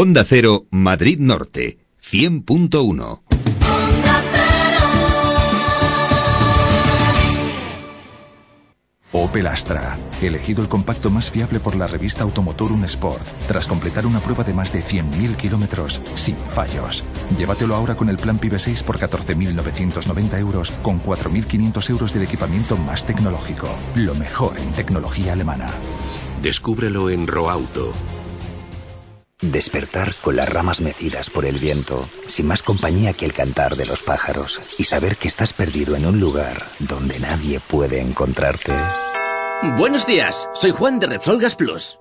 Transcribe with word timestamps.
Onda 0.00 0.22
Cero, 0.24 0.68
Madrid 0.70 1.18
Norte, 1.18 1.80
100.1. 2.08 3.20
Opel 9.10 9.46
Astra, 9.48 9.98
elegido 10.22 10.62
el 10.62 10.68
compacto 10.68 11.10
más 11.10 11.32
fiable 11.32 11.58
por 11.58 11.74
la 11.74 11.88
revista 11.88 12.22
Automotor 12.22 12.70
Un 12.70 12.84
Sport, 12.84 13.26
tras 13.48 13.66
completar 13.66 14.06
una 14.06 14.20
prueba 14.20 14.44
de 14.44 14.54
más 14.54 14.72
de 14.72 14.84
100.000 14.84 15.34
kilómetros 15.34 16.00
sin 16.14 16.36
fallos. 16.36 17.02
Llévatelo 17.36 17.74
ahora 17.74 17.96
con 17.96 18.08
el 18.08 18.18
plan 18.18 18.38
PIB 18.38 18.56
6 18.56 18.84
por 18.84 19.00
14.990 19.00 20.38
euros, 20.38 20.70
con 20.80 21.02
4.500 21.02 21.90
euros 21.90 22.14
del 22.14 22.22
equipamiento 22.22 22.76
más 22.76 23.04
tecnológico. 23.04 23.66
Lo 23.96 24.14
mejor 24.14 24.56
en 24.58 24.70
tecnología 24.74 25.32
alemana. 25.32 25.68
Descúbrelo 26.40 27.10
en 27.10 27.26
Roauto. 27.26 27.92
Despertar 29.40 30.16
con 30.20 30.34
las 30.34 30.48
ramas 30.48 30.80
mecidas 30.80 31.30
por 31.30 31.46
el 31.46 31.60
viento, 31.60 32.08
sin 32.26 32.48
más 32.48 32.64
compañía 32.64 33.12
que 33.12 33.24
el 33.24 33.32
cantar 33.32 33.76
de 33.76 33.86
los 33.86 34.02
pájaros, 34.02 34.58
y 34.78 34.84
saber 34.84 35.16
que 35.16 35.28
estás 35.28 35.52
perdido 35.52 35.94
en 35.94 36.06
un 36.06 36.18
lugar 36.18 36.68
donde 36.80 37.20
nadie 37.20 37.60
puede 37.60 38.00
encontrarte. 38.00 38.72
Buenos 39.60 40.06
días, 40.06 40.48
soy 40.54 40.70
Juan 40.70 41.00
de 41.00 41.08
Repsol 41.08 41.40
Gas 41.40 41.56
Plus. 41.56 41.98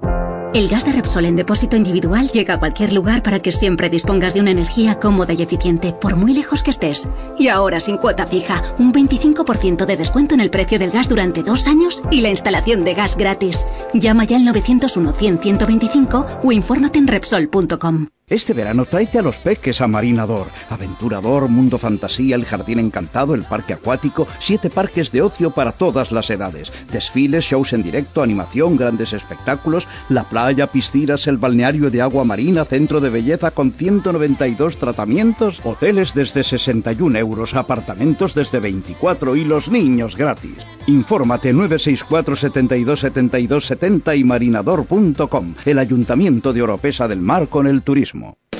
El 0.53 0.67
gas 0.67 0.85
de 0.85 0.91
Repsol 0.91 1.25
en 1.25 1.35
depósito 1.35 1.75
individual 1.75 2.29
llega 2.29 2.53
a 2.53 2.59
cualquier 2.59 2.93
lugar 2.93 3.23
para 3.23 3.39
que 3.39 3.51
siempre 3.51 3.89
dispongas 3.89 4.35
de 4.35 4.41
una 4.41 4.51
energía 4.51 4.99
cómoda 4.99 5.33
y 5.33 5.41
eficiente, 5.41 5.91
por 5.91 6.15
muy 6.15 6.35
lejos 6.35 6.61
que 6.61 6.69
estés. 6.69 7.09
Y 7.39 7.47
ahora 7.47 7.79
sin 7.79 7.97
cuota 7.97 8.27
fija, 8.27 8.61
un 8.77 8.93
25% 8.93 9.87
de 9.87 9.97
descuento 9.97 10.35
en 10.35 10.41
el 10.41 10.51
precio 10.51 10.77
del 10.77 10.91
gas 10.91 11.09
durante 11.09 11.41
dos 11.41 11.67
años 11.67 12.03
y 12.11 12.21
la 12.21 12.29
instalación 12.29 12.83
de 12.83 12.93
gas 12.93 13.17
gratis. 13.17 13.65
Llama 13.91 14.25
ya 14.25 14.37
al 14.37 14.43
901-100-125 14.43 16.41
o 16.43 16.51
infórmate 16.51 16.99
en 16.99 17.07
Repsol.com. 17.07 18.07
Este 18.29 18.51
verano 18.51 18.83
tráete 18.83 19.19
a 19.19 19.21
los 19.21 19.37
peques 19.37 19.79
a 19.79 19.87
Marinador. 19.87 20.47
Aventurador, 20.69 21.47
Mundo 21.47 21.77
Fantasía, 21.77 22.35
el 22.35 22.43
Jardín 22.43 22.77
Encantado, 22.77 23.33
el 23.33 23.43
Parque 23.43 23.71
Acuático, 23.71 24.27
siete 24.41 24.69
parques 24.69 25.13
de 25.13 25.21
ocio 25.21 25.51
para 25.51 25.71
todas 25.71 26.11
las 26.11 26.29
edades. 26.29 26.73
Desfiles, 26.91 27.45
shows 27.45 27.71
en 27.71 27.83
directo, 27.83 28.21
animación, 28.21 28.75
grandes 28.75 29.13
espectáculos, 29.13 29.87
la 30.09 30.25
playa, 30.25 30.67
piscinas, 30.67 31.25
el 31.27 31.37
balneario 31.37 31.89
de 31.89 32.01
agua 32.01 32.25
marina, 32.25 32.65
centro 32.65 32.99
de 32.99 33.11
belleza 33.11 33.51
con 33.51 33.71
192 33.71 34.75
tratamientos, 34.75 35.61
hoteles 35.63 36.13
desde 36.13 36.43
61 36.43 37.17
euros, 37.17 37.55
apartamentos 37.55 38.35
desde 38.35 38.59
24 38.59 39.37
y 39.37 39.45
los 39.45 39.69
niños 39.69 40.17
gratis. 40.17 40.57
Infórmate 40.87 41.53
964 41.53 42.35
72 42.35 42.99
72 42.99 43.65
70 43.65 44.15
y 44.15 44.23
marinador.com. 44.25 45.55
El 45.65 45.79
Ayuntamiento 45.79 46.51
de 46.51 46.61
Oropesa 46.61 47.07
del 47.07 47.21
Mar 47.21 47.47
con 47.47 47.67
el 47.67 47.83
turismo. 47.83 48.16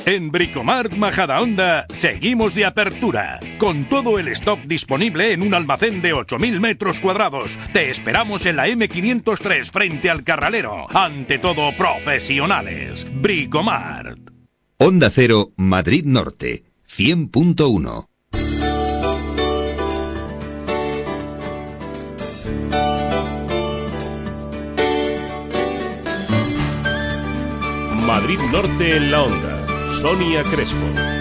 En 0.08 0.32
Bricomart 0.32 0.96
Majadahonda 0.96 1.86
seguimos 1.90 2.56
de 2.56 2.64
apertura, 2.64 3.42
con 3.58 3.84
todo 3.90 4.20
el 4.20 4.30
stock 4.30 4.62
disponible 4.62 5.34
en 5.34 5.42
un 5.42 5.54
almacén 5.54 6.02
de 6.02 6.16
8.000 6.16 6.62
metros 6.62 7.02
cuadrados. 7.02 7.58
Te 7.74 7.90
esperamos 7.90 8.46
en 8.46 8.56
la 8.56 8.70
M503 8.70 9.70
frente 9.70 10.10
al 10.10 10.24
Carralero. 10.24 10.88
Ante 10.96 11.40
todo, 11.40 11.74
profesionales. 11.74 13.06
Bricomart. 13.16 14.32
Onda 14.78 15.10
Cero, 15.10 15.52
Madrid 15.58 16.06
Norte, 16.06 16.64
100.1. 16.90 18.08
Madrid 28.06 28.40
Norte 28.54 28.96
en 28.96 29.12
la 29.12 29.24
onda. 29.24 29.57
Sonia 30.00 30.44
Crespo. 30.44 31.17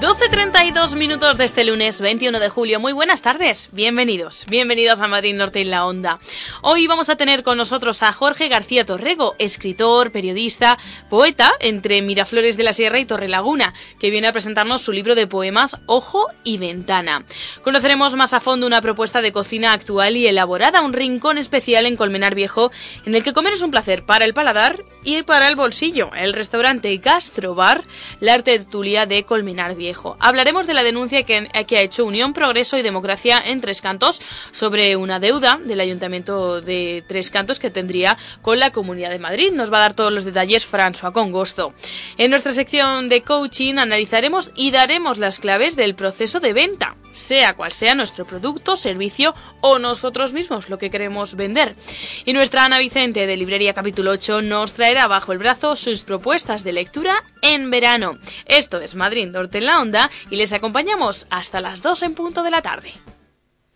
12.32 0.00 0.94
minutos 0.94 1.38
de 1.38 1.44
este 1.46 1.64
lunes 1.64 2.02
21 2.02 2.38
de 2.38 2.50
julio. 2.50 2.78
Muy 2.78 2.92
buenas 2.92 3.22
tardes, 3.22 3.70
bienvenidos, 3.72 4.44
bienvenidos 4.46 5.00
a 5.00 5.08
Madrid 5.08 5.34
Norte 5.34 5.62
en 5.62 5.70
la 5.70 5.86
Onda. 5.86 6.18
Hoy 6.60 6.86
vamos 6.86 7.08
a 7.08 7.16
tener 7.16 7.42
con 7.42 7.56
nosotros 7.56 8.02
a 8.02 8.12
Jorge 8.12 8.48
García 8.48 8.84
Torrego, 8.84 9.36
escritor, 9.38 10.12
periodista, 10.12 10.76
poeta 11.08 11.50
entre 11.60 12.02
Miraflores 12.02 12.58
de 12.58 12.64
la 12.64 12.74
Sierra 12.74 12.98
y 12.98 13.06
Torrelaguna, 13.06 13.72
que 13.98 14.10
viene 14.10 14.26
a 14.26 14.32
presentarnos 14.32 14.82
su 14.82 14.92
libro 14.92 15.14
de 15.14 15.26
poemas 15.26 15.78
Ojo 15.86 16.26
y 16.44 16.58
Ventana. 16.58 17.24
Conoceremos 17.62 18.16
más 18.16 18.34
a 18.34 18.40
fondo 18.40 18.66
una 18.66 18.82
propuesta 18.82 19.22
de 19.22 19.32
cocina 19.32 19.72
actual 19.72 20.18
y 20.18 20.26
elaborada, 20.26 20.82
un 20.82 20.92
rincón 20.92 21.38
especial 21.38 21.86
en 21.86 21.96
Colmenar 21.96 22.34
Viejo, 22.34 22.70
en 23.06 23.14
el 23.14 23.24
que 23.24 23.32
comer 23.32 23.54
es 23.54 23.62
un 23.62 23.70
placer 23.70 24.04
para 24.04 24.26
el 24.26 24.34
paladar 24.34 24.84
y 25.04 25.22
para 25.22 25.48
el 25.48 25.56
bolsillo. 25.56 26.10
El 26.14 26.34
restaurante 26.34 26.94
Gastrobar, 26.98 27.82
la 28.20 28.38
tertulia 28.40 29.06
de 29.06 29.24
Colmenar 29.24 29.74
Viejo. 29.74 29.85
Hablaremos 30.18 30.66
de 30.66 30.74
la 30.74 30.82
denuncia 30.82 31.22
que, 31.24 31.48
ha 31.54 31.80
hecho 31.80 32.04
Unión, 32.04 32.32
Progreso 32.32 32.76
y 32.76 32.82
Democracia 32.82 33.42
en 33.44 33.60
Tres 33.60 33.80
Cantos 33.80 34.20
sobre 34.50 34.96
una 34.96 35.20
deuda 35.20 35.60
del 35.64 35.80
Ayuntamiento 35.80 36.60
de 36.60 37.04
Tres 37.06 37.30
Cantos 37.30 37.58
que 37.58 37.70
tendría 37.70 38.16
con 38.42 38.58
la 38.58 38.70
Comunidad 38.70 39.10
de 39.10 39.18
Madrid. 39.18 39.52
Nos 39.52 39.72
va 39.72 39.78
a 39.78 39.82
dar 39.82 39.94
todos 39.94 40.12
los 40.12 40.24
detalles 40.24 40.70
François 40.70 41.12
Congosto. 41.12 41.74
En 42.16 42.30
nuestra 42.30 42.52
sección 42.52 43.08
de 43.08 43.22
coaching 43.22 43.74
analizaremos 43.78 44.52
y 44.56 44.70
daremos 44.70 45.18
las 45.18 45.38
claves 45.38 45.76
del 45.76 45.94
proceso 45.94 46.40
de 46.40 46.52
venta, 46.52 46.96
sea 47.12 47.54
cual 47.54 47.72
sea 47.72 47.94
nuestro 47.94 48.26
producto, 48.26 48.76
servicio 48.76 49.34
o 49.60 49.78
nosotros 49.78 50.32
mismos 50.32 50.68
lo 50.68 50.78
que 50.78 50.90
queremos 50.90 51.34
vender. 51.34 51.76
Y 52.24 52.32
nuestra 52.32 52.64
Ana 52.64 52.78
Vicente 52.78 53.26
de 53.26 53.36
Librería 53.36 53.74
Capítulo 53.74 54.10
8 54.12 54.42
nos 54.42 54.72
traerá 54.72 55.06
bajo 55.06 55.32
el 55.32 55.38
brazo 55.38 55.76
sus 55.76 56.02
propuestas 56.02 56.64
de 56.64 56.72
lectura 56.72 57.24
en 57.42 57.70
verano. 57.70 58.18
Esto 58.46 58.80
es 58.80 58.94
Madrid 58.94 59.28
Norte 59.28 59.60
Onda 59.80 60.10
y 60.30 60.36
les 60.36 60.52
acompañamos 60.52 61.26
hasta 61.30 61.60
las 61.60 61.82
2 61.82 62.02
en 62.02 62.14
punto 62.14 62.42
de 62.42 62.50
la 62.50 62.62
tarde. 62.62 62.92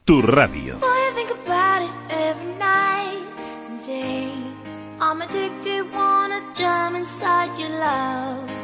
Tu 0.04 0.22
radio. 0.22 0.78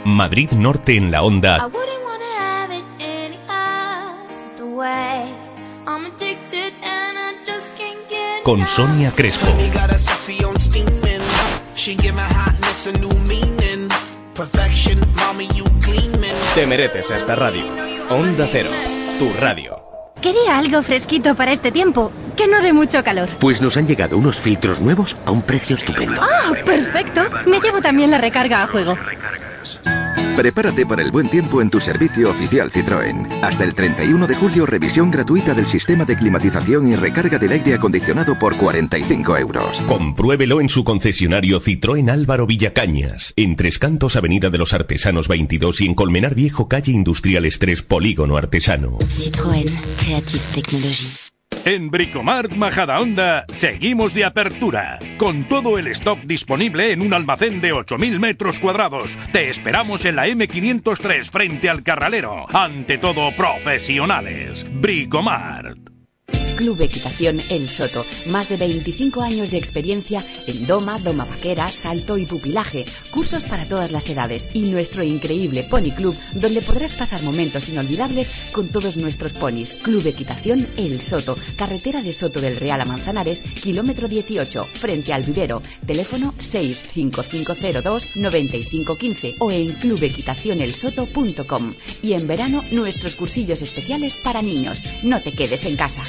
Madrid 0.05 0.51
Norte 0.53 0.97
en 0.97 1.11
la 1.11 1.23
Onda. 1.23 1.71
Con 8.43 8.67
Sonia 8.67 9.13
Crespo. 9.13 9.47
Te 16.55 16.67
mereces 16.67 17.11
esta 17.11 17.35
radio. 17.35 17.63
Onda 18.11 18.47
Cero, 18.51 18.69
tu 19.19 19.33
radio. 19.41 19.83
Quería 20.21 20.59
algo 20.59 20.83
fresquito 20.83 21.35
para 21.35 21.53
este 21.53 21.73
tiempo, 21.73 22.13
que 22.37 22.47
no 22.47 22.61
dé 22.61 22.75
mucho 22.75 23.03
calor. 23.03 23.31
Pues 23.41 23.63
nos 23.63 23.79
han 23.79 23.87
llegado 23.87 24.19
unos 24.19 24.39
filtros 24.39 24.79
nuevos 24.79 25.17
a 25.25 25.31
un 25.31 25.41
precio 25.41 25.77
estupendo. 25.77 26.21
¡Ah, 26.21 26.53
perfecto! 26.67 27.23
Me 27.47 27.61
llevo 27.61 27.81
también 27.81 28.11
la 28.11 28.19
recarga 28.19 28.63
a 28.63 28.67
juego. 28.67 28.99
Prepárate 30.37 30.85
para 30.85 31.01
el 31.01 31.11
buen 31.11 31.31
tiempo 31.31 31.63
en 31.63 31.71
tu 31.71 31.81
servicio 31.81 32.29
oficial 32.31 32.71
Citroën. 32.71 33.43
Hasta 33.43 33.65
el 33.65 33.75
31 33.75 34.27
de 34.27 34.35
julio, 34.35 34.67
revisión 34.67 35.11
gratuita 35.11 35.55
del 35.55 35.67
sistema 35.67 36.05
de 36.05 36.15
climatización 36.15 36.89
y 36.89 36.95
recarga 36.95 37.39
del 37.39 37.53
aire 37.53 37.73
acondicionado 37.73 38.39
por 38.39 38.59
45 38.59 39.39
euros. 39.39 39.81
Compruébelo 39.87 40.61
en 40.61 40.69
su 40.69 40.85
concesionario 40.85 41.59
Citroën 41.59 42.11
Álvaro 42.11 42.47
Villacañas, 42.47 43.33
en 43.37 43.57
Tres 43.57 43.79
Cantos, 43.79 44.15
Avenida 44.15 44.51
de 44.51 44.59
los 44.59 44.75
Artesanos 44.75 45.27
22 45.27 45.81
y 45.81 45.87
en 45.87 45.95
Colmenar 45.95 46.34
Viejo, 46.34 46.69
calle 46.69 46.93
Industriales 46.93 47.59
3, 47.59 47.81
Polígono 47.81 48.37
Artesano. 48.37 48.99
Citroën, 48.99 49.71
Creative 49.99 50.43
Technology. 50.53 51.35
En 51.66 51.91
Bricomart 51.91 52.54
Majadahonda 52.54 53.45
seguimos 53.48 54.15
de 54.15 54.25
apertura, 54.25 55.01
con 55.19 55.43
todo 55.48 55.78
el 55.78 55.89
stock 55.89 56.21
disponible 56.21 56.93
en 56.93 57.03
un 57.03 57.13
almacén 57.13 57.60
de 57.60 57.75
8.000 57.75 58.21
metros 58.21 58.60
cuadrados. 58.60 59.19
Te 59.33 59.48
esperamos 59.48 60.04
en 60.04 60.15
la 60.15 60.28
M503 60.28 61.28
frente 61.28 61.69
al 61.69 61.83
Carralero. 61.83 62.47
Ante 62.54 62.98
todo, 62.98 63.33
profesionales. 63.33 64.65
Bricomart. 64.81 65.85
Club 66.57 66.81
Equitación 66.81 67.41
El 67.51 67.69
Soto. 67.69 68.05
Más 68.27 68.49
de 68.49 68.57
25 68.57 69.21
años 69.23 69.51
de 69.51 69.59
experiencia 69.59 70.25
en 70.47 70.67
doma, 70.67 70.99
doma 70.99 71.27
vaquera, 71.27 71.71
salto 71.71 72.17
y 72.19 72.25
pupilaje. 72.25 72.87
Cursos 73.11 73.43
para 73.45 73.67
todas 73.67 73.93
las 73.93 74.09
edades. 74.09 74.49
Y 74.55 74.71
nuestro 74.71 75.05
increíble 75.05 75.67
Pony 75.71 75.93
Club, 75.95 76.17
donde 76.33 76.63
podrás 76.63 76.95
pasar 76.95 77.23
momentos 77.23 77.69
inolvidables 77.69 78.31
con 78.53 78.69
todos 78.69 78.97
nuestros 78.97 79.35
ponis. 79.35 79.75
Club 79.83 80.07
Equitación 80.07 80.67
El 80.77 81.01
Soto. 81.01 81.37
Carretera 81.57 82.03
de 82.03 82.13
Soto 82.13 82.41
del 82.41 82.57
Real 82.57 82.81
a 82.81 82.87
Manzanares, 82.87 83.43
kilómetro 83.63 84.09
18, 84.09 84.65
frente 84.65 85.13
al 85.13 85.23
vivero. 85.25 85.63
Teléfono 85.87 86.35
65502 86.39 88.17
9515 88.17 89.37
o 89.41 89.51
en 89.51 89.73
clubequitacionelsoto.com. 89.75 91.75
Y 92.03 92.15
en 92.15 92.27
verano, 92.27 92.65
nuestros 92.71 93.15
cursillos 93.15 93.61
especiales 93.63 94.17
para 94.17 94.43
niños. 94.43 94.83
No 95.03 95.21
te 95.21 95.33
quedes 95.33 95.65
en 95.65 95.77
casa. 95.77 96.03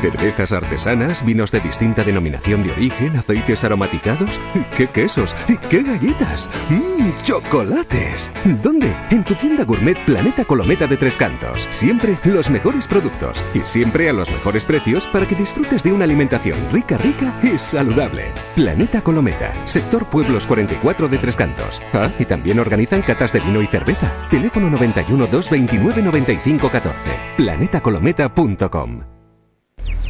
Cervezas 0.00 0.52
artesanas, 0.52 1.24
vinos 1.24 1.50
de 1.50 1.60
distinta 1.60 2.04
denominación 2.04 2.62
de 2.62 2.70
origen, 2.70 3.16
aceites 3.16 3.64
aromatizados, 3.64 4.40
qué 4.76 4.86
quesos, 4.86 5.34
qué 5.68 5.82
galletas, 5.82 6.48
mmm, 6.70 7.10
chocolates. 7.24 8.30
¿Dónde? 8.62 8.94
En 9.10 9.24
tu 9.24 9.34
tienda 9.34 9.64
gourmet 9.64 9.98
Planeta 10.04 10.44
Colometa 10.44 10.86
de 10.86 10.96
Tres 10.96 11.16
Cantos. 11.16 11.66
Siempre 11.70 12.16
los 12.24 12.48
mejores 12.48 12.86
productos 12.86 13.42
y 13.54 13.60
siempre 13.60 14.08
a 14.08 14.12
los 14.12 14.30
mejores 14.30 14.64
precios 14.64 15.06
para 15.08 15.26
que 15.26 15.34
disfrutes 15.34 15.82
de 15.82 15.92
una 15.92 16.04
alimentación 16.04 16.56
rica, 16.70 16.96
rica 16.98 17.34
y 17.42 17.58
saludable. 17.58 18.32
Planeta 18.54 19.02
Colometa, 19.02 19.52
sector 19.66 20.08
Pueblos 20.08 20.46
44 20.46 21.08
de 21.08 21.18
Tres 21.18 21.36
Cantos. 21.36 21.82
Ah, 21.92 22.10
y 22.18 22.24
también 22.24 22.60
organizan 22.60 23.02
catas 23.02 23.32
de 23.32 23.40
vino 23.40 23.60
y 23.62 23.66
cerveza. 23.66 24.12
Teléfono 24.30 24.70
91 24.70 25.26
229 25.26 26.02
95 26.02 26.70
14. 26.70 26.96
planetacolometa.com 27.36 29.17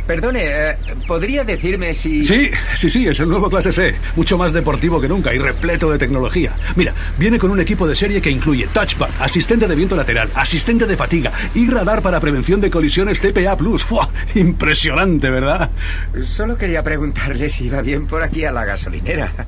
Perdone, 0.08 0.40
eh, 0.42 0.76
¿podría 1.06 1.44
decirme 1.44 1.92
si...? 1.92 2.22
Sí, 2.22 2.50
sí, 2.74 2.88
sí, 2.88 3.06
es 3.06 3.20
el 3.20 3.28
nuevo 3.28 3.50
Clase 3.50 3.74
C. 3.74 3.94
Mucho 4.16 4.38
más 4.38 4.54
deportivo 4.54 5.02
que 5.02 5.08
nunca 5.08 5.34
y 5.34 5.38
repleto 5.38 5.90
de 5.90 5.98
tecnología. 5.98 6.52
Mira, 6.76 6.94
viene 7.18 7.38
con 7.38 7.50
un 7.50 7.60
equipo 7.60 7.86
de 7.86 7.94
serie 7.94 8.22
que 8.22 8.30
incluye 8.30 8.66
touchpad, 8.68 9.10
asistente 9.20 9.68
de 9.68 9.74
viento 9.74 9.96
lateral, 9.96 10.30
asistente 10.34 10.86
de 10.86 10.96
fatiga 10.96 11.30
y 11.54 11.68
radar 11.68 12.00
para 12.00 12.20
prevención 12.20 12.58
de 12.62 12.70
colisiones 12.70 13.20
TPA+. 13.20 13.58
¡Fua! 13.86 14.08
Impresionante, 14.34 15.28
¿verdad? 15.28 15.70
Solo 16.24 16.56
quería 16.56 16.82
preguntarle 16.82 17.50
si 17.50 17.66
iba 17.66 17.82
bien 17.82 18.06
por 18.06 18.22
aquí 18.22 18.46
a 18.46 18.52
la 18.52 18.64
gasolinera. 18.64 19.46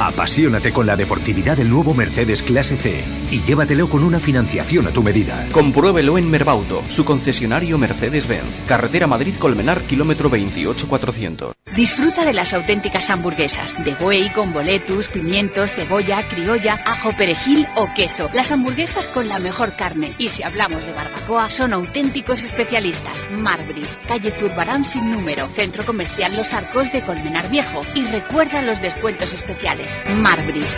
Apasionate 0.00 0.72
con 0.72 0.86
la 0.86 0.94
deportividad 0.94 1.56
del 1.56 1.70
nuevo 1.70 1.92
Mercedes 1.92 2.42
Clase 2.42 2.76
C 2.76 3.02
y 3.32 3.42
llévatelo 3.42 3.88
con 3.88 4.04
una 4.04 4.20
financiación 4.20 4.86
a 4.86 4.90
tu 4.90 5.02
medida. 5.02 5.48
Compruébelo 5.50 6.16
en 6.18 6.30
Merbauto, 6.30 6.84
su 6.88 7.04
concesionario 7.04 7.78
Mercedes-Benz. 7.78 8.60
Carretera 8.68 9.08
Madrid-Colmenar, 9.08 9.82
kilómetro 9.82 10.28
28400. 10.28 11.52
Disfruta 11.74 12.24
de 12.24 12.32
las 12.32 12.54
auténticas 12.54 13.10
hamburguesas 13.10 13.74
de 13.84 13.94
buey 13.94 14.30
con 14.30 14.52
boletus, 14.52 15.08
pimientos, 15.08 15.74
cebolla, 15.74 16.26
criolla, 16.28 16.80
ajo, 16.84 17.12
perejil 17.16 17.66
o 17.76 17.92
queso. 17.94 18.30
Las 18.32 18.52
hamburguesas 18.52 19.06
con 19.08 19.28
la 19.28 19.38
mejor 19.38 19.74
carne. 19.74 20.12
Y 20.18 20.28
si 20.28 20.42
hablamos 20.42 20.84
de 20.86 20.92
barbacoa, 20.92 21.50
son 21.50 21.72
auténticos 21.72 22.44
especialistas. 22.44 23.28
Marbris, 23.30 23.98
calle 24.06 24.30
Zurbarán 24.30 24.84
sin 24.84 25.10
número, 25.12 25.48
Centro 25.48 25.84
Comercial 25.84 26.36
Los 26.36 26.52
Arcos 26.52 26.92
de 26.92 27.02
Colmenar 27.02 27.50
Viejo. 27.50 27.82
Y 27.94 28.04
recuerda 28.04 28.62
los 28.62 28.80
descuentos 28.80 29.32
especiales. 29.32 29.87
Marbris. 30.22 30.76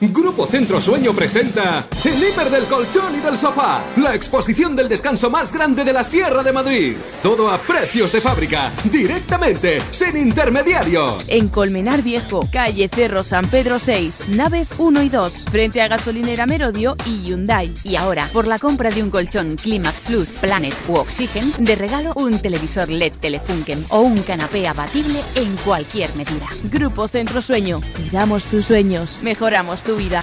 Grupo 0.00 0.46
Centro 0.46 0.80
Sueño 0.80 1.12
presenta 1.12 1.84
El 2.04 2.22
Hiper 2.22 2.50
del 2.50 2.66
Colchón 2.66 3.16
y 3.16 3.20
del 3.20 3.36
Sofá, 3.36 3.82
la 3.96 4.14
exposición 4.14 4.76
del 4.76 4.88
descanso 4.88 5.28
más 5.28 5.52
grande 5.52 5.82
de 5.82 5.92
la 5.92 6.04
Sierra 6.04 6.44
de 6.44 6.52
Madrid. 6.52 6.94
Todo 7.20 7.50
a 7.50 7.58
precios 7.58 8.12
de 8.12 8.20
fábrica, 8.20 8.70
directamente, 8.84 9.82
sin 9.90 10.16
intermediarios. 10.16 11.28
En 11.28 11.48
Colmenar 11.48 12.02
Viejo, 12.02 12.48
calle 12.52 12.88
Cerro 12.88 13.24
San 13.24 13.48
Pedro 13.48 13.80
6, 13.80 14.28
naves 14.28 14.70
1 14.78 15.02
y 15.02 15.08
2, 15.08 15.32
frente 15.50 15.82
a 15.82 15.88
gasolinera 15.88 16.46
Merodio 16.46 16.94
y 17.04 17.24
Hyundai. 17.24 17.74
Y 17.82 17.96
ahora, 17.96 18.30
por 18.32 18.46
la 18.46 18.60
compra 18.60 18.90
de 18.90 19.02
un 19.02 19.10
colchón 19.10 19.56
Climax 19.56 19.98
Plus, 19.98 20.30
Planet 20.30 20.76
u 20.86 20.94
Oxygen, 20.94 21.52
de 21.58 21.74
regalo 21.74 22.12
un 22.14 22.38
televisor 22.38 22.88
LED 22.88 23.14
Telefunken 23.18 23.84
o 23.88 24.02
un 24.02 24.18
canapé 24.18 24.68
abatible 24.68 25.20
en 25.34 25.56
cualquier 25.56 26.14
medida. 26.14 26.46
Grupo 26.70 27.08
Centro 27.08 27.42
Sueño, 27.42 27.80
cuidamos 27.96 28.44
tus 28.44 28.64
sueños, 28.64 29.18
mejoramos 29.22 29.82
tu 29.88 29.96
vida. 29.96 30.22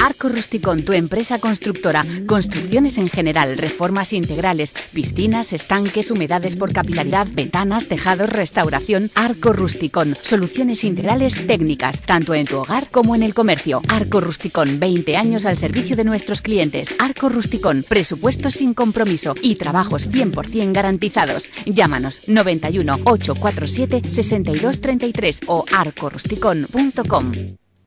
Arco 0.00 0.28
Rusticón, 0.28 0.84
tu 0.84 0.92
empresa 0.92 1.40
constructora. 1.40 2.04
Construcciones 2.26 2.96
en 2.96 3.08
general, 3.08 3.58
reformas 3.58 4.12
integrales, 4.12 4.72
piscinas, 4.92 5.52
estanques, 5.52 6.12
humedades 6.12 6.54
por 6.54 6.72
capilaridad, 6.72 7.26
ventanas, 7.32 7.88
tejados, 7.88 8.30
restauración. 8.30 9.10
Arco 9.16 9.52
Rusticón, 9.52 10.14
soluciones 10.22 10.84
integrales 10.84 11.44
técnicas, 11.48 12.02
tanto 12.02 12.34
en 12.34 12.46
tu 12.46 12.58
hogar 12.58 12.88
como 12.90 13.16
en 13.16 13.24
el 13.24 13.34
comercio. 13.34 13.82
Arco 13.88 14.20
Rusticón, 14.20 14.78
20 14.78 15.16
años 15.16 15.44
al 15.44 15.58
servicio 15.58 15.96
de 15.96 16.04
nuestros 16.04 16.40
clientes. 16.40 16.94
Arco 17.00 17.28
Rusticón, 17.28 17.84
presupuestos 17.88 18.54
sin 18.54 18.74
compromiso 18.74 19.34
y 19.42 19.56
trabajos 19.56 20.08
100% 20.08 20.72
garantizados. 20.72 21.50
Llámanos 21.66 22.22
91 22.28 23.00
847 23.04 24.08
6233 24.08 25.40
o 25.48 25.64
arcorusticón.com. 25.72 27.32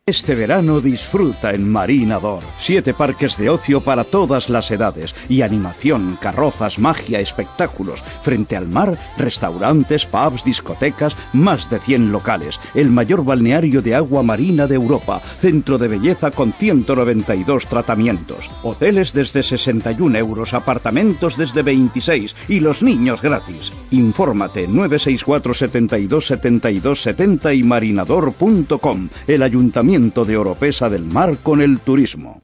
Este 0.08 0.36
verano 0.36 0.82
disfruta 0.82 1.50
en 1.50 1.68
Marinador. 1.68 2.44
Siete 2.60 2.94
parques 2.94 3.38
de 3.38 3.50
ocio 3.50 3.82
para 3.82 4.04
todas 4.04 4.52
las 4.52 4.70
edades 4.70 5.16
y 5.30 5.42
animación, 5.42 6.16
carrozas, 6.22 6.78
magia, 6.78 7.20
espectáculos. 7.20 8.04
Frente 8.22 8.56
al 8.56 8.68
mar, 8.68 9.00
restaurantes, 9.18 10.06
pubs, 10.06 10.44
discotecas, 10.44 11.16
más 11.34 11.72
de 11.72 11.80
100 11.80 12.12
locales. 12.12 12.60
El 12.76 12.92
mayor 12.92 13.26
balneario 13.26 13.82
de 13.82 13.96
agua 13.96 14.22
marina 14.22 14.68
de 14.68 14.76
Europa. 14.76 15.24
Centro 15.40 15.80
de 15.80 15.88
belleza 15.88 16.30
con 16.30 16.54
192 16.54 17.66
tratamientos. 17.66 18.52
Hoteles 18.62 19.12
desde 19.12 19.42
61 19.42 20.20
euros, 20.20 20.54
apartamentos 20.54 21.36
desde 21.36 21.64
26 21.64 22.36
y 22.48 22.60
los 22.60 22.84
niños 22.84 23.24
gratis. 23.24 23.72
Infórmate 23.90 24.68
964 24.68 25.56
72 25.56 26.28
72 26.28 27.02
70 27.02 27.54
y 27.56 27.64
marinador.com. 27.64 29.10
El 29.26 29.42
ayuntamiento 29.42 29.95
de 29.96 30.36
Oropesa 30.36 30.90
del 30.90 31.06
Mar 31.06 31.38
con 31.42 31.62
el 31.62 31.80
turismo. 31.80 32.42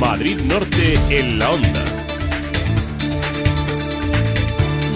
Madrid 0.00 0.38
Norte 0.40 0.98
en 1.10 1.38
la 1.38 1.50
onda. 1.50 1.95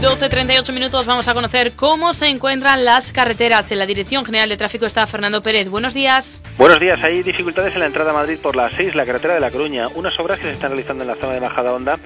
12.38 0.01 0.73
minutos 0.73 1.05
vamos 1.05 1.29
a 1.29 1.35
conocer 1.35 1.73
cómo 1.77 2.15
se 2.15 2.29
encuentran 2.29 2.87
las 2.87 3.13
carreteras. 3.13 3.71
En 3.71 3.79
la 3.79 3.85
Dirección 3.85 4.25
General 4.25 4.49
de 4.49 4.57
Tráfico 4.57 4.87
está 4.87 5.07
Fernando 5.07 5.43
Pérez. 5.43 5.69
Buenos 5.69 5.93
días. 5.93 6.41
Buenos 6.57 6.81
días. 6.81 6.99
Hay 7.05 7.23
dificultades 7.23 7.75
en 7.75 7.81
la 7.81 7.87
entrada 7.87 8.13
a 8.13 8.15
Madrid 8.15 8.39
por 8.43 8.57
la 8.57 8.71
6, 8.71 8.95
la 8.95 9.05
carretera 9.05 9.35
de 9.35 9.41
La 9.41 9.51
Coruña. 9.51 9.89
Unas 9.89 10.19
obras 10.19 10.39
que 10.39 10.47
se 10.47 10.53
están 10.53 10.71
realizando 10.71 11.05
en 11.05 11.09
la 11.09 11.17
zona 11.17 11.35
de 11.35 11.41
Bajada 11.41 11.75
Onda 11.75 11.99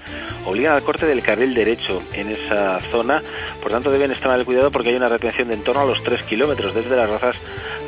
obligan 0.45 0.75
al 0.75 0.83
corte 0.83 1.07
del 1.07 1.23
carril 1.23 1.55
derecho 1.55 2.03
en 2.15 2.33
esa 2.33 2.81
zona. 2.91 3.23
Por 3.63 3.71
tanto, 3.71 3.93
deben 3.93 4.11
estar 4.11 4.33
al 4.33 4.45
cuidado 4.45 4.73
porque 4.73 4.89
hay 4.89 4.97
una 4.97 5.09
retención 5.09 5.47
de 5.47 5.55
en 5.55 5.63
torno 5.63 5.83
a 5.83 5.87
los 5.87 6.03
3 6.03 6.25
kilómetros 6.25 6.75
desde 6.75 6.97
las 6.97 7.09
razas 7.09 7.37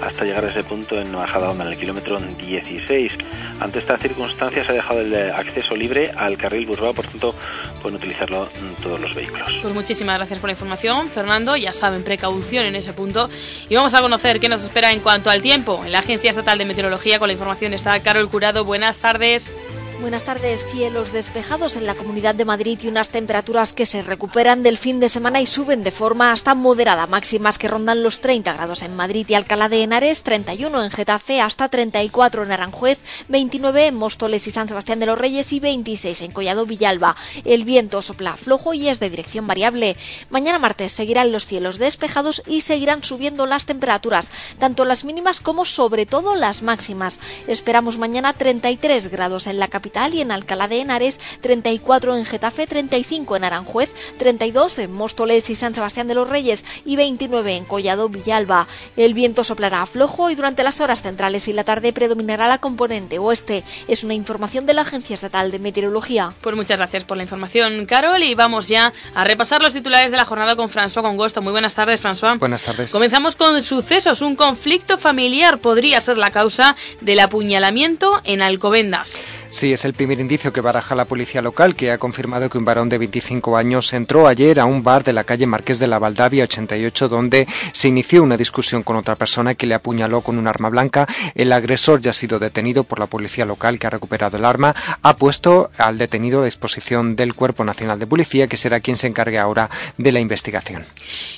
hasta 0.03 0.25
llegar 0.25 0.45
a 0.45 0.49
ese 0.49 0.65
punto 0.65 1.01
en 1.01 1.13
Bajada 1.13 1.51
Onda, 1.51 1.65
en 1.65 1.73
el 1.73 1.79
kilómetro 1.79 2.19
16. 2.19 3.13
Ante 3.61 3.79
esta 3.79 3.97
circunstancia 3.99 4.65
se 4.65 4.71
ha 4.71 4.75
dejado 4.75 5.01
el 5.01 5.15
acceso 5.33 5.75
libre 5.75 6.13
al 6.17 6.37
carril 6.37 6.67
Burbao, 6.67 6.93
por 6.93 7.07
tanto 7.07 7.35
pueden 7.81 7.97
utilizarlo 7.97 8.49
todos 8.83 9.01
los 9.01 9.15
vehículos. 9.15 9.51
Pues 9.63 9.75
muchísimas 9.75 10.19
gracias 10.19 10.39
por 10.39 10.49
la 10.49 10.53
información, 10.53 11.09
Fernando. 11.09 11.57
Ya 11.57 11.73
saben, 11.73 12.03
precaución 12.03 12.67
en 12.67 12.77
ese 12.77 12.93
punto. 12.93 13.31
Y 13.69 13.77
vamos 13.77 13.95
a 13.95 14.01
conocer 14.01 14.41
qué 14.41 14.49
nos 14.49 14.63
espera 14.63 14.93
en 14.93 15.01
cuanto 15.01 15.31
al 15.31 15.43
tiempo. 15.43 15.83
En 15.85 15.93
la 15.93 16.01
Agencia 16.01 16.31
Estatal 16.31 16.59
de 16.59 16.65
Meteorología 16.67 17.19
con 17.19 17.29
la 17.29 17.33
información 17.33 17.73
está 17.73 17.99
Carol 18.01 18.29
Curado. 18.29 18.65
Buenas 18.65 18.99
tardes. 18.99 19.57
Buenas 20.01 20.25
tardes. 20.25 20.67
Cielos 20.67 21.11
despejados 21.11 21.75
en 21.75 21.87
la 21.87 21.95
Comunidad 21.95 22.35
de 22.35 22.45
Madrid 22.45 22.79
y 22.83 22.89
unas 22.89 23.09
temperaturas 23.09 23.73
que 23.73 23.87
se 23.87 24.03
recuperan 24.03 24.63
del 24.63 24.77
fin 24.77 25.01
de 25.01 25.09
semana 25.09 25.41
y 25.41 25.47
suben 25.47 25.83
de 25.83 25.91
forma 25.91 26.33
hasta 26.33 26.55
moderada, 26.55 27.07
máximas 27.07 27.59
que 27.59 27.67
rondan 27.67 28.03
los 28.03 28.21
30 28.21 28.53
grados 28.53 28.83
en 28.83 28.95
Madrid 28.95 29.27
y 29.29 29.35
Alcalá 29.35 29.69
de 29.71 29.83
Henares, 29.83 30.23
31 30.23 30.85
en 30.85 30.91
Getafe, 30.91 31.41
hasta 31.41 31.69
34 31.71 32.43
en 32.43 32.53
Aranjuez, 32.53 32.99
29 33.29 33.87
en 33.87 33.95
Móstoles 33.95 34.47
y 34.47 34.51
San 34.51 34.69
Sebastián 34.69 35.01
de 35.01 35.07
los 35.07 35.19
Reyes 35.19 35.53
y 35.55 35.61
26 35.61 36.23
en 36.23 36.33
Collado 36.33 36.67
Villalba. 36.67 37.17
El 37.45 37.65
viento 37.65 38.03
sopla 38.03 38.37
flojo 38.37 38.75
y 38.75 38.89
es 38.89 39.01
de 39.01 39.11
dirección 39.11 39.47
variable. 39.47 39.97
Mañana 40.29 40.59
martes 40.59 40.93
seguirán 40.93 41.33
los 41.33 41.47
cielos 41.47 41.79
despejados 41.79 42.43
y 42.47 42.61
seguirán 42.61 43.03
subiendo 43.03 43.47
las 43.47 43.65
temperaturas, 43.65 44.31
tanto 44.59 44.85
las 44.85 45.05
mínimas 45.05 45.41
como 45.41 45.65
sobre 45.65 46.05
todo 46.05 46.37
las 46.37 46.63
máximas. 46.63 47.19
Esperamos 47.47 47.99
mañana 47.99 48.35
33 48.35 49.09
grados 49.11 49.47
en 49.47 49.59
la 49.59 49.69
capital 49.69 49.86
y 49.87 50.21
en 50.21 50.33
Alcalá 50.33 50.69
de 50.69 50.81
Henares, 50.81 51.21
34 51.41 52.17
en 52.17 52.25
Getafe, 52.25 52.67
35 52.67 53.37
en 53.37 53.45
Aranjuez, 53.45 53.95
32 54.19 54.81
en 54.81 54.93
Móstoles 54.93 55.49
y 55.49 55.55
San 55.55 55.75
Sebastián 55.75 56.09
de 56.09 56.15
los 56.15 56.29
Reyes 56.29 56.65
y 56.85 56.97
29 56.97 57.57
en 57.57 57.65
Collado 57.65 58.09
Villalba. 58.09 58.67
El 58.97 59.15
viento 59.15 59.45
soplará 59.45 59.87
flojo 59.87 60.29
y 60.31 60.35
durante 60.35 60.65
las 60.65 60.81
horas 60.81 61.03
centrales 61.03 61.49
y 61.49 61.53
la 61.53 61.65
tarde 61.65 61.93
predominará 61.93 62.49
la 62.49 62.59
componente 62.59 63.19
oeste. 63.19 63.65
Es 63.89 64.05
una 64.05 64.15
información 64.15 64.67
de 64.67 64.75
la 64.75 64.83
Agencia 64.83 65.15
Estatal 65.15 65.51
de 65.51 65.59
Meteorología. 65.59 66.35
Pues 66.41 66.57
muchas 66.57 66.79
gracias 66.79 67.05
por 67.05 67.17
la 67.17 67.23
información, 67.23 67.87
Carol, 67.87 68.23
y 68.23 68.35
vamos 68.35 68.69
ya 68.69 68.93
a 69.15 69.25
repasar 69.25 69.63
los 69.63 69.73
titulares 69.73 70.11
de 70.11 70.17
la 70.17 70.25
jornada 70.25 70.57
con 70.57 70.69
François 70.69 71.03
Congosto. 71.03 71.43
Muy 71.43 71.53
buenas 71.53 71.75
tardes, 71.75 72.03
François. 72.03 72.39
Buenas 72.39 72.65
tardes. 72.65 72.91
Comenzamos 72.91 73.37
con 73.37 73.63
sucesos. 73.63 74.21
Un 74.23 74.37
conflicto 74.37 74.99
familiar 74.99 75.59
podría 75.59 76.01
ser 76.01 76.19
la 76.19 76.31
causa 76.31 76.77
del 77.01 77.21
apuñalamiento 77.21 78.21
en 78.25 78.43
Alcobendas. 78.43 79.25
Sí, 79.49 79.76
es 79.77 79.85
el 79.85 79.93
primer 79.93 80.21
indicio 80.21 80.55
que 80.55 80.63
baraja 80.63 80.95
la 80.95 81.05
policía 81.05 81.43
local, 81.43 81.77
que 81.77 81.93
ha 81.93 81.99
confirmado 81.99 82.49
que 82.49 82.57
un 82.57 82.65
varón 82.65 82.89
de 82.89 82.97
25 82.97 83.59
años 83.59 83.93
entró 83.93 84.27
ayer 84.27 84.59
a 84.59 84.65
un 84.65 84.83
bar 84.83 85.05
de 85.05 85.13
la 85.13 85.25
calle 85.25 85.47
Marqués 85.47 85.79
de 85.79 85.87
la 85.87 85.99
Valdavia 85.99 86.45
88, 86.45 87.11
donde 87.11 87.47
se 87.73 87.89
inició 87.89 88.23
una 88.23 88.39
discusión 88.39 88.83
con 88.83 88.97
otra 88.97 89.17
persona 89.17 89.55
que 89.55 89.67
le 89.67 89.75
apuñaló 89.75 90.23
con 90.23 90.39
un 90.39 90.49
arma 90.49 90.71
blanca. 90.71 91.07
El 91.35 91.53
agresor 91.53 92.01
ya 92.01 92.13
ha 92.13 92.15
sido 92.15 92.39
detenido 92.39 92.85
por 92.85 92.99
la 92.99 93.07
policía 93.07 93.45
local, 93.45 93.79
que 93.79 93.87
ha 93.87 93.91
recuperado 93.91 94.39
el 94.39 94.47
arma. 94.47 94.75
Ha 95.03 95.17
puesto 95.17 95.71
al 95.77 95.99
detenido 95.99 96.41
a 96.41 96.47
disposición 96.47 97.15
del 97.15 97.35
Cuerpo 97.35 97.63
Nacional 97.63 97.99
de 97.99 98.07
Policía, 98.07 98.47
que 98.47 98.57
será 98.57 98.81
quien 98.81 98.97
se 98.97 99.09
encargue 99.09 99.39
ahora 99.39 99.69
de 99.99 100.11
la 100.11 100.21
investigación. 100.21 100.87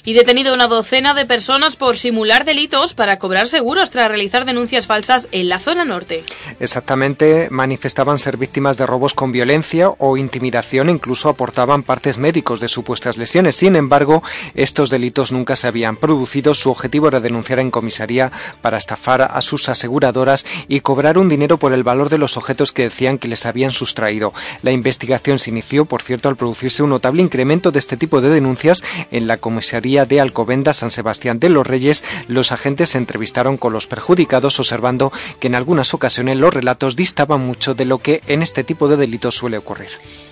Y 0.04 0.12
detenido 0.12 0.54
una 0.54 0.68
docena 0.68 1.12
de 1.12 1.26
personas 1.26 1.74
por 1.74 1.98
simular 1.98 2.44
delitos 2.44 2.94
para 2.94 3.18
cobrar 3.18 3.48
seguros 3.48 3.90
tras 3.90 4.06
realizar 4.06 4.44
denuncias 4.44 4.86
falsas 4.86 5.28
en 5.32 5.48
la 5.48 5.58
zona 5.58 5.84
norte. 5.84 6.22
Exactamente, 6.60 7.48
manifestaban 7.50 8.20
ser 8.28 8.36
víctimas 8.36 8.76
de 8.76 8.84
robos 8.84 9.14
con 9.14 9.32
violencia 9.32 9.88
o 9.88 10.18
intimidación, 10.18 10.90
incluso 10.90 11.30
aportaban 11.30 11.82
partes 11.82 12.18
médicos 12.18 12.60
de 12.60 12.68
supuestas 12.68 13.16
lesiones. 13.16 13.56
Sin 13.56 13.74
embargo, 13.74 14.22
estos 14.54 14.90
delitos 14.90 15.32
nunca 15.32 15.56
se 15.56 15.66
habían 15.66 15.96
producido. 15.96 16.52
Su 16.52 16.70
objetivo 16.70 17.08
era 17.08 17.20
denunciar 17.20 17.58
en 17.58 17.70
comisaría 17.70 18.30
para 18.60 18.76
estafar 18.76 19.22
a 19.22 19.40
sus 19.40 19.70
aseguradoras 19.70 20.44
y 20.68 20.80
cobrar 20.80 21.16
un 21.16 21.30
dinero 21.30 21.58
por 21.58 21.72
el 21.72 21.84
valor 21.84 22.10
de 22.10 22.18
los 22.18 22.36
objetos 22.36 22.72
que 22.72 22.82
decían 22.82 23.16
que 23.16 23.28
les 23.28 23.46
habían 23.46 23.72
sustraído. 23.72 24.34
La 24.60 24.72
investigación 24.72 25.38
se 25.38 25.48
inició, 25.48 25.86
por 25.86 26.02
cierto, 26.02 26.28
al 26.28 26.36
producirse 26.36 26.82
un 26.82 26.90
notable 26.90 27.22
incremento 27.22 27.70
de 27.70 27.78
este 27.78 27.96
tipo 27.96 28.20
de 28.20 28.28
denuncias 28.28 28.84
en 29.10 29.26
la 29.26 29.38
comisaría 29.38 30.04
de 30.04 30.20
Alcobenda 30.20 30.74
San 30.74 30.90
Sebastián 30.90 31.38
de 31.38 31.48
los 31.48 31.66
Reyes. 31.66 32.04
Los 32.26 32.52
agentes 32.52 32.90
se 32.90 32.98
entrevistaron 32.98 33.56
con 33.56 33.72
los 33.72 33.86
perjudicados, 33.86 34.60
observando 34.60 35.10
que 35.40 35.46
en 35.46 35.54
algunas 35.54 35.94
ocasiones 35.94 36.36
los 36.36 36.52
relatos 36.52 36.94
distaban 36.94 37.40
mucho 37.40 37.74
de 37.74 37.86
lo 37.86 38.00
que 38.00 38.17
en 38.26 38.42
este 38.42 38.64
tipo 38.64 38.88
de 38.88 38.96
delitos 38.96 39.36
suele 39.36 39.58
ocurrir. 39.58 39.90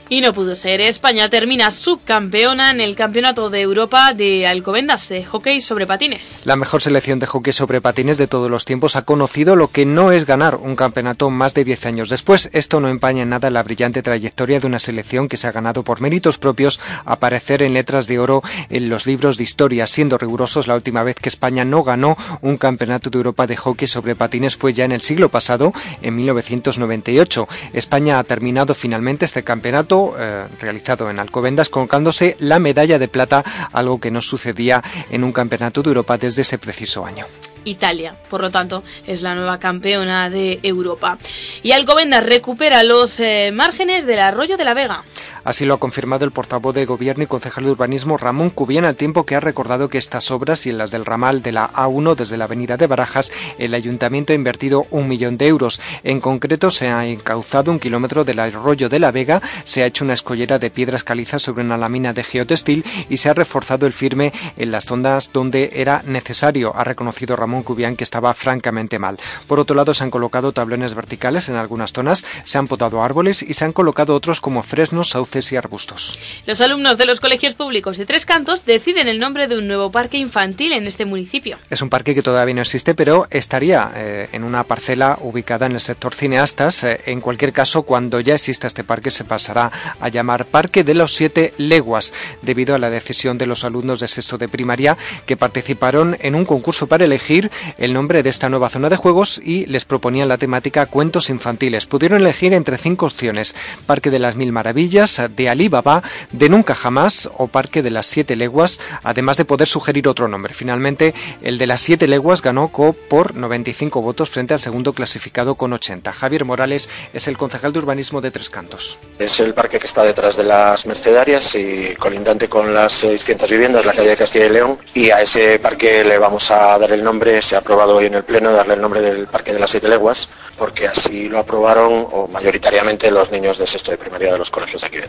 Y 0.09 0.21
no 0.21 0.33
pudo 0.33 0.55
ser. 0.55 0.81
España 0.81 1.29
termina 1.29 1.69
subcampeona 1.73 2.71
en 2.71 2.81
el 2.81 2.95
Campeonato 2.95 3.51
de 3.51 3.61
Europa 3.61 4.15
de 4.15 4.47
Alcobendas 4.47 5.09
de 5.09 5.25
hockey 5.25 5.61
sobre 5.61 5.85
patines. 5.85 6.43
La 6.45 6.55
mejor 6.55 6.81
selección 6.81 7.19
de 7.19 7.27
hockey 7.27 7.53
sobre 7.53 7.81
patines 7.81 8.17
de 8.17 8.29
todos 8.29 8.49
los 8.49 8.65
tiempos 8.65 8.95
ha 8.95 9.03
conocido 9.03 9.57
lo 9.57 9.67
que 9.67 9.85
no 9.85 10.13
es 10.13 10.25
ganar 10.25 10.55
un 10.55 10.77
campeonato 10.77 11.29
más 11.31 11.55
de 11.55 11.65
10 11.65 11.87
años 11.87 12.09
después. 12.09 12.51
Esto 12.53 12.79
no 12.79 12.89
empaña 12.89 13.23
en 13.23 13.31
nada 13.31 13.51
la 13.51 13.65
brillante 13.65 14.01
trayectoria 14.01 14.61
de 14.61 14.69
una 14.69 14.79
selección 14.79 15.27
que 15.27 15.37
se 15.37 15.49
ha 15.49 15.53
ganado 15.53 15.83
por 15.83 16.01
méritos 16.01 16.39
propios 16.39 16.79
aparecer 17.05 17.63
en 17.63 17.75
letras 17.75 18.07
de 18.07 18.21
oro 18.21 18.45
en 18.71 18.89
los 18.89 19.07
libros 19.07 19.39
de 19.39 19.43
historia. 19.43 19.89
Siendo 19.89 20.19
rigurosos, 20.19 20.69
la 20.69 20.77
última 20.77 21.03
vez 21.03 21.17
que 21.17 21.29
España 21.29 21.65
no 21.65 21.83
ganó 21.83 22.17
un 22.43 22.59
campeonato 22.59 23.11
de 23.11 23.17
Europa 23.17 23.49
de 23.49 23.57
hockey 23.57 23.89
sobre 23.89 24.15
patines 24.15 24.55
fue 24.57 24.73
ya 24.73 24.85
en 24.85 24.93
el 24.93 25.01
siglo 25.03 25.31
pasado, 25.33 25.73
en 26.01 26.15
1998. 26.15 27.49
España 27.77 28.19
ha 28.19 28.25
terminado 28.25 28.75
finalmente 28.75 29.27
este 29.27 29.45
campeonato 29.45 30.15
eh, 30.19 30.49
realizado 30.61 31.11
en 31.11 31.19
Alcobendas 31.19 31.69
colocándose 31.69 32.37
la 32.41 32.59
medalla 32.59 32.99
de 32.99 33.09
plata, 33.09 33.45
algo 33.73 34.01
que 34.01 34.11
no 34.11 34.23
sucedía 34.23 34.83
en 35.11 35.25
un 35.25 35.33
campeonato 35.33 35.83
de 35.83 35.89
Europa 35.89 36.19
desde 36.19 36.43
ese 36.43 36.59
preciso 36.59 37.05
año. 37.05 37.27
Italia, 37.67 38.17
por 38.31 38.41
lo 38.41 38.51
tanto, 38.51 38.83
es 39.07 39.23
la 39.23 39.35
nueva 39.35 39.59
campeona 39.59 40.31
de 40.31 40.61
Europa. 40.63 41.19
Y 41.63 41.73
Alcobendas 41.73 42.25
recupera 42.25 42.83
los 42.83 43.21
eh, 43.21 43.51
márgenes 43.53 44.07
del 44.07 44.21
arroyo 44.21 44.57
de 44.57 44.65
la 44.65 44.75
Vega. 44.75 45.05
Así 45.45 45.65
lo 45.65 45.75
ha 45.75 45.79
confirmado 45.79 46.25
el 46.25 46.33
portavoz 46.33 46.75
de 46.75 46.87
Gobierno 46.87 47.23
y 47.23 47.29
concejal 47.29 47.65
de 47.65 47.71
Urbanismo 47.71 48.17
Ramón 48.17 48.51
Cubián 48.51 48.85
al 48.85 48.97
tiempo 48.97 49.25
que 49.25 49.37
ha 49.37 49.41
recordado 49.41 49.89
que 49.89 49.99
estas 49.99 50.33
obras 50.33 50.67
y 50.67 50.73
las 50.73 50.91
del 50.91 51.05
ramal 51.05 51.41
de 51.41 51.53
la 51.53 51.73
A1 51.73 52.17
desde 52.17 52.37
la 52.37 52.47
avenida 52.47 52.77
de 52.77 52.89
Barajas 52.89 53.31
el 53.59 53.75
ayuntamiento 53.75 54.33
ha 54.33 54.37
invertido 54.37 54.89
un 54.91 55.07
millón 55.07 55.37
de 55.37 55.47
euros. 55.47 55.81
En 56.03 56.21
concreto 56.21 56.73
se 56.73 56.89
ha 56.89 57.07
encauzado 57.07 57.71
un 57.71 57.79
kilómetro 57.79 58.25
del 58.25 58.41
arroyo 58.41 58.89
de 58.89 58.99
la 58.99 59.13
Vega, 59.13 59.41
se 59.63 59.85
ha 59.85 59.87
hecho 59.87 60.05
una 60.05 60.15
escollera 60.15 60.59
de 60.59 60.71
piedras 60.71 61.05
calizas 61.05 61.43
sobre 61.43 61.63
una 61.63 61.77
lámina 61.77 62.13
de 62.13 62.25
geotextil 62.25 62.85
y 63.09 63.17
se 63.19 63.31
ha 63.31 63.35
reforzado 63.35 63.87
el 63.87 63.93
firme 63.93 64.33
en 64.57 64.73
las 64.73 64.87
zonas 64.87 65.33
donde 65.33 65.71
era 65.75 66.03
necesario. 66.05 66.75
Ha 66.75 66.83
reconocido 66.83 67.37
Ramón 67.37 67.56
Que 67.65 68.05
estaba 68.05 68.35
francamente 68.35 68.99
mal. 68.99 69.19
Por 69.47 69.61
otro 69.61 69.77
lado 69.77 69.95
se 69.95 70.03
han 70.03 70.11
colocado 70.11 70.53
tablones 70.53 70.95
verticales 70.95 71.49
en 71.49 71.57
algunas 71.57 71.93
zonas, 71.93 72.25
se 72.45 72.59
han 72.59 72.67
potado 72.67 73.03
árboles 73.03 73.43
y 73.43 73.55
se 73.55 73.65
han 73.65 73.73
colocado 73.73 74.15
otros 74.15 74.41
como 74.41 74.63
fresnos, 74.63 75.11
sauces 75.11 75.53
y 75.53 75.57
arbustos. 75.57 76.19
Los 76.47 76.61
alumnos 76.61 76.99
de 76.99 77.07
los 77.07 77.21
colegios 77.21 77.55
públicos 77.55 77.99
de 77.99 78.07
Tres 78.07 78.25
Cantos 78.25 78.65
deciden 78.65 79.09
el 79.09 79.21
nombre 79.21 79.47
de 79.47 79.59
un 79.59 79.69
nuevo 79.69 79.91
parque 79.91 80.19
infantil 80.19 80.73
en 80.73 80.87
este 80.87 81.05
municipio. 81.05 81.59
Es 81.71 81.83
un 81.83 81.91
parque 81.91 82.15
que 82.15 82.23
todavía 82.23 82.55
no 82.55 82.63
existe, 82.63 82.95
pero 82.95 83.27
estaría 83.31 83.93
eh, 83.95 84.29
en 84.33 84.45
una 84.45 84.65
parcela 84.65 85.19
ubicada 85.21 85.67
en 85.67 85.73
el 85.73 85.81
sector 85.81 86.15
cineastas. 86.15 86.85
Eh, 86.85 87.01
en 87.07 87.21
cualquier 87.21 87.53
caso, 87.53 87.83
cuando 87.83 88.21
ya 88.21 88.35
exista 88.35 88.67
este 88.67 88.85
parque, 88.85 89.11
se 89.11 89.25
pasará 89.25 89.71
a 90.01 90.09
llamar 90.09 90.47
Parque 90.47 90.85
de 90.85 90.95
los 90.95 91.15
Siete 91.15 91.53
Leguas, 91.59 92.13
debido 92.43 92.75
a 92.75 92.79
la 92.79 92.91
decisión 92.91 93.39
de 93.39 93.47
los 93.47 93.65
alumnos 93.65 94.01
de 94.01 94.09
sexto 94.09 94.39
de 94.39 94.49
primaria 94.49 94.97
que 95.27 95.37
participaron 95.37 96.17
en 96.21 96.35
un 96.35 96.45
concurso 96.45 96.87
para 96.87 97.05
elegir 97.05 97.46
el 97.79 97.93
nombre 97.93 98.23
de 98.23 98.31
esta 98.31 98.49
nueva 98.49 98.71
zona 98.71 98.89
de 98.89 98.97
juegos 98.97 99.41
y 99.43 99.67
les 99.67 99.85
proponían 99.85 100.29
la 100.29 100.39
temática 100.39 100.87
cuentos 100.87 101.29
infantiles. 101.31 101.87
Pudieron 101.87 102.21
elegir 102.21 102.55
entre 102.55 102.79
cinco 102.79 103.07
opciones: 103.07 103.57
Parque 103.87 104.11
de 104.11 104.21
las 104.21 104.37
Mil 104.37 104.53
Maravillas, 104.53 105.21
de 105.35 105.49
Alibaba, 105.49 106.03
de 106.31 106.49
Nunca 106.49 106.75
Jamás 106.75 107.29
o 107.37 107.49
Parque 107.49 107.83
de 107.83 107.91
las 107.91 108.07
Siete 108.07 108.37
Leguas, 108.37 108.79
además 109.03 109.37
de 109.37 109.45
poder 109.45 109.67
sugerir 109.67 110.07
otro 110.09 110.29
nombre. 110.29 110.55
Finalmente, 110.55 111.15
el 111.43 111.59
de 111.59 111.67
las 111.67 111.81
Siete 111.81 112.07
Leguas 112.07 112.43
ganó 112.43 112.71
por 113.09 113.35
95 113.35 114.03
votos 114.03 114.31
frente 114.31 114.55
al 114.55 114.61
segundo 114.61 114.93
clasificado 114.93 115.55
con 115.55 115.73
80. 115.73 116.13
Javier 116.13 116.45
Morales 116.45 116.89
es 117.13 117.29
el 117.29 117.37
concejal 117.37 117.73
de 117.73 117.79
urbanismo 117.79 118.21
de 118.21 118.31
Tres 118.31 118.51
Cantos. 118.51 118.99
Es 119.19 119.41
el 119.41 119.55
parque 119.55 119.79
que 119.79 119.87
está 119.87 120.03
detrás 120.03 120.37
de 120.37 120.45
las 120.45 120.85
Mercedarias 120.87 121.55
y 121.55 121.95
colindante 121.95 122.49
con 122.49 122.73
las 122.75 123.01
600 123.01 123.51
viviendas, 123.51 123.85
la 123.85 123.95
calle 123.95 124.11
de 124.11 124.17
Castilla 124.17 124.47
y 124.47 124.51
León, 124.51 124.79
y 124.95 125.11
a 125.11 125.21
ese 125.21 125.59
parque 125.59 126.05
le 126.05 126.19
vamos 126.19 126.51
a 126.51 126.79
dar 126.79 126.93
el 126.93 127.03
nombre, 127.03 127.36
se 127.43 127.55
ha 127.55 127.59
aprobado 127.59 127.97
hoy 127.97 128.07
en 128.07 128.15
el 128.15 128.25
Pleno, 128.25 128.53
darle 128.53 128.75
el 128.75 128.81
nombre 128.81 129.01
del 129.01 129.27
Parque 129.27 129.53
de 129.53 129.59
las 129.59 129.71
Siete 129.71 129.89
Leguas, 129.89 130.29
porque 130.59 130.89
así 130.89 131.29
lo 131.29 131.39
aprobaron 131.39 132.07
o 132.11 132.29
mayoritariamente 132.29 133.11
los 133.11 133.31
niños 133.31 133.59
de 133.59 133.67
sexto 133.67 133.91
de 133.91 133.99
primaria 133.99 134.33
de 134.33 134.39
los 134.39 134.51
colegios 134.51 134.81
de 134.83 134.87
aquí 134.89 134.97
de. 134.99 135.07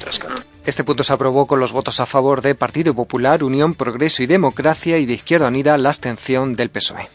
Este 0.66 0.84
punto 0.84 1.04
se 1.04 1.14
aprobó 1.14 1.48
con 1.48 1.60
los 1.60 1.72
votos 1.72 2.00
a 2.00 2.06
favor 2.06 2.42
de 2.42 2.56
Partido 2.56 2.94
Popular, 2.94 3.44
Unión, 3.44 3.74
Progreso 3.74 4.24
y 4.24 4.26
Democracia 4.26 4.98
y 4.98 5.06
de 5.06 5.14
Izquierda 5.14 5.48
Unida 5.48 5.78
la 5.78 5.90
abstención 5.90 6.56
del 6.56 6.70
PSOE. 6.70 7.08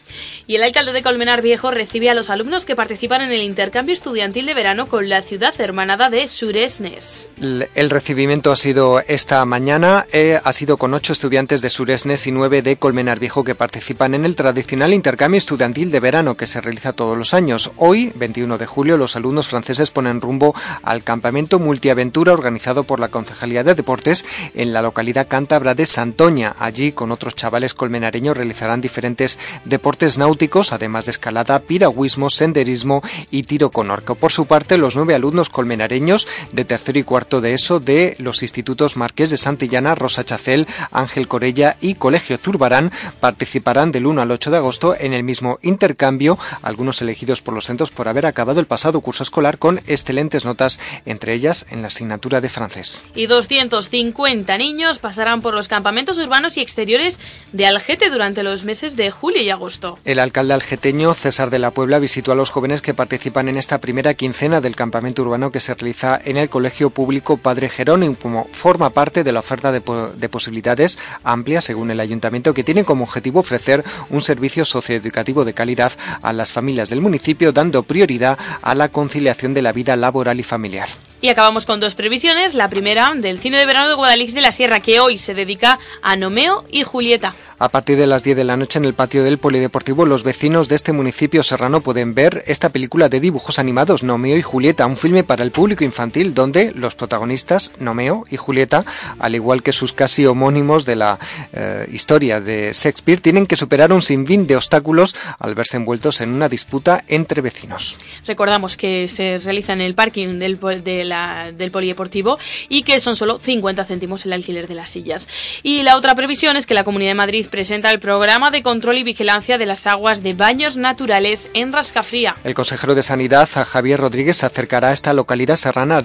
Y 0.45 0.55
el 0.55 0.63
alcalde 0.63 0.91
de 0.91 1.01
Colmenar 1.03 1.41
Viejo 1.41 1.71
recibe 1.71 2.09
a 2.09 2.13
los 2.13 2.29
alumnos 2.29 2.65
que 2.65 2.75
participan 2.75 3.21
en 3.21 3.31
el 3.31 3.43
intercambio 3.43 3.93
estudiantil 3.93 4.45
de 4.45 4.53
verano 4.53 4.87
con 4.87 5.07
la 5.07 5.21
ciudad 5.21 5.53
hermanada 5.57 6.09
de 6.09 6.27
Suresnes. 6.27 7.29
El 7.75 7.89
recibimiento 7.89 8.51
ha 8.51 8.57
sido 8.57 8.99
esta 8.99 9.45
mañana, 9.45 10.05
eh, 10.11 10.41
ha 10.43 10.51
sido 10.51 10.75
con 10.75 10.93
ocho 10.93 11.13
estudiantes 11.13 11.61
de 11.61 11.69
Suresnes 11.69 12.27
y 12.27 12.33
nueve 12.33 12.61
de 12.61 12.75
Colmenar 12.75 13.19
Viejo 13.19 13.45
que 13.45 13.55
participan 13.55 14.15
en 14.15 14.25
el 14.25 14.35
tradicional 14.35 14.93
intercambio 14.93 15.37
estudiantil 15.37 15.91
de 15.91 16.01
verano 16.01 16.35
que 16.35 16.45
se 16.45 16.59
realiza 16.59 16.91
todos 16.91 17.17
los 17.17 17.33
años. 17.33 17.71
Hoy, 17.77 18.11
21 18.15 18.57
de 18.57 18.65
julio, 18.65 18.97
los 18.97 19.15
alumnos 19.15 19.47
franceses 19.47 19.91
ponen 19.91 20.19
rumbo 20.19 20.53
al 20.81 21.03
campamento 21.03 21.57
multiaventura 21.57 22.33
organizado 22.33 22.83
por 22.83 22.99
la 22.99 23.07
Concejalía 23.07 23.63
de 23.63 23.75
Deportes 23.75 24.25
en 24.55 24.73
la 24.73 24.81
localidad 24.81 25.29
cántabra 25.29 25.73
de 25.73 25.85
Santoña. 25.85 26.53
Allí, 26.59 26.91
con 26.91 27.13
otros 27.13 27.33
chavales 27.33 27.73
colmenareños, 27.73 28.35
realizarán 28.35 28.81
diferentes 28.81 29.39
deportes 29.63 30.17
náuticos, 30.17 30.32
además 30.71 31.05
de 31.05 31.11
escalada, 31.11 31.59
piragüismo, 31.59 32.29
senderismo 32.29 33.01
y 33.31 33.43
tiro 33.43 33.69
con 33.69 33.91
arco. 33.91 34.15
Por 34.15 34.31
su 34.31 34.45
parte, 34.45 34.77
los 34.77 34.95
nueve 34.95 35.15
alumnos 35.15 35.49
colmenareños 35.49 36.27
de 36.51 36.65
tercero 36.65 36.99
y 36.99 37.03
cuarto 37.03 37.41
de 37.41 37.53
ESO 37.53 37.79
de 37.79 38.15
los 38.19 38.41
institutos 38.41 38.97
Marqués 38.97 39.29
de 39.29 39.37
Santillana, 39.37 39.95
Rosa 39.95 40.23
Chacel, 40.23 40.67
Ángel 40.91 41.27
Corella 41.27 41.77
y 41.81 41.95
Colegio 41.95 42.37
Zurbarán 42.37 42.91
participarán 43.19 43.91
del 43.91 44.05
1 44.05 44.21
al 44.21 44.31
8 44.31 44.51
de 44.51 44.57
agosto 44.57 44.95
en 44.99 45.13
el 45.13 45.23
mismo 45.23 45.59
intercambio, 45.61 46.37
algunos 46.61 47.01
elegidos 47.01 47.41
por 47.41 47.53
los 47.53 47.65
centros 47.65 47.91
por 47.91 48.07
haber 48.07 48.25
acabado 48.25 48.59
el 48.59 48.65
pasado 48.65 49.01
curso 49.01 49.23
escolar 49.23 49.57
con 49.57 49.79
excelentes 49.87 50.45
notas, 50.45 50.79
entre 51.05 51.33
ellas 51.33 51.65
en 51.69 51.81
la 51.81 51.87
asignatura 51.87 52.41
de 52.41 52.49
francés. 52.49 53.03
Y 53.15 53.27
250 53.27 54.57
niños 54.57 54.99
pasarán 54.99 55.41
por 55.41 55.53
los 55.53 55.67
campamentos 55.67 56.17
urbanos 56.17 56.57
y 56.57 56.61
exteriores 56.61 57.19
de 57.51 57.65
Algete 57.65 58.09
durante 58.09 58.43
los 58.43 58.65
meses 58.65 58.95
de 58.95 59.11
julio 59.11 59.41
y 59.41 59.49
agosto. 59.49 59.99
El 60.05 60.19
alcalde 60.23 60.53
algeteño 60.53 61.13
César 61.13 61.49
de 61.49 61.59
la 61.59 61.71
Puebla 61.71 61.99
visitó 61.99 62.31
a 62.31 62.35
los 62.35 62.49
jóvenes 62.49 62.81
que 62.81 62.93
participan 62.93 63.49
en 63.49 63.57
esta 63.57 63.79
primera 63.79 64.13
quincena 64.13 64.61
del 64.61 64.75
campamento 64.75 65.21
urbano 65.21 65.51
que 65.51 65.59
se 65.59 65.73
realiza 65.75 66.19
en 66.23 66.37
el 66.37 66.49
Colegio 66.49 66.89
Público 66.89 67.37
Padre 67.37 67.69
Jerónimo. 67.69 68.47
Forma 68.51 68.89
parte 68.89 69.23
de 69.23 69.31
la 69.31 69.41
oferta 69.41 69.71
de, 69.71 69.81
de 69.81 70.29
posibilidades 70.29 70.97
amplia, 71.23 71.61
según 71.61 71.91
el 71.91 71.99
ayuntamiento, 71.99 72.53
que 72.53 72.63
tiene 72.63 72.85
como 72.85 73.03
objetivo 73.03 73.41
ofrecer 73.41 73.83
un 74.09 74.21
servicio 74.21 74.65
socioeducativo 74.65 75.45
de 75.45 75.53
calidad 75.53 75.91
a 76.21 76.33
las 76.33 76.51
familias 76.51 76.89
del 76.89 77.01
municipio, 77.01 77.51
dando 77.51 77.83
prioridad 77.83 78.37
a 78.61 78.75
la 78.75 78.89
conciliación 78.89 79.53
de 79.53 79.61
la 79.61 79.73
vida 79.73 79.95
laboral 79.95 80.39
y 80.39 80.43
familiar. 80.43 80.89
Y 81.23 81.29
acabamos 81.29 81.65
con 81.65 81.79
dos 81.79 81.95
previsiones. 81.95 82.53
La 82.53 82.67
primera 82.67 83.13
del 83.15 83.39
cine 83.39 83.57
de 83.57 83.65
verano 83.65 83.87
de 83.87 83.95
Guadalix 83.95 84.33
de 84.33 84.41
la 84.41 84.51
Sierra, 84.51 84.81
que 84.81 84.99
hoy 84.99 85.17
se 85.17 85.33
dedica 85.33 85.79
a 86.01 86.17
Nomeo 86.17 86.65
y 86.69 86.83
Julieta. 86.83 87.33
A 87.63 87.69
partir 87.69 87.95
de 87.97 88.07
las 88.07 88.25
10 88.25 88.35
de 88.35 88.43
la 88.43 88.57
noche 88.57 88.77
en 88.77 88.83
el 88.83 88.93
patio 88.93 89.23
del 89.23 89.37
Polideportivo, 89.37 90.05
los 90.05 90.23
vecinos 90.23 90.67
de 90.67 90.75
este 90.75 90.91
municipio 90.91 91.43
serrano 91.43 91.79
pueden 91.79 92.13
ver 92.13 92.43
esta 92.47 92.67
película 92.67 93.07
de 93.07 93.21
dibujos 93.21 93.57
animados, 93.57 94.03
Nomeo 94.03 94.35
y 94.35 94.41
Julieta, 94.41 94.85
un 94.85 94.97
filme 94.97 95.23
para 95.23 95.45
el 95.45 95.51
público 95.51 95.85
infantil 95.85 96.33
donde 96.33 96.73
los 96.73 96.95
protagonistas, 96.95 97.71
Nomeo 97.79 98.25
y 98.29 98.35
Julieta, 98.35 98.83
al 99.17 99.35
igual 99.35 99.63
que 99.63 99.71
sus 99.71 99.93
casi 99.93 100.25
homónimos 100.25 100.83
de 100.83 100.97
la 100.97 101.19
eh, 101.53 101.87
historia 101.89 102.41
de 102.41 102.71
Shakespeare, 102.73 103.21
tienen 103.21 103.45
que 103.45 103.55
superar 103.55 103.93
un 103.93 104.01
sinfín 104.01 104.45
de 104.45 104.57
obstáculos 104.57 105.15
al 105.39 105.55
verse 105.55 105.77
envueltos 105.77 106.19
en 106.19 106.33
una 106.33 106.49
disputa 106.49 107.05
entre 107.07 107.39
vecinos. 107.41 107.95
Recordamos 108.27 108.75
que 108.75 109.07
se 109.07 109.37
realiza 109.37 109.71
en 109.71 109.79
el 109.79 109.95
parking 109.95 110.37
del, 110.39 110.59
de 110.83 111.05
la, 111.05 111.12
del 111.53 111.71
Polideportivo 111.71 112.37
y 112.69 112.83
que 112.83 112.99
son 112.99 113.15
solo 113.15 113.39
50 113.39 113.85
céntimos 113.85 114.25
el 114.25 114.33
alquiler 114.33 114.67
de 114.67 114.75
las 114.75 114.89
sillas. 114.89 115.27
Y 115.63 115.83
la 115.83 115.97
otra 115.97 116.15
previsión 116.15 116.57
es 116.57 116.65
que 116.65 116.73
la 116.73 116.83
Comunidad 116.83 117.11
de 117.11 117.15
Madrid 117.15 117.47
presenta 117.49 117.91
el 117.91 117.99
programa 117.99 118.51
de 118.51 118.63
control 118.63 118.97
y 118.97 119.03
vigilancia 119.03 119.57
de 119.57 119.65
las 119.65 119.87
aguas 119.87 120.23
de 120.23 120.33
baños 120.33 120.77
naturales 120.77 121.49
en 121.53 121.71
Rascafría. 121.71 122.35
El 122.43 122.55
consejero 122.55 122.95
de 122.95 123.03
Sanidad, 123.03 123.47
Javier 123.47 123.99
Rodríguez, 123.99 124.37
se 124.37 124.45
acercará 124.45 124.89
a 124.89 124.93
esta 124.93 125.13
localidad 125.13 125.55
serrana 125.55 125.99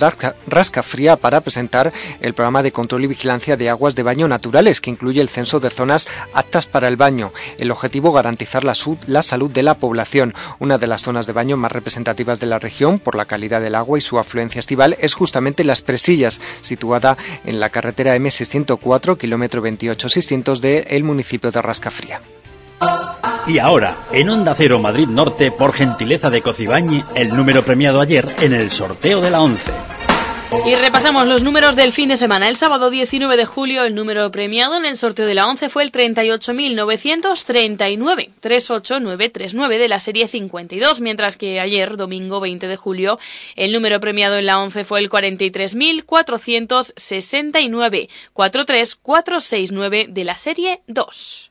Rascafría 0.47 1.17
para 1.17 1.41
presentar 1.41 1.93
el 2.21 2.35
programa 2.35 2.63
de 2.63 2.73
control 2.73 3.05
y 3.05 3.09
vigilancia 3.09 3.57
de 3.57 3.71
aguas 3.71 3.95
de 3.95 4.03
baño 4.03 4.29
naturales, 4.29 4.81
que 4.81 4.91
incluye 4.91 5.21
el 5.21 5.29
censo 5.29 5.61
de 5.61 5.71
zonas 5.71 6.09
aptas 6.33 6.67
para 6.67 6.89
el 6.89 6.97
baño. 6.97 7.33
El 7.59 7.71
objetivo, 7.71 8.13
garantizar 8.13 8.65
la, 8.65 8.75
la 9.07 9.23
salud 9.23 9.51
de 9.51 9.63
la 9.63 9.79
población. 9.79 10.35
Una 10.59 10.79
de 10.79 10.87
las 10.87 11.03
zonas 11.03 11.27
de 11.27 11.33
baño 11.33 11.57
más 11.57 11.73
representativas 11.73 12.41
de 12.41 12.47
la 12.47 12.59
región 12.59 12.99
por 12.99 13.15
la 13.15 13.25
calidad 13.25 13.61
del 13.61 13.75
agua 13.75 13.99
y 13.99 14.03
su 14.03 14.19
afluencia 14.19 14.59
estival 14.59 14.97
es 15.01 15.15
justamente 15.15 15.65
Las 15.65 15.83
Presillas, 15.83 16.41
situada 16.61 17.17
en 17.45 17.61
la 17.61 17.71
carretera 17.71 18.17
M604, 18.17 19.17
kilómetro 19.17 19.63
28-600 19.63 20.59
del 20.61 21.05
municipio 21.05 21.51
de 21.51 21.63
Rascafría. 21.63 22.21
Y 23.47 23.59
ahora, 23.59 23.97
en 24.13 24.29
Onda 24.29 24.55
Cero 24.55 24.79
Madrid 24.79 25.09
Norte, 25.09 25.51
por 25.51 25.73
gentileza 25.73 26.29
de 26.29 26.43
Cocibañi, 26.43 27.03
el 27.15 27.35
número 27.35 27.63
premiado 27.63 28.01
ayer 28.01 28.29
en 28.41 28.53
el 28.53 28.71
sorteo 28.71 29.21
de 29.21 29.31
la 29.31 29.41
11. 29.41 29.98
Y 30.67 30.75
repasamos 30.77 31.27
los 31.27 31.43
números 31.43 31.77
del 31.77 31.93
fin 31.93 32.09
de 32.09 32.17
semana. 32.17 32.49
El 32.49 32.57
sábado 32.57 32.89
19 32.89 33.37
de 33.37 33.45
julio, 33.45 33.85
el 33.85 33.95
número 33.95 34.31
premiado 34.31 34.77
en 34.77 34.87
el 34.87 34.97
sorteo 34.97 35.27
de 35.27 35.35
la 35.35 35.47
11 35.47 35.69
fue 35.69 35.83
el 35.83 35.93
38.939, 35.93 38.31
38939 38.41 39.79
de 39.79 39.89
la 39.89 39.99
serie 39.99 40.27
52, 40.27 41.03
mientras 41.03 41.37
que 41.37 41.61
ayer, 41.61 41.99
domingo 41.99 42.41
20 42.41 42.67
de 42.67 42.77
julio, 42.77 43.19
el 43.57 43.73
número 43.73 44.01
premiado 44.01 44.37
en 44.37 44.47
la 44.47 44.59
11 44.59 44.85
fue 44.85 45.01
el 45.01 45.11
43.469, 45.11 48.09
43469 48.33 50.07
de 50.09 50.25
la 50.25 50.39
serie 50.39 50.81
2. 50.87 51.51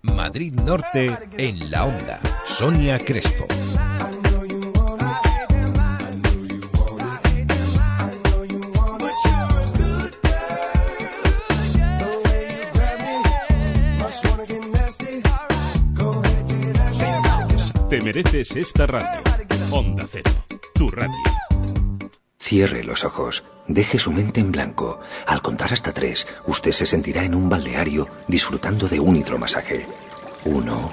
Madrid 0.00 0.54
Norte 0.54 1.14
en 1.36 1.70
la 1.70 1.84
onda. 1.84 2.18
Sonia 2.46 2.98
Crespo. 2.98 3.46
Mereces 18.12 18.56
esta 18.56 18.88
radio. 18.88 19.22
Onda 19.70 20.04
Cero, 20.04 20.32
tu 20.74 20.90
radio. 20.90 21.14
Cierre 22.40 22.82
los 22.82 23.04
ojos, 23.04 23.44
deje 23.68 24.00
su 24.00 24.10
mente 24.10 24.40
en 24.40 24.50
blanco. 24.50 24.98
Al 25.28 25.42
contar 25.42 25.72
hasta 25.72 25.92
tres, 25.92 26.26
usted 26.44 26.72
se 26.72 26.86
sentirá 26.86 27.22
en 27.22 27.36
un 27.36 27.48
balneario 27.48 28.08
disfrutando 28.26 28.88
de 28.88 28.98
un 28.98 29.14
hidromasaje. 29.14 29.86
Uno, 30.44 30.90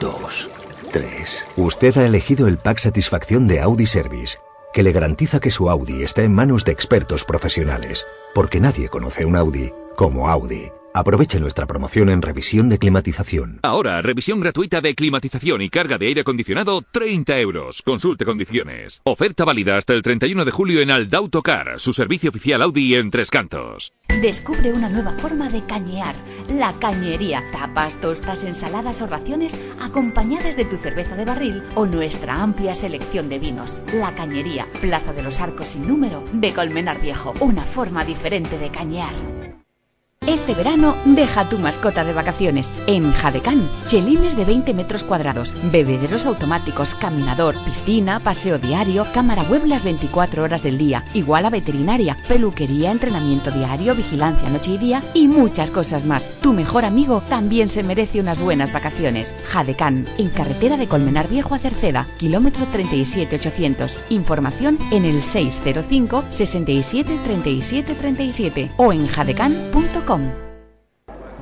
dos, 0.00 0.48
tres. 0.92 1.44
Usted 1.56 1.94
ha 1.98 2.06
elegido 2.06 2.48
el 2.48 2.56
pack 2.56 2.78
satisfacción 2.78 3.46
de 3.46 3.60
Audi 3.60 3.86
Service, 3.86 4.38
que 4.72 4.82
le 4.82 4.92
garantiza 4.92 5.40
que 5.40 5.50
su 5.50 5.68
Audi 5.68 6.04
está 6.04 6.22
en 6.22 6.32
manos 6.32 6.64
de 6.64 6.72
expertos 6.72 7.24
profesionales, 7.24 8.06
porque 8.34 8.60
nadie 8.60 8.88
conoce 8.88 9.26
un 9.26 9.36
Audi 9.36 9.74
como 9.94 10.30
Audi. 10.30 10.72
Aproveche 10.96 11.38
nuestra 11.40 11.66
promoción 11.66 12.08
en 12.08 12.22
revisión 12.22 12.70
de 12.70 12.78
climatización. 12.78 13.60
Ahora, 13.60 14.00
revisión 14.00 14.40
gratuita 14.40 14.80
de 14.80 14.94
climatización 14.94 15.60
y 15.60 15.68
carga 15.68 15.98
de 15.98 16.06
aire 16.06 16.22
acondicionado, 16.22 16.80
30 16.90 17.38
euros. 17.38 17.82
Consulte 17.82 18.24
condiciones. 18.24 19.02
Oferta 19.04 19.44
válida 19.44 19.76
hasta 19.76 19.92
el 19.92 20.00
31 20.00 20.46
de 20.46 20.50
julio 20.50 20.80
en 20.80 20.90
Aldautocar, 20.90 21.78
su 21.80 21.92
servicio 21.92 22.30
oficial 22.30 22.62
Audi 22.62 22.94
en 22.94 23.10
Tres 23.10 23.30
Cantos. 23.30 23.92
Descubre 24.22 24.72
una 24.72 24.88
nueva 24.88 25.12
forma 25.18 25.50
de 25.50 25.62
cañear, 25.66 26.14
la 26.48 26.72
cañería. 26.78 27.44
Tapas, 27.52 28.00
tostas, 28.00 28.44
ensaladas 28.44 29.02
o 29.02 29.06
raciones 29.06 29.54
acompañadas 29.82 30.56
de 30.56 30.64
tu 30.64 30.78
cerveza 30.78 31.14
de 31.14 31.26
barril 31.26 31.62
o 31.74 31.84
nuestra 31.84 32.42
amplia 32.42 32.74
selección 32.74 33.28
de 33.28 33.38
vinos. 33.38 33.82
La 33.92 34.14
cañería, 34.14 34.66
Plaza 34.80 35.12
de 35.12 35.22
los 35.22 35.42
Arcos 35.42 35.68
sin 35.68 35.86
número 35.86 36.24
de 36.32 36.54
Colmenar 36.54 37.02
Viejo. 37.02 37.34
Una 37.40 37.66
forma 37.66 38.02
diferente 38.02 38.56
de 38.56 38.70
cañear. 38.70 39.35
Este 40.26 40.54
verano 40.54 40.96
deja 41.04 41.48
tu 41.48 41.56
mascota 41.56 42.02
de 42.02 42.12
vacaciones 42.12 42.68
en 42.88 43.12
Jadecán. 43.12 43.68
Chelines 43.86 44.36
de 44.36 44.44
20 44.44 44.74
metros 44.74 45.04
cuadrados, 45.04 45.54
bebederos 45.70 46.26
automáticos, 46.26 46.96
caminador, 46.96 47.54
piscina, 47.64 48.18
paseo 48.18 48.58
diario, 48.58 49.06
cámara 49.14 49.44
web 49.44 49.64
las 49.66 49.84
24 49.84 50.42
horas 50.42 50.64
del 50.64 50.78
día, 50.78 51.04
igual 51.14 51.46
a 51.46 51.50
veterinaria, 51.50 52.16
peluquería, 52.26 52.90
entrenamiento 52.90 53.52
diario, 53.52 53.94
vigilancia 53.94 54.48
noche 54.48 54.72
y 54.72 54.78
día 54.78 55.00
y 55.14 55.28
muchas 55.28 55.70
cosas 55.70 56.04
más. 56.04 56.28
Tu 56.40 56.52
mejor 56.52 56.84
amigo 56.84 57.22
también 57.28 57.68
se 57.68 57.84
merece 57.84 58.18
unas 58.18 58.40
buenas 58.40 58.72
vacaciones. 58.72 59.32
Jadecán, 59.48 60.08
en 60.18 60.30
carretera 60.30 60.76
de 60.76 60.88
Colmenar 60.88 61.28
Viejo 61.28 61.54
a 61.54 61.60
Cerceda, 61.60 62.08
kilómetro 62.18 62.66
37800. 62.72 63.96
Información 64.08 64.76
en 64.90 65.04
el 65.04 65.22
605 65.22 66.24
67 66.30 67.16
37 67.24 67.94
37 67.94 68.70
o 68.76 68.92
en 68.92 69.06
jadecán.com. 69.06 70.15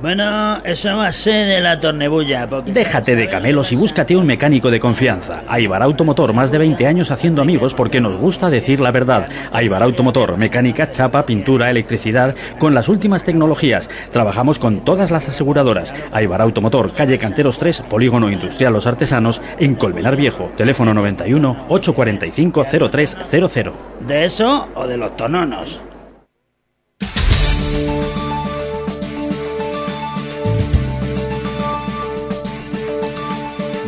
Bueno, 0.01 0.57
eso 0.65 0.97
va 0.97 1.07
a 1.07 1.13
ser 1.13 1.47
de 1.47 1.61
la 1.61 1.79
tornebulla. 1.79 2.47
porque- 2.49 2.73
Déjate 2.73 3.15
de 3.15 3.29
camelos 3.29 3.71
y 3.71 3.77
búscate 3.77 4.15
un 4.17 4.25
mecánico 4.25 4.69
de 4.69 4.79
confianza. 4.81 5.43
Aibar 5.47 5.81
Automotor, 5.81 6.33
más 6.33 6.51
de 6.51 6.57
20 6.57 6.85
años 6.85 7.11
haciendo 7.11 7.41
amigos 7.41 7.73
porque 7.73 8.01
nos 8.01 8.17
gusta 8.17 8.49
decir 8.49 8.81
la 8.81 8.91
verdad. 8.91 9.29
Aibar 9.53 9.81
Automotor, 9.81 10.37
mecánica, 10.37 10.91
chapa, 10.91 11.25
pintura, 11.25 11.69
electricidad, 11.71 12.35
con 12.59 12.73
las 12.73 12.89
últimas 12.89 13.23
tecnologías. 13.23 13.89
Trabajamos 14.11 14.59
con 14.59 14.81
todas 14.81 15.11
las 15.11 15.29
aseguradoras. 15.29 15.95
Aibar 16.11 16.41
Automotor, 16.41 16.91
calle 16.93 17.17
Canteros 17.17 17.57
3, 17.57 17.81
Polígono 17.83 18.29
Industrial 18.29 18.73
Los 18.73 18.87
Artesanos, 18.87 19.41
en 19.59 19.75
Colmenar 19.75 20.17
Viejo. 20.17 20.51
Teléfono 20.57 20.93
91 20.93 21.55
845 21.69 22.65
0300. 22.65 23.73
¿De 24.05 24.25
eso 24.25 24.67
o 24.75 24.85
de 24.87 24.97
los 24.97 25.15
tononos? 25.15 25.81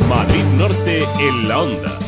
Madrid 0.08 0.42
Norte 0.56 1.04
en 1.20 1.48
la 1.48 1.58
onda. 1.60 1.98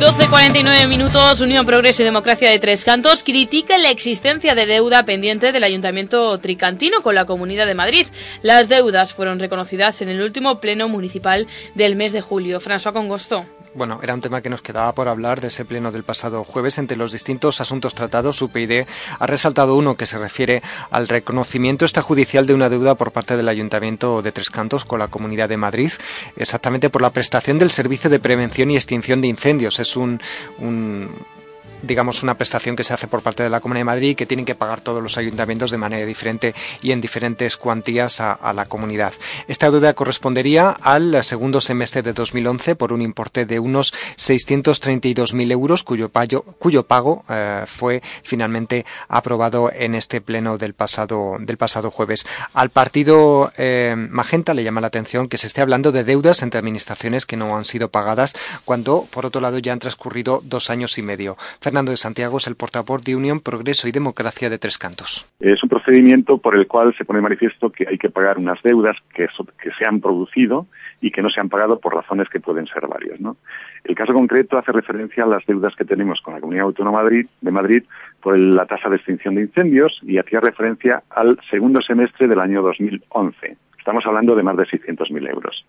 12.49 0.00 0.88
minutos, 0.88 1.42
Unión 1.42 1.66
Progreso 1.66 2.00
y 2.00 2.06
Democracia 2.06 2.48
de 2.50 2.58
Tres 2.58 2.86
Cantos 2.86 3.22
critica 3.22 3.76
la 3.76 3.90
existencia 3.90 4.54
de 4.54 4.64
deuda 4.64 5.04
pendiente 5.04 5.52
del 5.52 5.64
Ayuntamiento 5.64 6.38
Tricantino 6.38 7.02
con 7.02 7.14
la 7.14 7.26
Comunidad 7.26 7.66
de 7.66 7.74
Madrid. 7.74 8.06
Las 8.40 8.70
deudas 8.70 9.12
fueron 9.12 9.38
reconocidas 9.38 10.00
en 10.00 10.08
el 10.08 10.22
último 10.22 10.60
pleno 10.60 10.88
municipal 10.88 11.46
del 11.74 11.96
mes 11.96 12.12
de 12.12 12.22
julio. 12.22 12.58
François 12.58 12.94
Congosto. 12.94 13.44
Bueno, 13.72 14.00
era 14.02 14.14
un 14.14 14.20
tema 14.20 14.42
que 14.42 14.50
nos 14.50 14.62
quedaba 14.62 14.92
por 14.96 15.06
hablar 15.06 15.40
de 15.40 15.46
ese 15.46 15.64
pleno 15.64 15.92
del 15.92 16.02
pasado 16.02 16.42
jueves. 16.42 16.78
Entre 16.78 16.96
los 16.96 17.12
distintos 17.12 17.60
asuntos 17.60 17.94
tratados, 17.94 18.42
UPyD 18.42 18.84
ha 19.18 19.26
resaltado 19.28 19.76
uno 19.76 19.96
que 19.96 20.06
se 20.06 20.18
refiere 20.18 20.60
al 20.90 21.06
reconocimiento 21.06 21.84
extrajudicial 21.84 22.48
de 22.48 22.54
una 22.54 22.68
deuda 22.68 22.96
por 22.96 23.12
parte 23.12 23.36
del 23.36 23.48
Ayuntamiento 23.48 24.22
de 24.22 24.32
Tres 24.32 24.50
Cantos 24.50 24.84
con 24.84 24.98
la 24.98 25.06
Comunidad 25.06 25.48
de 25.48 25.56
Madrid, 25.56 25.92
exactamente 26.36 26.90
por 26.90 27.00
la 27.00 27.10
prestación 27.10 27.58
del 27.58 27.70
servicio 27.70 28.10
de 28.10 28.18
prevención 28.18 28.72
y 28.72 28.76
extinción 28.76 29.20
de 29.20 29.28
incendios. 29.28 29.78
Es 29.78 29.96
un, 29.96 30.20
un 30.58 31.08
digamos, 31.82 32.22
una 32.22 32.34
prestación 32.34 32.76
que 32.76 32.84
se 32.84 32.92
hace 32.92 33.06
por 33.06 33.22
parte 33.22 33.42
de 33.42 33.50
la 33.50 33.60
Comunidad 33.60 33.80
de 33.80 33.84
Madrid 33.84 34.10
y 34.10 34.14
que 34.14 34.26
tienen 34.26 34.44
que 34.44 34.54
pagar 34.54 34.80
todos 34.80 35.02
los 35.02 35.16
ayuntamientos 35.18 35.70
de 35.70 35.78
manera 35.78 36.06
diferente 36.06 36.54
y 36.82 36.92
en 36.92 37.00
diferentes 37.00 37.56
cuantías 37.56 38.20
a, 38.20 38.52
la 38.52 38.66
comunidad. 38.66 39.12
Esta 39.48 39.70
deuda 39.70 39.94
correspondería 39.94 40.70
al 40.70 41.22
segundo 41.22 41.60
semestre 41.60 42.02
de 42.02 42.12
2011 42.12 42.74
por 42.74 42.92
un 42.92 43.00
importe 43.00 43.46
de 43.46 43.60
unos 43.60 43.94
632.000 44.16 45.52
euros, 45.52 45.82
cuyo, 45.82 46.08
payo, 46.08 46.42
cuyo 46.42 46.86
pago 46.86 47.24
eh, 47.28 47.64
fue 47.66 48.02
finalmente 48.22 48.84
aprobado 49.08 49.70
en 49.72 49.94
este 49.94 50.20
pleno 50.20 50.58
del 50.58 50.74
pasado, 50.74 51.36
del 51.38 51.56
pasado 51.56 51.90
jueves. 51.90 52.26
Al 52.54 52.70
partido 52.70 53.52
eh, 53.56 53.94
Magenta 53.96 54.54
le 54.54 54.64
llama 54.64 54.80
la 54.80 54.88
atención 54.88 55.26
que 55.26 55.38
se 55.38 55.46
esté 55.46 55.60
hablando 55.60 55.92
de 55.92 56.04
deudas 56.04 56.42
entre 56.42 56.58
administraciones 56.58 57.26
que 57.26 57.36
no 57.36 57.56
han 57.56 57.64
sido 57.64 57.90
pagadas, 57.90 58.34
cuando, 58.64 59.06
por 59.10 59.26
otro 59.26 59.40
lado, 59.40 59.58
ya 59.58 59.72
han 59.72 59.78
transcurrido 59.78 60.40
dos 60.44 60.70
años 60.70 60.98
y 60.98 61.02
medio. 61.02 61.36
Fernando 61.62 61.90
de 61.90 61.98
Santiago 61.98 62.38
es 62.38 62.46
el 62.46 62.56
portavoz 62.56 63.02
de 63.02 63.14
Unión, 63.14 63.40
Progreso 63.40 63.86
y 63.86 63.92
Democracia 63.92 64.48
de 64.48 64.58
Tres 64.58 64.78
Cantos. 64.78 65.26
Es 65.40 65.62
un 65.62 65.68
procedimiento 65.68 66.38
por 66.38 66.56
el 66.56 66.66
cual 66.66 66.94
se 66.96 67.04
pone 67.04 67.20
manifiesto 67.20 67.70
que 67.70 67.86
hay 67.86 67.98
que 67.98 68.08
pagar 68.08 68.38
unas 68.38 68.62
deudas 68.62 68.96
que, 69.14 69.28
se 69.78 69.86
han 69.86 70.00
producido 70.00 70.66
y 71.02 71.10
que 71.10 71.20
no 71.20 71.28
se 71.28 71.38
han 71.38 71.50
pagado 71.50 71.78
por 71.78 71.94
razones 71.94 72.30
que 72.30 72.40
pueden 72.40 72.66
ser 72.66 72.86
varias. 72.86 73.20
El 73.84 73.94
caso 73.94 74.14
concreto 74.14 74.56
hace 74.56 74.72
referencia 74.72 75.24
a 75.24 75.26
las 75.26 75.44
deudas 75.44 75.74
que 75.76 75.84
tenemos 75.84 76.22
con 76.22 76.32
la 76.32 76.40
Comunidad 76.40 76.64
Autónoma 76.64 77.02
de 77.04 77.50
Madrid 77.50 77.84
por 78.22 78.40
la 78.40 78.64
tasa 78.64 78.88
de 78.88 78.96
extinción 78.96 79.34
de 79.34 79.42
incendios 79.42 80.00
y 80.02 80.16
hacía 80.16 80.40
referencia 80.40 81.02
al 81.10 81.38
segundo 81.50 81.82
semestre 81.82 82.26
del 82.26 82.40
año 82.40 82.62
2011. 82.62 83.56
Estamos 83.78 84.06
hablando 84.06 84.34
de 84.34 84.42
más 84.42 84.56
de 84.56 84.64
600.000 84.64 85.28
euros. 85.28 85.66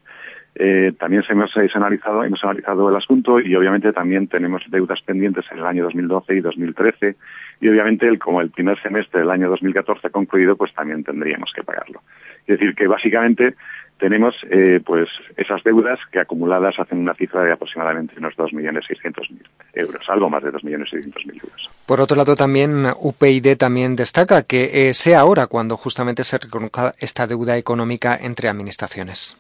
Eh, 0.55 0.91
también 0.99 1.23
se 1.23 1.31
hemos, 1.31 1.51
analizado, 1.73 2.23
hemos 2.23 2.43
analizado 2.43 2.89
el 2.89 2.95
asunto 2.95 3.39
y 3.39 3.55
obviamente 3.55 3.93
también 3.93 4.27
tenemos 4.27 4.63
deudas 4.67 5.01
pendientes 5.01 5.45
en 5.51 5.59
el 5.59 5.65
año 5.65 5.83
2012 5.85 6.35
y 6.35 6.41
2013 6.41 7.15
y 7.61 7.69
obviamente 7.69 8.07
el, 8.07 8.19
como 8.19 8.41
el 8.41 8.49
primer 8.49 8.81
semestre 8.81 9.21
del 9.21 9.29
año 9.29 9.49
2014 9.49 10.07
ha 10.07 10.09
concluido, 10.09 10.57
pues 10.57 10.73
también 10.73 11.03
tendríamos 11.03 11.53
que 11.53 11.63
pagarlo. 11.63 12.01
Es 12.41 12.59
decir, 12.59 12.75
que 12.75 12.87
básicamente 12.87 13.55
tenemos 13.97 14.35
eh, 14.49 14.81
pues 14.83 15.07
esas 15.37 15.63
deudas 15.63 15.99
que 16.11 16.19
acumuladas 16.19 16.77
hacen 16.79 16.97
una 16.97 17.13
cifra 17.13 17.43
de 17.43 17.53
aproximadamente 17.53 18.15
unos 18.17 18.35
2.600.000 18.35 19.37
euros, 19.73 20.09
algo 20.09 20.29
más 20.29 20.43
de 20.43 20.51
2.600.000 20.51 21.33
euros. 21.43 21.69
Por 21.85 22.01
otro 22.01 22.17
lado, 22.17 22.35
también 22.35 22.87
UPyD 22.99 23.55
también 23.57 23.95
destaca 23.95 24.41
que 24.41 24.89
eh, 24.89 24.93
sea 24.95 25.19
ahora 25.19 25.47
cuando 25.47 25.77
justamente 25.77 26.23
se 26.23 26.39
reconozca 26.39 26.93
esta 26.99 27.27
deuda 27.27 27.57
económica 27.57 28.17
entre 28.19 28.49
administraciones 28.49 29.37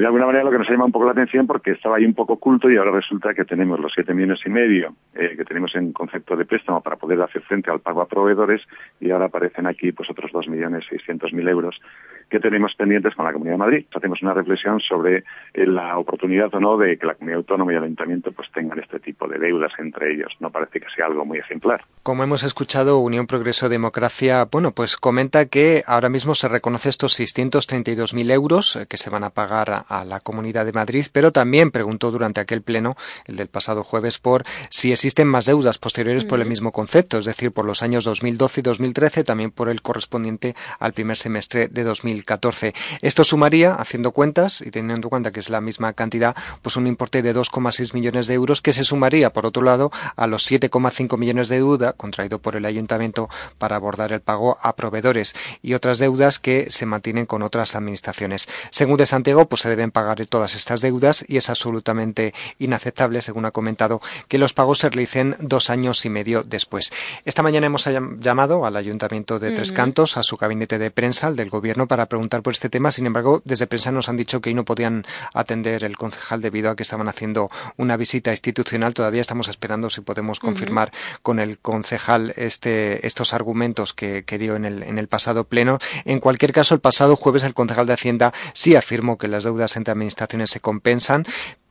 de 0.00 0.06
alguna 0.06 0.26
manera 0.26 0.44
lo 0.44 0.50
que 0.50 0.58
nos 0.58 0.68
llama 0.68 0.86
un 0.86 0.92
poco 0.92 1.04
la 1.04 1.12
atención 1.12 1.46
porque 1.46 1.70
estaba 1.70 1.96
ahí 1.96 2.04
un 2.04 2.14
poco 2.14 2.34
oculto 2.34 2.68
y 2.68 2.76
ahora 2.76 2.90
resulta 2.90 3.32
que 3.32 3.44
tenemos 3.44 3.78
los 3.78 3.92
siete 3.92 4.12
millones 4.12 4.40
y 4.44 4.50
medio 4.50 4.94
eh, 5.14 5.34
que 5.36 5.44
tenemos 5.44 5.74
en 5.76 5.92
concepto 5.92 6.36
de 6.36 6.44
préstamo 6.44 6.80
para 6.80 6.96
poder 6.96 7.20
hacer 7.22 7.42
frente 7.42 7.70
al 7.70 7.80
pago 7.80 8.00
a 8.00 8.08
proveedores 8.08 8.62
y 9.00 9.10
ahora 9.10 9.26
aparecen 9.26 9.66
aquí 9.66 9.92
pues 9.92 10.10
otros 10.10 10.32
dos 10.32 10.48
millones 10.48 10.84
seiscientos 10.88 11.32
mil 11.32 11.46
euros 11.46 11.80
que 12.28 12.40
tenemos 12.40 12.74
pendientes 12.74 13.14
con 13.14 13.24
la 13.24 13.32
Comunidad 13.32 13.54
de 13.54 13.58
Madrid. 13.58 13.86
Hacemos 13.94 14.22
una 14.22 14.34
reflexión 14.34 14.80
sobre 14.80 15.18
eh, 15.52 15.66
la 15.66 15.98
oportunidad 15.98 16.52
o 16.54 16.60
no 16.60 16.76
de 16.76 16.98
que 16.98 17.06
la 17.06 17.14
Comunidad 17.14 17.38
Autónoma 17.38 17.72
y 17.72 17.76
el 17.76 17.84
Ayuntamiento 17.84 18.32
pues 18.32 18.50
tengan 18.52 18.78
este 18.80 18.98
tipo 18.98 19.28
de 19.28 19.38
deudas 19.38 19.72
entre 19.78 20.12
ellos. 20.12 20.32
No 20.40 20.50
parece 20.50 20.80
que 20.80 20.86
sea 20.94 21.06
algo 21.06 21.24
muy 21.24 21.38
ejemplar. 21.38 21.84
Como 22.02 22.24
hemos 22.24 22.42
escuchado, 22.42 22.98
Unión 22.98 23.26
Progreso 23.26 23.68
Democracia, 23.68 24.48
bueno, 24.50 24.72
pues 24.72 24.96
comenta 24.96 25.46
que 25.46 25.82
ahora 25.86 26.08
mismo 26.08 26.34
se 26.34 26.48
reconoce 26.48 26.88
estos 26.88 27.18
632.000 27.20 28.30
euros 28.32 28.76
eh, 28.76 28.86
que 28.88 28.96
se 28.96 29.10
van 29.10 29.24
a 29.24 29.30
pagar 29.30 29.83
a, 29.88 30.04
la 30.04 30.20
Comunidad 30.20 30.66
de 30.66 30.72
Madrid, 30.72 31.06
pero 31.12 31.32
también 31.32 31.70
preguntó 31.70 32.10
durante 32.10 32.40
aquel 32.40 32.62
pleno, 32.62 32.96
el 33.26 33.36
del 33.36 33.48
pasado 33.48 33.84
jueves, 33.84 34.18
por 34.18 34.44
si 34.70 34.92
existen 34.92 35.28
más 35.28 35.46
deudas 35.46 35.78
posteriores 35.78 36.24
por 36.24 36.40
el 36.40 36.46
mismo 36.46 36.72
concepto, 36.72 37.18
es 37.18 37.24
decir, 37.24 37.52
por 37.52 37.64
los 37.64 37.82
años 37.82 38.04
2012 38.04 38.60
y 38.60 38.62
2013, 38.62 39.24
también 39.24 39.50
por 39.50 39.68
el 39.68 39.82
correspondiente 39.82 40.54
al 40.78 40.92
primer 40.92 41.16
semestre 41.16 41.68
de 41.68 41.84
2014. 41.84 42.74
Esto 43.00 43.24
sumaría, 43.24 43.74
haciendo 43.74 44.12
cuentas 44.12 44.60
y 44.60 44.70
teniendo 44.70 45.06
en 45.06 45.10
cuenta 45.10 45.32
que 45.32 45.40
es 45.40 45.50
la 45.50 45.60
misma 45.60 45.92
cantidad, 45.92 46.36
pues 46.62 46.76
un 46.76 46.86
importe 46.86 47.22
de 47.22 47.34
2,6 47.34 47.94
millones 47.94 48.26
de 48.26 48.34
euros 48.34 48.60
que 48.60 48.72
se 48.72 48.84
sumaría, 48.84 49.32
por 49.32 49.46
otro 49.46 49.62
lado, 49.62 49.90
a 50.16 50.26
los 50.26 50.50
7,5 50.50 51.18
millones 51.18 51.48
de 51.48 51.56
deuda 51.56 51.92
contraído 51.92 52.38
por 52.38 52.56
el 52.56 52.64
ayuntamiento 52.64 53.28
para 53.58 53.76
abordar 53.76 54.12
el 54.12 54.20
pago 54.20 54.58
a 54.60 54.76
proveedores 54.76 55.34
y 55.62 55.74
otras 55.74 55.98
deudas 55.98 56.38
que 56.38 56.66
se 56.70 56.86
mantienen 56.86 57.26
con 57.26 57.42
otras 57.42 57.74
administraciones. 57.74 58.48
Según 58.70 58.96
de 58.96 59.06
Santiago, 59.06 59.48
pues 59.48 59.62
se 59.62 59.73
deben 59.76 59.90
pagar 59.90 60.14
todas 60.26 60.54
estas 60.54 60.80
deudas 60.80 61.24
y 61.26 61.36
es 61.36 61.50
absolutamente 61.50 62.34
inaceptable, 62.58 63.20
según 63.20 63.46
ha 63.46 63.50
comentado, 63.50 64.00
que 64.28 64.38
los 64.38 64.52
pagos 64.52 64.78
se 64.78 64.90
realicen 64.90 65.36
dos 65.40 65.70
años 65.70 66.04
y 66.04 66.10
medio 66.10 66.42
después. 66.42 66.92
Esta 67.24 67.42
mañana 67.42 67.66
hemos 67.66 67.88
llamado 68.20 68.66
al 68.66 68.76
ayuntamiento 68.76 69.38
de 69.38 69.52
Tres 69.52 69.72
Cantos, 69.72 70.16
a 70.16 70.22
su 70.22 70.36
gabinete 70.36 70.78
de 70.78 70.90
prensa, 70.90 71.26
al 71.26 71.36
del 71.36 71.50
gobierno, 71.50 71.86
para 71.86 72.06
preguntar 72.06 72.42
por 72.42 72.52
este 72.52 72.68
tema. 72.68 72.90
Sin 72.90 73.06
embargo, 73.06 73.42
desde 73.44 73.66
prensa 73.66 73.90
nos 73.92 74.08
han 74.08 74.16
dicho 74.16 74.40
que 74.40 74.50
hoy 74.50 74.54
no 74.54 74.64
podían 74.64 75.04
atender 75.32 75.84
el 75.84 75.96
concejal 75.96 76.40
debido 76.40 76.70
a 76.70 76.76
que 76.76 76.82
estaban 76.82 77.08
haciendo 77.08 77.50
una 77.76 77.96
visita 77.96 78.30
institucional. 78.30 78.94
Todavía 78.94 79.20
estamos 79.20 79.48
esperando 79.48 79.90
si 79.90 80.00
podemos 80.00 80.38
confirmar 80.40 80.90
uh 80.92 80.96
-huh. 80.96 81.18
con 81.22 81.40
el 81.40 81.58
concejal 81.58 82.34
este, 82.36 83.06
estos 83.06 83.34
argumentos 83.34 83.94
que, 83.94 84.24
que 84.24 84.38
dio 84.38 84.56
en 84.56 84.64
el, 84.64 84.82
en 84.82 84.98
el 84.98 85.08
pasado 85.08 85.44
pleno. 85.44 85.78
En 86.04 86.20
cualquier 86.20 86.52
caso, 86.52 86.74
el 86.74 86.80
pasado 86.80 87.16
jueves 87.16 87.42
el 87.42 87.54
concejal 87.54 87.86
de 87.86 87.94
Hacienda 87.94 88.32
sí 88.52 88.76
afirmó 88.76 89.16
que 89.18 89.28
las 89.28 89.44
deudas 89.44 89.53
entre 89.76 89.92
administraciones 89.92 90.50
se 90.50 90.60
compensan, 90.60 91.24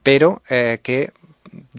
pero 0.04 0.42
eh, 0.50 0.80
que 0.84 1.12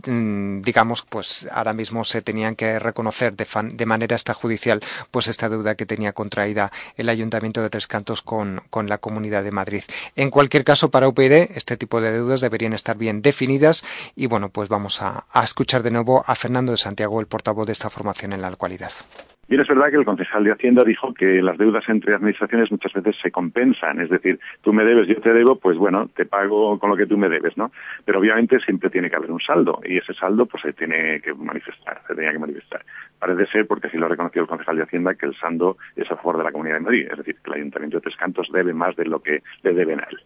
Mm, 0.07 0.63
digamos, 0.63 1.03
pues 1.03 1.47
ahora 1.51 1.73
mismo 1.73 2.05
se 2.05 2.23
tenían 2.23 2.55
que 2.55 2.79
reconocer 2.79 3.35
de, 3.35 3.45
fan, 3.45 3.77
de, 3.77 3.87
manera 3.87 4.15
extrajudicial 4.17 4.81
pues 5.11 5.29
esta 5.29 5.49
deuda 5.49 5.75
que 5.75 5.87
tenía 5.87 6.13
contraída 6.13 6.71
el 6.97 7.09
Ayuntamiento 7.09 7.63
de 7.63 7.71
Tres 7.71 7.87
Cantos 7.87 8.23
con, 8.23 8.63
con 8.71 8.89
la 8.89 8.99
Comunidad 8.99 9.43
de 9.43 9.51
Madrid. 9.51 9.83
En 10.17 10.31
cualquier 10.31 10.65
caso, 10.65 10.91
para 10.91 11.09
UPyD, 11.09 11.57
este 11.57 11.77
tipo 11.77 12.01
de 12.01 12.13
deudas 12.13 12.41
deberían 12.41 12.73
estar 12.73 12.97
bien 12.97 13.23
definidas 13.23 13.85
y 14.15 14.27
bueno, 14.27 14.51
pues 14.51 14.69
vamos 14.69 15.03
a, 15.03 15.27
a 15.31 15.45
escuchar 15.45 15.83
de 15.83 15.91
nuevo 15.91 16.25
a 16.27 16.35
Fernando 16.35 16.73
de 16.73 16.79
Santiago, 16.79 17.21
el 17.21 17.27
portavoz 17.27 17.67
de 17.67 17.73
esta 17.73 17.91
formación 17.91 18.33
en 18.33 18.43
la 18.43 18.51
localidad. 18.51 18.93
Bien, 19.47 19.61
es 19.61 19.69
verdad 19.69 19.91
que 19.91 19.97
el 19.97 20.07
concejal 20.07 20.43
de 20.45 20.53
Hacienda 20.53 20.85
dijo 20.85 21.13
que 21.13 21.43
las 21.43 21.59
deudas 21.59 21.85
entre 21.89 22.15
administraciones 22.15 22.71
muchas 22.71 22.93
veces 22.95 23.15
se 23.23 23.31
compensan, 23.31 24.01
es 24.01 24.09
decir, 24.09 24.41
tú 24.63 24.73
me 24.73 24.85
debes, 24.85 25.07
yo 25.07 25.21
te 25.21 25.35
debo, 25.35 25.57
pues 25.57 25.77
bueno, 25.77 26.09
te 26.09 26.25
pago 26.25 26.79
con 26.79 26.89
lo 26.89 26.97
que 26.97 27.07
tú 27.07 27.19
me 27.19 27.29
debes, 27.29 27.57
¿no? 27.59 27.71
Pero 28.07 28.21
obviamente 28.21 28.59
siempre 28.61 28.89
tiene 28.89 29.11
que 29.11 29.17
haber 29.17 29.31
un 29.31 29.41
saldo 29.41 29.81
y 29.85 29.99
ese 29.99 30.15
saldo 30.15 30.47
pues 30.47 30.63
se 30.63 30.73
tiene 30.73 31.21
que 31.21 31.35
manifestar, 31.35 32.01
se 32.07 32.15
tenía 32.15 32.33
que 32.33 32.39
manifestar. 32.39 32.85
Parece 33.19 33.47
ser, 33.53 33.67
porque 33.67 33.89
así 33.89 33.99
lo 33.99 34.07
ha 34.07 34.09
reconocido 34.09 34.43
el 34.43 34.49
concejal 34.49 34.77
de 34.77 34.83
Hacienda, 34.85 35.15
que 35.15 35.27
el 35.27 35.35
saldo 35.37 35.77
es 35.95 36.11
a 36.11 36.17
favor 36.17 36.39
de 36.39 36.45
la 36.45 36.53
Comunidad 36.53 36.77
de 36.77 36.81
Madrid, 36.81 37.09
es 37.11 37.19
decir, 37.19 37.37
que 37.37 37.51
el 37.51 37.57
Ayuntamiento 37.57 37.99
de 37.99 38.03
Tres 38.03 38.17
Cantos 38.17 38.51
debe 38.51 38.73
más 38.73 38.97
de 38.97 39.05
lo 39.05 39.21
que 39.21 39.43
le 39.63 39.75
deben 39.75 40.01
a 40.01 40.07
él. 40.11 40.21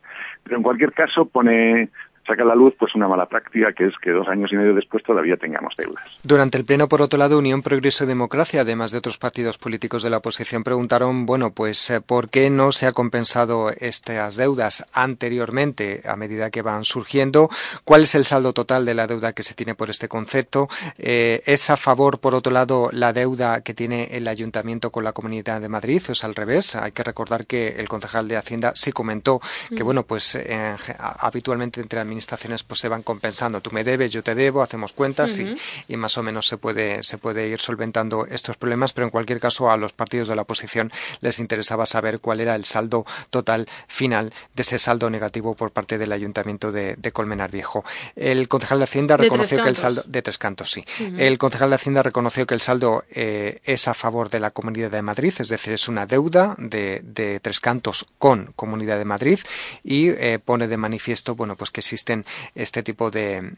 Pero 0.45 0.57
en 0.57 0.63
cualquier 0.63 0.93
caso 0.93 1.27
pone 1.27 1.89
saca 2.29 2.43
a 2.43 2.47
la 2.47 2.55
luz 2.55 2.75
pues 2.79 2.95
una 2.95 3.09
mala 3.09 3.27
práctica 3.27 3.73
que 3.73 3.87
es 3.87 3.95
que 4.01 4.11
dos 4.11 4.29
años 4.29 4.53
y 4.53 4.57
medio 4.57 4.75
después 4.75 5.03
todavía 5.03 5.37
tengamos 5.37 5.75
deudas. 5.77 6.05
Durante 6.23 6.59
el 6.59 6.65
pleno, 6.65 6.89
por 6.89 7.03
otro 7.03 7.19
lado, 7.19 7.39
Unión 7.39 7.63
Progreso 7.63 8.05
y 8.05 8.07
Democracia, 8.07 8.61
además 8.61 8.93
de 8.93 8.99
otros 8.99 9.19
partidos 9.19 9.59
políticos 9.59 10.03
de 10.03 10.11
la 10.11 10.19
oposición, 10.19 10.63
preguntaron, 10.63 11.27
bueno, 11.27 11.53
pues 11.53 11.91
eh, 11.91 12.01
por 12.01 12.29
qué 12.29 12.51
no 12.51 12.71
se 12.71 12.87
ha 12.87 12.93
compensado 12.93 13.71
estas 13.71 14.37
deudas 14.37 14.85
anteriormente 14.93 16.03
a 16.05 16.17
medida 16.17 16.51
que 16.51 16.63
van 16.63 16.85
surgiendo, 16.85 17.49
cuál 17.85 18.03
es 18.03 18.15
el 18.15 18.25
saldo 18.25 18.53
total 18.53 18.85
de 18.85 18.95
la 18.95 19.07
deuda 19.07 19.33
que 19.33 19.43
se 19.43 19.55
tiene 19.55 19.75
por 19.75 19.91
este 19.91 20.09
concepto, 20.09 20.69
eh, 20.99 21.43
es 21.47 21.71
a 21.71 21.77
favor, 21.77 22.21
por 22.21 22.35
otro 22.35 22.53
lado, 22.53 22.91
la 22.93 23.13
deuda 23.13 23.63
que 23.63 23.75
tiene 23.75 24.09
el 24.13 24.29
ayuntamiento 24.29 24.91
con 24.91 25.05
la 25.05 25.13
Comunidad 25.13 25.61
de 25.61 25.69
Madrid, 25.69 26.03
o 26.09 26.13
es 26.13 26.25
al 26.25 26.35
revés. 26.35 26.77
Hay 26.77 26.93
que 26.93 27.03
recordar 27.03 27.47
que 27.47 27.77
el 27.79 27.89
concejal 27.89 28.29
de 28.29 28.37
Hacienda 28.37 28.73
sí 28.75 28.93
comentó 28.93 29.41
que, 29.75 29.83
bueno, 29.83 30.03
pues 30.03 30.35
eh, 30.35 30.77
habitualmente 30.99 31.81
entre 31.81 32.01
administraciones 32.01 32.18
administraciones 32.19 32.65
pues 32.65 32.81
se 32.81 32.89
van 32.89 33.03
compensando. 33.03 33.61
Tú 33.61 33.71
me 33.71 33.85
debes, 33.85 34.11
yo 34.11 34.23
te 34.23 34.35
debo, 34.35 34.63
hacemos 34.63 34.93
cuentas 34.93 35.39
uh 35.39 35.43
-huh. 35.43 35.59
y, 35.87 35.95
y, 35.95 35.97
más 35.97 36.19
o 36.19 36.23
menos 36.23 36.47
se 36.49 36.57
puede, 36.57 37.03
se 37.03 37.17
puede 37.17 37.49
ir 37.49 37.61
solventando 37.61 38.27
estos 38.27 38.57
problemas, 38.57 38.93
pero 38.93 39.07
en 39.07 39.11
cualquier 39.11 39.39
caso 39.41 39.71
a 39.71 39.77
los 39.77 39.93
partidos 39.93 40.29
de 40.29 40.35
la 40.35 40.43
oposición 40.43 40.91
les 41.21 41.39
interesaba 41.39 41.87
saber 41.87 42.19
cuál 42.19 42.41
era 42.41 42.55
el 42.57 42.65
saldo 42.65 43.05
total 43.31 43.67
final 43.87 44.33
de 44.55 44.63
ese 44.63 44.79
saldo 44.79 45.11
negativo 45.11 45.55
por 45.55 45.71
parte 45.71 45.97
del 45.99 46.13
Ayuntamiento 46.13 46.73
de, 46.73 46.97
de 46.97 47.13
Colmenar 47.13 47.51
Viejo. 47.51 47.85
El 48.17 48.49
concejal 48.49 48.79
de 48.79 48.85
Hacienda 48.85 49.17
de 49.17 49.25
reconoció 49.25 49.63
que 49.63 49.69
el 49.69 49.77
saldo 49.77 50.03
de 50.07 50.23
Tres 50.23 50.39
Cantos, 50.39 50.71
sí. 50.73 50.81
Uh 50.81 51.03
-huh. 51.05 51.21
El 51.21 51.39
concejal 51.39 51.71
de 51.71 51.77
Hacienda 51.77 52.03
reconoció 52.03 52.47
que 52.47 52.55
el 52.55 52.61
saldo 52.61 53.05
eh, 53.11 53.61
es 53.65 53.87
a 53.87 53.95
favor 53.95 54.29
de 54.29 54.41
la 54.41 54.51
Comunidad 54.51 54.91
de 54.91 55.03
Madrid, 55.03 55.35
es 55.39 55.49
decir, 55.49 55.73
es 55.75 55.89
una 55.89 56.07
deuda 56.07 56.57
de, 56.59 57.01
de 57.05 57.39
Tres 57.41 57.61
Cantos 57.61 58.07
con 58.19 58.53
Comunidad 58.57 58.99
de 58.99 59.05
Madrid 59.05 59.39
y 59.85 60.09
eh, 60.09 60.39
pone 60.45 60.67
de 60.67 60.77
manifiesto, 60.77 61.35
bueno, 61.35 61.55
pues 61.55 61.71
que 61.71 61.81
existe 61.81 62.08
este 62.55 62.83
tipo 62.83 63.11
de, 63.11 63.53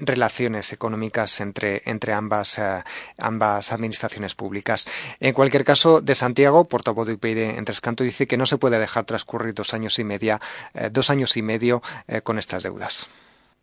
relaciones 0.00 0.72
económicas 0.72 1.40
entre, 1.40 1.76
eh, 1.76 2.82
ambas 3.18 3.72
administraciones 3.72 4.34
públicas. 4.34 4.86
En 5.20 5.34
cualquier 5.34 5.64
caso, 5.64 6.00
de 6.00 6.14
Santiago, 6.14 6.68
portavoz 6.68 7.06
de 7.06 7.14
UPyD 7.14 7.58
en 7.58 7.64
Trescanto, 7.64 8.04
dice 8.04 8.26
que 8.26 8.36
no 8.36 8.46
se 8.46 8.58
puede 8.58 8.78
dejar 8.78 9.04
transcurrir 9.04 9.54
dos 9.54 9.74
años 9.74 9.98
y 9.98 10.04
media, 10.04 10.38
eh, 10.74 10.88
dos 10.90 11.10
años 11.10 11.36
y 11.36 11.42
medio 11.42 11.82
con 12.24 12.38
estas 12.38 12.62
deudas. 12.62 13.08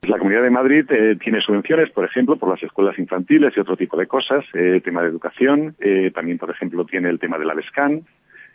La 0.04 0.17
Comunidad 0.17 0.43
de 0.43 0.49
Madrid 0.49 0.86
eh, 0.89 1.17
tiene 1.21 1.41
subvenciones, 1.41 1.89
por 1.91 2.06
ejemplo, 2.06 2.38
por 2.38 2.49
las 2.49 2.63
escuelas 2.63 2.97
infantiles 2.97 3.54
y 3.56 3.60
otro 3.60 3.75
tipo 3.75 3.97
de 3.97 4.08
cosas, 4.08 4.45
eh, 4.54 4.82
tema 4.84 5.02
de 5.02 5.10
educación, 5.10 5.75
eh, 5.80 6.12
también, 6.13 6.38
por 6.38 6.49
ejemplo, 6.49 6.86
tiene 6.86 7.10
el 7.10 7.19
tema 7.19 7.38
de 7.38 7.45
la 7.45 7.54
BESCAN, 7.54 8.06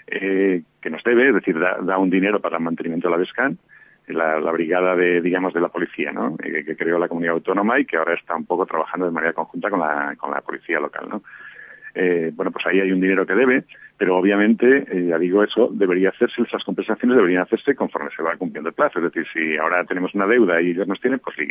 eh, 0.07 0.62
que 0.81 0.90
nos 0.90 1.05
debe, 1.05 1.29
es 1.29 1.35
decir, 1.35 1.59
da, 1.59 1.99
un 1.99 2.09
dinero 2.09 2.40
para 2.40 2.57
el 2.57 2.62
mantenimiento 2.62 3.09
de 3.09 3.12
la 3.12 3.18
BESCAN, 3.18 3.59
la, 4.08 4.38
brigada 4.52 4.94
de, 4.96 5.20
digamos, 5.20 5.54
de 5.54 5.60
la 5.60 5.68
policía, 5.68 6.12
¿no? 6.12 6.36
que 6.36 6.76
creó 6.76 6.98
la 6.98 7.08
comunidad 7.08 7.34
autónoma 7.34 7.78
y 7.78 7.84
que 7.84 7.96
ahora 7.96 8.14
está 8.14 8.36
un 8.36 8.44
poco 8.44 8.66
trabajando 8.66 9.06
de 9.06 9.12
manera 9.12 9.32
conjunta 9.32 9.70
con 9.70 9.80
la, 9.80 10.14
con 10.16 10.30
la 10.30 10.40
policía 10.40 10.80
local, 10.80 11.08
¿no? 11.08 11.22
bueno, 12.32 12.50
pues 12.50 12.66
ahí 12.66 12.80
hay 12.80 12.90
un 12.90 13.00
dinero 13.00 13.24
que 13.24 13.34
debe, 13.34 13.64
pero 13.96 14.16
obviamente, 14.16 14.85
eh, 14.90 15.07
ya 15.09 15.18
digo 15.18 15.44
eso, 15.44 15.68
debería 15.72 16.09
hacerse, 16.09 16.42
esas 16.42 16.64
compensaciones 16.64 17.16
deberían 17.16 17.42
hacerse 17.42 17.76
conforme 17.76 18.11
se 18.16 18.22
va 18.22 18.37
cumpliendo 18.37 18.70
el 18.70 18.74
plazo. 18.74 18.98
Es 18.98 19.04
decir, 19.04 19.24
si 19.33 19.57
ahora 19.57 19.85
tenemos 19.85 20.14
una 20.14 20.26
deuda 20.26 20.61
y 20.61 20.70
ellos 20.70 20.88
nos 20.88 21.00
tienen, 21.00 21.20
pues 21.20 21.37
sí, 21.38 21.46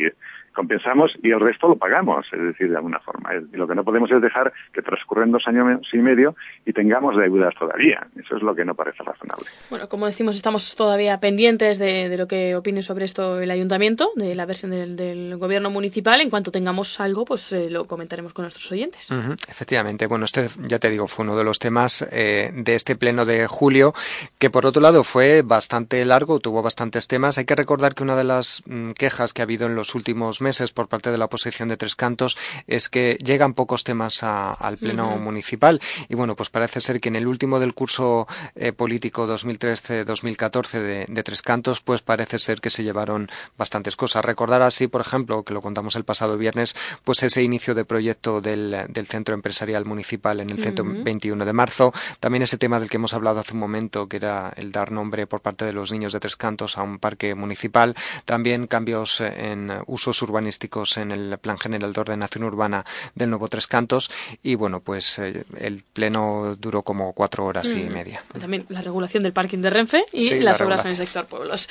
compensamos 0.52 1.16
y 1.22 1.30
el 1.30 1.40
resto 1.40 1.68
lo 1.68 1.76
pagamos, 1.76 2.26
es 2.32 2.42
decir, 2.42 2.70
de 2.70 2.76
alguna 2.76 3.00
forma. 3.00 3.30
Y 3.34 3.56
lo 3.56 3.66
que 3.66 3.74
no 3.74 3.82
podemos 3.82 4.10
es 4.10 4.20
dejar 4.20 4.52
que 4.72 4.82
transcurren 4.82 5.32
dos 5.32 5.46
años 5.48 5.80
y 5.92 5.98
medio 5.98 6.36
y 6.66 6.72
tengamos 6.72 7.16
deudas 7.16 7.54
todavía. 7.58 8.06
Eso 8.22 8.36
es 8.36 8.42
lo 8.42 8.54
que 8.54 8.64
no 8.64 8.74
parece 8.74 9.02
razonable. 9.02 9.46
Bueno, 9.70 9.88
como 9.88 10.06
decimos, 10.06 10.36
estamos 10.36 10.76
todavía 10.76 11.18
pendientes 11.20 11.78
de, 11.78 12.14
lo 12.16 12.28
que 12.28 12.56
opine 12.56 12.82
sobre 12.82 13.06
esto 13.06 13.40
el 13.40 13.50
ayuntamiento, 13.50 14.10
de 14.16 14.34
la 14.34 14.44
versión 14.44 14.70
del, 14.70 15.36
gobierno 15.38 15.70
municipal. 15.70 16.20
En 16.20 16.30
cuanto 16.30 16.52
tengamos 16.52 17.00
algo, 17.00 17.24
pues 17.24 17.52
eh, 17.52 17.70
lo 17.70 17.86
comentaremos 17.86 18.32
con 18.32 18.44
nuestros 18.44 18.70
oyentes. 18.70 19.10
Efectivamente. 19.48 20.06
Bueno, 20.06 20.26
este, 20.26 20.48
ya 20.68 20.78
te 20.78 20.90
digo, 20.90 21.06
fue 21.06 21.24
uno 21.24 21.36
de 21.36 21.44
los 21.44 21.58
temas. 21.58 22.06
Eh, 22.12 22.33
de, 22.54 22.74
este 22.74 22.96
pleno 22.96 23.24
de 23.24 23.46
julio, 23.46 23.94
que 24.38 24.50
por 24.50 24.66
otro 24.66 24.82
lado 24.82 25.04
fue 25.04 25.42
bastante 25.42 26.04
largo, 26.04 26.40
tuvo 26.40 26.62
bastantes 26.62 27.08
temas. 27.08 27.38
Hay 27.38 27.44
que 27.44 27.54
recordar 27.54 27.94
que 27.94 28.02
una 28.02 28.16
de 28.16 28.24
las 28.24 28.62
mm, 28.66 28.92
quejas 28.92 29.32
que 29.32 29.42
ha 29.42 29.44
habido 29.44 29.66
en 29.66 29.74
los 29.74 29.94
últimos 29.94 30.40
meses 30.40 30.72
por 30.72 30.88
parte 30.88 31.10
de 31.10 31.18
la 31.18 31.26
oposición 31.26 31.68
de 31.68 31.76
Tres 31.76 31.96
Cantos 31.96 32.36
es 32.66 32.88
que 32.88 33.18
llegan 33.22 33.54
pocos 33.54 33.84
temas 33.84 34.22
al 34.22 34.76
pleno 34.78 35.16
municipal. 35.16 35.80
Y 36.08 36.14
bueno, 36.14 36.36
pues 36.36 36.50
parece 36.50 36.80
ser 36.80 37.00
que 37.00 37.08
en 37.08 37.16
el 37.16 37.26
último 37.26 37.60
del 37.60 37.74
curso 37.74 38.26
eh, 38.54 38.72
político 38.72 39.26
2013-2014 39.26 40.80
de, 40.80 41.06
de, 41.08 41.22
Tres 41.22 41.42
Cantos, 41.42 41.80
pues 41.80 42.02
parece 42.02 42.38
ser 42.38 42.60
que 42.60 42.70
se 42.70 42.82
llevaron 42.82 43.30
bastantes 43.56 43.96
cosas. 43.96 44.24
Recordar 44.24 44.62
así, 44.62 44.88
por 44.88 45.00
ejemplo, 45.00 45.42
que 45.42 45.54
lo 45.54 45.62
contamos 45.62 45.96
el 45.96 46.04
pasado 46.04 46.36
viernes, 46.36 46.74
pues 47.04 47.22
ese 47.22 47.42
inicio 47.42 47.74
de 47.74 47.84
proyecto 47.84 48.40
del, 48.40 49.06
centro 49.08 49.34
empresarial 49.34 49.84
municipal 49.84 50.40
en 50.40 50.50
el 50.50 50.62
centro 50.62 50.84
21 50.84 51.44
de 51.44 51.52
marzo, 51.52 51.92
también 52.24 52.40
ese 52.40 52.56
tema 52.56 52.80
del 52.80 52.88
que 52.88 52.96
hemos 52.96 53.12
hablado 53.12 53.40
hace 53.40 53.52
un 53.52 53.58
momento, 53.58 54.08
que 54.08 54.16
era 54.16 54.50
el 54.56 54.72
dar 54.72 54.90
nombre 54.90 55.26
por 55.26 55.42
parte 55.42 55.66
de 55.66 55.74
los 55.74 55.92
niños 55.92 56.14
de 56.14 56.20
Tres 56.20 56.36
Cantos 56.36 56.78
a 56.78 56.82
un 56.82 56.98
parque 56.98 57.34
municipal. 57.34 57.94
También 58.24 58.66
cambios 58.66 59.20
en 59.20 59.70
usos 59.84 60.22
urbanísticos 60.22 60.96
en 60.96 61.12
el 61.12 61.36
Plan 61.36 61.58
General 61.58 61.92
de 61.92 62.00
Ordenación 62.00 62.44
Urbana 62.44 62.86
del 63.14 63.28
nuevo 63.28 63.48
Tres 63.48 63.66
Cantos. 63.66 64.10
Y 64.42 64.54
bueno, 64.54 64.80
pues 64.80 65.18
eh, 65.18 65.44
el 65.58 65.84
pleno 65.92 66.56
duró 66.58 66.80
como 66.80 67.12
cuatro 67.12 67.44
horas 67.44 67.70
y 67.72 67.82
mm. 67.82 67.92
media. 67.92 68.24
También 68.40 68.64
la 68.70 68.80
regulación 68.80 69.22
del 69.22 69.34
parking 69.34 69.58
de 69.58 69.68
Renfe 69.68 70.06
y 70.10 70.40
las 70.40 70.62
obras 70.62 70.82
en 70.86 70.92
el 70.92 70.96
sector 70.96 71.26
pueblos. 71.26 71.68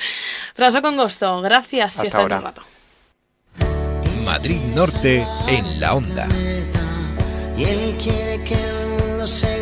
Fraso 0.54 0.80
con 0.82 0.96
gusto. 0.96 1.42
Gracias. 1.42 1.98
Hasta 1.98 2.18
ahora. 2.18 2.38
rato. 2.38 2.62
Madrid 4.24 4.60
Norte 4.72 5.26
en 5.48 5.80
la 5.80 5.94
onda. 5.96 6.28
Y 7.58 7.64
él 7.64 7.98
quiere 7.98 8.44
que 8.44 9.26
se 9.26 9.53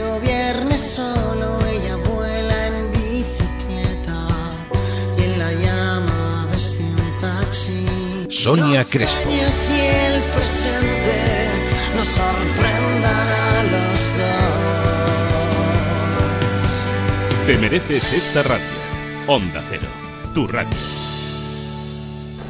los 13.70 14.12
dos. 14.14 14.14
Te 17.46 17.58
mereces 17.58 18.12
esta 18.12 18.42
radio. 18.42 18.64
Onda 19.28 19.62
Cero, 19.68 19.86
tu 20.34 20.48
radio. 20.48 20.76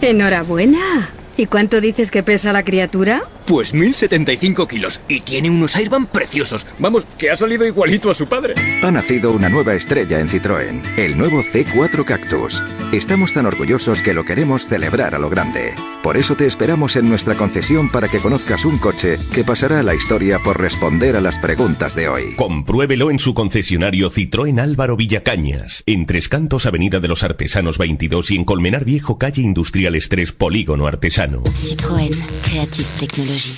Enhorabuena. 0.00 1.21
¿Y 1.36 1.46
cuánto 1.46 1.80
dices 1.80 2.10
que 2.10 2.22
pesa 2.22 2.52
la 2.52 2.62
criatura? 2.62 3.22
Pues 3.46 3.72
1075 3.72 4.68
kilos 4.68 5.00
y 5.08 5.20
tiene 5.20 5.50
unos 5.50 5.74
Airban 5.76 6.06
preciosos. 6.06 6.66
Vamos, 6.78 7.06
que 7.18 7.30
ha 7.30 7.36
salido 7.36 7.66
igualito 7.66 8.10
a 8.10 8.14
su 8.14 8.26
padre. 8.26 8.54
Ha 8.82 8.90
nacido 8.90 9.32
una 9.32 9.48
nueva 9.48 9.74
estrella 9.74 10.20
en 10.20 10.28
Citroën, 10.28 10.82
el 10.98 11.16
nuevo 11.16 11.42
C4 11.42 12.04
Cactus. 12.04 12.62
Estamos 12.92 13.32
tan 13.32 13.46
orgullosos 13.46 14.00
que 14.00 14.12
lo 14.14 14.24
queremos 14.24 14.68
celebrar 14.68 15.14
a 15.14 15.18
lo 15.18 15.30
grande. 15.30 15.74
Por 16.02 16.16
eso 16.16 16.34
te 16.34 16.46
esperamos 16.46 16.96
en 16.96 17.08
nuestra 17.08 17.34
concesión 17.34 17.90
para 17.90 18.08
que 18.08 18.18
conozcas 18.18 18.64
un 18.64 18.78
coche 18.78 19.18
que 19.32 19.44
pasará 19.44 19.80
a 19.80 19.82
la 19.82 19.94
historia 19.94 20.38
por 20.38 20.60
responder 20.60 21.16
a 21.16 21.20
las 21.20 21.38
preguntas 21.38 21.94
de 21.94 22.08
hoy. 22.08 22.34
Compruébelo 22.36 23.10
en 23.10 23.18
su 23.18 23.34
concesionario 23.34 24.10
Citroën 24.10 24.60
Álvaro 24.60 24.96
Villacañas, 24.96 25.82
en 25.86 26.06
Tres 26.06 26.28
Cantos 26.28 26.66
Avenida 26.66 27.00
de 27.00 27.08
los 27.08 27.22
Artesanos 27.22 27.78
22 27.78 28.30
y 28.32 28.36
en 28.36 28.44
Colmenar 28.44 28.84
Viejo 28.84 29.16
Calle 29.18 29.42
Industriales 29.42 30.08
3 30.08 30.32
Polígono 30.32 30.86
Artesano. 30.86 31.21
Citroën 31.22 32.10
Creative 32.42 32.88
Technology. 32.98 33.54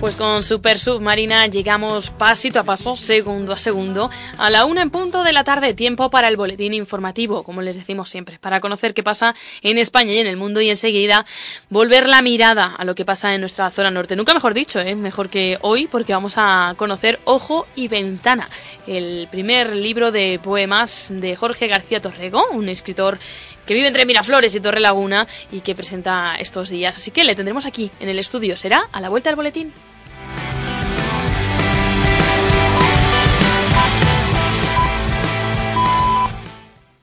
Pues 0.00 0.16
con 0.16 0.42
Super 0.42 0.78
Submarina 0.78 1.46
llegamos 1.46 2.10
pasito 2.10 2.60
a 2.60 2.64
paso, 2.64 2.96
segundo 2.96 3.54
a 3.54 3.58
segundo, 3.58 4.10
a 4.36 4.50
la 4.50 4.66
una 4.66 4.82
en 4.82 4.90
punto 4.90 5.24
de 5.24 5.32
la 5.32 5.42
tarde, 5.42 5.72
tiempo 5.72 6.10
para 6.10 6.28
el 6.28 6.36
boletín 6.36 6.74
informativo, 6.74 7.42
como 7.42 7.62
les 7.62 7.76
decimos 7.76 8.10
siempre, 8.10 8.38
para 8.38 8.60
conocer 8.60 8.92
qué 8.92 9.02
pasa 9.02 9.34
en 9.62 9.78
España 9.78 10.12
y 10.12 10.18
en 10.18 10.26
el 10.26 10.36
mundo 10.36 10.60
y 10.60 10.68
enseguida 10.68 11.24
volver 11.70 12.08
la 12.08 12.20
mirada 12.20 12.74
a 12.76 12.84
lo 12.84 12.94
que 12.94 13.06
pasa 13.06 13.34
en 13.34 13.40
nuestra 13.40 13.70
zona 13.70 13.90
norte. 13.90 14.16
Nunca 14.16 14.34
mejor 14.34 14.52
dicho, 14.52 14.78
¿eh? 14.78 14.94
mejor 14.94 15.30
que 15.30 15.58
hoy, 15.62 15.86
porque 15.86 16.12
vamos 16.12 16.34
a 16.36 16.74
conocer 16.76 17.18
Ojo 17.24 17.66
y 17.74 17.88
Ventana, 17.88 18.48
el 18.86 19.26
primer 19.30 19.74
libro 19.74 20.12
de 20.12 20.38
poemas 20.42 21.08
de 21.10 21.34
Jorge 21.36 21.68
García 21.68 22.02
Torrego, 22.02 22.44
un 22.50 22.68
escritor 22.68 23.18
que 23.66 23.74
vive 23.74 23.88
entre 23.88 24.06
Miraflores 24.06 24.54
y 24.54 24.60
Torre 24.60 24.80
Laguna 24.80 25.26
y 25.50 25.60
que 25.60 25.74
presenta 25.74 26.36
estos 26.38 26.70
días. 26.70 26.96
Así 26.96 27.10
que 27.10 27.24
le 27.24 27.34
tendremos 27.34 27.66
aquí 27.66 27.90
en 28.00 28.08
el 28.08 28.18
estudio. 28.18 28.56
Será 28.56 28.88
a 28.92 29.00
la 29.00 29.08
vuelta 29.08 29.30
del 29.30 29.36
boletín. 29.36 29.72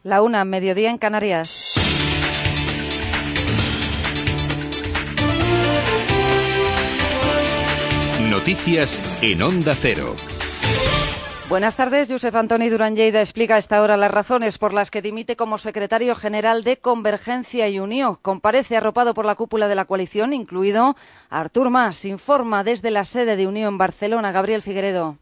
La 0.03 0.21
una, 0.21 0.43
mediodía 0.43 0.89
en 0.89 0.97
Canarias. 0.97 1.75
Noticias 8.29 9.19
en 9.21 9.41
Onda 9.41 9.75
Cero. 9.79 10.13
Buenas 11.49 11.75
tardes. 11.75 12.09
Josep 12.09 12.33
Antoni 12.35 12.69
Durán 12.69 12.95
Lleida 12.95 13.19
explica 13.19 13.55
a 13.55 13.57
esta 13.57 13.81
hora 13.81 13.97
las 13.97 14.11
razones 14.11 14.57
por 14.57 14.73
las 14.73 14.89
que 14.89 15.01
dimite 15.01 15.35
como 15.35 15.57
secretario 15.57 16.15
general 16.15 16.63
de 16.63 16.77
Convergencia 16.77 17.67
y 17.67 17.79
Unión. 17.79 18.15
Comparece 18.21 18.77
arropado 18.77 19.13
por 19.13 19.25
la 19.25 19.35
cúpula 19.35 19.67
de 19.67 19.75
la 19.75 19.85
coalición, 19.85 20.31
incluido 20.31 20.95
Artur 21.29 21.69
Mas. 21.69 22.05
Informa 22.05 22.63
desde 22.63 22.91
la 22.91 23.03
sede 23.03 23.35
de 23.35 23.45
Unión 23.45 23.77
Barcelona, 23.77 24.31
Gabriel 24.31 24.61
Figueredo. 24.61 25.17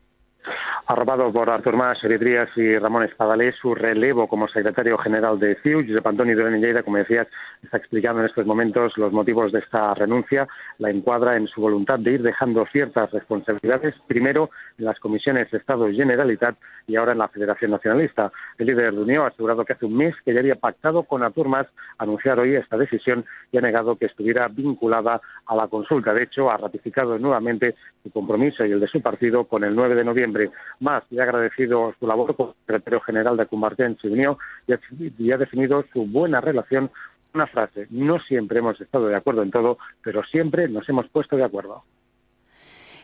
Arrobado 0.86 1.32
por 1.34 1.50
Artur 1.50 1.76
Mas, 1.76 2.04
Eritrías 2.04 2.50
y 2.56 2.78
Ramón 2.78 3.04
Espadalé, 3.04 3.54
su 3.54 3.74
relevo 3.74 4.28
como 4.28 4.48
secretario 4.48 4.98
general 5.00 5.40
de 5.40 5.56
CIU, 5.64 5.86
Josep 5.88 6.06
Antoni 6.06 6.34
Durán 6.34 6.84
como 6.84 6.98
decías, 6.98 7.28
está 7.64 7.78
explicando 7.78 8.22
en 8.22 8.28
estos 8.28 8.46
momentos 8.46 8.98
los 8.98 9.14
motivos 9.14 9.52
de 9.52 9.60
esta 9.60 9.94
renuncia, 9.94 10.48
la 10.80 10.90
encuadra 10.90 11.38
en 11.38 11.48
su 11.48 11.62
voluntad 11.62 12.00
de 12.00 12.14
ir 12.14 12.22
dejando 12.24 12.66
ciertas 12.72 13.12
responsabilidades, 13.12 13.96
primero 14.08 14.50
en 14.78 14.86
las 14.86 15.00
comisiones 15.00 15.50
de 15.52 15.58
Estado 15.58 15.90
y 15.90 15.96
Generalitat 15.96 16.56
y 16.88 16.96
ahora 16.96 17.12
en 17.12 17.20
la 17.20 17.28
Federación 17.28 17.72
Nacionalista. 17.72 18.32
El 18.58 18.68
líder 18.68 18.94
de 18.94 19.02
Unión 19.02 19.26
ha 19.26 19.28
asegurado 19.28 19.64
que 19.66 19.74
hace 19.74 19.86
un 19.86 19.98
mes 19.98 20.16
que 20.26 20.34
ya 20.34 20.40
había 20.40 20.56
pactado 20.56 21.04
con 21.04 21.24
Artur 21.24 21.48
Mas 21.48 21.68
anunciar 21.98 22.40
hoy 22.40 22.56
esta 22.56 22.78
decisión 22.78 23.26
y 23.52 23.58
ha 23.58 23.62
negado 23.62 23.96
que 23.96 24.06
estuviera 24.06 24.48
vinculada 24.48 25.22
a 25.46 25.56
la 25.56 25.68
consulta. 25.68 26.14
De 26.14 26.24
hecho, 26.24 26.50
ha 26.50 26.58
ratificado 26.58 27.18
nuevamente 27.20 27.76
su 28.04 28.12
compromiso 28.12 28.66
y 28.66 28.72
el 28.72 28.80
de 28.80 28.88
su 28.88 29.02
partido 29.02 29.46
con 29.46 29.64
el 29.64 29.76
9 29.76 29.96
de 29.96 30.04
noviembre. 30.04 30.52
Más 30.80 31.04
y 31.12 31.20
ha 31.20 31.24
agradecido 31.24 31.94
su 32.00 32.08
labor 32.08 32.36
como 32.36 32.56
secretario 32.62 33.02
general 33.02 33.38
de 33.38 33.46
Convergencia 33.46 34.10
y 34.10 34.14
Unión 34.14 34.38
y 34.68 35.32
ha 35.32 35.38
definido 35.38 35.84
su 35.94 36.06
buena 36.06 36.42
relación 36.42 36.90
una 37.34 37.48
frase, 37.48 37.88
no 37.90 38.20
siempre 38.20 38.60
hemos 38.60 38.80
estado 38.80 39.08
de 39.08 39.16
acuerdo 39.16 39.44
en 39.44 39.52
todo, 39.52 39.78
pero 40.04 40.24
siempre 40.24 40.68
nos 40.68 40.88
hemos 40.90 41.08
puesto 41.10 41.36
de 41.36 41.44
acuerdo. 41.44 41.84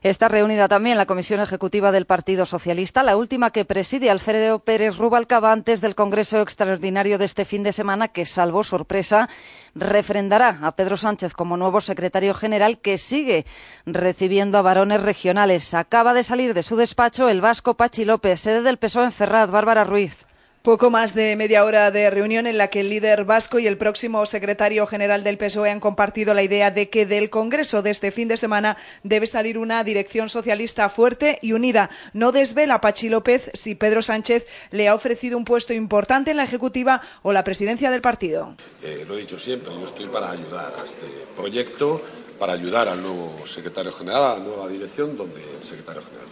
Está 0.04 0.28
reunida 0.28 0.68
también 0.68 0.96
la 0.96 1.08
Comisión 1.08 1.40
Ejecutiva 1.40 1.92
del 1.92 2.06
Partido 2.06 2.46
Socialista, 2.46 3.02
la 3.02 3.18
última 3.18 3.50
que 3.50 3.66
preside 3.66 4.12
Alfredo 4.12 4.60
Pérez 4.60 4.98
Rubalcaba 4.98 5.52
antes 5.52 5.82
del 5.82 5.96
Congreso 5.96 6.40
Extraordinario 6.40 7.18
de 7.18 7.26
este 7.26 7.46
fin 7.46 7.64
de 7.64 7.72
semana, 7.72 8.08
que, 8.08 8.28
salvo 8.28 8.64
sorpresa, 8.64 9.28
refrendará 9.74 10.60
a 10.62 10.76
Pedro 10.76 10.98
Sánchez 10.98 11.34
como 11.34 11.58
nuevo 11.58 11.82
secretario 11.82 12.36
general 12.36 12.78
que 12.78 13.00
sigue 13.00 13.46
recibiendo 13.88 14.60
a 14.60 14.62
varones 14.62 15.02
regionales. 15.02 15.74
Acaba 15.74 16.14
de 16.14 16.24
salir 16.24 16.54
de 16.54 16.62
su 16.62 16.76
despacho 16.76 17.28
el 17.28 17.42
vasco 17.42 17.74
Pachi 17.74 18.06
López, 18.06 18.40
sede 18.40 18.62
del 18.62 18.78
PSOE 18.78 19.06
en 19.06 19.12
Ferraz, 19.12 19.50
Bárbara 19.50 19.84
Ruiz. 19.84 20.28
Poco 20.62 20.90
más 20.90 21.14
de 21.14 21.36
media 21.38 21.64
hora 21.64 21.92
de 21.92 22.10
reunión 22.10 22.46
en 22.46 22.58
la 22.58 22.68
que 22.68 22.82
el 22.82 22.90
líder 22.90 23.24
vasco 23.24 23.58
y 23.58 23.68
el 23.68 23.78
próximo 23.78 24.26
secretario 24.26 24.86
general 24.86 25.24
del 25.24 25.38
PSOE 25.38 25.70
han 25.70 25.80
compartido 25.80 26.34
la 26.34 26.44
idea 26.44 26.72
de 26.72 26.90
que 26.90 27.06
del 27.06 27.30
Congreso 27.30 27.82
de 27.82 27.92
este 27.92 28.12
fin 28.12 28.28
de 28.28 28.36
semana 28.36 28.76
debe 29.04 29.28
salir 29.28 29.58
una 29.58 29.84
dirección 29.86 30.28
socialista 30.28 30.90
fuerte 30.90 31.40
y 31.42 31.54
unida. 31.54 31.90
No 32.12 32.34
desvela 32.34 32.82
Pachi 32.82 33.08
López 33.08 33.50
si 33.54 33.76
Pedro 33.76 34.02
Sánchez 34.02 34.46
le 34.72 34.90
ha 34.90 34.96
ofrecido 34.96 35.38
un 35.38 35.46
puesto 35.46 35.72
importante 35.74 36.32
en 36.32 36.38
la 36.38 36.44
Ejecutiva 36.44 37.02
o 37.22 37.32
la 37.32 37.46
presidencia 37.46 37.90
del 37.90 38.02
partido. 38.02 38.56
Eh, 38.84 39.06
lo 39.08 39.16
he 39.16 39.22
dicho 39.22 39.40
siempre, 39.40 39.74
yo 39.74 39.86
estoy 39.86 40.08
para 40.08 40.32
ayudar 40.32 40.74
a 40.78 40.86
este 40.86 41.08
proyecto, 41.36 42.02
para 42.38 42.54
ayudar 42.54 42.90
al 42.90 43.02
nuevo 43.02 43.48
secretario 43.48 43.94
general, 43.94 44.24
a 44.24 44.38
la 44.38 44.44
nueva 44.44 44.68
dirección 44.68 45.16
donde 45.16 45.42
el 45.42 45.66
secretario 45.66 46.02
general 46.02 46.28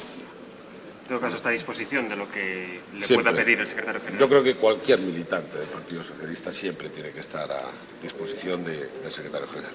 en 1.05 1.09
todo 1.09 1.19
caso 1.21 1.35
está 1.35 1.49
a 1.49 1.51
disposición 1.51 2.09
de 2.09 2.15
lo 2.15 2.29
que 2.31 2.79
le 2.95 3.05
Siempre. 3.05 3.31
pueda 3.31 3.43
pedir 3.45 3.59
el 3.59 3.67
secretario 3.67 4.01
general. 4.01 4.19
Yo 4.19 4.27
creo 4.27 4.43
que 4.43 4.55
cualquier 4.55 4.99
militante 4.99 5.55
del 5.59 5.67
Partido 5.67 6.01
Socialista 6.01 6.51
siempre 6.51 6.89
tiene 6.89 7.11
que 7.11 7.19
estar 7.19 7.51
a 7.51 7.61
disposición 8.01 8.63
de- 8.65 8.87
del 8.87 9.11
secretario 9.11 9.47
general. 9.47 9.71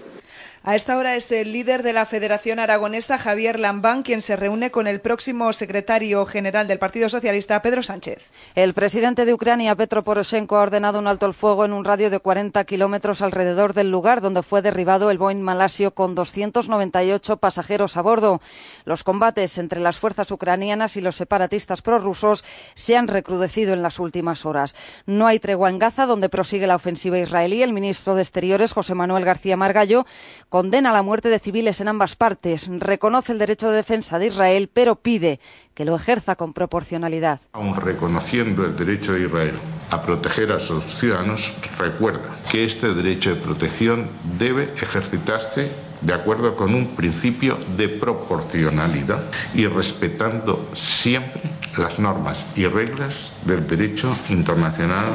A 0.62 0.76
esta 0.76 0.98
hora 0.98 1.16
es 1.16 1.32
el 1.32 1.52
líder 1.54 1.82
de 1.82 1.94
la 1.94 2.04
Federación 2.04 2.58
Aragonesa, 2.58 3.16
Javier 3.16 3.58
Lambán, 3.58 4.02
quien 4.02 4.20
se 4.20 4.36
reúne 4.36 4.70
con 4.70 4.86
el 4.86 5.00
próximo 5.00 5.54
secretario 5.54 6.26
general 6.26 6.68
del 6.68 6.78
Partido 6.78 7.08
Socialista, 7.08 7.62
Pedro 7.62 7.82
Sánchez. 7.82 8.18
El 8.54 8.74
presidente 8.74 9.24
de 9.24 9.32
Ucrania, 9.32 9.74
Petro 9.74 10.04
Poroshenko, 10.04 10.58
ha 10.58 10.62
ordenado 10.62 10.98
un 10.98 11.06
alto 11.06 11.24
el 11.24 11.32
fuego 11.32 11.64
en 11.64 11.72
un 11.72 11.84
radio 11.86 12.10
de 12.10 12.18
40 12.18 12.62
kilómetros 12.64 13.22
alrededor 13.22 13.72
del 13.72 13.90
lugar 13.90 14.20
donde 14.20 14.42
fue 14.42 14.60
derribado 14.60 15.10
el 15.10 15.16
Boeing 15.16 15.40
malasio 15.40 15.92
con 15.94 16.14
298 16.14 17.38
pasajeros 17.38 17.96
a 17.96 18.02
bordo. 18.02 18.42
Los 18.84 19.04
combates 19.04 19.58
entre 19.58 19.80
las 19.80 19.98
fuerzas 19.98 20.30
ucranianas 20.30 20.96
y 20.96 21.00
los 21.00 21.16
separatistas 21.16 21.82
prorrusos 21.82 22.44
se 22.74 22.96
han 22.96 23.08
recrudecido 23.08 23.72
en 23.72 23.82
las 23.82 23.98
últimas 23.98 24.46
horas. 24.46 24.74
No 25.06 25.26
hay 25.26 25.38
tregua 25.38 25.70
en 25.70 25.78
Gaza, 25.78 26.06
donde 26.06 26.28
prosigue 26.28 26.66
la 26.66 26.76
ofensiva 26.76 27.18
israelí. 27.18 27.62
El 27.62 27.72
ministro 27.72 28.14
de 28.14 28.22
Exteriores, 28.22 28.72
José 28.72 28.94
Manuel 28.94 29.24
García 29.24 29.56
Margallo, 29.56 30.06
condena 30.48 30.92
la 30.92 31.02
muerte 31.02 31.28
de 31.28 31.38
civiles 31.38 31.80
en 31.80 31.88
ambas 31.88 32.16
partes, 32.16 32.68
reconoce 32.78 33.32
el 33.32 33.38
derecho 33.38 33.70
de 33.70 33.76
defensa 33.76 34.18
de 34.18 34.26
Israel, 34.26 34.70
pero 34.72 34.96
pide 34.96 35.40
que 35.74 35.84
lo 35.84 35.96
ejerza 35.96 36.36
con 36.36 36.52
proporcionalidad. 36.52 37.40
Aun 37.52 37.74
reconociendo 37.76 38.64
el 38.64 38.76
derecho 38.76 39.12
de 39.12 39.26
Israel 39.26 39.58
a 39.90 40.02
proteger 40.02 40.52
a 40.52 40.60
sus 40.60 40.84
ciudadanos, 40.96 41.52
recuerda 41.78 42.36
que 42.50 42.64
este 42.64 42.94
derecho 42.94 43.34
de 43.34 43.40
protección 43.40 44.08
debe 44.38 44.64
ejercitarse 44.74 45.70
de 46.00 46.14
acuerdo 46.14 46.56
con 46.56 46.74
un 46.74 46.94
principio 46.96 47.58
de 47.76 47.88
proporcionalidad 47.88 49.22
y 49.54 49.66
respetando 49.66 50.70
siempre 50.74 51.42
las 51.76 51.98
normas 51.98 52.46
y 52.56 52.66
reglas 52.66 53.32
del 53.44 53.66
derecho 53.66 54.16
internacional 54.28 55.08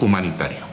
humanitario. 0.00 0.69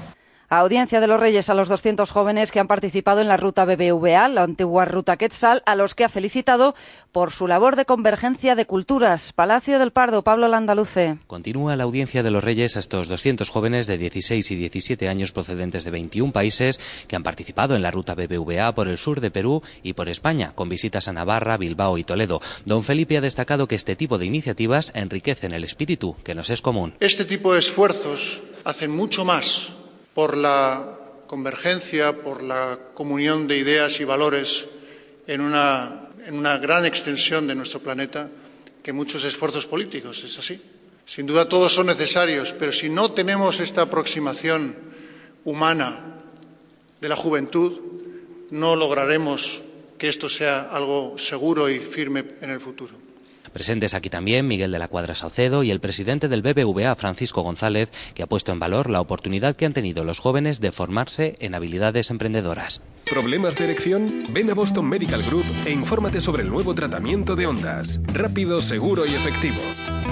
Audiencia 0.50 1.02
de 1.02 1.08
los 1.08 1.20
Reyes 1.20 1.50
a 1.50 1.54
los 1.54 1.68
200 1.68 2.10
jóvenes 2.10 2.54
que 2.54 2.62
han 2.62 2.68
participado 2.68 3.20
en 3.20 3.28
la 3.28 3.36
ruta 3.36 3.66
BBVA, 3.66 4.30
la 4.30 4.44
antigua 4.44 4.86
ruta 4.86 5.18
Quetzal, 5.18 5.62
a 5.66 5.76
los 5.76 5.94
que 5.94 6.06
ha 6.06 6.10
felicitado 6.10 6.74
por 7.12 7.32
su 7.32 7.48
labor 7.48 7.76
de 7.76 7.84
convergencia 7.84 8.56
de 8.56 8.66
culturas. 8.66 9.34
Palacio 9.34 9.78
del 9.78 9.92
Pardo, 9.92 10.22
Pablo 10.22 10.48
Landaluce. 10.48 11.18
Continúa 11.28 11.76
la 11.76 11.84
audiencia 11.84 12.24
de 12.24 12.32
los 12.32 12.46
Reyes 12.46 12.78
a 12.78 12.80
estos 12.80 13.10
200 13.10 13.50
jóvenes 13.50 13.88
de 13.88 13.98
16 13.98 14.50
y 14.52 14.56
17 14.56 15.10
años 15.10 15.34
procedentes 15.34 15.84
de 15.84 15.92
21 15.92 16.32
países 16.32 16.80
que 17.10 17.18
han 17.18 17.24
participado 17.24 17.76
en 17.76 17.82
la 17.82 17.92
ruta 17.92 18.16
BBVA 18.16 18.74
por 18.74 18.88
el 18.88 18.98
sur 18.98 19.20
de 19.20 19.32
Perú 19.32 19.64
y 19.84 19.94
por 19.94 20.08
España, 20.08 20.54
con 20.56 20.70
visitas 20.70 21.10
a 21.10 21.14
Navarra, 21.14 21.58
Bilbao 21.58 21.98
y 21.98 22.06
Toledo. 22.06 22.40
Don 22.64 22.84
Felipe 22.84 23.18
ha 23.18 23.22
destacado 23.22 23.68
que 23.68 23.76
este 23.76 23.98
tipo 23.98 24.18
de 24.18 24.28
iniciativas 24.28 24.94
enriquecen 24.96 25.52
el 25.52 25.66
espíritu 25.66 26.16
que 26.24 26.36
nos 26.36 26.50
es 26.50 26.62
común. 26.62 26.94
Este 27.02 27.26
tipo 27.26 27.52
de 27.52 27.60
esfuerzos 27.60 28.42
hacen 28.64 28.92
mucho 28.92 29.26
más 29.26 29.74
por 30.18 30.36
la 30.36 30.98
convergencia, 31.28 32.12
por 32.12 32.42
la 32.42 32.80
comunión 32.96 33.48
de 33.48 33.56
ideas 33.56 34.00
y 34.00 34.04
valores 34.04 34.68
en 35.28 35.42
una, 35.42 36.10
gran 36.58 36.88
extensión 36.88 37.46
de 37.46 37.54
nuestro 37.54 37.82
planeta 37.82 38.28
que 38.82 38.92
muchos 38.92 39.24
esfuerzos 39.26 39.68
políticos. 39.68 40.24
Es 40.24 40.40
así. 40.40 40.60
Sin 41.06 41.28
duda 41.28 41.48
todos 41.48 41.72
son 41.72 41.86
necesarios, 41.86 42.52
pero 42.58 42.72
si 42.72 42.90
no 42.90 43.12
tenemos 43.12 43.60
esta 43.60 43.84
aproximación 43.84 44.76
humana 45.46 46.16
de 47.00 47.10
la 47.10 47.16
juventud, 47.16 47.80
no 48.50 48.76
lograremos 48.76 49.62
que 50.00 50.10
esto 50.10 50.30
sea 50.30 50.62
algo 50.72 51.20
seguro 51.20 51.70
y 51.70 51.78
firme 51.78 52.26
en 52.42 52.50
el 52.50 52.60
futuro. 52.60 53.07
Presentes 53.58 53.96
aquí 53.96 54.12
también 54.12 54.46
Miguel 54.46 54.72
de 54.72 54.78
la 54.78 54.88
Cuadra 54.88 55.16
Saucedo 55.16 55.64
y 55.64 55.72
el 55.72 55.80
presidente 55.80 56.28
del 56.28 56.44
BBVA, 56.44 56.96
Francisco 56.96 57.42
González, 57.42 57.92
que 58.14 58.22
ha 58.22 58.28
puesto 58.28 58.52
en 58.52 58.60
valor 58.60 58.88
la 58.88 59.02
oportunidad 59.02 59.56
que 59.56 59.66
han 59.66 59.74
tenido 59.74 60.04
los 60.04 60.20
jóvenes 60.20 60.60
de 60.60 60.72
formarse 60.72 61.38
en 61.40 61.56
habilidades 61.56 62.12
emprendedoras. 62.12 62.84
¿Problemas 63.10 63.56
de 63.56 63.64
erección? 63.64 64.28
Ven 64.30 64.52
a 64.52 64.54
Boston 64.54 64.88
Medical 64.88 65.24
Group 65.24 65.46
e 65.66 65.72
infórmate 65.72 66.22
sobre 66.22 66.44
el 66.44 66.52
nuevo 66.52 66.76
tratamiento 66.76 67.36
de 67.36 67.48
ondas. 67.48 68.00
Rápido, 68.04 68.62
seguro 68.62 69.08
y 69.08 69.16
efectivo. 69.16 69.60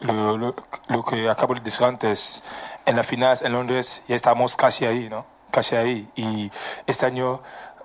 Lo, 0.00 0.36
lo, 0.36 1.04
que 1.04 1.28
acabo 1.28 1.54
de 1.54 1.60
decir 1.60 1.84
antes, 1.84 2.42
en 2.86 2.96
la 2.96 3.02
final 3.02 3.36
en 3.42 3.52
Londres 3.52 4.02
ya 4.08 4.16
estamos 4.16 4.56
casi 4.56 4.86
ahí, 4.86 5.08
¿no? 5.08 5.26
Casi 5.50 5.76
ahí. 5.76 6.10
Y 6.16 6.50
este 6.86 7.06
año 7.06 7.42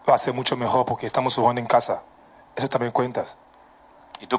va 0.09 0.15
a 0.15 0.17
ser 0.17 0.33
mucho 0.33 0.55
mejor 0.55 0.85
porque 0.85 1.05
estamos 1.05 1.35
jugando 1.35 1.59
en 1.59 1.67
casa. 1.67 2.03
Eso 2.55 2.69
también 2.69 2.93
cuenta. 2.93 3.25
¿Y 4.19 4.27
tú? 4.27 4.37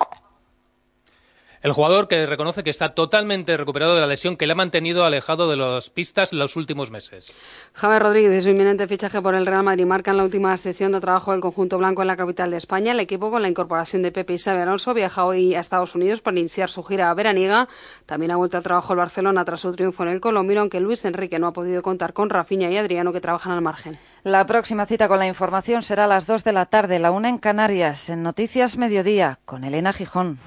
El 1.66 1.72
jugador 1.72 2.06
que 2.06 2.26
reconoce 2.26 2.62
que 2.62 2.70
está 2.70 2.94
totalmente 2.94 3.56
recuperado 3.56 3.96
de 3.96 4.00
la 4.00 4.06
lesión 4.06 4.36
que 4.36 4.46
le 4.46 4.52
ha 4.52 4.54
mantenido 4.54 5.04
alejado 5.04 5.50
de 5.50 5.56
las 5.56 5.90
pistas 5.90 6.32
los 6.32 6.54
últimos 6.54 6.92
meses. 6.92 7.34
Javier 7.72 8.02
Rodríguez, 8.04 8.44
su 8.44 8.50
inminente 8.50 8.86
fichaje 8.86 9.20
por 9.20 9.34
el 9.34 9.46
Real 9.46 9.64
Madrid 9.64 9.84
marca 9.84 10.12
en 10.12 10.18
la 10.18 10.22
última 10.22 10.56
sesión 10.58 10.92
de 10.92 11.00
trabajo 11.00 11.32
del 11.32 11.40
conjunto 11.40 11.76
blanco 11.76 12.02
en 12.02 12.06
la 12.06 12.16
capital 12.16 12.52
de 12.52 12.58
España. 12.58 12.92
El 12.92 13.00
equipo, 13.00 13.32
con 13.32 13.42
la 13.42 13.48
incorporación 13.48 14.02
de 14.02 14.12
Pepe 14.12 14.36
y 14.36 14.48
Alonso, 14.48 14.94
viaja 14.94 15.24
hoy 15.24 15.56
a 15.56 15.58
Estados 15.58 15.96
Unidos 15.96 16.20
para 16.20 16.38
iniciar 16.38 16.70
su 16.70 16.84
gira 16.84 17.12
veraniega. 17.14 17.66
También 18.06 18.30
ha 18.30 18.36
vuelto 18.36 18.58
al 18.58 18.62
trabajo 18.62 18.92
el 18.92 19.00
Barcelona 19.00 19.44
tras 19.44 19.58
su 19.58 19.72
triunfo 19.72 20.04
en 20.04 20.10
el 20.10 20.20
Colombino, 20.20 20.60
aunque 20.60 20.78
Luis 20.78 21.04
Enrique 21.04 21.40
no 21.40 21.48
ha 21.48 21.52
podido 21.52 21.82
contar 21.82 22.12
con 22.12 22.30
Rafinha 22.30 22.70
y 22.70 22.76
Adriano, 22.76 23.12
que 23.12 23.20
trabajan 23.20 23.50
al 23.52 23.62
margen. 23.62 23.98
La 24.22 24.46
próxima 24.46 24.86
cita 24.86 25.08
con 25.08 25.18
la 25.18 25.26
información 25.26 25.82
será 25.82 26.04
a 26.04 26.06
las 26.06 26.28
2 26.28 26.44
de 26.44 26.52
la 26.52 26.66
tarde, 26.66 27.00
la 27.00 27.10
una 27.10 27.28
en 27.28 27.38
Canarias, 27.38 28.08
en 28.08 28.22
Noticias 28.22 28.76
Mediodía, 28.76 29.40
con 29.44 29.64
Elena 29.64 29.92
Gijón. 29.92 30.38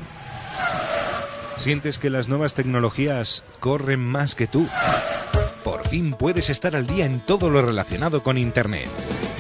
¿Sientes 1.60 1.99
que 1.99 2.10
las 2.10 2.30
nuevas 2.30 2.53
tecnologías 2.53 3.43
corren 3.60 3.99
más 3.99 4.34
que 4.34 4.47
tú? 4.47 4.66
Por 5.66 5.86
fin 5.86 6.14
puedes 6.14 6.49
estar 6.49 6.74
al 6.74 6.88
día 6.88 7.05
en 7.05 7.20
todo 7.20 7.49
lo 7.49 7.62
relacionado 7.62 8.24
con 8.24 8.38
Internet. 8.38 8.88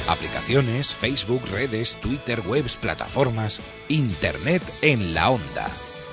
Aplicaciones, 0.09 0.93
Facebook, 0.93 1.41
redes, 1.49 1.99
Twitter, 2.01 2.41
webs, 2.45 2.75
plataformas. 2.75 3.61
Internet 3.87 4.61
en 4.81 5.13
la 5.13 5.29
onda. 5.29 5.67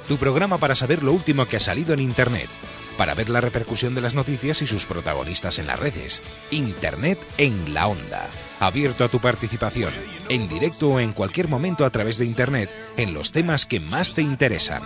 Tu 0.07 0.17
programa 0.17 0.59
para 0.59 0.77
saber 0.77 1.03
lo 1.03 1.13
último 1.13 1.47
que 1.47 1.57
ha 1.57 1.61
salido 1.61 1.93
en 1.93 1.99
Internet. 1.99 2.49
Para 2.97 3.15
ver 3.15 3.29
la 3.29 3.41
repercusión 3.41 3.95
de 3.95 4.01
las 4.01 4.15
noticias 4.15 4.63
y 4.63 4.67
sus 4.67 4.87
protagonistas 4.87 5.59
en 5.59 5.67
las 5.67 5.79
redes. 5.79 6.23
Internet 6.51 7.19
en 7.39 7.75
la 7.75 7.89
onda. 7.89 8.27
Abierto 8.59 9.05
a 9.05 9.09
tu 9.09 9.21
participación, 9.21 9.93
en 10.31 10.49
directo 10.49 10.89
o 10.89 11.01
en 11.01 11.13
cualquier 11.13 11.49
momento 11.49 11.85
a 11.85 11.91
través 11.91 12.17
de 12.17 12.25
Internet, 12.25 12.71
en 12.97 13.13
los 13.13 13.33
temas 13.33 13.67
que 13.67 13.81
más 13.81 14.15
te 14.15 14.23
interesan. 14.23 14.83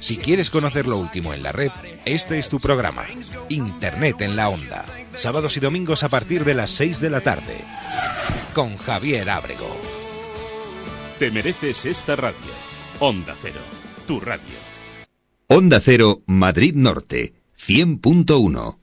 Si 0.00 0.16
quieres 0.16 0.48
conocer 0.48 0.86
lo 0.86 0.96
último 0.96 1.34
en 1.34 1.42
la 1.42 1.52
red, 1.52 1.70
este 2.06 2.38
es 2.38 2.48
tu 2.48 2.58
programa. 2.60 3.04
Internet 3.50 4.22
en 4.22 4.36
la 4.36 4.48
onda. 4.48 4.86
Sábados 5.14 5.58
y 5.58 5.60
domingos 5.60 6.02
a 6.02 6.08
partir 6.08 6.44
de 6.44 6.54
las 6.54 6.70
6 6.70 7.00
de 7.00 7.10
la 7.10 7.20
tarde. 7.20 7.58
Con 8.54 8.78
Javier 8.78 9.28
Ábrego. 9.28 9.68
Te 11.18 11.30
mereces 11.30 11.84
esta 11.84 12.16
radio. 12.16 12.38
Onda 13.00 13.34
Cero, 13.38 13.60
tu 14.06 14.18
radio. 14.20 14.70
Onda 15.48 15.80
Cero, 15.80 16.22
Madrid 16.26 16.74
Norte, 16.74 17.34
100.1. 17.66 18.78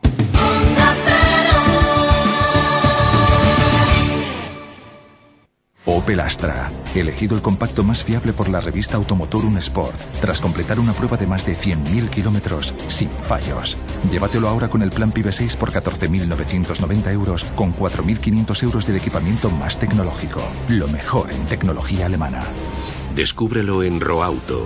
Opel 5.85 6.19
Astra, 6.19 6.69
elegido 6.95 7.35
el 7.35 7.41
compacto 7.41 7.83
más 7.83 8.03
fiable 8.03 8.33
por 8.33 8.49
la 8.49 8.59
revista 8.59 8.97
Automotor 8.97 9.45
Un 9.45 9.57
Sport, 9.57 9.97
tras 10.21 10.41
completar 10.41 10.79
una 10.79 10.93
prueba 10.93 11.17
de 11.17 11.27
más 11.27 11.45
de 11.45 11.57
100.000 11.57 12.09
kilómetros 12.09 12.73
sin 12.89 13.09
fallos. 13.09 13.77
Llévatelo 14.11 14.47
ahora 14.47 14.69
con 14.69 14.81
el 14.83 14.89
plan 14.89 15.11
PIB 15.11 15.31
6 15.31 15.55
por 15.55 15.71
14.990 15.71 17.11
euros, 17.11 17.45
con 17.55 17.73
4.500 17.73 18.63
euros 18.63 18.85
del 18.85 18.97
equipamiento 18.97 19.49
más 19.49 19.79
tecnológico. 19.79 20.41
Lo 20.69 20.87
mejor 20.87 21.31
en 21.31 21.45
tecnología 21.45 22.05
alemana. 22.05 22.43
Descúbrelo 23.15 23.81
en 23.81 23.99
Roauto. 23.99 24.65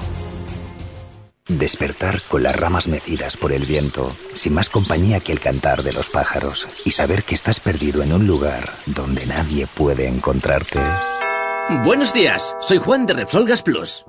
Despertar 1.48 2.22
con 2.30 2.44
las 2.44 2.56
ramas 2.56 2.88
mecidas 2.88 3.36
por 3.36 3.52
el 3.52 3.66
viento, 3.66 4.16
sin 4.34 4.54
más 4.54 4.70
compañía 4.70 5.20
que 5.20 5.32
el 5.32 5.40
cantar 5.40 5.84
de 5.84 5.92
los 5.92 6.10
pájaros, 6.10 6.68
y 6.86 6.92
saber 6.92 7.24
que 7.24 7.36
estás 7.36 7.60
perdido 7.60 8.04
en 8.04 8.14
un 8.14 8.28
lugar 8.28 8.78
donde 8.86 9.26
nadie 9.26 9.68
puede 9.68 10.08
encontrarte. 10.08 10.80
Buenos 11.80 12.14
días, 12.14 12.54
soy 12.60 12.80
Juan 12.80 13.06
de 13.06 13.14
Repsol 13.14 13.48
Gas 13.48 13.62
Plus. 13.62 14.04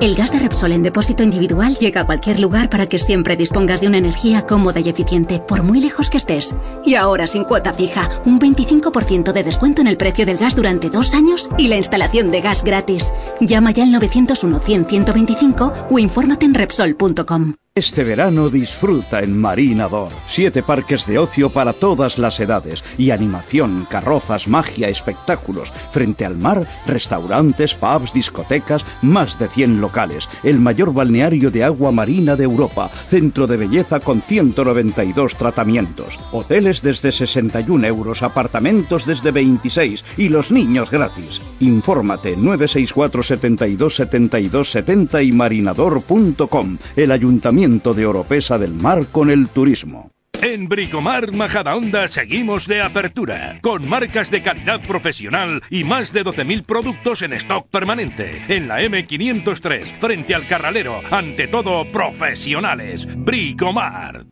El 0.00 0.14
gas 0.14 0.30
de 0.30 0.38
Repsol 0.38 0.70
en 0.70 0.84
depósito 0.84 1.24
individual 1.24 1.76
llega 1.76 2.02
a 2.02 2.06
cualquier 2.06 2.38
lugar 2.38 2.70
para 2.70 2.86
que 2.86 2.98
siempre 2.98 3.36
dispongas 3.36 3.80
de 3.80 3.88
una 3.88 3.98
energía 3.98 4.46
cómoda 4.46 4.78
y 4.78 4.88
eficiente, 4.88 5.40
por 5.40 5.64
muy 5.64 5.80
lejos 5.80 6.08
que 6.08 6.18
estés. 6.18 6.54
Y 6.86 6.94
ahora 6.94 7.26
sin 7.26 7.42
cuota 7.44 7.72
fija, 7.72 8.08
un 8.24 8.38
25% 8.38 9.32
de 9.32 9.42
descuento 9.42 9.82
en 9.82 9.88
el 9.88 9.96
precio 9.96 10.24
del 10.24 10.38
gas 10.38 10.54
durante 10.54 10.88
dos 10.88 11.12
años 11.12 11.50
y 11.58 11.66
la 11.66 11.76
instalación 11.76 12.30
de 12.30 12.42
gas 12.42 12.62
gratis. 12.62 13.12
Llama 13.40 13.72
ya 13.72 13.82
al 13.82 13.90
901-100-125 13.90 15.72
o 15.90 15.98
infórmate 15.98 16.46
en 16.46 16.54
Repsol.com. 16.54 17.54
Este 17.80 18.04
verano 18.04 18.50
disfruta 18.50 19.20
en 19.20 19.40
Marinador. 19.40 20.12
Siete 20.28 20.62
parques 20.62 21.06
de 21.06 21.18
ocio 21.18 21.48
para 21.48 21.72
todas 21.72 22.18
las 22.18 22.38
edades. 22.38 22.84
Y 22.98 23.10
animación, 23.10 23.86
carrozas, 23.88 24.48
magia, 24.48 24.90
espectáculos. 24.90 25.72
Frente 25.90 26.26
al 26.26 26.36
mar, 26.36 26.68
restaurantes, 26.86 27.72
pubs, 27.72 28.12
discotecas, 28.12 28.84
más 29.00 29.38
de 29.38 29.48
100 29.48 29.80
locales. 29.80 30.28
El 30.42 30.60
mayor 30.60 30.92
balneario 30.92 31.50
de 31.50 31.64
agua 31.64 31.90
marina 31.90 32.36
de 32.36 32.44
Europa. 32.44 32.90
Centro 33.08 33.46
de 33.46 33.56
belleza 33.56 33.98
con 33.98 34.20
192 34.20 35.36
tratamientos. 35.36 36.18
Hoteles 36.32 36.82
desde 36.82 37.12
61 37.12 37.86
euros, 37.86 38.22
apartamentos 38.22 39.06
desde 39.06 39.30
26 39.30 40.04
y 40.18 40.28
los 40.28 40.50
niños 40.50 40.90
gratis. 40.90 41.40
Infórmate 41.60 42.36
964 42.36 43.22
72 43.22 43.94
72 43.94 44.70
70 44.70 45.22
y 45.22 45.32
marinador.com. 45.32 46.76
El 46.94 47.12
ayuntamiento 47.12 47.69
de 47.78 48.04
Oropesa 48.04 48.58
del 48.58 48.72
Mar 48.72 49.06
con 49.12 49.30
el 49.30 49.48
turismo. 49.48 50.10
En 50.42 50.68
Bricomar 50.68 51.32
Majadahonda 51.32 52.08
seguimos 52.08 52.66
de 52.66 52.82
apertura, 52.82 53.58
con 53.60 53.88
marcas 53.88 54.30
de 54.30 54.42
calidad 54.42 54.80
profesional 54.82 55.62
y 55.70 55.84
más 55.84 56.12
de 56.12 56.24
12.000 56.24 56.64
productos 56.64 57.22
en 57.22 57.34
stock 57.34 57.68
permanente. 57.68 58.42
En 58.48 58.66
la 58.66 58.80
M503, 58.80 60.00
frente 60.00 60.34
al 60.34 60.46
Carralero, 60.46 61.00
ante 61.10 61.46
todo 61.46 61.84
profesionales. 61.92 63.06
Bricomar. 63.16 64.24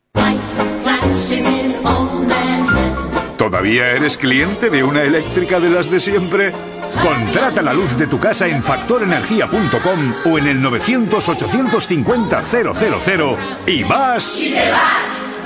¿Todavía 3.36 3.90
eres 3.92 4.18
cliente 4.18 4.70
de 4.70 4.82
una 4.82 5.02
eléctrica 5.02 5.60
de 5.60 5.70
las 5.70 5.90
de 5.90 6.00
siempre? 6.00 6.52
Contrata 7.02 7.62
la 7.62 7.72
luz 7.72 7.96
de 7.96 8.06
tu 8.06 8.18
casa 8.18 8.46
en 8.48 8.62
factorenergia.com 8.62 10.14
o 10.26 10.38
en 10.38 10.46
el 10.46 10.62
900-850-000 10.62 13.36
y 13.66 13.84
vas... 13.84 14.38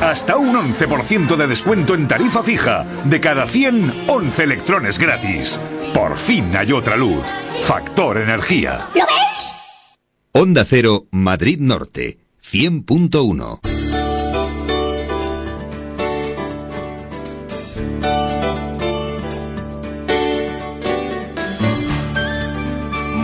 Hasta 0.01 0.37
un 0.37 0.57
11% 0.57 1.37
de 1.37 1.47
descuento 1.47 1.95
en 1.95 2.09
tarifa 2.09 2.43
fija. 2.43 2.85
De 3.05 3.21
cada 3.21 3.47
100, 3.47 4.07
11 4.09 4.43
electrones 4.43 4.99
gratis. 4.99 5.61
Por 5.95 6.17
fin 6.17 6.57
hay 6.57 6.73
otra 6.73 6.97
luz. 6.97 7.25
Factor 7.61 8.19
Energía. 8.19 8.89
¿Lo 8.95 9.03
ves? 9.03 9.53
Onda 10.33 10.65
Cero, 10.65 11.05
Madrid 11.13 11.61
Norte, 11.61 12.19
100.1. 12.51 13.72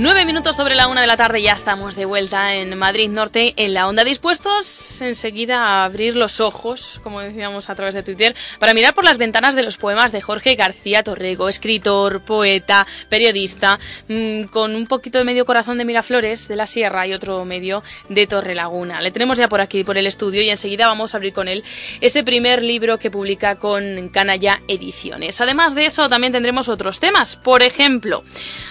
Nueve 0.00 0.24
minutos 0.24 0.54
sobre 0.54 0.76
la 0.76 0.86
una 0.86 1.00
de 1.00 1.08
la 1.08 1.16
tarde, 1.16 1.42
ya 1.42 1.54
estamos 1.54 1.96
de 1.96 2.04
vuelta 2.04 2.54
en 2.54 2.78
Madrid 2.78 3.08
Norte, 3.08 3.54
en 3.56 3.74
la 3.74 3.88
onda, 3.88 4.04
dispuestos 4.04 5.02
enseguida 5.02 5.58
a 5.58 5.84
abrir 5.84 6.14
los 6.14 6.38
ojos, 6.38 7.00
como 7.02 7.20
decíamos 7.20 7.68
a 7.68 7.74
través 7.74 7.96
de 7.96 8.04
Twitter, 8.04 8.36
para 8.60 8.74
mirar 8.74 8.94
por 8.94 9.02
las 9.02 9.18
ventanas 9.18 9.56
de 9.56 9.64
los 9.64 9.76
poemas 9.76 10.12
de 10.12 10.20
Jorge 10.20 10.54
García 10.54 11.02
Torrego, 11.02 11.48
escritor, 11.48 12.20
poeta, 12.20 12.86
periodista, 13.08 13.80
mmm, 14.06 14.44
con 14.44 14.76
un 14.76 14.86
poquito 14.86 15.18
de 15.18 15.24
medio 15.24 15.44
corazón 15.44 15.78
de 15.78 15.84
Miraflores, 15.84 16.46
de 16.46 16.54
la 16.54 16.68
Sierra 16.68 17.04
y 17.08 17.12
otro 17.12 17.44
medio 17.44 17.82
de 18.08 18.28
Torrelaguna. 18.28 19.00
Le 19.00 19.10
tenemos 19.10 19.36
ya 19.36 19.48
por 19.48 19.60
aquí, 19.60 19.82
por 19.82 19.98
el 19.98 20.06
estudio, 20.06 20.42
y 20.42 20.50
enseguida 20.50 20.86
vamos 20.86 21.14
a 21.14 21.16
abrir 21.16 21.32
con 21.32 21.48
él 21.48 21.64
ese 22.00 22.22
primer 22.22 22.62
libro 22.62 23.00
que 23.00 23.10
publica 23.10 23.56
con 23.56 24.10
Canalla 24.10 24.60
Ediciones. 24.68 25.40
Además 25.40 25.74
de 25.74 25.86
eso, 25.86 26.08
también 26.08 26.32
tendremos 26.32 26.68
otros 26.68 27.00
temas. 27.00 27.34
Por 27.34 27.62
ejemplo, 27.62 28.22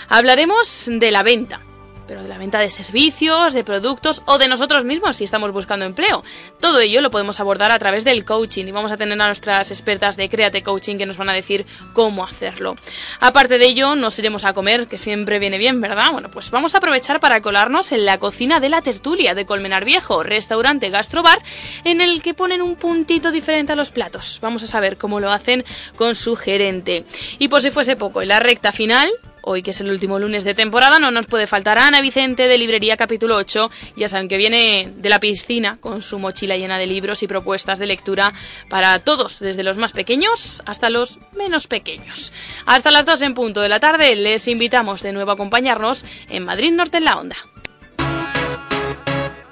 hablaremos 0.07 0.85
de 0.89 1.11
la 1.11 1.16
venta 1.23 1.61
pero 2.07 2.23
de 2.23 2.29
la 2.29 2.37
venta 2.37 2.59
de 2.59 2.71
servicios, 2.71 3.53
de 3.53 3.63
productos 3.63 4.23
o 4.25 4.37
de 4.37 4.47
nosotros 4.47 4.85
mismos 4.85 5.17
si 5.17 5.25
estamos 5.25 5.51
buscando 5.51 5.85
empleo. 5.85 6.23
Todo 6.59 6.79
ello 6.79 7.01
lo 7.01 7.11
podemos 7.11 7.39
abordar 7.39 7.71
a 7.71 7.77
través 7.77 8.05
del 8.05 8.25
coaching 8.25 8.65
y 8.65 8.71
vamos 8.71 8.91
a 8.91 8.97
tener 8.97 9.21
a 9.21 9.27
nuestras 9.27 9.69
expertas 9.69 10.15
de 10.15 10.29
Créate 10.29 10.63
Coaching 10.63 10.97
que 10.97 11.05
nos 11.05 11.17
van 11.17 11.29
a 11.29 11.33
decir 11.33 11.65
cómo 11.93 12.23
hacerlo. 12.23 12.75
Aparte 13.19 13.57
de 13.57 13.65
ello, 13.65 13.95
nos 13.95 14.17
iremos 14.17 14.45
a 14.45 14.53
comer, 14.53 14.87
que 14.87 14.97
siempre 14.97 15.39
viene 15.39 15.57
bien, 15.57 15.81
¿verdad? 15.81 16.11
Bueno, 16.13 16.31
pues 16.31 16.49
vamos 16.49 16.73
a 16.73 16.77
aprovechar 16.77 17.19
para 17.19 17.41
colarnos 17.41 17.91
en 17.91 18.05
la 18.05 18.17
cocina 18.17 18.59
de 18.59 18.69
la 18.69 18.81
tertulia 18.81 19.35
de 19.35 19.45
Colmenar 19.45 19.83
Viejo, 19.83 20.23
restaurante 20.23 20.89
gastrobar, 20.89 21.41
en 21.83 21.99
el 21.99 22.23
que 22.23 22.33
ponen 22.33 22.61
un 22.61 22.75
puntito 22.75 23.31
diferente 23.31 23.73
a 23.73 23.75
los 23.75 23.91
platos. 23.91 24.39
Vamos 24.41 24.63
a 24.63 24.67
saber 24.67 24.97
cómo 24.97 25.19
lo 25.19 25.31
hacen 25.31 25.65
con 25.95 26.15
su 26.15 26.35
gerente. 26.35 27.05
Y 27.39 27.49
por 27.49 27.61
si 27.61 27.71
fuese 27.71 27.95
poco, 27.95 28.21
en 28.21 28.29
la 28.29 28.39
recta 28.39 28.71
final 28.71 29.09
hoy 29.47 29.63
que 29.63 29.71
es 29.71 29.81
el 29.81 29.89
último 29.89 30.19
lunes 30.19 30.43
de 30.43 30.53
temporada, 30.53 30.99
no 30.99 31.09
nos 31.09 31.25
puede 31.25 31.47
faltar 31.47 31.77
Ana 31.77 32.01
Vicente 32.01 32.47
de 32.47 32.57
Librería 32.57 32.97
Capítulo 32.97 33.37
8, 33.37 33.71
ya 33.95 34.09
saben 34.09 34.27
que 34.27 34.37
viene 34.37 34.91
de 34.97 35.09
la 35.09 35.19
piscina 35.19 35.77
con 35.79 36.01
su 36.01 36.19
mochila 36.19 36.57
llena 36.57 36.77
de 36.77 36.85
libros 36.85 37.23
y 37.23 37.27
propuestas 37.27 37.79
de 37.79 37.87
lectura 37.87 38.33
para 38.69 38.99
todos, 38.99 39.39
desde 39.39 39.63
los 39.63 39.77
más 39.77 39.93
pequeños 39.93 40.61
hasta 40.65 40.89
los 40.89 41.19
menos 41.33 41.67
pequeños. 41.67 42.33
Hasta 42.65 42.91
las 42.91 43.05
2 43.05 43.21
en 43.21 43.33
punto 43.33 43.61
de 43.61 43.69
la 43.69 43.79
tarde 43.79 44.15
les 44.15 44.47
invitamos 44.47 45.01
de 45.01 45.13
nuevo 45.13 45.31
a 45.31 45.35
acompañarnos 45.35 46.05
en 46.29 46.45
Madrid 46.45 46.73
Norte 46.73 46.97
en 46.97 47.05
la 47.05 47.17
Onda. 47.17 47.37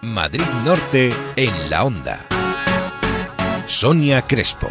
Madrid 0.01 0.43
Norte 0.65 1.13
en 1.35 1.69
la 1.69 1.83
Onda. 1.83 2.19
Sonia 3.67 4.21
Crespo. 4.21 4.69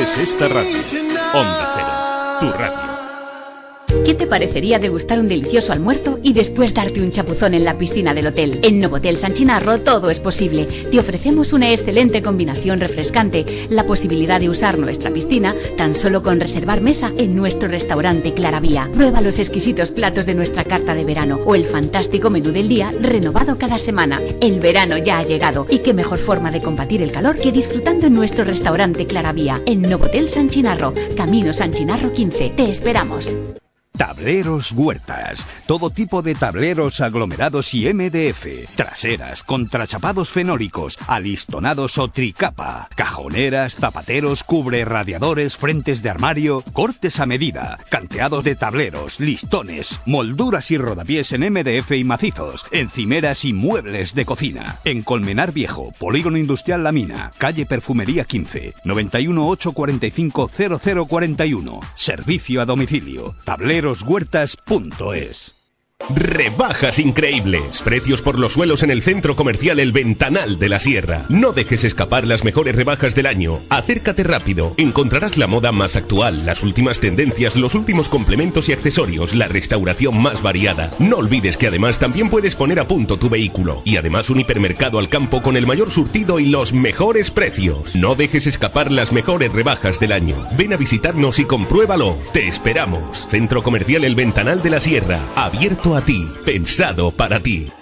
Mereces 0.00 0.30
esta 0.30 0.48
radio. 0.48 0.78
Onda 1.34 1.74
Cero, 1.74 2.52
tu 2.52 2.58
radio. 2.58 2.79
¿Qué 4.04 4.14
te 4.14 4.26
parecería 4.26 4.78
degustar 4.78 5.18
un 5.18 5.26
delicioso 5.26 5.72
almuerzo 5.72 6.20
y 6.22 6.32
después 6.32 6.74
darte 6.74 7.02
un 7.02 7.10
chapuzón 7.10 7.54
en 7.54 7.64
la 7.64 7.76
piscina 7.76 8.14
del 8.14 8.28
hotel? 8.28 8.60
En 8.62 8.78
Novotel 8.78 9.18
San 9.18 9.34
Chinarro 9.34 9.80
todo 9.80 10.10
es 10.10 10.20
posible. 10.20 10.64
Te 10.64 10.98
ofrecemos 10.98 11.52
una 11.52 11.72
excelente 11.72 12.22
combinación 12.22 12.80
refrescante, 12.80 13.66
la 13.68 13.86
posibilidad 13.86 14.38
de 14.38 14.48
usar 14.48 14.78
nuestra 14.78 15.10
piscina 15.10 15.54
tan 15.76 15.96
solo 15.96 16.22
con 16.22 16.38
reservar 16.38 16.80
mesa 16.80 17.12
en 17.18 17.34
nuestro 17.34 17.68
restaurante 17.68 18.32
Claravía. 18.32 18.88
Prueba 18.94 19.20
los 19.20 19.38
exquisitos 19.38 19.90
platos 19.90 20.24
de 20.24 20.34
nuestra 20.34 20.64
carta 20.64 20.94
de 20.94 21.04
verano 21.04 21.40
o 21.44 21.54
el 21.54 21.64
fantástico 21.64 22.30
menú 22.30 22.52
del 22.52 22.68
día 22.68 22.92
renovado 23.00 23.58
cada 23.58 23.78
semana. 23.78 24.20
El 24.40 24.60
verano 24.60 24.98
ya 24.98 25.18
ha 25.18 25.24
llegado 25.24 25.66
y 25.68 25.80
qué 25.80 25.94
mejor 25.94 26.18
forma 26.18 26.50
de 26.50 26.62
combatir 26.62 27.02
el 27.02 27.12
calor 27.12 27.36
que 27.36 27.52
disfrutando 27.52 28.06
en 28.06 28.14
nuestro 28.14 28.44
restaurante 28.44 29.06
Claravía 29.06 29.60
en 29.66 29.82
Novotel 29.82 30.28
San 30.28 30.48
Chinarro, 30.48 30.94
Camino 31.16 31.52
San 31.52 31.72
Chinarro 31.72 32.12
15. 32.12 32.52
Te 32.56 32.70
esperamos. 32.70 33.36
Tableros 33.96 34.72
Huertas. 34.72 35.44
Todo 35.66 35.90
tipo 35.90 36.22
de 36.22 36.34
tableros 36.34 37.00
aglomerados 37.00 37.74
y 37.74 37.92
MDF. 37.92 38.74
Traseras, 38.74 39.42
contrachapados 39.42 40.30
fenólicos, 40.30 40.96
alistonados 41.06 41.98
o 41.98 42.08
tricapa. 42.08 42.88
Cajoneras, 42.94 43.74
zapateros, 43.74 44.42
cubre 44.42 44.84
radiadores, 44.84 45.56
frentes 45.56 46.02
de 46.02 46.08
armario, 46.08 46.64
cortes 46.72 47.20
a 47.20 47.26
medida. 47.26 47.78
Canteados 47.90 48.42
de 48.42 48.54
tableros, 48.54 49.20
listones, 49.20 50.00
molduras 50.06 50.70
y 50.70 50.78
rodapiés 50.78 51.32
en 51.32 51.52
MDF 51.52 51.90
y 51.92 52.04
macizos. 52.04 52.64
Encimeras 52.70 53.44
y 53.44 53.52
muebles 53.52 54.14
de 54.14 54.24
cocina. 54.24 54.78
En 54.84 55.02
Colmenar 55.02 55.52
Viejo, 55.52 55.92
Polígono 55.98 56.38
Industrial 56.38 56.82
La 56.82 56.92
Mina, 56.92 57.32
calle 57.38 57.66
Perfumería 57.66 58.24
15, 58.24 58.74
91 58.84 59.46
845 59.46 60.50
0041. 61.06 61.80
Servicio 61.94 62.62
a 62.62 62.64
domicilio. 62.64 63.34
Tableros 63.44 63.89
huertas.es 64.02 65.59
Rebajas 66.08 66.98
increíbles. 66.98 67.82
Precios 67.82 68.20
por 68.22 68.38
los 68.38 68.54
suelos 68.54 68.82
en 68.82 68.90
el 68.90 69.02
centro 69.02 69.36
comercial 69.36 69.78
El 69.78 69.92
Ventanal 69.92 70.58
de 70.58 70.68
la 70.68 70.80
Sierra. 70.80 71.26
No 71.28 71.52
dejes 71.52 71.84
escapar 71.84 72.26
las 72.26 72.42
mejores 72.42 72.74
rebajas 72.74 73.14
del 73.14 73.26
año. 73.26 73.60
Acércate 73.68 74.24
rápido. 74.24 74.74
Encontrarás 74.76 75.36
la 75.36 75.46
moda 75.46 75.70
más 75.70 75.96
actual, 75.96 76.44
las 76.46 76.62
últimas 76.62 76.98
tendencias, 76.98 77.54
los 77.54 77.74
últimos 77.74 78.08
complementos 78.08 78.68
y 78.68 78.72
accesorios, 78.72 79.34
la 79.34 79.46
restauración 79.46 80.20
más 80.20 80.42
variada. 80.42 80.90
No 80.98 81.18
olvides 81.18 81.56
que 81.56 81.68
además 81.68 81.98
también 81.98 82.28
puedes 82.28 82.56
poner 82.56 82.80
a 82.80 82.88
punto 82.88 83.18
tu 83.18 83.28
vehículo. 83.28 83.82
Y 83.84 83.96
además 83.96 84.30
un 84.30 84.40
hipermercado 84.40 84.98
al 84.98 85.10
campo 85.10 85.42
con 85.42 85.56
el 85.56 85.66
mayor 85.66 85.90
surtido 85.90 86.40
y 86.40 86.46
los 86.46 86.72
mejores 86.72 87.30
precios. 87.30 87.94
No 87.94 88.14
dejes 88.16 88.46
escapar 88.46 88.90
las 88.90 89.12
mejores 89.12 89.52
rebajas 89.52 90.00
del 90.00 90.12
año. 90.12 90.44
Ven 90.56 90.72
a 90.72 90.76
visitarnos 90.76 91.38
y 91.38 91.44
compruébalo. 91.44 92.16
Te 92.32 92.48
esperamos. 92.48 93.28
Centro 93.30 93.62
Comercial 93.62 94.04
El 94.04 94.16
Ventanal 94.16 94.62
de 94.62 94.70
la 94.70 94.80
Sierra. 94.80 95.20
Abierto 95.36 95.89
a 95.96 96.02
ti, 96.02 96.28
pensado 96.44 97.10
para 97.10 97.40
ti. 97.40 97.72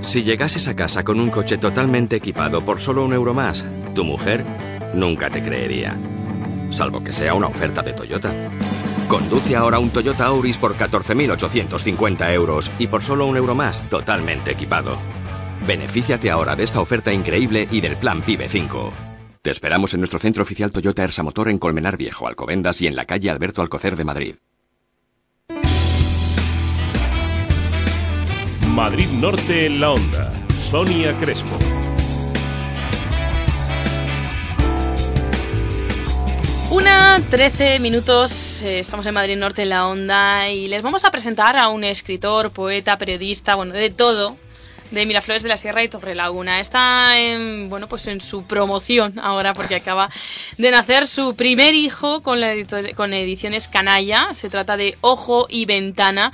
Si 0.00 0.22
llegases 0.22 0.68
a 0.68 0.76
casa 0.76 1.04
con 1.04 1.18
un 1.20 1.30
coche 1.30 1.58
totalmente 1.58 2.16
equipado 2.16 2.64
por 2.64 2.80
solo 2.80 3.04
un 3.04 3.12
euro 3.12 3.34
más, 3.34 3.66
tu 3.94 4.04
mujer 4.04 4.44
nunca 4.94 5.30
te 5.30 5.42
creería. 5.42 5.98
Salvo 6.70 7.02
que 7.02 7.12
sea 7.12 7.34
una 7.34 7.48
oferta 7.48 7.82
de 7.82 7.92
Toyota. 7.92 8.52
Conduce 9.08 9.56
ahora 9.56 9.78
un 9.78 9.90
Toyota 9.90 10.26
Auris 10.26 10.56
por 10.56 10.76
14.850 10.76 12.32
euros 12.32 12.70
y 12.78 12.86
por 12.86 13.02
solo 13.02 13.26
un 13.26 13.36
euro 13.36 13.54
más, 13.54 13.88
totalmente 13.88 14.52
equipado. 14.52 14.96
Benefíciate 15.66 16.30
ahora 16.30 16.56
de 16.56 16.64
esta 16.64 16.80
oferta 16.80 17.12
increíble 17.12 17.68
y 17.70 17.80
del 17.80 17.96
plan 17.96 18.22
PIBE 18.22 18.48
5. 18.48 18.92
Te 19.42 19.50
esperamos 19.50 19.94
en 19.94 20.00
nuestro 20.00 20.18
centro 20.18 20.42
oficial 20.42 20.72
Toyota 20.72 21.04
Ersa 21.04 21.22
Motor 21.22 21.50
en 21.50 21.58
Colmenar 21.58 21.96
Viejo, 21.96 22.26
Alcobendas 22.26 22.82
y 22.82 22.86
en 22.86 22.96
la 22.96 23.04
calle 23.04 23.30
Alberto 23.30 23.62
Alcocer 23.62 23.96
de 23.96 24.04
Madrid. 24.04 24.34
Madrid 28.76 29.08
Norte 29.08 29.64
en 29.64 29.80
la 29.80 29.92
onda. 29.92 30.30
Sonia 30.54 31.18
Crespo. 31.18 31.58
Una 36.70 37.24
13 37.30 37.80
minutos, 37.80 38.60
eh, 38.60 38.80
estamos 38.80 39.06
en 39.06 39.14
Madrid 39.14 39.38
Norte 39.38 39.62
en 39.62 39.70
la 39.70 39.86
onda 39.86 40.50
y 40.50 40.68
les 40.68 40.82
vamos 40.82 41.06
a 41.06 41.10
presentar 41.10 41.56
a 41.56 41.68
un 41.70 41.84
escritor, 41.84 42.50
poeta, 42.50 42.98
periodista, 42.98 43.54
bueno, 43.54 43.72
de 43.72 43.88
todo, 43.88 44.36
de 44.90 45.06
Miraflores 45.06 45.42
de 45.42 45.48
la 45.48 45.56
Sierra 45.56 45.82
y 45.82 45.88
Torrelaguna. 45.88 46.60
Está 46.60 47.18
en, 47.18 47.70
bueno, 47.70 47.88
pues 47.88 48.06
en 48.08 48.20
su 48.20 48.44
promoción 48.44 49.18
ahora 49.18 49.54
porque 49.54 49.76
acaba 49.76 50.10
de 50.58 50.70
nacer 50.70 51.06
su 51.06 51.34
primer 51.34 51.74
hijo 51.74 52.22
con, 52.22 52.42
la 52.42 52.52
con 52.94 53.14
ediciones 53.14 53.68
Canalla. 53.68 54.34
Se 54.34 54.50
trata 54.50 54.76
de 54.76 54.98
Ojo 55.00 55.46
y 55.48 55.64
Ventana. 55.64 56.30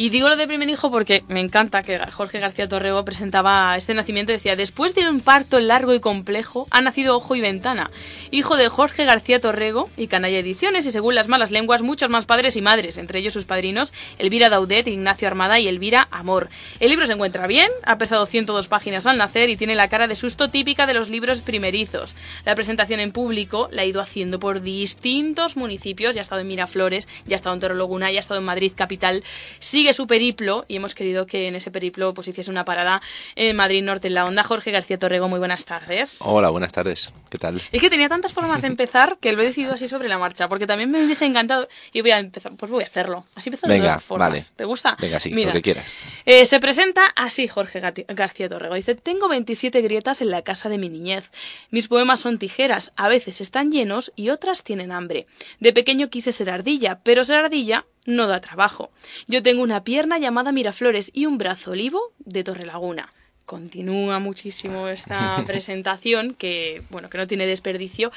Y 0.00 0.10
digo 0.10 0.28
lo 0.28 0.36
de 0.36 0.46
primer 0.46 0.70
hijo 0.70 0.92
porque 0.92 1.24
me 1.26 1.40
encanta 1.40 1.82
que 1.82 1.98
Jorge 1.98 2.38
García 2.38 2.68
Torrego 2.68 3.04
presentaba 3.04 3.76
este 3.76 3.94
nacimiento. 3.94 4.30
Decía, 4.30 4.54
después 4.54 4.94
de 4.94 5.08
un 5.08 5.20
parto 5.20 5.58
largo 5.58 5.92
y 5.92 5.98
complejo, 5.98 6.68
ha 6.70 6.80
nacido 6.80 7.16
Ojo 7.16 7.34
y 7.34 7.40
Ventana, 7.40 7.90
hijo 8.30 8.56
de 8.56 8.68
Jorge 8.68 9.04
García 9.06 9.40
Torrego 9.40 9.90
y 9.96 10.06
Canalla 10.06 10.38
Ediciones, 10.38 10.86
y 10.86 10.92
según 10.92 11.16
las 11.16 11.26
malas 11.26 11.50
lenguas, 11.50 11.82
muchos 11.82 12.10
más 12.10 12.26
padres 12.26 12.54
y 12.54 12.62
madres, 12.62 12.96
entre 12.96 13.18
ellos 13.18 13.32
sus 13.32 13.44
padrinos, 13.44 13.92
Elvira 14.18 14.50
Daudet, 14.50 14.86
Ignacio 14.86 15.26
Armada 15.26 15.58
y 15.58 15.66
Elvira 15.66 16.06
Amor. 16.12 16.48
El 16.78 16.90
libro 16.90 17.08
se 17.08 17.14
encuentra 17.14 17.48
bien, 17.48 17.68
ha 17.82 17.98
pesado 17.98 18.24
102 18.24 18.68
páginas 18.68 19.08
al 19.08 19.18
nacer 19.18 19.50
y 19.50 19.56
tiene 19.56 19.74
la 19.74 19.88
cara 19.88 20.06
de 20.06 20.14
susto 20.14 20.48
típica 20.48 20.86
de 20.86 20.94
los 20.94 21.08
libros 21.08 21.40
primerizos. 21.40 22.14
La 22.44 22.54
presentación 22.54 23.00
en 23.00 23.10
público 23.10 23.68
la 23.72 23.82
ha 23.82 23.86
ido 23.86 24.00
haciendo 24.00 24.38
por 24.38 24.60
distintos 24.60 25.56
municipios, 25.56 26.14
ya 26.14 26.20
ha 26.20 26.22
estado 26.22 26.40
en 26.40 26.46
Miraflores, 26.46 27.08
ya 27.26 27.34
ha 27.34 27.38
estado 27.38 27.54
en 27.54 27.60
Torrelaguna, 27.60 28.12
ya 28.12 28.18
ha 28.18 28.20
estado 28.20 28.38
en 28.38 28.46
Madrid 28.46 28.70
capital. 28.76 29.24
Sigue 29.58 29.87
sigue 29.88 29.94
su 29.94 30.06
periplo 30.06 30.64
y 30.68 30.76
hemos 30.76 30.94
querido 30.94 31.24
que 31.24 31.48
en 31.48 31.54
ese 31.56 31.70
periplo 31.70 32.12
pues 32.12 32.28
hiciese 32.28 32.50
una 32.50 32.64
parada 32.66 33.00
en 33.36 33.56
Madrid 33.56 33.82
Norte 33.82 34.08
en 34.08 34.14
la 34.14 34.26
onda. 34.26 34.42
Jorge 34.44 34.70
García 34.70 34.98
Torrego, 34.98 35.28
muy 35.28 35.38
buenas 35.38 35.64
tardes. 35.64 36.18
Hola, 36.20 36.50
buenas 36.50 36.72
tardes. 36.72 37.14
¿Qué 37.30 37.38
tal? 37.38 37.60
Es 37.72 37.80
que 37.80 37.88
tenía 37.88 38.08
tantas 38.10 38.34
formas 38.34 38.60
de 38.60 38.66
empezar 38.68 39.16
que 39.18 39.32
lo 39.32 39.40
he 39.40 39.46
decidido 39.46 39.72
así 39.72 39.88
sobre 39.88 40.08
la 40.10 40.18
marcha, 40.18 40.46
porque 40.48 40.66
también 40.66 40.90
me 40.90 41.02
hubiese 41.02 41.24
encantado 41.24 41.68
y 41.92 42.02
voy 42.02 42.10
a 42.10 42.18
empezar, 42.18 42.52
pues 42.56 42.70
voy 42.70 42.84
a 42.84 42.86
hacerlo. 42.86 43.24
Así 43.34 43.48
empezó 43.48 43.66
de 43.66 43.78
dos 43.78 44.02
formas. 44.04 44.28
vale. 44.30 44.44
¿Te 44.56 44.64
gusta? 44.66 44.94
Venga, 45.00 45.20
sí, 45.20 45.30
Mira, 45.32 45.48
lo 45.48 45.54
que 45.54 45.62
quieras. 45.62 45.86
eh, 46.26 46.44
se 46.44 46.60
presenta 46.60 47.06
así 47.16 47.48
Jorge 47.48 47.80
Gati- 47.80 48.04
García 48.08 48.48
Torrego. 48.50 48.74
Dice, 48.74 48.94
tengo 48.94 49.28
27 49.28 49.80
grietas 49.80 50.20
en 50.20 50.30
la 50.30 50.42
casa 50.42 50.68
de 50.68 50.76
mi 50.76 50.90
niñez. 50.90 51.30
Mis 51.70 51.88
poemas 51.88 52.20
son 52.20 52.38
tijeras, 52.38 52.92
a 52.96 53.08
veces 53.08 53.40
están 53.40 53.72
llenos 53.72 54.12
y 54.16 54.28
otras 54.28 54.64
tienen 54.64 54.92
hambre. 54.92 55.26
De 55.60 55.72
pequeño 55.72 56.10
quise 56.10 56.32
ser 56.32 56.50
ardilla, 56.50 57.00
pero 57.02 57.24
ser 57.24 57.36
ardilla 57.36 57.86
no 58.06 58.26
da 58.26 58.40
trabajo. 58.40 58.90
Yo 59.26 59.42
tengo 59.42 59.62
una 59.62 59.84
pierna 59.84 60.18
llamada 60.18 60.52
Miraflores 60.52 61.10
y 61.12 61.26
un 61.26 61.38
brazo 61.38 61.72
olivo 61.72 62.00
de 62.18 62.44
Torrelaguna. 62.44 63.08
Continúa 63.46 64.18
muchísimo 64.18 64.88
esta 64.88 65.42
presentación 65.46 66.34
que, 66.34 66.82
bueno, 66.90 67.08
que 67.10 67.18
no 67.18 67.26
tiene 67.26 67.46
desperdicio. 67.46 68.10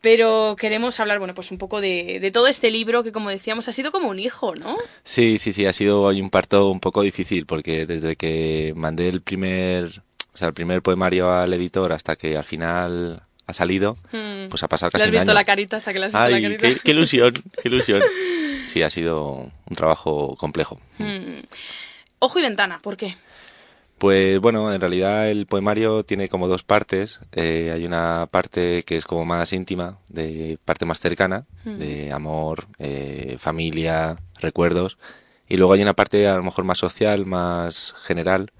Pero 0.00 0.54
queremos 0.56 1.00
hablar, 1.00 1.18
bueno, 1.18 1.34
pues 1.34 1.50
un 1.50 1.58
poco 1.58 1.80
de, 1.80 2.18
de 2.20 2.30
todo 2.30 2.46
este 2.46 2.70
libro 2.70 3.02
que, 3.02 3.10
como 3.10 3.30
decíamos, 3.30 3.66
ha 3.68 3.72
sido 3.72 3.90
como 3.90 4.08
un 4.08 4.20
hijo, 4.20 4.54
¿no? 4.54 4.76
Sí, 5.02 5.38
sí, 5.40 5.52
sí, 5.52 5.66
ha 5.66 5.72
sido 5.72 6.02
hoy 6.02 6.20
un 6.20 6.30
parto 6.30 6.70
un 6.70 6.78
poco 6.78 7.02
difícil 7.02 7.46
porque 7.46 7.84
desde 7.84 8.14
que 8.14 8.72
mandé 8.76 9.08
el 9.08 9.22
primer, 9.22 9.86
o 10.32 10.36
sea, 10.36 10.46
el 10.48 10.54
primer 10.54 10.82
poemario 10.82 11.32
al 11.32 11.52
editor 11.52 11.92
hasta 11.92 12.14
que 12.14 12.36
al 12.36 12.44
final 12.44 13.22
ha 13.48 13.52
salido, 13.52 13.96
Mm. 14.12 14.50
pues 14.50 14.62
ha 14.62 14.68
pasado 14.68 14.90
Le 14.90 14.92
casi 14.92 15.02
has 15.02 15.08
un 15.08 15.12
visto 15.14 15.30
año. 15.32 15.34
la 15.34 15.44
carita 15.44 15.76
hasta 15.78 15.92
que 15.92 15.98
le 15.98 16.04
has 16.06 16.12
visto 16.12 16.22
Ay, 16.22 16.32
la 16.34 16.40
carita. 16.42 16.68
qué, 16.68 16.76
qué 16.84 16.90
ilusión, 16.92 17.32
qué 17.60 17.68
ilusión. 17.68 18.02
Sí, 18.68 18.82
ha 18.82 18.90
sido 18.90 19.32
un 19.68 19.76
trabajo 19.76 20.36
complejo. 20.36 20.80
Mm. 20.98 21.40
Ojo 22.20 22.38
y 22.38 22.42
ventana, 22.42 22.80
¿por 22.82 22.96
qué? 22.96 23.16
Pues 23.98 24.38
bueno, 24.38 24.72
en 24.72 24.80
realidad 24.80 25.28
el 25.28 25.46
poemario 25.46 26.04
tiene 26.04 26.28
como 26.28 26.46
dos 26.46 26.62
partes. 26.62 27.18
Eh, 27.32 27.72
hay 27.74 27.84
una 27.84 28.28
parte 28.30 28.84
que 28.84 28.96
es 28.96 29.04
como 29.04 29.24
más 29.24 29.52
íntima, 29.52 29.98
de 30.08 30.58
parte 30.64 30.84
más 30.84 31.00
cercana, 31.00 31.46
Mm. 31.64 31.78
de 31.78 32.12
amor, 32.12 32.66
eh, 32.78 33.36
familia, 33.38 34.16
recuerdos. 34.40 34.98
Y 35.48 35.56
luego 35.56 35.72
hay 35.72 35.82
una 35.82 35.94
parte 35.94 36.28
a 36.28 36.36
lo 36.36 36.42
mejor 36.44 36.64
más 36.64 36.78
social, 36.78 37.26
más 37.26 37.94
general, 38.04 38.52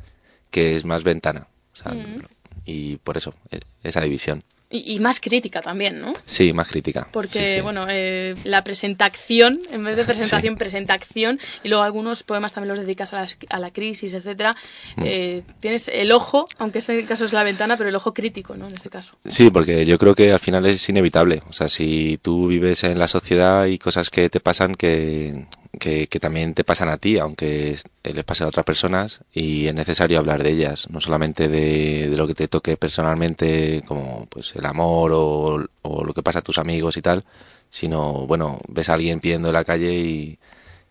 que 0.50 0.74
es 0.76 0.84
más 0.84 1.04
ventana. 1.04 1.46
O 1.72 1.76
sea, 1.76 1.92
Mm. 1.92 2.22
Y 2.64 2.96
por 2.96 3.16
eso, 3.16 3.32
eh, 3.50 3.60
esa 3.82 4.00
división. 4.00 4.42
Y, 4.70 4.94
y 4.96 4.98
más 4.98 5.18
crítica 5.18 5.62
también, 5.62 5.98
¿no? 6.00 6.12
Sí, 6.26 6.52
más 6.52 6.68
crítica. 6.68 7.08
Porque, 7.10 7.46
Sí, 7.46 7.54
sí. 7.54 7.60
bueno, 7.62 7.86
eh, 7.88 8.34
la 8.44 8.62
presentación, 8.64 9.58
en 9.70 9.82
vez 9.82 9.96
de 9.96 10.04
presentación, 10.04 10.56
presentación, 10.58 11.40
y 11.62 11.68
luego 11.70 11.84
algunos 11.84 12.22
poemas 12.22 12.52
también 12.52 12.68
los 12.68 12.78
dedicas 12.78 13.14
a 13.14 13.22
la, 13.22 13.28
a 13.48 13.58
la 13.60 13.70
crisis, 13.72 14.12
etcétera. 14.12 14.52
Mm. 14.96 15.02
eh, 15.06 15.42
tienes 15.60 15.88
el 15.88 16.12
ojo, 16.12 16.46
aunque 16.58 16.80
ese 16.80 17.02
caso 17.06 17.24
es 17.24 17.32
la 17.32 17.44
ventana, 17.44 17.78
pero 17.78 17.88
el 17.88 17.96
ojo 17.96 18.12
crítico, 18.12 18.56
¿no? 18.56 18.68
En 18.68 18.74
este 18.74 18.90
caso. 18.90 19.16
Sí, 19.24 19.48
porque 19.50 19.86
yo 19.86 19.98
creo 19.98 20.14
que 20.14 20.32
al 20.32 20.40
final 20.40 20.66
es 20.66 20.86
inevitable. 20.88 21.40
O 21.48 21.54
sea, 21.54 21.68
si 21.70 22.18
tú 22.20 22.48
vives 22.48 22.84
en 22.84 22.98
la 22.98 23.08
sociedad 23.08 23.64
y 23.66 23.78
cosas 23.78 24.10
que 24.10 24.28
te 24.28 24.40
pasan 24.40 24.74
que, 24.74 25.46
que, 25.80 26.08
que 26.08 26.20
también 26.20 26.52
te 26.52 26.64
pasan 26.64 26.90
a 26.90 26.98
ti, 26.98 27.16
aunque 27.18 27.70
es- 27.70 27.84
les 28.04 28.24
pasen 28.24 28.44
a 28.44 28.48
otras 28.48 28.64
personas, 28.66 29.20
y 29.32 29.66
es 29.66 29.74
necesario 29.74 30.18
hablar 30.18 30.42
de 30.42 30.50
ellas, 30.50 30.88
no 30.90 31.00
solamente 31.00 31.48
de, 31.48 32.08
de 32.10 32.16
lo 32.18 32.26
que 32.26 32.34
te 32.34 32.48
toque 32.48 32.76
personalmente, 32.76 33.82
como 33.86 34.26
pues 34.30 34.54
el 34.58 34.66
amor 34.66 35.12
o, 35.14 35.64
o 35.82 36.04
lo 36.04 36.14
que 36.14 36.22
pasa 36.22 36.40
a 36.40 36.42
tus 36.42 36.58
amigos 36.58 36.96
y 36.96 37.02
tal, 37.02 37.24
sino, 37.70 38.26
bueno, 38.26 38.60
ves 38.68 38.88
a 38.88 38.94
alguien 38.94 39.20
pidiendo 39.20 39.48
en 39.48 39.54
la 39.54 39.64
calle 39.64 39.92
y 39.94 40.38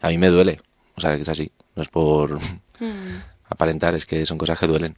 a 0.01 0.09
mí 0.09 0.17
me 0.17 0.27
duele. 0.27 0.61
O 0.95 1.01
sea, 1.01 1.15
que 1.15 1.21
es 1.21 1.29
así. 1.29 1.51
No 1.75 1.83
es 1.83 1.89
por 1.89 2.39
Mm. 2.79 3.21
aparentar, 3.49 3.95
es 3.95 4.05
que 4.05 4.25
son 4.25 4.37
cosas 4.37 4.59
que 4.59 4.67
duelen. 4.67 4.95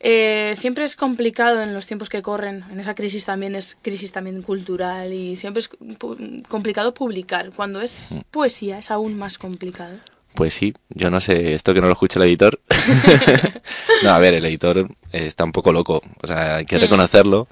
Eh, 0.00 0.52
siempre 0.54 0.84
es 0.84 0.96
complicado 0.96 1.62
en 1.62 1.72
los 1.72 1.86
tiempos 1.86 2.10
que 2.10 2.20
corren, 2.20 2.64
en 2.70 2.78
esa 2.78 2.94
crisis 2.94 3.24
también 3.24 3.54
es 3.54 3.78
crisis 3.80 4.12
también 4.12 4.42
cultural 4.42 5.12
y 5.12 5.36
siempre 5.36 5.60
es 5.60 5.70
complicado 6.48 6.92
publicar. 6.92 7.50
Cuando 7.52 7.80
es 7.80 8.12
Mm. 8.12 8.20
poesía 8.30 8.78
es 8.78 8.90
aún 8.90 9.16
más 9.16 9.38
complicado. 9.38 9.96
Pues 10.34 10.52
sí, 10.54 10.74
yo 10.88 11.10
no 11.10 11.20
sé, 11.20 11.52
esto 11.54 11.72
que 11.74 11.80
no 11.80 11.86
lo 11.86 11.92
escuche 11.92 12.18
el 12.18 12.24
editor. 12.26 12.60
no, 14.02 14.10
a 14.10 14.18
ver, 14.18 14.34
el 14.34 14.44
editor 14.44 14.88
está 15.12 15.44
un 15.44 15.52
poco 15.52 15.72
loco, 15.72 16.02
o 16.22 16.26
sea, 16.26 16.56
hay 16.56 16.66
que 16.66 16.78
Mm. 16.78 16.80
reconocerlo 16.80 17.48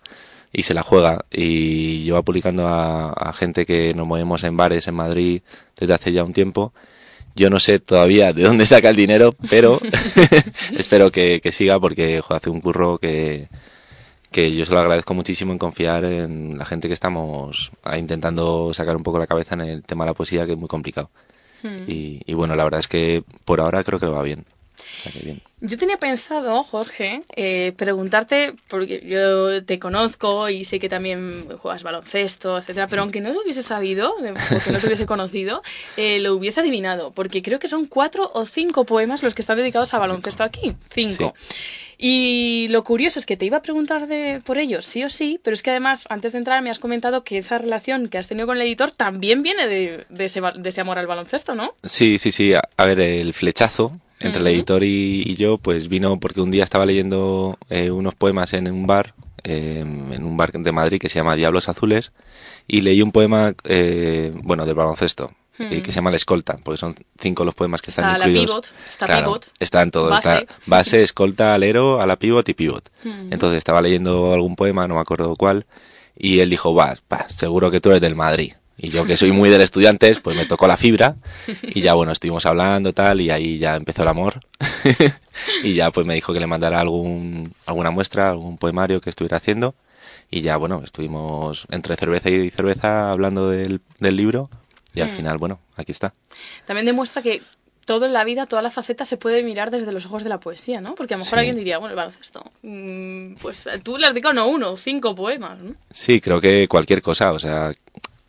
y 0.52 0.62
se 0.64 0.74
la 0.74 0.82
juega. 0.82 1.24
Y 1.30 2.04
lleva 2.04 2.22
publicando 2.22 2.68
a, 2.68 3.10
a 3.12 3.32
gente 3.34 3.66
que 3.66 3.94
nos 3.94 4.06
movemos 4.06 4.44
en 4.44 4.56
bares 4.56 4.88
en 4.88 4.94
Madrid 4.96 5.42
desde 5.78 5.94
hace 5.94 6.12
ya 6.12 6.24
un 6.24 6.32
tiempo. 6.34 6.74
Yo 7.36 7.50
no 7.50 7.60
sé 7.60 7.80
todavía 7.80 8.32
de 8.32 8.42
dónde 8.44 8.66
saca 8.66 8.90
el 8.90 8.96
dinero, 8.96 9.32
pero 9.50 9.80
espero 10.76 11.10
que, 11.12 11.40
que 11.42 11.52
siga 11.52 11.80
porque 11.80 12.20
joder, 12.22 12.38
hace 12.40 12.50
un 12.50 12.60
curro 12.62 12.98
que, 12.98 13.48
que 14.30 14.54
yo 14.54 14.64
se 14.66 14.72
lo 14.72 14.80
agradezco 14.80 15.14
muchísimo 15.14 15.52
en 15.52 15.58
confiar 15.58 16.04
en 16.04 16.58
la 16.58 16.64
gente 16.64 16.88
que 16.88 16.94
estamos 16.94 17.72
intentando 17.98 18.72
sacar 18.74 18.96
un 18.96 19.02
poco 19.02 19.18
la 19.18 19.26
cabeza 19.26 19.54
en 19.54 19.62
el 19.62 19.82
tema 19.82 20.04
de 20.04 20.10
la 20.10 20.14
poesía, 20.14 20.46
que 20.46 20.52
es 20.52 20.58
muy 20.58 20.68
complicado. 20.68 21.10
Y, 21.86 22.22
y 22.24 22.34
bueno, 22.34 22.56
la 22.56 22.64
verdad 22.64 22.80
es 22.80 22.88
que 22.88 23.22
por 23.44 23.60
ahora 23.60 23.84
creo 23.84 24.00
que 24.00 24.06
va 24.06 24.22
bien. 24.22 24.44
O 24.76 25.02
sea, 25.02 25.12
que 25.12 25.20
bien. 25.20 25.42
Yo 25.64 25.78
tenía 25.78 25.96
pensado, 25.96 26.64
Jorge, 26.64 27.22
eh, 27.36 27.72
preguntarte, 27.76 28.54
porque 28.66 29.00
yo 29.06 29.64
te 29.64 29.78
conozco 29.78 30.48
y 30.48 30.64
sé 30.64 30.80
que 30.80 30.88
también 30.88 31.46
juegas 31.58 31.84
baloncesto, 31.84 32.58
etcétera, 32.58 32.88
pero 32.88 33.02
aunque 33.02 33.20
no 33.20 33.32
lo 33.32 33.42
hubiese 33.42 33.62
sabido, 33.62 34.12
porque 34.16 34.72
no 34.72 34.80
te 34.80 34.86
hubiese 34.86 35.06
conocido, 35.06 35.62
eh, 35.96 36.18
lo 36.18 36.34
hubiese 36.34 36.60
adivinado, 36.60 37.12
porque 37.12 37.42
creo 37.42 37.60
que 37.60 37.68
son 37.68 37.86
cuatro 37.86 38.28
o 38.34 38.44
cinco 38.44 38.84
poemas 38.84 39.22
los 39.22 39.36
que 39.36 39.42
están 39.42 39.56
dedicados 39.56 39.94
a 39.94 39.98
baloncesto 39.98 40.42
aquí. 40.42 40.74
Cinco. 40.90 41.32
Y 41.98 42.66
lo 42.70 42.84
curioso 42.84 43.18
es 43.18 43.26
que 43.26 43.36
te 43.36 43.46
iba 43.46 43.58
a 43.58 43.62
preguntar 43.62 44.06
de, 44.08 44.40
por 44.44 44.58
ellos, 44.58 44.84
sí 44.84 45.04
o 45.04 45.10
sí, 45.10 45.40
pero 45.42 45.54
es 45.54 45.62
que 45.62 45.70
además, 45.70 46.06
antes 46.10 46.32
de 46.32 46.38
entrar, 46.38 46.62
me 46.62 46.70
has 46.70 46.78
comentado 46.78 47.24
que 47.24 47.38
esa 47.38 47.58
relación 47.58 48.08
que 48.08 48.18
has 48.18 48.26
tenido 48.26 48.46
con 48.46 48.56
el 48.56 48.62
editor 48.62 48.90
también 48.90 49.42
viene 49.42 49.66
de, 49.66 50.06
de 50.08 50.24
ese, 50.24 50.40
de 50.40 50.68
ese 50.68 50.80
amor 50.80 50.98
al 50.98 51.06
baloncesto, 51.06 51.54
¿no? 51.54 51.74
Sí, 51.84 52.18
sí, 52.18 52.32
sí. 52.32 52.54
A, 52.54 52.62
a 52.76 52.86
ver, 52.86 53.00
el 53.00 53.32
flechazo 53.32 54.00
entre 54.20 54.40
el 54.40 54.46
editor 54.48 54.84
y, 54.84 55.22
y 55.26 55.34
yo, 55.34 55.58
pues 55.58 55.88
vino 55.88 56.18
porque 56.20 56.40
un 56.40 56.50
día 56.50 56.64
estaba 56.64 56.86
leyendo 56.86 57.58
eh, 57.70 57.90
unos 57.90 58.14
poemas 58.14 58.52
en 58.54 58.70
un 58.70 58.86
bar, 58.86 59.14
eh, 59.44 59.80
en 59.80 60.24
un 60.24 60.36
bar 60.36 60.52
de 60.52 60.72
Madrid 60.72 61.00
que 61.00 61.08
se 61.08 61.18
llama 61.18 61.36
Diablos 61.36 61.68
Azules, 61.68 62.12
y 62.68 62.82
leí 62.82 63.02
un 63.02 63.12
poema, 63.12 63.54
eh, 63.64 64.32
bueno, 64.42 64.64
del 64.64 64.74
baloncesto. 64.74 65.32
Eh, 65.58 65.64
Ujú. 65.64 65.82
que 65.82 65.92
se 65.92 65.96
llama 65.96 66.10
La 66.10 66.16
Escolta, 66.16 66.56
porque 66.62 66.78
son 66.78 66.94
cinco 67.18 67.44
los 67.44 67.54
poemas 67.54 67.82
que 67.82 67.90
están 67.90 68.06
Está 68.06 68.18
la 68.18 68.24
incluidos. 68.28 68.50
pivot, 68.50 68.66
está 68.90 69.06
Claro, 69.06 69.24
pivot, 69.26 69.46
Están 69.58 69.90
todos, 69.90 70.10
base. 70.10 70.38
está 70.40 70.54
base, 70.66 71.02
escolta, 71.02 71.54
alero, 71.54 72.00
a 72.00 72.06
la 72.06 72.16
pivot 72.18 72.48
y 72.48 72.54
pivot. 72.54 72.88
Ujú. 73.04 73.14
Entonces 73.30 73.58
estaba 73.58 73.82
leyendo 73.82 74.32
algún 74.32 74.56
poema, 74.56 74.88
no 74.88 74.94
me 74.94 75.00
acuerdo 75.00 75.34
cuál, 75.36 75.66
y 76.16 76.40
él 76.40 76.50
dijo, 76.50 76.74
va, 76.74 76.96
va, 77.12 77.26
seguro 77.28 77.70
que 77.70 77.80
tú 77.80 77.90
eres 77.90 78.00
del 78.00 78.14
Madrid. 78.16 78.52
Y 78.78 78.88
yo 78.88 79.04
que 79.04 79.16
soy 79.16 79.30
muy 79.30 79.50
del 79.50 79.60
estudiantes, 79.60 80.18
pues 80.18 80.36
me 80.36 80.46
tocó 80.46 80.66
la 80.66 80.76
fibra 80.78 81.14
y 81.62 81.82
ya 81.82 81.94
bueno, 81.94 82.10
estuvimos 82.10 82.46
hablando 82.46 82.92
tal 82.92 83.20
y 83.20 83.30
ahí 83.30 83.58
ya 83.58 83.76
empezó 83.76 84.02
el 84.02 84.08
amor. 84.08 84.40
y 85.62 85.74
ya 85.74 85.90
pues 85.90 86.06
me 86.06 86.14
dijo 86.14 86.32
que 86.32 86.40
le 86.40 86.46
mandara 86.46 86.80
algún, 86.80 87.52
alguna 87.66 87.90
muestra, 87.90 88.30
algún 88.30 88.58
poemario 88.58 89.00
que 89.00 89.10
estuviera 89.10 89.36
haciendo. 89.36 89.74
Y 90.30 90.40
ya 90.40 90.56
bueno, 90.56 90.80
estuvimos 90.82 91.66
entre 91.70 91.96
cerveza 91.96 92.30
y 92.30 92.50
cerveza 92.50 93.10
hablando 93.12 93.50
del, 93.50 93.80
del 94.00 94.16
libro 94.16 94.48
y 94.94 95.00
al 95.00 95.08
Mm. 95.08 95.16
final, 95.16 95.38
bueno, 95.38 95.60
aquí 95.76 95.92
está. 95.92 96.14
También 96.66 96.86
demuestra 96.86 97.22
que 97.22 97.42
todo 97.84 98.06
en 98.06 98.12
la 98.12 98.22
vida, 98.24 98.46
toda 98.46 98.62
la 98.62 98.70
faceta 98.70 99.04
se 99.04 99.16
puede 99.16 99.42
mirar 99.42 99.70
desde 99.72 99.90
los 99.90 100.06
ojos 100.06 100.22
de 100.22 100.28
la 100.28 100.38
poesía, 100.38 100.80
¿no? 100.80 100.94
Porque 100.94 101.14
a 101.14 101.16
lo 101.16 101.24
mejor 101.24 101.38
Sí. 101.38 101.40
alguien 101.40 101.56
diría, 101.56 101.78
bueno, 101.78 101.90
el 101.90 101.96
baloncesto, 101.96 102.44
mm, 102.62 103.34
pues 103.40 103.68
tú 103.82 103.98
le 103.98 104.06
has 104.06 104.12
dedicado 104.14 104.34
no 104.34 104.46
uno, 104.46 104.76
cinco 104.76 105.14
poemas, 105.14 105.58
¿no? 105.58 105.74
Sí, 105.90 106.20
creo 106.20 106.40
que 106.40 106.68
cualquier 106.68 107.02
cosa, 107.02 107.32
o 107.32 107.38
sea, 107.40 107.72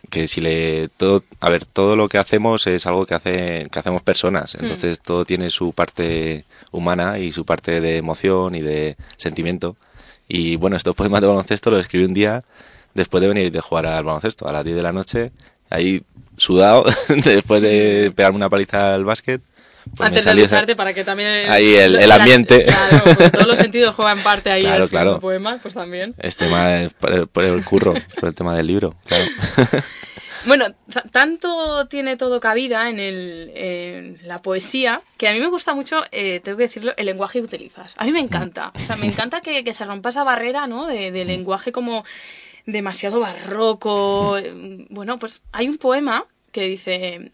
que 0.09 0.28
si 0.28 0.41
le 0.41 0.89
todo, 0.89 1.24
a 1.39 1.49
ver, 1.49 1.66
todo 1.66 1.95
lo 1.95 2.07
que 2.09 2.18
hacemos 2.20 2.66
es 2.68 2.86
algo 2.88 3.05
que 3.05 3.14
hace 3.16 3.68
que 3.72 3.80
hacemos 3.80 4.01
personas, 4.03 4.55
Hmm. 4.55 4.61
entonces 4.61 4.99
todo 4.99 5.24
tiene 5.26 5.49
su 5.51 5.72
parte 5.74 6.45
humana 6.72 7.20
y 7.20 7.32
su 7.32 7.45
parte 7.45 7.80
de 7.82 7.97
emoción 7.97 8.55
y 8.55 8.61
de 8.61 8.95
sentimiento. 9.18 9.76
Y 10.28 10.55
bueno, 10.55 10.78
estos 10.78 10.95
poemas 10.95 11.22
de 11.22 11.28
baloncesto 11.28 11.70
los 11.70 11.82
escribí 11.82 12.05
un 12.05 12.14
día 12.14 12.43
después 12.95 13.22
de 13.22 13.28
venir 13.28 13.51
de 13.51 13.59
jugar 13.59 13.86
al 13.88 14.03
baloncesto 14.03 14.47
a 14.47 14.51
las 14.51 14.64
10 14.64 14.76
de 14.78 14.84
la 14.84 14.91
noche, 14.91 15.32
ahí 15.74 16.03
sudado 16.38 16.86
después 17.09 17.61
de 17.61 18.11
pegarme 18.15 18.38
una 18.38 18.49
paliza 18.49 18.93
al 18.95 19.03
básquet. 19.05 19.41
pues 19.95 20.07
Antes 20.07 20.26
de 20.26 20.34
ducharte 20.34 20.76
para 20.76 20.93
que 20.93 21.03
también... 21.03 21.49
Ahí 21.49 21.76
el- 21.76 21.95
el 21.97 22.11
ambiente. 22.11 22.63
Claro, 22.63 23.01
porque 23.05 23.30
todos 23.32 23.47
los 23.47 23.57
sentidos 23.57 23.93
juegan 23.95 24.19
parte 24.24 24.49
ahí 24.51 24.63
Claro, 24.63 24.88
claro. 24.88 25.19
poemas, 25.19 25.59
pues 25.61 25.74
también. 25.74 26.15
Este 26.19 26.45
tema 26.45 26.82
es 26.84 26.93
por 26.93 27.11
el, 27.13 27.28
por 27.28 27.43
el 27.43 27.63
curro, 27.65 27.93
por 28.19 28.30
el 28.30 28.36
tema 28.36 28.55
del 28.55 28.67
libro, 28.67 28.95
claro. 29.05 29.26
Bueno, 30.45 30.65
tanto 31.13 31.88
tiene 31.88 32.17
todo 32.17 32.41
cabida 32.41 32.89
en, 32.89 32.99
el, 32.99 33.49
en 33.55 34.19
la 34.26 34.41
poesía 34.41 35.01
que 35.17 35.30
a 35.30 35.32
mí 35.34 35.39
me 35.39 35.47
gusta 35.47 35.74
mucho, 35.74 36.01
eh, 36.11 36.41
tengo 36.43 36.57
que 36.57 36.65
decirlo, 36.65 36.91
el 36.97 37.05
lenguaje 37.05 37.39
que 37.39 37.45
utilizas. 37.45 37.93
A 37.97 38.03
mí 38.03 38.11
me 38.11 38.19
encanta. 38.19 38.74
O 38.76 38.80
sea, 38.80 38.97
me 38.97 39.05
encanta 39.05 39.39
que, 39.39 39.63
que 39.63 39.71
se 39.71 39.86
rompa 39.86 40.09
esa 40.09 40.26
barrera, 40.26 40.67
¿no? 40.67 40.86
De, 40.88 41.11
de 41.11 41.24
lenguaje 41.24 41.71
como 41.71 42.03
demasiado 42.66 43.20
barroco. 43.20 44.38
eh, 44.38 44.86
Bueno, 44.89 45.18
pues 45.18 45.41
hay 45.51 45.68
un 45.70 45.78
poema 45.78 46.26
que 46.51 46.64
dice, 46.64 47.32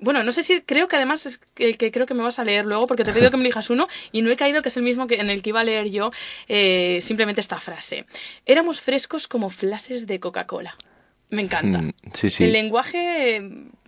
bueno, 0.00 0.22
no 0.22 0.32
sé 0.32 0.42
si 0.42 0.60
creo 0.62 0.88
que 0.88 0.96
además 0.96 1.26
es 1.26 1.40
el 1.56 1.76
que 1.76 1.92
creo 1.92 2.06
que 2.06 2.14
me 2.14 2.22
vas 2.22 2.38
a 2.38 2.44
leer 2.44 2.64
luego 2.64 2.86
porque 2.86 3.04
te 3.04 3.10
he 3.10 3.14
pedido 3.14 3.30
que 3.30 3.36
me 3.36 3.42
elijas 3.42 3.70
uno 3.70 3.86
y 4.12 4.22
no 4.22 4.30
he 4.30 4.36
caído 4.36 4.62
que 4.62 4.70
es 4.70 4.76
el 4.76 4.82
mismo 4.82 5.06
que 5.06 5.16
en 5.16 5.30
el 5.30 5.42
que 5.42 5.50
iba 5.50 5.60
a 5.60 5.64
leer 5.64 5.90
yo 5.90 6.10
eh, 6.48 6.98
simplemente 7.02 7.40
esta 7.40 7.60
frase. 7.60 8.06
Éramos 8.46 8.80
frescos 8.80 9.28
como 9.28 9.50
flashes 9.50 10.06
de 10.06 10.18
Coca-Cola. 10.20 10.76
Me 11.30 11.42
encanta. 11.42 11.80
Mm, 11.80 11.92
sí, 12.12 12.28
sí. 12.28 12.44
El 12.44 12.52
lenguaje, 12.52 13.40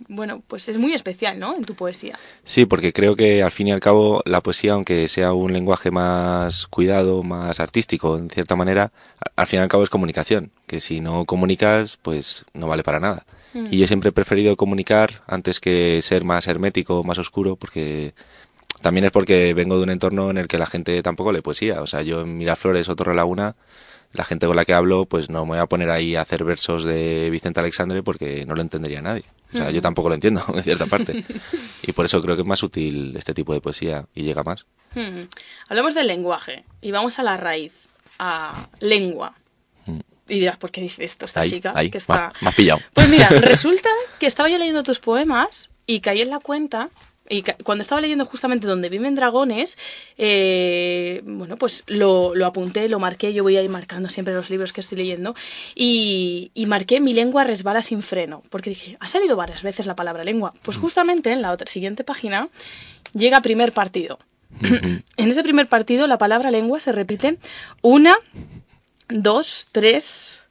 bueno, 0.07 0.41
pues 0.47 0.69
es 0.69 0.77
muy 0.77 0.93
especial, 0.93 1.39
¿no? 1.39 1.55
En 1.55 1.63
tu 1.63 1.75
poesía. 1.75 2.17
Sí, 2.43 2.65
porque 2.65 2.93
creo 2.93 3.15
que 3.15 3.43
al 3.43 3.51
fin 3.51 3.67
y 3.67 3.71
al 3.71 3.81
cabo 3.81 4.21
la 4.25 4.41
poesía, 4.41 4.73
aunque 4.73 5.07
sea 5.09 5.33
un 5.33 5.51
lenguaje 5.51 5.91
más 5.91 6.67
cuidado, 6.67 7.21
más 7.21 7.59
artístico, 7.59 8.17
en 8.17 8.29
cierta 8.29 8.55
manera, 8.55 8.93
al 9.35 9.47
fin 9.47 9.59
y 9.59 9.63
al 9.63 9.67
cabo 9.67 9.83
es 9.83 9.89
comunicación. 9.89 10.51
Que 10.67 10.79
si 10.79 11.01
no 11.01 11.25
comunicas, 11.25 11.97
pues 12.01 12.45
no 12.53 12.67
vale 12.67 12.83
para 12.83 12.99
nada. 12.99 13.25
Mm. 13.53 13.67
Y 13.71 13.77
yo 13.79 13.87
siempre 13.87 14.09
he 14.09 14.13
preferido 14.13 14.55
comunicar 14.55 15.23
antes 15.27 15.59
que 15.59 16.01
ser 16.01 16.23
más 16.23 16.47
hermético, 16.47 17.03
más 17.03 17.17
oscuro, 17.17 17.57
porque 17.57 18.13
también 18.81 19.05
es 19.05 19.11
porque 19.11 19.53
vengo 19.53 19.77
de 19.77 19.83
un 19.83 19.89
entorno 19.89 20.29
en 20.29 20.37
el 20.37 20.47
que 20.47 20.57
la 20.57 20.65
gente 20.65 21.01
tampoco 21.03 21.31
lee 21.31 21.41
poesía. 21.41 21.81
O 21.81 21.87
sea, 21.87 22.01
yo 22.01 22.21
en 22.21 22.37
Miraflores 22.37 22.87
o 22.89 22.95
Torre 22.95 23.15
Laguna 23.15 23.55
la 24.13 24.23
gente 24.23 24.45
con 24.47 24.55
la 24.55 24.65
que 24.65 24.73
hablo, 24.73 25.05
pues 25.05 25.29
no 25.29 25.43
me 25.45 25.49
voy 25.51 25.59
a 25.59 25.65
poner 25.65 25.89
ahí 25.89 26.15
a 26.15 26.21
hacer 26.21 26.43
versos 26.43 26.83
de 26.83 27.29
Vicente 27.31 27.59
Alexandre 27.59 28.03
porque 28.03 28.45
no 28.45 28.55
lo 28.55 28.61
entendería 28.61 29.01
nadie. 29.01 29.23
O 29.53 29.57
sea, 29.57 29.69
yo 29.71 29.79
Mm. 29.79 29.83
tampoco 29.83 30.09
lo 30.09 30.15
entiendo, 30.15 30.43
en 30.55 30.63
cierta 30.63 30.85
parte. 30.85 31.23
Y 31.83 31.91
por 31.91 32.05
eso 32.05 32.21
creo 32.21 32.35
que 32.35 32.41
es 32.43 32.47
más 32.47 32.63
útil 32.63 33.15
este 33.17 33.33
tipo 33.33 33.53
de 33.53 33.61
poesía 33.61 34.05
y 34.15 34.23
llega 34.23 34.43
más. 34.43 34.65
Hmm. 34.95 35.23
Hablamos 35.67 35.93
del 35.95 36.07
lenguaje 36.07 36.63
y 36.81 36.91
vamos 36.91 37.19
a 37.19 37.23
la 37.23 37.35
raíz, 37.37 37.87
a 38.19 38.67
lengua. 38.79 39.33
Y 40.29 40.39
dirás, 40.39 40.55
¿por 40.57 40.71
qué 40.71 40.79
dice 40.79 41.03
esto 41.03 41.25
esta 41.25 41.41
Ahí, 41.41 41.49
chica? 41.49 41.73
ahí, 41.75 41.89
que 41.91 41.97
está... 41.97 42.31
me 42.39 42.47
has 42.47 42.55
pillado. 42.55 42.79
Pues 42.93 43.09
mira, 43.09 43.27
resulta 43.41 43.89
que 44.19 44.25
estaba 44.25 44.47
yo 44.47 44.57
leyendo 44.57 44.81
tus 44.81 44.99
poemas 44.99 45.69
y 45.85 45.99
caí 45.99 46.21
en 46.21 46.29
la 46.29 46.39
cuenta. 46.39 46.89
Y 47.29 47.41
cuando 47.63 47.81
estaba 47.81 48.01
leyendo 48.01 48.25
justamente 48.25 48.67
donde 48.67 48.89
viven 48.89 49.15
dragones, 49.15 49.77
eh, 50.17 51.21
bueno, 51.23 51.55
pues 51.57 51.83
lo, 51.87 52.35
lo 52.35 52.45
apunté, 52.45 52.89
lo 52.89 52.99
marqué, 52.99 53.33
yo 53.33 53.43
voy 53.43 53.55
a 53.55 53.61
ir 53.61 53.69
marcando 53.69 54.09
siempre 54.09 54.33
los 54.33 54.49
libros 54.49 54.73
que 54.73 54.81
estoy 54.81 54.97
leyendo, 54.97 55.33
y, 55.73 56.51
y 56.53 56.65
marqué 56.65 56.99
mi 56.99 57.13
lengua 57.13 57.45
resbala 57.45 57.81
sin 57.81 58.03
freno, 58.03 58.43
porque 58.49 58.71
dije, 58.71 58.97
ha 58.99 59.07
salido 59.07 59.37
varias 59.37 59.63
veces 59.63 59.85
la 59.85 59.95
palabra 59.95 60.23
lengua. 60.23 60.53
Pues 60.63 60.77
justamente 60.77 61.31
en 61.31 61.41
la 61.41 61.51
otra, 61.51 61.65
siguiente 61.67 62.03
página 62.03 62.49
llega 63.13 63.41
primer 63.41 63.71
partido. 63.71 64.19
En 65.17 65.31
ese 65.31 65.43
primer 65.43 65.67
partido 65.67 66.07
la 66.07 66.17
palabra 66.17 66.51
lengua 66.51 66.79
se 66.79 66.91
repite 66.91 67.37
una, 67.81 68.17
dos, 69.07 69.67
tres, 69.71 70.43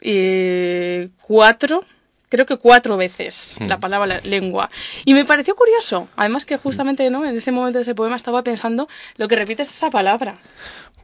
eh, 0.00 1.08
cuatro, 1.22 1.84
creo 2.28 2.46
que 2.46 2.56
cuatro 2.56 2.96
veces 2.96 3.56
Mm. 3.60 3.66
la 3.66 3.80
palabra 3.80 4.20
lengua. 4.24 4.70
Y 5.04 5.14
me 5.14 5.24
pareció 5.24 5.54
curioso, 5.54 6.08
además 6.16 6.44
que 6.44 6.56
justamente 6.56 7.08
¿no? 7.10 7.24
en 7.24 7.34
ese 7.36 7.52
momento 7.52 7.78
de 7.78 7.82
ese 7.82 7.94
poema 7.94 8.16
estaba 8.16 8.42
pensando 8.42 8.88
lo 9.16 9.28
que 9.28 9.36
repite 9.36 9.62
es 9.62 9.68
esa 9.70 9.90
palabra. 9.90 10.34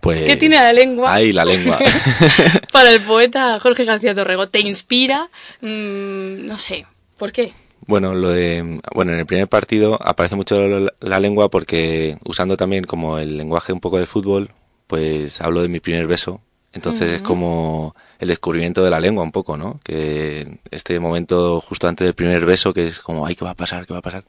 Pues, 0.01 0.25
¿Qué 0.25 0.37
tiene 0.37 0.57
la 0.57 0.73
lengua? 0.73 1.15
Ahí, 1.15 1.33
la 1.33 1.45
lengua. 1.45 1.79
Para 2.73 2.91
el 2.91 3.01
poeta 3.01 3.59
Jorge 3.61 3.85
García 3.85 4.15
Torrego, 4.15 4.49
¿te 4.49 4.61
inspira? 4.61 5.31
Mm, 5.61 6.47
no 6.47 6.59
sé, 6.59 6.87
¿por 7.17 7.33
qué? 7.33 7.53
Bueno, 7.87 8.15
lo 8.15 8.31
de, 8.31 8.81
bueno, 8.95 9.13
en 9.13 9.19
el 9.21 9.27
primer 9.27 9.49
partido 9.49 9.99
aparece 10.03 10.37
mucho 10.37 10.61
la, 10.67 10.93
la 11.01 11.21
lengua 11.21 11.51
porque 11.51 12.17
usando 12.25 12.57
también 12.57 12.85
como 12.85 13.19
el 13.19 13.37
lenguaje 13.37 13.73
un 13.73 13.81
poco 13.81 13.99
del 13.99 14.07
fútbol, 14.07 14.51
pues 14.87 15.41
hablo 15.41 15.63
de 15.63 15.69
mi 15.69 15.81
primer 15.81 16.07
beso. 16.07 16.41
Entonces 16.75 17.13
es 17.13 17.23
como 17.23 17.95
el 18.19 18.29
descubrimiento 18.29 18.83
de 18.83 18.91
la 18.91 18.99
lengua 18.99 19.23
un 19.23 19.31
poco, 19.31 19.57
¿no? 19.57 19.79
Que 19.85 20.59
este 20.73 20.99
momento 20.99 21.61
justo 21.61 21.87
antes 21.87 22.05
del 22.05 22.15
primer 22.15 22.45
beso 22.45 22.75
que 22.75 22.89
es 22.89 22.99
como, 22.99 23.27
ay, 23.27 23.37
¿qué 23.37 23.45
va 23.45 23.53
a 23.53 23.57
pasar? 23.57 23.87
¿Qué 23.87 23.93
va 23.93 24.01
a 24.01 24.03
pasar? 24.03 24.25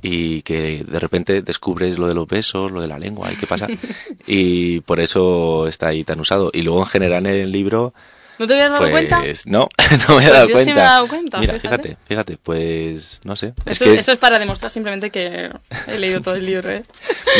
Y 0.00 0.42
que 0.42 0.84
de 0.84 0.98
repente 1.00 1.42
descubres 1.42 1.98
lo 1.98 2.06
de 2.06 2.14
los 2.14 2.28
besos, 2.28 2.70
lo 2.70 2.80
de 2.80 2.86
la 2.86 3.00
lengua, 3.00 3.28
ay, 3.28 3.36
¿qué 3.36 3.46
pasa? 3.46 3.66
y 4.26 4.80
por 4.80 5.00
eso 5.00 5.66
está 5.66 5.88
ahí 5.88 6.04
tan 6.04 6.20
usado. 6.20 6.50
Y 6.54 6.62
luego 6.62 6.80
en 6.80 6.86
general 6.86 7.26
en 7.26 7.34
el 7.34 7.50
libro, 7.50 7.92
¿No 8.38 8.46
te 8.46 8.54
habías 8.54 8.70
dado 8.70 8.82
pues 8.82 8.92
cuenta? 8.92 9.22
no, 9.46 9.68
no 10.08 10.16
me 10.16 10.24
he 10.24 10.28
Pues 10.28 10.32
dado 10.32 10.48
yo 10.48 10.52
cuenta. 10.54 10.64
sí 10.64 10.74
me 10.74 10.80
he 10.80 10.84
dado 10.84 11.08
cuenta, 11.08 11.40
Mira, 11.40 11.52
fíjate. 11.54 11.88
fíjate, 11.88 11.98
fíjate, 12.06 12.36
pues 12.42 13.20
no 13.24 13.34
sé. 13.36 13.54
Es 13.66 13.72
Eso, 13.80 13.84
que 13.86 13.94
eso 13.96 14.12
es 14.12 14.18
para 14.18 14.38
demostrar 14.38 14.70
simplemente 14.70 15.10
que 15.10 15.50
he 15.88 15.98
leído 15.98 16.20
todo 16.20 16.34
el 16.36 16.46
libro, 16.46 16.70
¿eh? 16.70 16.84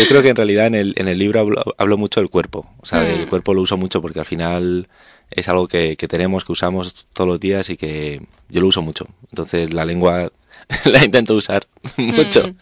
yo 0.00 0.06
creo 0.08 0.22
que 0.22 0.30
en 0.30 0.36
realidad 0.36 0.66
en 0.66 0.74
el, 0.74 0.94
en 0.96 1.08
el 1.08 1.18
libro 1.18 1.40
hablo, 1.40 1.62
hablo 1.78 1.96
mucho 1.96 2.20
del 2.20 2.30
cuerpo. 2.30 2.68
O 2.80 2.86
sea, 2.86 3.00
Mm. 3.02 3.04
del 3.06 3.28
cuerpo 3.28 3.54
lo 3.54 3.62
uso 3.62 3.76
mucho 3.76 4.02
porque 4.02 4.18
al 4.20 4.26
final 4.26 4.88
es 5.30 5.48
algo 5.48 5.68
que, 5.68 5.96
que 5.96 6.08
tenemos, 6.08 6.44
que 6.44 6.52
usamos 6.52 7.06
todos 7.12 7.28
los 7.28 7.38
días 7.40 7.68
y 7.70 7.76
que 7.76 8.22
yo 8.48 8.60
lo 8.60 8.66
uso 8.66 8.82
mucho. 8.82 9.06
Entonces 9.30 9.72
la 9.72 9.84
lengua 9.84 10.32
la 10.84 11.04
intento 11.04 11.34
usar 11.34 11.66
mucho. 11.96 12.48
Mm. 12.48 12.56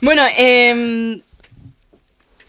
Bueno, 0.00 0.22
eh, 0.36 1.20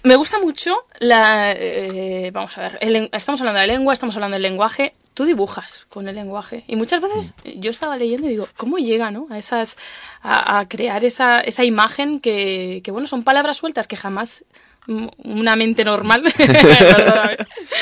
me 0.04 0.16
gusta 0.16 0.40
mucho 0.40 0.76
la... 1.00 1.54
eh, 1.54 2.30
vamos 2.34 2.58
a 2.58 2.62
ver, 2.62 2.78
el 2.82 3.10
estamos 3.14 3.40
hablando 3.42 3.62
de 3.62 3.68
lengua, 3.68 3.94
estamos 3.94 4.16
hablando 4.16 4.36
del 4.36 4.44
lenguaje. 4.44 4.96
Tú 5.14 5.26
dibujas 5.26 5.86
con 5.90 6.08
el 6.08 6.16
lenguaje. 6.16 6.64
Y 6.68 6.76
muchas 6.76 7.00
veces 7.02 7.34
yo 7.58 7.70
estaba 7.72 7.98
leyendo 7.98 8.26
y 8.28 8.32
digo, 8.32 8.48
¿cómo 8.58 8.78
llega, 8.80 9.12
no? 9.12 9.28
A 9.30 9.38
esas... 9.38 9.78
a, 10.22 10.60
a 10.60 10.68
crear 10.68 11.06
esa, 11.06 11.40
esa 11.40 11.64
imagen 11.64 12.20
que, 12.20 12.82
que, 12.84 12.92
bueno, 12.92 13.08
son 13.08 13.24
palabras 13.24 13.58
sueltas 13.58 13.88
que 13.88 13.96
jamás 13.98 14.44
mm, 14.73 14.73
una 14.88 15.56
mente 15.56 15.84
normal... 15.86 16.24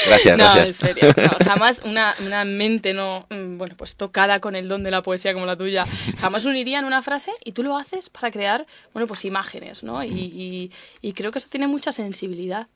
Gracias, 0.06 0.38
no, 0.38 0.43
gracias. 0.56 0.68
en 0.68 0.74
serio. 0.95 1.14
no, 1.18 1.45
jamás 1.45 1.82
una, 1.86 2.16
una 2.26 2.43
mente 2.45 2.93
no, 2.93 3.26
mm, 3.30 3.58
bueno, 3.58 3.76
pues 3.78 3.95
tocada 3.95 4.39
con 4.39 4.56
el 4.56 4.68
don 4.68 4.84
de 4.84 4.91
la 4.91 5.02
poesía 5.02 5.34
como 5.34 5.45
la 5.45 5.56
tuya, 5.56 5.86
jamás 6.20 6.45
uniría 6.45 6.80
en 6.80 6.86
una 6.86 7.02
frase 7.02 7.32
y 7.43 7.52
tú 7.52 7.64
lo 7.64 7.78
haces 7.78 8.10
para 8.10 8.32
crear, 8.32 8.66
bueno, 8.93 9.08
pues 9.08 9.26
imágenes, 9.26 9.84
¿no? 9.84 10.04
Y, 10.04 10.10
y, 10.12 10.72
y 11.02 11.14
creo 11.14 11.32
que 11.32 11.39
eso 11.39 11.47
tiene 11.49 11.68
mucha 11.68 11.91
sensibilidad. 11.91 12.68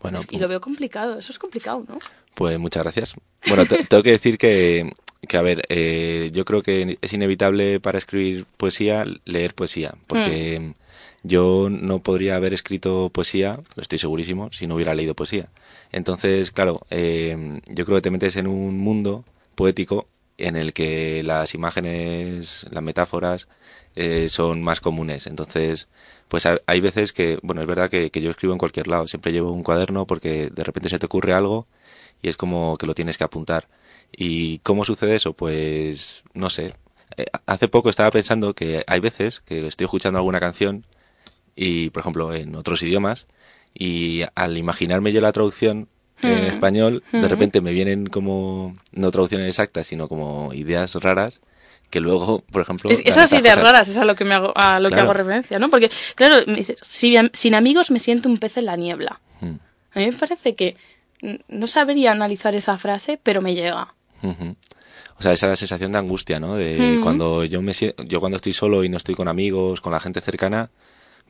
Bueno, 0.00 0.20
y 0.30 0.38
lo 0.38 0.48
veo 0.48 0.60
complicado, 0.60 1.18
eso 1.18 1.32
es 1.32 1.38
complicado, 1.38 1.84
¿no? 1.86 1.98
Pues 2.34 2.58
muchas 2.58 2.82
gracias. 2.84 3.14
Bueno, 3.46 3.66
te- 3.66 3.84
tengo 3.84 4.02
que 4.02 4.12
decir 4.12 4.38
que, 4.38 4.90
que 5.28 5.36
a 5.36 5.42
ver, 5.42 5.62
eh, 5.68 6.30
yo 6.32 6.44
creo 6.46 6.62
que 6.62 6.98
es 7.02 7.12
inevitable 7.12 7.80
para 7.80 7.98
escribir 7.98 8.46
poesía 8.56 9.04
leer 9.26 9.54
poesía, 9.54 9.92
porque 10.06 10.72
yo 11.22 11.68
no 11.70 12.02
podría 12.02 12.36
haber 12.36 12.54
escrito 12.54 13.10
poesía, 13.12 13.60
lo 13.76 13.82
estoy 13.82 13.98
segurísimo, 13.98 14.50
si 14.52 14.66
no 14.66 14.74
hubiera 14.76 14.94
leído 14.94 15.14
poesía. 15.14 15.48
Entonces, 15.92 16.50
claro, 16.50 16.80
eh, 16.90 17.60
yo 17.68 17.84
creo 17.84 17.98
que 17.98 18.02
te 18.02 18.10
metes 18.10 18.36
en 18.36 18.46
un 18.46 18.78
mundo 18.78 19.24
poético 19.54 20.08
en 20.38 20.56
el 20.56 20.72
que 20.72 21.22
las 21.22 21.54
imágenes, 21.54 22.66
las 22.70 22.82
metáforas 22.82 23.48
eh, 23.96 24.28
son 24.30 24.62
más 24.62 24.80
comunes. 24.80 25.26
Entonces, 25.26 25.88
pues 26.28 26.46
ha- 26.46 26.60
hay 26.66 26.80
veces 26.80 27.12
que, 27.12 27.38
bueno, 27.42 27.60
es 27.60 27.66
verdad 27.68 27.90
que, 27.90 28.10
que 28.10 28.22
yo 28.22 28.30
escribo 28.30 28.54
en 28.54 28.58
cualquier 28.58 28.88
lado, 28.88 29.06
siempre 29.06 29.32
llevo 29.32 29.52
un 29.52 29.62
cuaderno 29.62 30.06
porque 30.06 30.48
de 30.50 30.64
repente 30.64 30.88
se 30.88 30.98
te 30.98 31.06
ocurre 31.06 31.32
algo 31.34 31.66
y 32.22 32.28
es 32.28 32.36
como 32.36 32.76
que 32.78 32.86
lo 32.86 32.94
tienes 32.94 33.18
que 33.18 33.24
apuntar. 33.24 33.68
¿Y 34.12 34.58
cómo 34.60 34.84
sucede 34.84 35.16
eso? 35.16 35.32
Pues 35.34 36.22
no 36.34 36.50
sé. 36.50 36.74
Eh, 37.16 37.26
hace 37.46 37.68
poco 37.68 37.90
estaba 37.90 38.10
pensando 38.10 38.54
que 38.54 38.84
hay 38.86 39.00
veces 39.00 39.40
que 39.40 39.66
estoy 39.66 39.84
escuchando 39.84 40.18
alguna 40.18 40.40
canción 40.40 40.84
y, 41.56 41.90
por 41.90 42.00
ejemplo, 42.00 42.34
en 42.34 42.54
otros 42.54 42.82
idiomas 42.82 43.26
y 43.74 44.22
al 44.34 44.56
imaginarme 44.58 45.12
yo 45.12 45.20
la 45.20 45.32
traducción 45.32 45.88
en 46.22 46.42
Mm. 46.44 46.48
español, 46.48 47.02
de 47.12 47.18
Mm. 47.20 47.24
repente 47.30 47.60
me 47.60 47.72
vienen 47.72 48.06
como 48.06 48.76
no 48.92 49.10
traducciones 49.10 49.48
exactas, 49.48 49.86
sino 49.86 50.08
como 50.08 50.52
ideas 50.52 50.94
raras 50.96 51.40
que 51.88 51.98
luego, 52.00 52.44
por 52.52 52.62
ejemplo, 52.62 52.90
Es, 52.90 53.00
esas 53.04 53.32
ideas 53.32 53.56
cosas. 53.56 53.62
raras 53.62 53.88
es 53.88 53.96
a 53.96 54.04
lo 54.04 54.14
que 54.14 54.24
me 54.24 54.34
hago, 54.34 54.52
a 54.54 54.78
lo 54.80 54.90
que 54.90 55.00
hago 55.00 55.12
referencia, 55.12 55.58
¿no? 55.58 55.70
Porque, 55.70 55.90
claro, 56.14 56.36
me 56.46 56.56
dices, 56.56 56.78
si- 56.82 57.16
sin 57.32 57.54
amigos 57.54 57.90
me 57.90 57.98
siento 57.98 58.28
un 58.28 58.38
pez 58.38 58.56
en 58.58 58.66
la 58.66 58.76
niebla. 58.76 59.20
Mm. 59.40 59.54
A 59.94 59.98
mí 59.98 60.06
me 60.06 60.12
parece 60.12 60.54
que 60.54 60.76
no 61.48 61.66
sabría 61.66 62.12
analizar 62.12 62.54
esa 62.54 62.78
frase, 62.78 63.18
pero 63.22 63.40
me 63.42 63.54
llega. 63.54 63.94
O 65.18 65.22
sea, 65.22 65.32
esa 65.32 65.54
sensación 65.56 65.92
de 65.92 65.98
angustia, 65.98 66.38
¿no? 66.40 66.54
De 66.54 66.98
cuando 67.02 67.44
yo 67.44 67.60
me 67.62 67.72
yo 67.72 68.20
cuando 68.20 68.36
estoy 68.36 68.52
solo 68.52 68.84
y 68.84 68.88
no 68.88 68.96
estoy 68.96 69.14
con 69.14 69.28
amigos, 69.28 69.80
con 69.80 69.92
la 69.92 70.00
gente 70.00 70.20
cercana, 70.20 70.70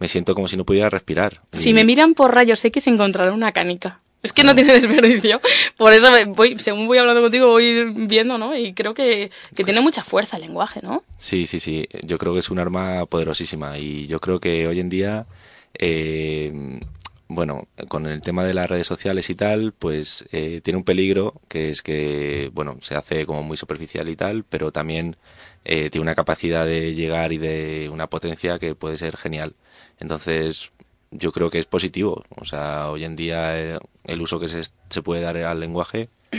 me 0.01 0.09
siento 0.09 0.34
como 0.34 0.48
si 0.48 0.57
no 0.57 0.64
pudiera 0.64 0.90
respirar. 0.90 1.42
Si 1.53 1.70
Y- 1.70 1.74
me 1.74 1.84
miran 1.84 2.14
por 2.14 2.34
rayos 2.34 2.64
X 2.64 2.88
encontrarán 2.88 3.34
una 3.34 3.53
canica. 3.53 4.01
Es 4.22 4.32
que 4.34 4.44
no 4.44 4.55
tiene 4.55 4.72
desperdicio. 4.80 5.40
Por 5.78 5.92
eso 5.94 6.09
voy, 6.34 6.59
según 6.59 6.86
voy 6.88 6.98
hablando 6.98 7.22
contigo 7.22 7.46
voy 7.48 7.84
viendo, 8.07 8.36
¿no? 8.36 8.55
Y 8.57 8.74
creo 8.74 8.92
que, 8.92 9.30
que 9.55 9.64
tiene 9.64 9.80
mucha 9.80 10.03
fuerza 10.05 10.36
el 10.36 10.42
lenguaje, 10.42 10.80
¿no? 10.82 11.05
Sí, 11.16 11.46
sí, 11.46 11.59
sí. 11.61 11.88
Yo 12.05 12.18
creo 12.18 12.34
que 12.34 12.40
es 12.40 12.51
un 12.51 12.59
arma 12.59 13.07
poderosísima 13.07 13.78
y 13.78 14.07
yo 14.09 14.20
creo 14.20 14.38
que 14.40 14.66
hoy 14.66 14.78
en 14.80 14.88
día, 14.90 15.26
eh, 15.74 16.80
bueno, 17.28 17.66
con 17.88 18.07
el 18.07 18.20
tema 18.22 18.44
de 18.44 18.55
las 18.55 18.68
redes 18.68 18.86
sociales 18.86 19.30
y 19.30 19.34
tal, 19.36 19.72
pues 19.72 20.24
eh, 20.32 20.61
tiene 20.62 20.76
un 20.78 20.84
peligro 20.84 21.40
que 21.48 21.70
es 21.70 21.80
que, 21.82 22.51
bueno, 22.53 22.76
se 22.80 22.96
hace 22.96 23.24
como 23.24 23.42
muy 23.42 23.57
superficial 23.57 24.09
y 24.09 24.16
tal, 24.16 24.44
pero 24.44 24.72
también 24.72 25.16
eh, 25.64 25.88
tiene 25.90 26.03
una 26.03 26.14
capacidad 26.14 26.66
de 26.66 26.94
llegar 26.94 27.32
y 27.32 27.38
de 27.38 27.88
una 27.92 28.09
potencia 28.09 28.59
que 28.59 28.74
puede 28.74 28.96
ser 28.96 29.16
genial. 29.16 29.55
Entonces, 30.01 30.72
yo 31.11 31.32
creo 31.32 31.51
que 31.51 31.59
es 31.59 31.66
positivo. 31.66 32.24
O 32.36 32.44
sea, 32.44 32.90
hoy 32.90 33.05
en 33.05 33.16
día 33.16 33.59
eh, 33.59 33.78
el 34.05 34.20
uso 34.20 34.40
que 34.40 34.48
se, 34.48 34.62
se 34.88 35.03
puede 35.03 35.22
dar 35.22 35.36
al 35.36 35.61
lenguaje 35.61 36.09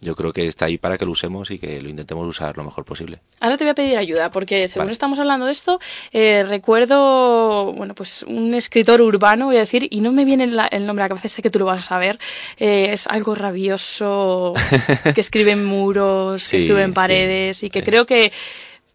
yo 0.00 0.16
creo 0.16 0.32
que 0.32 0.46
está 0.46 0.64
ahí 0.64 0.78
para 0.78 0.96
que 0.96 1.04
lo 1.04 1.12
usemos 1.12 1.50
y 1.50 1.58
que 1.58 1.80
lo 1.80 1.88
intentemos 1.88 2.26
usar 2.26 2.56
lo 2.56 2.64
mejor 2.64 2.84
posible. 2.84 3.18
Ahora 3.38 3.58
te 3.58 3.64
voy 3.64 3.70
a 3.70 3.74
pedir 3.74 3.98
ayuda, 3.98 4.30
porque 4.30 4.66
según 4.66 4.90
estamos 4.90 5.18
hablando 5.18 5.46
de 5.46 5.52
esto, 5.52 5.78
eh, 6.12 6.44
recuerdo, 6.48 7.72
bueno, 7.74 7.94
pues 7.94 8.22
un 8.22 8.54
escritor 8.54 9.02
urbano, 9.02 9.46
voy 9.46 9.56
a 9.56 9.60
decir, 9.60 9.86
y 9.90 10.00
no 10.00 10.12
me 10.12 10.24
viene 10.24 10.44
el 10.44 10.86
nombre 10.86 11.02
a 11.02 11.04
la 11.04 11.08
cabeza, 11.08 11.28
sé 11.28 11.42
que 11.42 11.50
tú 11.50 11.58
lo 11.58 11.66
vas 11.66 11.80
a 11.80 11.82
saber, 11.82 12.18
eh, 12.58 12.88
es 12.92 13.06
algo 13.08 13.34
rabioso, 13.34 14.54
que 15.14 15.20
escribe 15.20 15.52
en 15.52 15.64
muros, 15.66 16.48
que 16.48 16.56
escribe 16.56 16.82
en 16.82 16.94
paredes, 16.94 17.62
y 17.62 17.68
que 17.68 17.82
creo 17.82 18.06
que 18.06 18.32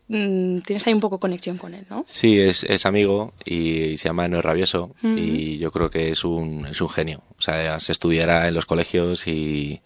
mm, 0.08 0.60
tienes 0.60 0.86
ahí 0.88 0.93
un 0.93 0.99
poco 0.99 1.20
conexión 1.20 1.58
con 1.58 1.74
él, 1.74 1.86
¿no? 1.89 2.03
Sí, 2.08 2.39
es, 2.39 2.64
es 2.64 2.86
amigo 2.86 3.34
y, 3.45 3.97
se 3.97 4.10
llama 4.10 4.28
No 4.28 4.41
Rabioso, 4.41 4.95
y 5.01 5.58
yo 5.58 5.72
creo 5.72 5.89
que 5.89 6.10
es 6.12 6.24
un, 6.24 6.68
es 6.68 6.82
un 6.82 6.89
genio. 6.89 7.24
O 7.38 7.41
sea, 7.41 7.80
se 7.80 7.91
estudiará 7.91 8.47
en 8.47 8.53
los 8.53 8.66
colegios 8.66 9.28
y 9.28 9.82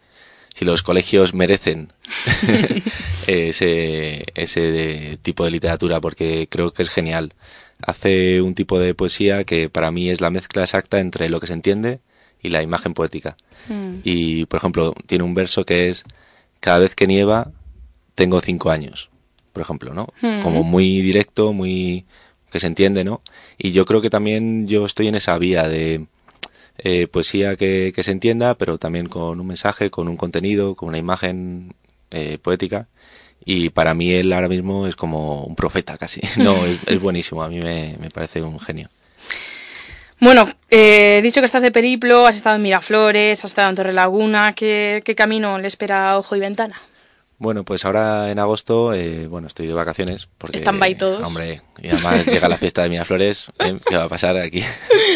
si 0.54 0.66
los 0.66 0.84
colegios 0.84 1.34
merecen 1.34 1.94
ese, 3.28 4.26
ese 4.36 5.18
tipo 5.22 5.46
de 5.46 5.52
literatura, 5.52 6.02
porque 6.02 6.48
creo 6.50 6.74
que 6.74 6.84
es 6.84 6.90
genial. 6.90 7.34
Hace 7.82 8.42
un 8.42 8.56
tipo 8.56 8.78
de 8.80 8.94
poesía 8.94 9.46
que 9.46 9.70
para 9.70 9.92
mí 9.92 10.10
es 10.10 10.20
la 10.20 10.32
mezcla 10.32 10.64
exacta 10.64 11.00
entre 11.00 11.30
lo 11.30 11.40
que 11.40 11.48
se 11.48 11.54
entiende 11.54 12.02
y 12.42 12.50
la 12.50 12.62
imagen 12.62 12.94
poética. 12.94 13.38
Mm. 13.68 14.00
Y, 14.04 14.46
por 14.46 14.58
ejemplo, 14.58 14.94
tiene 15.06 15.24
un 15.24 15.34
verso 15.34 15.66
que 15.66 15.90
es, 15.90 16.04
cada 16.60 16.80
vez 16.80 16.96
que 16.96 17.08
nieva, 17.08 17.52
tengo 18.16 18.42
cinco 18.42 18.70
años, 18.70 19.10
por 19.54 19.62
ejemplo, 19.62 19.94
¿no? 19.94 20.08
Mm. 20.22 20.42
Como 20.42 20.64
muy 20.64 21.02
directo, 21.02 21.54
muy 21.54 22.06
que 22.52 22.60
se 22.60 22.68
entiende, 22.68 23.04
¿no? 23.04 23.22
Y 23.58 23.72
yo 23.72 23.86
creo 23.86 24.02
que 24.02 24.10
también 24.10 24.68
yo 24.68 24.86
estoy 24.86 25.08
en 25.08 25.16
esa 25.16 25.38
vía 25.38 25.68
de 25.68 26.06
eh, 26.80 27.08
poesía 27.08 27.56
que, 27.56 27.94
se 28.02 28.12
entienda, 28.12 28.56
pero 28.56 28.78
también 28.78 29.08
con 29.08 29.40
un 29.40 29.48
mensaje, 29.48 29.90
con 29.90 30.08
un 30.08 30.18
contenido, 30.18 30.76
con 30.76 30.90
una 30.90 30.98
imagen 30.98 31.74
eh, 32.12 32.38
poética. 32.42 32.88
Y 33.46 33.70
para 33.70 33.94
mí 33.94 34.12
él 34.12 34.34
ahora 34.34 34.48
mismo 34.48 34.88
es 34.88 34.96
como 34.96 35.44
un 35.44 35.56
profeta 35.56 35.98
casi. 35.98 36.22
No, 36.38 36.56
es, 36.66 37.02
buenísimo, 37.02 37.44
a 37.44 37.50
mí 37.50 37.60
me, 37.60 38.10
parece 38.14 38.42
un 38.42 38.60
genio. 38.60 38.90
Bueno, 40.22 40.50
eh, 40.70 41.18
he 41.20 41.22
dicho 41.22 41.40
que 41.40 41.46
estás 41.46 41.62
de 41.62 41.72
periplo, 41.72 42.28
has 42.28 42.36
estado 42.36 42.58
en 42.58 42.62
Miraflores, 42.62 43.40
has 43.40 43.52
estado 43.52 43.70
en 43.70 43.76
Torre 43.76 43.94
Laguna. 43.94 44.54
¿Qué, 44.54 45.02
qué 45.06 45.16
camino 45.16 45.60
le 45.60 45.68
espera 45.68 46.18
Ojo 46.18 46.36
y 46.36 46.40
Ventana? 46.40 46.76
Bueno, 47.40 47.64
pues 47.64 47.86
ahora 47.86 48.32
en 48.32 48.38
agosto, 48.38 48.94
eh, 48.94 49.26
bueno, 49.28 49.48
estoy 49.48 49.66
de 49.66 49.74
vacaciones. 49.74 50.28
Porque, 50.38 50.58
Están 50.58 50.78
by 50.78 50.96
todos. 50.96 51.26
Hombre, 51.26 51.62
y 51.82 51.88
además 51.88 52.26
llega 52.26 52.50
la 52.50 52.58
fiesta 52.58 52.84
de 52.84 52.90
Miraflores, 52.90 53.50
¿eh? 53.60 53.80
¿qué 53.88 53.96
va 53.96 54.04
a 54.04 54.10
pasar 54.10 54.36
aquí? 54.36 54.62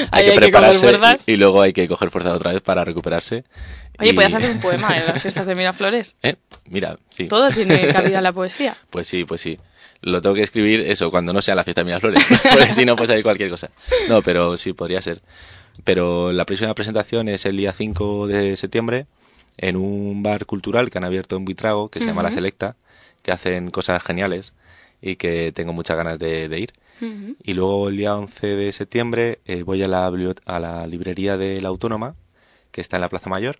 hay 0.09 0.25
que 0.27 0.31
prepararse 0.31 0.97
y, 1.25 1.35
luego 1.35 1.61
hay 1.61 1.73
que 1.73 1.85
coger 1.89 2.11
fuerza 2.11 2.33
otra 2.33 2.53
vez 2.53 2.61
para 2.61 2.85
recuperarse. 2.85 3.43
Oye, 3.99 4.13
¿puedes 4.13 4.33
hacer 4.33 4.51
un 4.51 4.61
poema 4.61 4.97
en 4.97 5.05
las 5.05 5.21
fiestas 5.21 5.45
de 5.45 5.53
Miraflores? 5.53 6.15
¿Eh? 6.23 6.37
Mira, 6.69 6.97
sí. 7.11 7.27
Todo 7.27 7.49
tiene 7.49 7.89
cabida 7.89 8.19
en 8.19 8.23
la 8.23 8.31
poesía. 8.31 8.75
Pues 8.89 9.05
sí, 9.05 9.25
pues 9.25 9.41
sí. 9.41 9.59
Lo 9.99 10.21
tengo 10.21 10.35
que 10.35 10.43
escribir 10.43 10.79
eso 10.79 11.11
cuando 11.11 11.33
no 11.33 11.41
sea 11.41 11.55
la 11.55 11.65
fiesta 11.65 11.81
de 11.81 11.85
Miraflores, 11.85 12.23
porque 12.49 12.71
si 12.71 12.85
no 12.85 12.95
puede 12.95 13.09
salir 13.09 13.23
cualquier 13.23 13.49
cosa. 13.49 13.69
No, 14.07 14.21
pero 14.21 14.55
sí, 14.55 14.71
podría 14.71 15.01
ser. 15.01 15.21
Pero 15.83 16.31
la 16.31 16.45
próxima 16.45 16.73
presentación 16.73 17.27
es 17.27 17.45
el 17.45 17.57
día 17.57 17.73
5 17.73 18.27
de 18.27 18.55
septiembre 18.55 19.07
en 19.57 19.75
un 19.75 20.23
bar 20.23 20.45
cultural 20.45 20.89
que 20.89 20.97
han 20.97 21.03
abierto 21.03 21.35
en 21.35 21.45
Buitrago, 21.45 21.89
que 21.89 21.99
se 21.99 22.05
llama 22.05 22.23
La 22.23 22.31
Selecta, 22.31 22.75
que 23.21 23.31
hacen 23.31 23.71
cosas 23.71 24.03
geniales 24.03 24.53
y 25.01 25.15
que 25.15 25.51
tengo 25.51 25.73
muchas 25.73 25.97
ganas 25.97 26.19
de, 26.19 26.59
ir. 26.59 26.71
Y 27.43 27.53
luego 27.53 27.89
el 27.89 27.97
día 27.97 28.15
11 28.15 28.47
de 28.47 28.71
septiembre 28.71 29.39
eh, 29.45 29.63
voy 29.63 29.83
a 29.83 29.89
la, 29.89 30.07
a 30.07 30.59
la 30.59 30.87
librería 30.87 31.37
de 31.37 31.59
la 31.59 31.67
Autónoma, 31.67 32.15
que 32.71 32.79
está 32.79 32.95
en 32.97 33.01
la 33.01 33.09
Plaza 33.09 33.29
Mayor. 33.29 33.59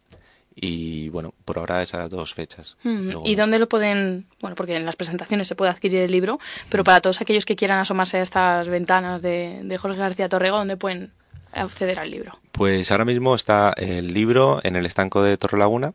Y 0.56 1.10
bueno, 1.10 1.34
por 1.44 1.58
ahora 1.58 1.82
esas 1.82 2.10
dos 2.10 2.34
fechas. 2.34 2.78
¿Y 3.26 3.36
dónde 3.36 3.60
lo 3.60 3.68
pueden? 3.68 4.28
Bueno, 4.40 4.56
porque 4.56 4.76
en 4.76 4.86
las 4.86 4.96
presentaciones 4.96 5.48
se 5.48 5.56
puede 5.56 5.72
adquirir 5.72 6.04
el 6.04 6.12
libro, 6.12 6.40
pero 6.70 6.84
para 6.84 7.02
todos 7.02 7.22
aquellos 7.22 7.44
que 7.44 7.56
quieran 7.56 7.80
asomarse 7.80 8.18
a 8.18 8.22
estas 8.22 8.68
ventanas 8.68 9.22
de, 9.22 9.62
de 9.64 9.78
Jorge 9.78 9.98
García 9.98 10.30
Torrego, 10.30 10.58
¿dónde 10.58 10.78
pueden 10.78 11.12
acceder 11.54 12.00
al 12.00 12.12
libro? 12.12 12.38
Pues 12.52 12.92
ahora 12.92 13.06
mismo 13.06 13.36
está 13.36 13.74
el 13.78 14.14
libro 14.14 14.60
en 14.64 14.76
el 14.76 14.86
estanco 14.86 15.24
de 15.24 15.38
Torrelaguna, 15.38 15.94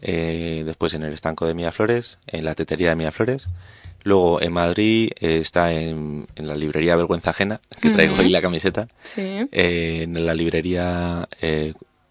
eh, 0.00 0.62
después 0.64 0.94
en 0.94 1.02
el 1.02 1.12
estanco 1.12 1.46
de 1.46 1.54
Miraflores, 1.54 2.18
en 2.26 2.44
la 2.44 2.54
tetería 2.54 2.90
de 2.90 2.96
Miraflores. 2.96 3.48
Luego 4.04 4.40
en 4.40 4.52
Madrid 4.52 5.10
eh, 5.20 5.38
está 5.38 5.72
en, 5.72 6.26
la 6.36 6.54
librería 6.54 6.96
Vergüenza 6.96 7.30
Ajena, 7.30 7.60
que 7.80 7.90
traigo 7.90 8.16
ahí 8.16 8.28
la 8.28 8.40
camiseta. 8.40 8.86
Eh, 9.16 10.02
en 10.02 10.24
la 10.24 10.34
librería 10.34 11.26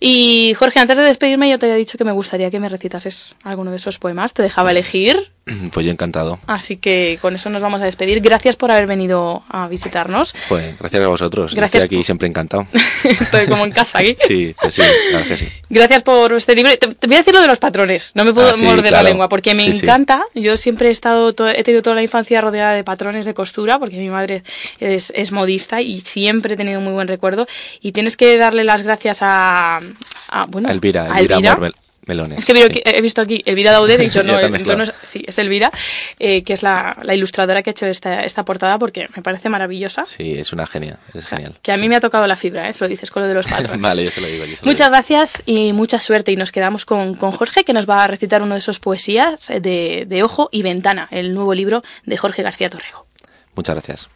Y 0.00 0.54
Jorge, 0.58 0.80
antes 0.80 0.96
de 0.96 1.04
despedirme, 1.04 1.50
yo 1.50 1.58
te 1.58 1.66
había 1.66 1.76
dicho 1.76 1.98
que 1.98 2.04
me 2.04 2.12
gustaría 2.12 2.50
que 2.50 2.60
me 2.60 2.68
recitases 2.68 3.34
alguno 3.44 3.70
de 3.70 3.78
esos 3.78 3.98
poemas. 3.98 4.32
Te 4.32 4.42
dejaba 4.42 4.70
elegir. 4.70 5.30
Pues 5.72 5.86
yo 5.86 5.92
encantado. 5.92 6.38
Así 6.46 6.76
que 6.76 7.18
con 7.20 7.34
eso 7.34 7.50
nos 7.50 7.62
vamos 7.62 7.80
a 7.80 7.84
despedir. 7.84 8.20
Gracias 8.20 8.56
por 8.56 8.70
haber 8.70 8.86
venido 8.86 9.42
a 9.48 9.68
visitarnos. 9.68 10.34
Pues 10.48 10.74
gracias 10.82 11.02
a 11.02 11.08
vosotros. 11.08 11.54
Gracias 11.54 11.84
Estoy 11.84 11.98
aquí 11.98 12.04
siempre 12.04 12.28
encantado. 12.28 12.66
Estoy 13.04 13.46
como 13.46 13.64
en 13.64 13.70
casa 13.70 13.98
aquí. 13.98 14.16
sí, 14.26 14.54
pues 14.60 14.74
sí, 14.74 14.82
gracias 15.10 15.38
sí. 15.40 15.48
Gracias 15.70 16.02
por 16.02 16.32
este 16.32 16.54
libro. 16.54 16.76
Te, 16.76 17.06
voy 17.06 17.14
a 17.16 17.18
decir 17.18 17.32
lo 17.32 17.40
de 17.40 17.46
los 17.46 17.58
patrones. 17.58 18.12
No 18.14 18.24
me 18.24 18.32
puedo 18.32 18.48
ah, 18.48 18.56
morder 18.58 18.92
la 18.92 19.02
lengua 19.02 19.28
porque 19.28 19.54
me 19.54 19.64
encanta. 19.64 20.24
Yo 20.34 20.56
siempre 20.56 20.88
he 20.88 20.90
estado, 20.90 21.34
he 21.48 21.62
tenido 21.62 21.82
toda 21.82 21.96
la 21.96 22.02
infancia 22.02 22.40
rodeada 22.40 22.72
de 22.74 22.84
patrones 22.84 23.24
de 23.24 23.34
costura 23.34 23.78
porque 23.78 23.96
mi 23.96 24.10
madre 24.10 24.42
es, 24.80 25.12
es 25.14 25.32
modista 25.32 25.80
y 25.80 26.00
siempre 26.00 26.54
he 26.54 26.56
tenido 26.56 26.80
muy 26.80 26.92
buen 26.92 27.08
recuerdo. 27.08 27.46
Y 27.80 27.92
tienes 27.92 28.16
que 28.16 28.36
darle 28.36 28.64
las 28.64 28.82
gracias 28.82 29.18
a, 29.22 29.80
a 30.28 30.46
bueno, 30.46 30.68
Elvira, 30.68 31.06
Elvira, 31.18 31.36
Elvira 31.36 31.72
Melones. 32.06 32.38
Es 32.38 32.44
que 32.44 32.82
he 32.84 33.00
visto 33.00 33.20
aquí 33.20 33.42
Elvira 33.44 33.70
Daudet, 33.70 34.00
he 34.00 34.04
dicho, 34.04 34.22
no, 34.24 34.38
es, 34.38 34.92
sí, 35.04 35.24
es 35.26 35.38
Elvira, 35.38 35.70
eh, 36.18 36.42
que 36.42 36.52
es 36.52 36.62
la, 36.62 36.96
ilustradora 37.14 37.62
que 37.62 37.70
ha 37.70 37.72
hecho 37.72 37.86
esta, 37.86 38.24
esta 38.24 38.44
portada 38.44 38.78
porque 38.78 39.08
me 39.14 39.22
parece 39.22 39.48
maravillosa. 39.48 40.04
Sí, 40.04 40.38
es 40.38 40.52
una 40.52 40.66
genia, 40.66 40.98
es 41.14 41.28
genial. 41.28 41.58
Que 41.62 41.70
a 41.70 41.76
mí 41.76 41.88
me 41.88 41.96
ha 41.96 42.00
tocado 42.00 42.26
la 42.26 42.34
fibra, 42.34 42.68
¿eh? 42.68 42.74
lo 42.80 42.88
dices 42.88 43.10
con 43.10 43.22
lo 43.22 43.28
de 43.28 43.34
los 43.34 43.46
patrones. 43.48 43.80
vale, 43.80 44.04
yo 44.04 44.10
se 44.10 44.20
lo 44.20 44.26
digo. 44.26 44.44
Muchas 44.62 44.88
gracias 44.88 45.42
y 45.46 45.72
mucha 45.72 46.00
suerte 46.00 46.32
y 46.32 46.36
nos 46.36 46.50
quedamos 46.50 46.84
con, 46.84 47.14
con, 47.14 47.30
Jorge 47.30 47.64
que 47.64 47.72
nos 47.72 47.88
va 47.88 48.02
a 48.02 48.06
recitar 48.08 48.42
uno 48.42 48.54
de 48.54 48.58
esos 48.58 48.80
poesías 48.80 49.46
de, 49.48 50.04
de 50.06 50.22
Ojo 50.22 50.48
y 50.50 50.62
Ventana, 50.62 51.08
el 51.10 51.34
nuevo 51.34 51.54
libro 51.54 51.82
de 52.04 52.16
Jorge 52.16 52.42
García 52.42 52.68
Torrego. 52.68 53.06
Muchas 53.54 53.76
gracias. 53.76 54.08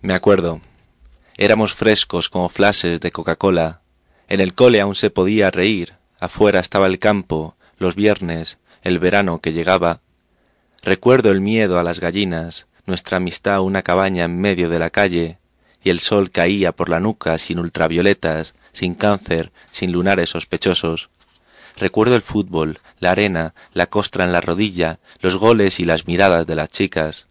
Me 0.00 0.14
acuerdo, 0.14 0.60
éramos 1.36 1.74
frescos 1.74 2.28
como 2.28 2.48
flashes 2.48 3.00
de 3.00 3.10
Coca-Cola, 3.10 3.82
en 4.28 4.40
el 4.40 4.54
cole 4.54 4.80
aún 4.80 4.94
se 4.94 5.10
podía 5.10 5.50
reír, 5.50 5.97
Afuera 6.20 6.58
estaba 6.58 6.86
el 6.86 6.98
campo, 6.98 7.56
los 7.78 7.94
viernes, 7.94 8.58
el 8.82 8.98
verano 8.98 9.40
que 9.40 9.52
llegaba. 9.52 10.00
Recuerdo 10.82 11.30
el 11.30 11.40
miedo 11.40 11.78
a 11.78 11.84
las 11.84 12.00
gallinas, 12.00 12.66
nuestra 12.86 13.18
amistad 13.18 13.60
una 13.60 13.82
cabaña 13.82 14.24
en 14.24 14.40
medio 14.40 14.68
de 14.68 14.78
la 14.78 14.90
calle, 14.90 15.38
y 15.82 15.90
el 15.90 16.00
sol 16.00 16.30
caía 16.30 16.72
por 16.72 16.88
la 16.88 16.98
nuca 16.98 17.38
sin 17.38 17.60
ultravioletas, 17.60 18.54
sin 18.72 18.94
cáncer, 18.94 19.52
sin 19.70 19.92
lunares 19.92 20.30
sospechosos. 20.30 21.08
Recuerdo 21.76 22.16
el 22.16 22.22
fútbol, 22.22 22.80
la 22.98 23.12
arena, 23.12 23.54
la 23.72 23.86
costra 23.86 24.24
en 24.24 24.32
la 24.32 24.40
rodilla, 24.40 24.98
los 25.20 25.36
goles 25.36 25.78
y 25.78 25.84
las 25.84 26.08
miradas 26.08 26.46
de 26.46 26.56
las 26.56 26.70
chicas. 26.70 27.26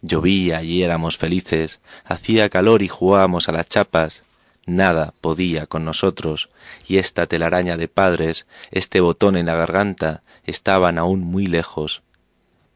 Llovía 0.00 0.62
y 0.62 0.82
éramos 0.82 1.18
felices, 1.18 1.80
hacía 2.04 2.48
calor 2.48 2.82
y 2.82 2.88
jugábamos 2.88 3.48
a 3.48 3.52
las 3.52 3.68
chapas, 3.68 4.22
nada 4.66 5.14
podía 5.20 5.66
con 5.66 5.84
nosotros, 5.84 6.50
y 6.86 6.98
esta 6.98 7.26
telaraña 7.26 7.76
de 7.76 7.88
padres, 7.88 8.46
este 8.70 9.00
botón 9.00 9.36
en 9.36 9.46
la 9.46 9.54
garganta, 9.54 10.22
estaban 10.44 10.98
aún 10.98 11.20
muy 11.20 11.46
lejos. 11.46 12.02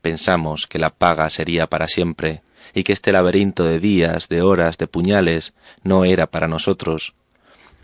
Pensamos 0.02 0.66
que 0.66 0.78
la 0.78 0.90
paga 0.90 1.28
sería 1.30 1.66
para 1.66 1.88
siempre, 1.88 2.42
y 2.74 2.84
que 2.84 2.92
este 2.92 3.12
laberinto 3.12 3.64
de 3.64 3.80
días, 3.80 4.28
de 4.28 4.42
horas, 4.42 4.78
de 4.78 4.86
puñales, 4.86 5.54
no 5.82 6.04
era 6.04 6.26
para 6.26 6.48
nosotros. 6.48 7.14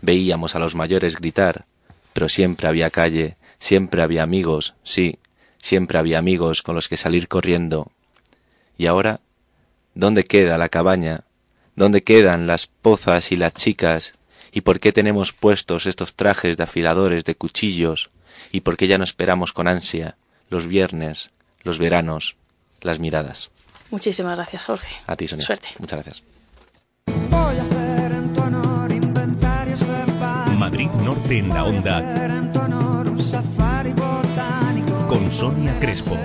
Veíamos 0.01 0.55
a 0.55 0.59
los 0.59 0.75
mayores 0.75 1.15
gritar, 1.15 1.65
pero 2.13 2.29
siempre 2.29 2.67
había 2.67 2.89
calle, 2.91 3.37
siempre 3.59 4.01
había 4.01 4.23
amigos, 4.23 4.75
sí, 4.83 5.19
siempre 5.61 5.97
había 5.97 6.19
amigos 6.19 6.61
con 6.61 6.75
los 6.75 6.87
que 6.87 6.97
salir 6.97 7.27
corriendo. 7.27 7.91
Y 8.77 8.85
ahora, 8.85 9.19
¿dónde 9.95 10.23
queda 10.23 10.57
la 10.57 10.69
cabaña 10.69 11.24
¿Dónde 11.75 12.01
quedan 12.01 12.47
las 12.47 12.67
pozas 12.67 13.31
y 13.31 13.35
las 13.35 13.53
chicas? 13.53 14.13
¿Y 14.51 14.61
por 14.61 14.79
qué 14.79 14.93
tenemos 14.93 15.33
puestos 15.33 15.85
estos 15.85 16.13
trajes 16.13 16.55
de 16.55 16.63
afiladores, 16.63 17.25
de 17.25 17.35
cuchillos? 17.35 18.11
¿Y 18.51 18.61
por 18.61 18.77
qué 18.77 18.87
ya 18.87 18.97
no 18.97 19.03
esperamos 19.03 19.51
con 19.51 19.67
ansia 19.67 20.15
los 20.49 20.67
viernes, 20.67 21.31
los 21.63 21.77
veranos, 21.77 22.37
las 22.81 22.99
miradas? 22.99 23.51
Muchísimas 23.91 24.35
gracias, 24.35 24.63
Jorge. 24.63 24.95
A 25.05 25.17
ti, 25.17 25.27
Sonia. 25.27 25.45
Suerte. 25.45 25.67
Muchas 25.79 26.03
gracias. 26.03 26.23
Madrid 30.57 30.89
Norte 31.03 31.37
en 31.37 31.49
la 31.49 31.63
onda. 31.65 32.01
Con 35.09 35.31
Sonia 35.31 35.77
Crespo. 35.79 36.17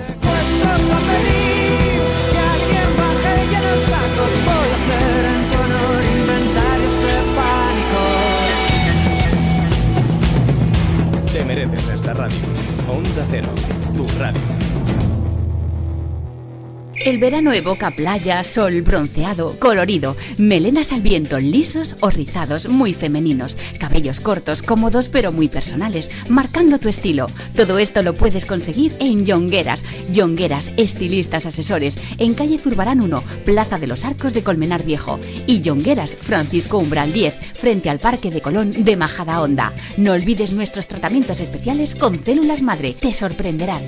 El 17.03 17.17
verano 17.17 17.51
evoca 17.51 17.89
playa, 17.89 18.43
sol, 18.43 18.83
bronceado, 18.83 19.57
colorido, 19.57 20.15
melenas 20.37 20.91
al 20.91 21.01
viento, 21.01 21.39
lisos 21.39 21.95
o 22.01 22.11
rizados, 22.11 22.67
muy 22.67 22.93
femeninos, 22.93 23.57
cabellos 23.79 24.19
cortos, 24.19 24.61
cómodos 24.61 25.09
pero 25.09 25.31
muy 25.31 25.47
personales, 25.47 26.11
marcando 26.29 26.77
tu 26.77 26.89
estilo. 26.89 27.25
Todo 27.55 27.79
esto 27.79 28.03
lo 28.03 28.13
puedes 28.13 28.45
conseguir 28.45 28.95
en 28.99 29.25
Yongueras. 29.25 29.83
Yongueras, 30.11 30.71
estilistas 30.77 31.47
asesores, 31.47 31.97
en 32.19 32.35
calle 32.35 32.59
Zurbarán 32.59 33.01
1, 33.01 33.23
Plaza 33.45 33.79
de 33.79 33.87
los 33.87 34.05
Arcos 34.05 34.35
de 34.35 34.43
Colmenar 34.43 34.83
Viejo. 34.83 35.19
Y 35.47 35.61
Yongueras, 35.61 36.15
Francisco 36.15 36.77
Umbral 36.77 37.11
10, 37.11 37.33
frente 37.55 37.89
al 37.89 37.97
Parque 37.97 38.29
de 38.29 38.41
Colón 38.41 38.71
de 38.71 38.95
Majada 38.95 39.41
Honda. 39.41 39.73
No 39.97 40.11
olvides 40.11 40.51
nuestros 40.51 40.85
tratamientos 40.85 41.39
especiales 41.39 41.95
con 41.95 42.23
células 42.23 42.61
madre, 42.61 42.93
te 42.93 43.11
sorprenderán. 43.11 43.81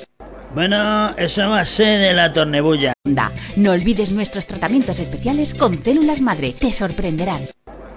Bueno, 0.54 1.16
eso 1.18 1.50
va 1.50 1.62
a 1.62 1.66
ser 1.66 2.00
de 2.00 2.14
la 2.14 2.32
tornebulla. 2.32 2.94
No 3.56 3.72
olvides 3.72 4.12
nuestros 4.12 4.46
tratamientos 4.46 5.00
especiales 5.00 5.54
con 5.56 5.84
células 5.84 6.22
madre. 6.22 6.54
Te 6.58 6.72
sorprenderán. 6.72 7.42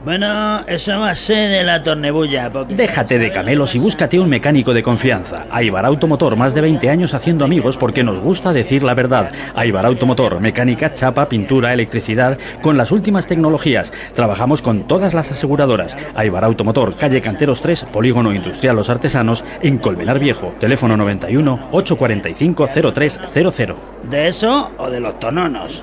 Bueno, 0.04 0.60
eso 0.68 1.00
va 1.00 1.10
a 1.10 1.14
ser 1.16 1.50
de 1.50 1.64
la 1.64 1.82
tornebulla. 1.82 2.52
porque- 2.52 2.74
Déjate 2.76 3.18
de 3.18 3.32
camelos 3.32 3.74
y 3.74 3.78
búscate 3.78 4.20
un 4.20 4.28
mecánico 4.28 4.72
de 4.72 4.82
confianza. 4.82 5.46
Aibar 5.50 5.84
Automotor, 5.84 6.36
más 6.36 6.54
de 6.54 6.60
20 6.60 6.90
años 6.90 7.12
haciendo 7.14 7.44
amigos 7.44 7.76
porque 7.76 8.04
nos 8.04 8.20
gusta 8.20 8.52
decir 8.52 8.82
la 8.84 8.94
verdad. 8.94 9.32
Aibar 9.54 9.84
Automotor, 9.86 10.38
mecánica, 10.40 10.94
chapa, 10.94 11.28
pintura, 11.28 11.72
electricidad, 11.72 12.38
con 12.62 12.76
las 12.76 12.92
últimas 12.92 13.26
tecnologías. 13.26 13.92
Trabajamos 14.14 14.62
con 14.62 14.84
todas 14.86 15.12
las 15.14 15.32
aseguradoras. 15.32 15.96
Aibar 16.14 16.44
Automotor, 16.44 16.96
calle 16.96 17.20
Canteros 17.20 17.60
3, 17.60 17.84
Polígono 17.86 18.32
Industrial 18.32 18.76
Los 18.76 18.90
Artesanos, 18.90 19.44
en 19.60 19.78
Colmenar 19.78 20.18
Viejo. 20.20 20.54
Teléfono 20.60 20.96
91 20.96 21.68
845 21.72 22.68
0300. 22.68 23.76
¿De 24.08 24.28
eso 24.28 24.70
o 24.76 24.88
de 24.90 25.00
los 25.00 25.18
tononos? 25.18 25.82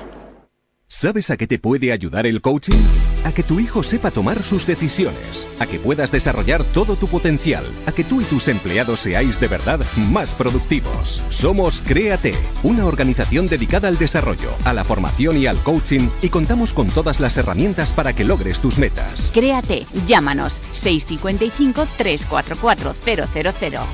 ¿Sabes 0.96 1.32
a 1.32 1.36
qué 1.36 1.48
te 1.48 1.58
puede 1.58 1.90
ayudar 1.90 2.24
el 2.24 2.40
coaching? 2.40 2.80
A 3.24 3.32
que 3.32 3.42
tu 3.42 3.58
hijo 3.58 3.82
sepa 3.82 4.12
tomar 4.12 4.44
sus 4.44 4.64
decisiones, 4.64 5.48
a 5.58 5.66
que 5.66 5.80
puedas 5.80 6.12
desarrollar 6.12 6.62
todo 6.62 6.94
tu 6.94 7.08
potencial, 7.08 7.64
a 7.86 7.90
que 7.92 8.04
tú 8.04 8.20
y 8.20 8.24
tus 8.24 8.46
empleados 8.46 9.00
seáis 9.00 9.40
de 9.40 9.48
verdad 9.48 9.80
más 9.96 10.36
productivos. 10.36 11.20
Somos 11.30 11.80
Créate, 11.80 12.32
una 12.62 12.86
organización 12.86 13.46
dedicada 13.46 13.88
al 13.88 13.98
desarrollo, 13.98 14.50
a 14.64 14.72
la 14.72 14.84
formación 14.84 15.36
y 15.36 15.48
al 15.48 15.58
coaching 15.64 16.08
y 16.22 16.28
contamos 16.28 16.72
con 16.72 16.86
todas 16.86 17.18
las 17.18 17.36
herramientas 17.38 17.92
para 17.92 18.12
que 18.12 18.22
logres 18.22 18.60
tus 18.60 18.78
metas. 18.78 19.32
Créate, 19.34 19.86
llámanos 20.06 20.60
655 20.70 21.88
344 21.98 22.94
000. 23.04 23.26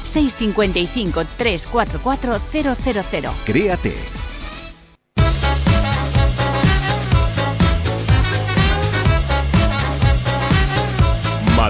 655 0.05 1.25
344 1.39 2.41
000. 2.53 3.33
Créate. 3.47 3.95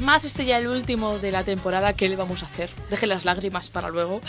Un 0.00 0.06
lunes 0.06 0.14
más, 0.14 0.24
este 0.24 0.44
ya 0.46 0.56
el 0.58 0.66
último 0.66 1.18
de 1.18 1.30
la 1.30 1.44
temporada, 1.44 1.92
¿qué 1.92 2.08
le 2.08 2.16
vamos 2.16 2.42
a 2.42 2.46
hacer? 2.46 2.70
Deje 2.88 3.06
las 3.06 3.24
lágrimas 3.26 3.68
para 3.68 3.90
luego, 3.90 4.20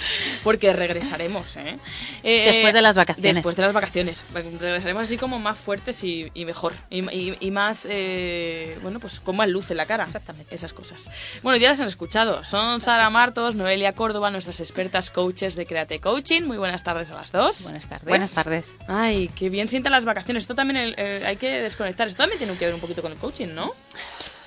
porque 0.44 0.74
regresaremos, 0.74 1.56
¿eh? 1.56 1.78
Eh, 2.24 2.46
Después 2.46 2.74
de 2.74 2.82
las 2.82 2.96
vacaciones. 2.98 3.36
Después 3.36 3.56
de 3.56 3.62
las 3.64 3.74
vacaciones. 3.74 4.26
Regresaremos 4.34 5.04
así 5.04 5.18
como 5.18 5.40
más 5.40 5.58
fuertes 5.58 6.04
y, 6.04 6.30
y 6.34 6.44
mejor. 6.46 6.74
Y, 6.90 7.00
y- 7.16 7.38
y 7.40 7.52
más, 7.52 7.88
eh, 7.90 8.78
bueno, 8.82 9.00
pues 9.00 9.20
con 9.22 9.38
más 9.38 9.48
luz 9.48 9.72
en 9.72 9.78
la 9.78 9.86
cara. 9.86 10.04
Exactamente. 10.04 10.54
Esas 10.54 10.74
cosas. 10.74 11.10
Bueno, 11.42 11.58
ya 11.58 11.70
las 11.70 11.80
han 11.80 11.88
escuchado. 11.88 12.44
Son 12.44 12.82
Sara 12.82 13.10
Martos, 13.10 13.56
Noelia 13.56 13.92
Córdoba, 13.94 14.30
nuestras 14.30 14.60
expertas 14.60 15.10
coaches 15.10 15.56
de 15.56 15.66
Create 15.66 16.00
Coaching. 16.02 16.42
Muy 16.44 16.58
buenas 16.58 16.84
tardes 16.84 17.12
a 17.12 17.16
las 17.16 17.32
dos. 17.32 17.64
Buenas 17.64 17.88
tardes. 17.88 18.08
Buenas 18.10 18.34
tardes. 18.34 18.76
Ay, 18.88 19.30
qué 19.36 19.50
bien 19.50 19.68
sientan 19.70 19.94
las 19.94 20.04
vacaciones. 20.06 20.44
Esto 20.44 20.54
también 20.56 20.78
el- 20.82 21.00
el- 21.00 21.26
hay 21.26 21.38
que 21.38 21.62
desconectar. 21.62 22.08
Esto 22.08 22.24
también 22.24 22.40
tiene 22.40 22.56
que 22.58 22.66
ver 22.66 22.74
un 22.76 22.82
poquito 22.82 23.02
con 23.02 23.12
el 23.14 23.18
coaching, 23.18 23.50
¿no? 23.56 23.72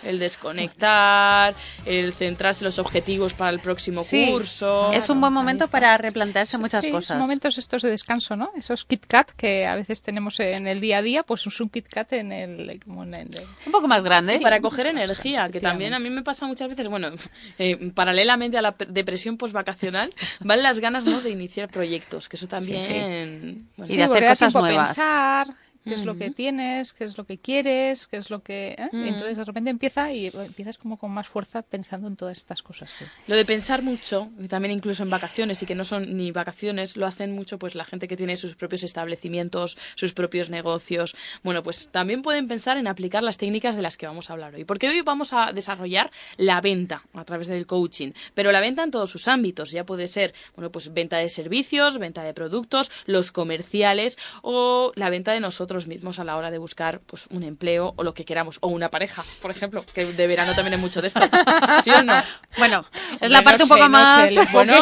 El 0.05 0.19
desconectar, 0.19 1.55
el 1.87 2.13
centrarse 2.13 2.65
en 2.65 2.67
los 2.67 2.79
objetivos 2.79 3.35
para 3.35 3.51
el 3.51 3.59
próximo 3.59 4.03
Sí, 4.03 4.29
curso. 4.31 4.93
es 4.93 5.09
un 5.09 5.21
buen 5.21 5.33
momento 5.33 5.67
para 5.69 5.97
replantearse 5.99 6.59
muchas 6.59 6.83
Sí, 6.85 6.91
cosas. 6.91 7.19
momentos 7.19 7.59
estos 7.59 7.83
de 7.83 7.91
descanso, 7.91 8.37
¿no? 8.37 8.51
Esos 8.57 8.85
Kit 8.85 9.07
Kat 9.07 9.31
que 9.31 9.67
a 9.67 9.77
veces 9.77 10.03
tenemos 10.03 10.39
en 10.41 10.67
el 10.67 10.81
día 10.81 10.99
a 10.99 11.03
día, 11.03 11.23
pues 11.23 11.47
es 11.47 11.61
un 11.61 11.69
Kit 11.69 11.89
Kat 11.89 12.13
en 12.13 12.33
el, 12.33 12.81
como 12.85 13.05
en 13.05 13.15
el 13.15 13.31
un 13.67 13.73
poco 13.73 13.89
más 13.89 14.03
grande. 14.05 14.37
Sí, 14.37 14.41
para 14.43 14.61
coger 14.61 14.87
energía, 14.87 15.49
que 15.49 15.61
también 15.61 15.95
a 15.95 15.99
mí 15.99 16.11
me 16.11 16.23
pasa 16.23 16.47
muchas 16.47 16.69
veces, 16.69 16.89
bueno, 16.89 17.09
eh, 17.59 17.91
paralelamente 17.95 18.59
a 18.59 18.63
la 18.63 18.75
depresión 18.89 19.37
postvacacional, 19.37 20.13
van 20.41 20.63
las 20.63 20.81
ganas 20.81 21.05
¿no? 21.07 21.21
de 21.21 21.31
iniciar 21.31 21.69
proyectos, 21.69 22.29
que 22.29 22.37
eso 22.37 22.49
también... 22.49 23.69
bueno, 23.77 23.93
Sí, 23.93 23.99
porque 24.07 24.25
da 24.25 24.35
tiempo 24.37 24.59
a 24.59 24.69
pensar 24.69 25.47
qué 25.85 25.95
es 25.95 26.05
lo 26.05 26.16
que 26.16 26.30
tienes, 26.30 26.93
qué 26.93 27.05
es 27.05 27.18
lo 27.18 27.24
que 27.24 27.39
quieres, 27.39 28.07
qué 28.07 28.16
es 28.16 28.30
lo 28.30 28.43
que... 28.43 28.74
¿eh? 28.78 28.89
Ujú. 28.93 29.05
entonces 29.05 29.37
de 29.37 29.45
repente 29.45 29.70
empieza 29.70 30.12
y 30.12 30.26
empiezas 30.26 30.78
como 30.78 30.97
con 30.97 31.11
más 31.11 31.28
fuerza 31.28 31.62
pensando 31.62 32.09
en 32.09 32.16
todas 32.16 32.39
estas 32.39 32.62
cosas. 32.62 32.91
Lo 33.26 33.37
de 33.37 33.45
pensar 33.45 33.82
mucho, 33.82 34.30
y 34.41 34.49
también 34.49 34.72
incluso 34.72 35.03
en 35.03 35.11
vacaciones 35.11 35.62
y 35.62 35.66
que 35.66 35.74
no 35.74 35.85
son 35.85 36.16
ni 36.16 36.32
vacaciones, 36.32 36.97
lo 36.97 37.07
hacen 37.07 37.32
mucho 37.32 37.59
pues 37.59 37.74
la 37.74 37.85
gente 37.85 38.09
que 38.09 38.16
tiene 38.16 38.37
sus 38.37 38.55
propios 38.55 38.82
establecimientos, 38.82 39.76
sus 39.95 40.12
propios 40.12 40.51
negocios. 40.51 41.14
Bueno, 41.43 41.62
pues 41.62 41.89
también 41.91 42.22
pueden 42.22 42.49
pensar 42.49 42.78
en 42.78 42.87
aplicar 42.87 43.22
las 43.22 43.37
técnicas 43.37 43.76
de 43.76 43.82
las 43.82 43.97
que 43.97 44.07
vamos 44.07 44.30
a 44.30 44.32
hablar 44.32 44.55
hoy. 44.55 44.64
Porque 44.64 44.89
hoy 44.89 45.03
vamos 45.03 45.32
a 45.32 45.53
desarrollar 45.53 46.11
la 46.37 46.61
venta 46.61 47.03
a 47.12 47.24
través 47.24 47.49
del 47.49 47.66
coaching, 47.66 48.12
pero 48.35 48.53
la 48.53 48.61
venta 48.61 48.82
en 48.82 48.91
todos 48.91 49.11
sus 49.11 49.28
ámbitos. 49.28 49.70
Ya 49.70 49.85
puede 49.85 50.07
ser, 50.07 50.35
bueno, 50.57 50.70
pues 50.70 50.93
venta 50.93 51.18
de 51.18 51.28
servicios, 51.28 51.99
venta 51.99 52.22
de 52.22 52.32
productos, 52.32 52.91
los 53.07 53.32
comerciales 53.32 54.18
o 54.43 54.93
la 54.95 55.11
venta 55.11 55.32
de 55.32 55.41
nosotros 55.41 55.74
mismos 55.87 56.18
a 56.18 56.25
la 56.25 56.37
hora 56.37 56.51
de 56.51 56.59
buscar 56.59 57.01
pues 57.01 57.27
un 57.31 57.43
empleo 57.43 57.93
o 57.97 58.03
lo 58.03 58.14
que 58.14 58.25
queramos 58.25 58.59
o 58.61 58.68
una 58.68 58.91
pareja, 58.91 59.25
por 59.43 59.51
ejemplo, 59.51 59.85
que 59.93 60.07
de 60.07 60.27
verano 60.27 60.55
también 60.55 60.75
hay 60.75 60.81
mucho 60.81 61.01
de 61.03 61.09
esto. 61.09 61.20
¿Sí 61.85 61.91
o 61.91 62.03
no? 62.03 62.14
Bueno, 62.59 62.85
es 63.20 63.31
la 63.31 63.43
parte 63.43 63.64
un 63.64 63.68
poco 63.68 63.89
más- 63.89 64.31
bueno, 64.53 64.75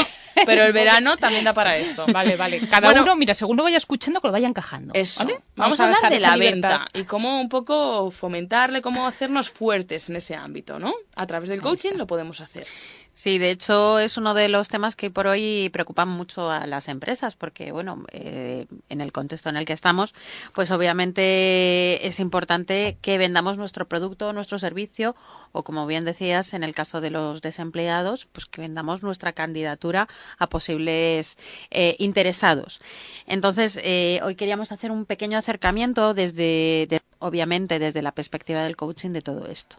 pero 0.46 0.64
el 0.64 0.72
verano 0.72 1.16
también 1.16 1.44
da 1.44 1.52
para 1.52 1.76
esto. 1.76 2.06
Vale, 2.12 2.36
vale. 2.36 2.60
Cada 2.70 2.88
Bueno, 2.88 3.02
uno, 3.02 3.16
mira, 3.16 3.34
según 3.34 3.56
lo 3.56 3.62
vaya 3.62 3.76
escuchando, 3.76 4.20
que 4.20 4.28
lo 4.28 4.32
vaya 4.32 4.48
encajando. 4.48 4.94
Eso. 4.94 5.24
¿vale? 5.24 5.40
Vamos, 5.56 5.80
a 5.80 5.84
hablar 5.86 6.10
de 6.12 6.20
la 6.20 6.36
libertad. 6.36 6.80
venta 6.80 6.86
y 6.94 7.04
cómo 7.04 7.40
un 7.40 7.48
poco 7.48 8.10
fomentarle, 8.10 8.80
cómo 8.82 9.06
hacernos 9.06 9.50
fuertes 9.50 10.08
en 10.08 10.16
ese 10.16 10.34
ámbito, 10.34 10.78
¿no? 10.78 10.94
A 11.16 11.26
través 11.26 11.48
del 11.50 11.60
coaching 11.60 11.92
lo 11.96 12.06
podemos 12.06 12.40
hacer. 12.40 12.66
Sí, 13.14 13.36
de 13.38 13.50
hecho 13.50 13.98
es 13.98 14.16
uno 14.16 14.32
de 14.32 14.48
los 14.48 14.68
temas 14.68 14.96
que 14.96 15.10
por 15.10 15.26
hoy 15.26 15.68
preocupan 15.70 16.08
mucho 16.08 16.50
a 16.50 16.66
las 16.66 16.88
empresas 16.88 17.36
porque, 17.36 17.70
bueno, 17.70 18.04
eh, 18.10 18.66
en 18.88 19.00
el 19.02 19.12
contexto 19.12 19.50
en 19.50 19.56
el 19.58 19.66
que 19.66 19.74
estamos, 19.74 20.14
pues 20.54 20.70
obviamente 20.70 22.06
es 22.06 22.20
importante 22.20 22.96
que 23.02 23.18
vendamos 23.18 23.58
nuestro 23.58 23.86
producto, 23.86 24.32
nuestro 24.32 24.58
servicio 24.58 25.14
o, 25.52 25.62
como 25.62 25.86
bien 25.86 26.06
decías, 26.06 26.54
en 26.54 26.64
el 26.64 26.74
caso 26.74 27.02
de 27.02 27.10
los 27.10 27.42
desempleados, 27.42 28.24
pues 28.32 28.46
que 28.46 28.62
vendamos 28.62 29.02
nuestra 29.02 29.34
candidatura 29.34 30.08
a 30.38 30.48
posibles 30.48 31.36
eh, 31.70 31.96
interesados. 31.98 32.80
Entonces, 33.26 33.78
eh, 33.84 34.20
hoy 34.24 34.36
queríamos 34.36 34.72
hacer 34.72 34.90
un 34.90 35.04
pequeño 35.04 35.36
acercamiento 35.36 36.14
desde, 36.14 36.86
de- 36.88 37.00
obviamente, 37.18 37.78
desde 37.78 38.00
la 38.00 38.12
perspectiva 38.14 38.62
del 38.62 38.76
coaching 38.76 39.10
de 39.10 39.20
todo 39.22 39.46
esto. 39.48 39.76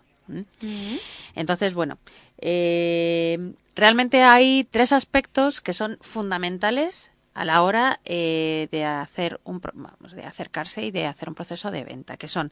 Entonces, 1.35 1.73
bueno, 1.73 1.97
eh, 2.37 3.53
realmente 3.75 4.23
hay 4.23 4.63
tres 4.63 4.93
aspectos 4.93 5.61
que 5.61 5.73
son 5.73 5.97
fundamentales 6.01 7.11
a 7.35 7.45
la 7.45 7.63
hora 7.63 7.99
eh, 8.05 8.67
de 8.71 8.85
hacer 8.85 9.39
un 9.43 9.59
vamos, 9.73 10.11
de 10.13 10.23
acercarse 10.23 10.83
y 10.85 10.91
de 10.91 11.07
hacer 11.07 11.29
un 11.29 11.35
proceso 11.35 11.71
de 11.71 11.83
venta, 11.83 12.15
que 12.17 12.27
son 12.27 12.51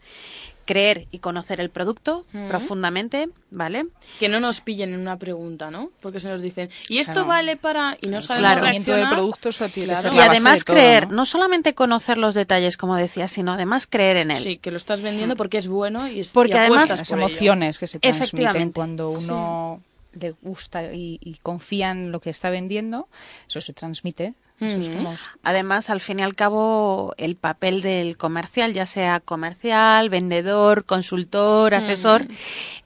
creer 0.66 1.08
y 1.12 1.20
conocer 1.20 1.60
el 1.60 1.70
producto 1.70 2.24
Mm. 2.34 2.48
profundamente, 2.48 3.30
¿vale? 3.50 3.88
Que 4.20 4.30
no 4.30 4.40
nos 4.40 4.62
pillen 4.62 4.94
en 4.94 5.00
una 5.00 5.18
pregunta, 5.18 5.70
¿no? 5.70 5.92
Porque 6.02 6.20
se 6.20 6.30
nos 6.30 6.42
dicen, 6.42 6.70
¿y 6.88 7.00
esto 7.00 7.14
Claro. 7.14 7.28
vale 7.28 7.58
para...? 7.58 7.98
Y 8.02 8.08
no 8.08 8.22
sabemos 8.22 8.52
Claro. 8.52 8.62
reaccionar. 8.66 9.14
producto 9.14 9.50
eso 9.50 9.70
tiene 9.70 9.94
que 9.94 10.00
Claro. 10.00 10.16
Y 10.16 10.20
además 10.20 10.60
de 10.60 10.66
todo, 10.66 10.76
creer, 10.78 11.08
¿no? 11.10 11.16
¿no? 11.18 11.26
solamente 11.26 11.76
conocer 11.76 12.18
los 12.18 12.34
detalles, 12.34 12.78
como 12.78 12.96
decía, 12.96 13.28
sino 13.28 13.54
además 13.54 13.86
creer 13.88 14.18
en 14.18 14.32
él. 14.32 14.38
Sí, 14.38 14.58
que 14.58 14.72
lo 14.72 14.78
estás 14.78 15.02
vendiendo 15.02 15.36
porque 15.36 15.58
es 15.58 15.68
bueno 15.68 16.08
y, 16.08 16.22
es, 16.22 16.32
Porque 16.32 16.54
y 16.54 16.58
además- 16.58 16.90
apuestas 16.92 17.00
las 17.00 17.10
por 17.10 17.20
ello. 17.20 17.28
emociones 17.28 17.80
que 17.80 17.88
se 17.88 18.00
transmiten 18.00 18.24
Efectivamente. 18.24 18.74
cuando 18.74 19.10
uno 19.10 19.82
le 20.14 20.32
gusta 20.42 20.92
y, 20.94 21.20
y 21.22 21.36
confía 21.42 21.92
en 21.92 22.12
lo 22.12 22.20
que 22.20 22.30
está 22.30 22.50
vendiendo, 22.50 23.08
eso 23.48 23.62
se 23.62 23.74
transmite. 23.74 24.34
Es 24.62 24.90
como- 24.90 25.16
Además, 25.44 25.90
al 25.90 26.02
fin 26.02 26.20
y 26.20 26.24
al 26.24 26.36
cabo, 26.36 27.14
el 27.18 27.36
papel 27.36 27.82
del 27.82 28.16
comercial, 28.16 28.74
ya 28.74 28.86
sea 28.86 29.20
comercial, 29.20 30.10
vendedor, 30.10 30.86
consultor, 30.86 31.74
asesor, 31.74 32.28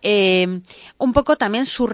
eh, 0.01 0.61
un 0.97 1.11
poco 1.13 1.35
también 1.35 1.65
su 1.65 1.85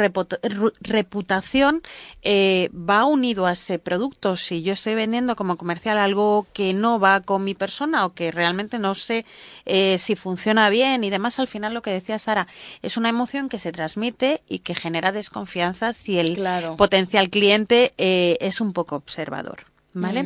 reputación 0.82 1.82
eh, 2.22 2.70
va 2.74 3.06
unido 3.06 3.46
a 3.46 3.54
ese 3.54 3.80
producto. 3.80 4.36
Si 4.38 4.62
yo 4.62 4.74
estoy 4.74 4.96
vendiendo 4.96 5.36
como 5.36 5.58
comercial 5.58 5.98
algo 5.98 6.46
que 6.54 6.74
no 6.74 7.00
va 7.00 7.22
con 7.22 7.44
mi 7.44 7.56
persona 7.56 8.06
o 8.06 8.14
que 8.14 8.32
realmente 8.32 8.78
no 8.80 8.94
sé 8.96 9.26
eh, 9.66 9.98
si 9.98 10.16
funciona 10.16 10.70
bien 10.70 11.04
y 11.04 11.10
demás, 11.10 11.40
al 11.40 11.48
final 11.48 11.74
lo 11.74 11.82
que 11.82 11.92
decía 11.92 12.20
Sara, 12.20 12.48
es 12.82 12.98
una 12.98 13.10
emoción 13.10 13.50
que 13.50 13.58
se 13.60 13.72
transmite 13.72 14.44
y 14.48 14.60
que 14.60 14.76
genera 14.76 15.12
desconfianza 15.12 15.94
si 15.94 16.20
el 16.20 16.36
Claro. 16.36 16.76
potencial 16.78 17.30
cliente 17.30 17.94
eh, 17.98 18.38
es 18.42 18.62
un 18.62 18.74
poco 18.74 18.96
observador. 18.96 19.64
¿Vale? 19.94 20.24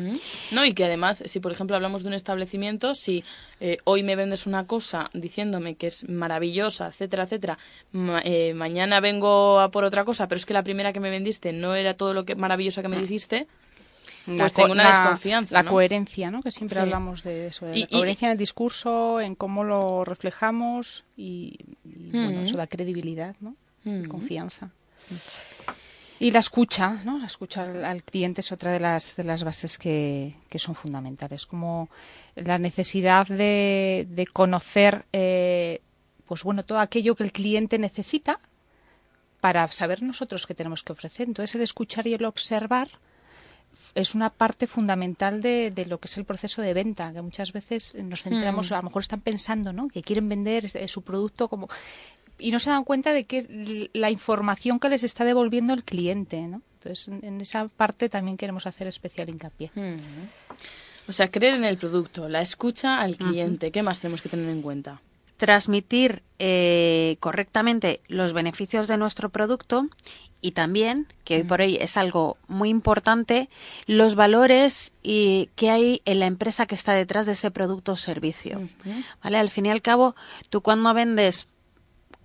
No, 0.52 0.64
y 0.64 0.74
que 0.74 0.86
además, 0.86 1.24
si 1.26 1.40
por 1.40 1.52
ejemplo 1.52 1.76
hablamos 1.76 2.04
de 2.04 2.10
un 2.10 2.14
establecimiento, 2.14 2.94
si 2.94 3.24
eh, 3.60 3.78
hoy 3.84 4.04
me 4.04 4.16
vendes 4.16 4.46
una 4.46 4.68
cosa 4.68 5.10
diciéndome 5.14 5.74
que 5.74 5.88
es 5.88 6.08
maravillosa, 6.08 6.88
etcétera, 6.90 7.24
etcétera, 7.24 7.58
ma- 7.92 8.22
eh, 8.24 8.54
mañana 8.54 9.00
vengo 9.00 9.60
a 9.60 9.72
por 9.72 9.84
otra 9.84 10.06
cosa, 10.06 10.28
pero 10.28 10.38
es 10.38 10.46
que 10.46 10.54
la 10.54 10.64
primera 10.64 10.94
que 10.94 11.00
me 11.00 11.10
vendiste 11.10 11.52
no 11.52 11.74
era 11.74 11.96
todo 11.96 12.14
lo 12.14 12.26
que 12.26 12.36
maravillosa 12.36 12.84
que 12.84 12.90
me 12.90 12.98
dijiste, 13.00 13.48
La 14.28 14.44
pues 14.44 14.54
tengo 14.54 14.72
una 14.72 14.84
la- 14.84 14.90
desconfianza. 14.92 15.54
La 15.56 15.64
¿no? 15.64 15.72
coherencia, 15.72 16.30
¿no? 16.30 16.44
Que 16.44 16.52
siempre 16.52 16.76
Sí. 16.76 16.82
hablamos 16.82 17.24
de 17.24 17.48
eso, 17.48 17.66
de 17.66 17.76
Y- 17.78 17.82
la 17.82 17.88
y- 17.90 17.96
coherencia 17.98 18.28
en 18.28 18.32
el 18.34 18.38
discurso, 18.38 19.20
en 19.20 19.34
cómo 19.34 19.64
lo 19.64 20.06
reflejamos 20.06 21.06
y, 21.18 21.58
y, 21.84 22.12
bueno, 22.12 22.42
eso 22.42 22.56
da 22.56 22.68
credibilidad, 22.68 23.36
¿no? 23.40 23.56
Mm. 23.84 24.04
Confianza. 24.06 24.70
Y 26.20 26.32
la 26.32 26.40
escucha, 26.40 26.98
¿no? 27.04 27.18
La 27.20 27.26
escucha 27.26 27.64
al, 27.64 27.84
al 27.84 28.04
cliente 28.04 28.42
es 28.42 28.52
otra 28.52 28.72
de 28.72 28.80
las, 28.80 29.16
de 29.18 29.24
las 29.26 29.44
bases 29.44 29.78
que, 29.78 30.34
que 30.50 30.60
son 30.60 30.74
fundamentales, 30.74 31.46
como 31.46 31.90
la 32.36 32.58
necesidad 32.58 33.28
de, 33.28 34.08
de 34.10 34.26
conocer, 34.26 35.06
eh, 35.12 35.82
pues 36.26 36.44
bueno, 36.44 36.64
todo 36.64 36.80
aquello 36.80 37.16
que 37.16 37.24
el 37.24 37.32
cliente 37.34 37.78
necesita 37.80 38.40
para 39.42 39.70
saber 39.72 40.02
nosotros 40.02 40.48
qué 40.48 40.56
tenemos 40.56 40.84
que 40.84 40.94
ofrecer. 40.94 41.28
Entonces, 41.28 41.56
el 41.56 41.62
escuchar 41.62 42.08
y 42.08 42.14
el 42.14 42.26
observar 42.26 42.88
es 43.94 44.16
una 44.16 44.30
parte 44.30 44.68
fundamental 44.68 45.42
de, 45.42 45.70
de 45.72 45.86
lo 45.86 46.00
que 46.00 46.08
es 46.08 46.18
el 46.18 46.26
proceso 46.26 46.62
de 46.62 46.74
venta, 46.74 47.14
que 47.14 47.22
muchas 47.22 47.52
veces 47.52 47.94
nos 47.96 48.24
centramos, 48.24 48.72
Hmm. 48.72 48.74
a 48.74 48.78
lo 48.78 48.84
mejor 48.84 49.02
están 49.02 49.22
pensando, 49.22 49.74
¿no? 49.74 49.88
Que 49.90 50.02
quieren 50.02 50.28
vender 50.30 50.70
su 50.90 51.02
producto 51.02 51.48
como 51.50 51.68
y 52.38 52.52
no 52.52 52.60
se 52.60 52.70
dan 52.70 52.84
cuenta 52.84 53.14
de 53.14 53.24
que 53.24 53.38
es 53.38 53.50
la 53.94 54.12
información 54.12 54.80
que 54.80 54.90
les 54.90 55.04
está 55.04 55.26
devolviendo 55.26 55.74
el 55.74 55.84
cliente, 55.84 56.42
¿no? 56.42 56.62
Entonces, 56.76 57.08
en, 57.08 57.42
esa 57.42 57.68
parte 57.68 58.10
también 58.10 58.38
queremos 58.38 58.68
hacer 58.68 58.88
especial 58.88 59.30
hincapié. 59.30 59.72
Ujú. 59.76 60.00
O 61.08 61.12
sea, 61.12 61.30
creer 61.30 61.56
en 61.56 61.66
el 61.66 61.78
producto, 61.78 62.30
la 62.30 62.42
escucha 62.42 63.00
al 63.00 63.16
cliente. 63.16 63.72
¿Qué 63.72 63.84
más 63.84 64.00
tenemos 64.00 64.22
que 64.22 64.30
tener 64.30 64.50
en 64.50 64.62
cuenta? 64.62 65.02
transmitir 65.38 66.24
eh, 66.40 67.18
correctamente 67.20 68.02
los 68.08 68.34
beneficios 68.34 68.88
de 68.88 68.98
nuestro 68.98 69.30
producto 69.30 69.88
y 70.42 70.52
también, 70.52 71.08
que 71.24 71.38
hoy 71.38 71.44
por 71.44 71.62
hoy 71.62 71.78
es 71.82 71.98
algo 71.98 72.38
muy 72.48 72.70
importante, 72.70 73.50
los 73.88 74.16
valores 74.16 74.94
y, 75.02 75.50
que 75.56 75.72
hay 75.72 76.02
en 76.06 76.20
la 76.20 76.28
empresa 76.28 76.68
que 76.68 76.76
está 76.76 76.94
detrás 76.94 77.26
de 77.26 77.32
ese 77.32 77.50
producto 77.50 77.94
o 77.94 77.96
servicio. 77.96 78.62
¿Vale? 79.24 79.38
Al 79.38 79.50
fin 79.50 79.66
y 79.66 79.72
al 79.72 79.82
cabo, 79.82 80.16
tú 80.50 80.62
cuando 80.62 80.94
vendes 80.94 81.48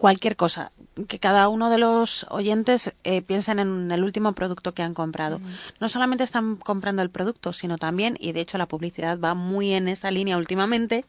cualquier 0.01 0.34
cosa, 0.34 0.72
que 1.09 1.18
cada 1.18 1.51
uno 1.51 1.68
de 1.68 1.76
los 1.76 2.24
oyentes 2.30 2.94
eh, 3.05 3.20
piensen 3.20 3.59
en 3.59 3.92
el 3.92 4.03
último 4.03 4.32
producto 4.32 4.72
que 4.72 4.82
han 4.82 4.94
comprado. 4.94 5.42
No 5.78 5.90
solamente 5.90 6.24
están 6.24 6.57
comprando 6.57 7.03
el 7.03 7.11
producto, 7.11 7.53
sino 7.53 7.76
también, 7.76 8.16
y 8.18 8.32
de 8.32 8.40
hecho 8.40 8.57
la 8.57 8.66
publicidad 8.66 9.20
va 9.20 9.34
muy 9.34 9.74
en 9.74 9.88
esa 9.88 10.11
línea 10.11 10.38
últimamente, 10.38 11.05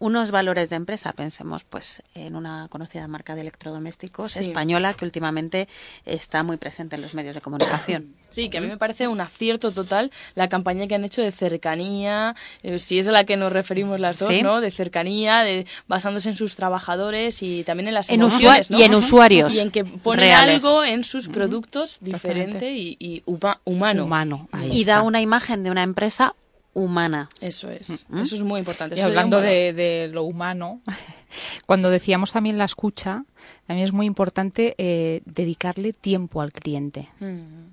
unos 0.00 0.30
valores 0.30 0.70
de 0.70 0.76
empresa. 0.76 1.12
Pensemos 1.12 1.64
pues 1.64 2.02
en 2.14 2.36
una 2.36 2.68
conocida 2.70 3.06
marca 3.08 3.34
de 3.34 3.40
electrodomésticos 3.42 4.32
Sí. 4.32 4.40
española 4.40 4.94
que 4.94 5.04
últimamente 5.04 5.68
está 6.06 6.42
muy 6.42 6.56
presente 6.56 6.96
en 6.96 7.02
los 7.02 7.14
medios 7.14 7.34
de 7.34 7.40
comunicación. 7.40 8.14
Sí, 8.30 8.50
que 8.50 8.58
a 8.58 8.60
mí 8.60 8.66
me 8.66 8.76
parece 8.76 9.08
un 9.08 9.22
acierto 9.22 9.72
total 9.72 10.12
la 10.34 10.50
campaña 10.50 10.86
que 10.86 10.94
han 10.94 11.02
hecho 11.02 11.22
de 11.22 11.32
cercanía, 11.32 12.36
eh, 12.62 12.78
si 12.78 12.98
es 12.98 13.08
a 13.08 13.12
la 13.12 13.24
que 13.24 13.38
nos 13.38 13.50
referimos 13.50 13.98
las 14.00 14.18
dos, 14.18 14.34
Sí. 14.34 14.42
¿no? 14.42 14.60
De 14.60 14.70
cercanía, 14.70 15.38
de, 15.44 15.66
basándose 15.86 16.28
en 16.28 16.36
sus 16.36 16.54
trabajadores 16.54 17.42
y 17.42 17.64
también 17.64 17.88
en 17.88 17.94
las 17.94 18.10
En 18.10 18.20
emociones, 18.20 18.70
y 18.70 18.82
en 18.82 18.94
usuarios 18.94 19.54
Y 19.54 19.60
en 19.60 19.70
que 19.70 19.82
reales. 20.04 20.56
algo 20.62 20.84
en 20.84 21.04
sus 21.04 21.28
productos 21.28 21.98
diferente 22.02 22.70
y, 22.72 22.96
y 23.00 23.22
huma- 23.24 23.60
humano. 23.64 24.04
Humano, 24.04 24.48
y 24.70 24.84
da 24.84 25.00
una 25.00 25.22
imagen 25.22 25.62
de 25.62 25.70
una 25.70 25.82
empresa 25.82 26.34
humana. 26.78 27.28
Eso 27.40 27.70
es, 27.70 28.06
Mm. 28.08 28.18
eso 28.20 28.34
es 28.36 28.42
muy 28.42 28.58
importante. 28.60 28.96
Y 28.96 29.00
hablando 29.00 29.40
de, 29.40 29.72
de 29.72 30.08
lo 30.08 30.22
humano, 30.22 30.80
cuando 31.66 31.90
decíamos 31.90 32.32
también 32.32 32.58
la 32.58 32.64
escucha, 32.64 33.24
también 33.66 33.86
es 33.86 33.92
muy 33.92 34.06
importante 34.06 34.74
eh, 34.78 35.20
dedicarle 35.24 35.92
tiempo 35.92 36.40
al 36.40 36.52
cliente. 36.52 37.08
Mm. 37.20 37.68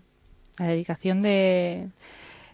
La 0.57 0.67
dedicación 0.67 1.21
de 1.21 1.89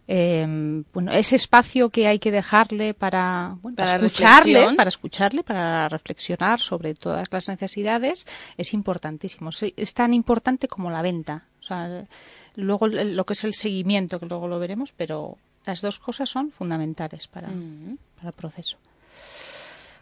eh, 0.08 0.84
bueno 0.92 1.12
ese 1.12 1.36
espacio 1.36 1.90
que 1.90 2.08
hay 2.08 2.20
que 2.20 2.32
dejarle 2.32 2.94
para, 2.94 3.56
bueno, 3.62 3.78
para 3.78 3.94
Para 3.94 4.08
escucharle, 4.08 4.76
para 4.76 4.90
escucharle, 4.90 5.44
para 5.44 5.88
reflexionar 5.88 6.60
sobre 6.60 6.96
todas 6.96 7.28
las 7.32 7.48
necesidades 7.48 8.26
es 8.58 8.74
importantísimo. 8.74 9.52
Es 9.78 9.94
tan 9.94 10.14
importante 10.14 10.68
como 10.68 10.90
la 10.90 11.02
venta. 11.02 11.46
O 11.60 11.64
sea, 11.64 12.06
luego 12.56 12.88
lo 12.88 13.26
que 13.26 13.34
es 13.34 13.44
el 13.44 13.54
seguimiento, 13.54 14.20
que 14.20 14.26
luego 14.26 14.48
lo 14.48 14.60
veremos, 14.60 14.92
pero 14.92 15.38
las 15.66 15.82
dos 15.82 16.00
cosas 16.00 16.30
son 16.30 16.52
fundamentales 16.52 17.28
para, 17.28 17.48
Mm. 17.50 17.98
para 18.18 18.30
el 18.30 18.34
proceso. 18.36 18.78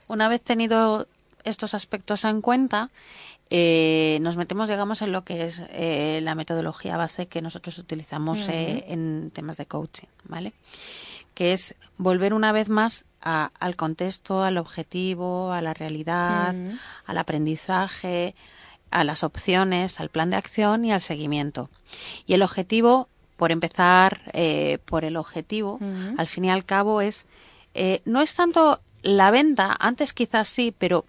Una 0.07 0.27
vez 0.27 0.41
tenido 0.41 1.07
estos 1.43 1.73
aspectos 1.73 2.25
en 2.25 2.41
cuenta, 2.41 2.89
eh, 3.49 4.19
nos 4.21 4.35
metemos, 4.35 4.69
digamos, 4.69 5.01
en 5.01 5.11
lo 5.11 5.23
que 5.23 5.43
es 5.45 5.63
eh, 5.69 6.19
la 6.23 6.35
metodología 6.35 6.97
base 6.97 7.27
que 7.27 7.41
nosotros 7.41 7.77
utilizamos 7.77 8.47
eh, 8.49 8.85
en 8.87 9.31
temas 9.31 9.57
de 9.57 9.65
coaching, 9.65 10.07
¿vale? 10.25 10.53
Que 11.33 11.53
es 11.53 11.75
volver 11.97 12.33
una 12.33 12.51
vez 12.51 12.69
más 12.69 13.05
a- 13.21 13.51
al 13.59 13.75
contexto, 13.75 14.43
al 14.43 14.57
objetivo, 14.57 15.51
a 15.53 15.61
la 15.61 15.73
realidad, 15.73 16.53
al 17.05 17.17
aprendizaje, 17.17 18.35
a 18.91 19.03
las 19.03 19.23
opciones, 19.23 19.99
al 19.99 20.09
plan 20.09 20.29
de 20.31 20.35
acción 20.37 20.83
y 20.85 20.91
al 20.91 21.01
seguimiento. 21.01 21.69
Y 22.25 22.33
el 22.33 22.41
objetivo, 22.41 23.07
por 23.39 23.53
empezar 23.53 24.19
eh, 24.33 24.79
por 24.83 25.05
el 25.05 25.15
objetivo, 25.15 25.79
al 26.17 26.27
fin 26.27 26.43
y 26.43 26.51
al 26.51 26.65
cabo 26.65 26.99
es 26.99 27.25
eh, 27.73 28.01
no 28.03 28.19
es 28.19 28.35
tanto 28.35 28.81
la 29.01 29.31
venta, 29.31 29.77
antes 29.79 30.11
quizás 30.11 30.49
sí, 30.49 30.75
pero 30.77 31.05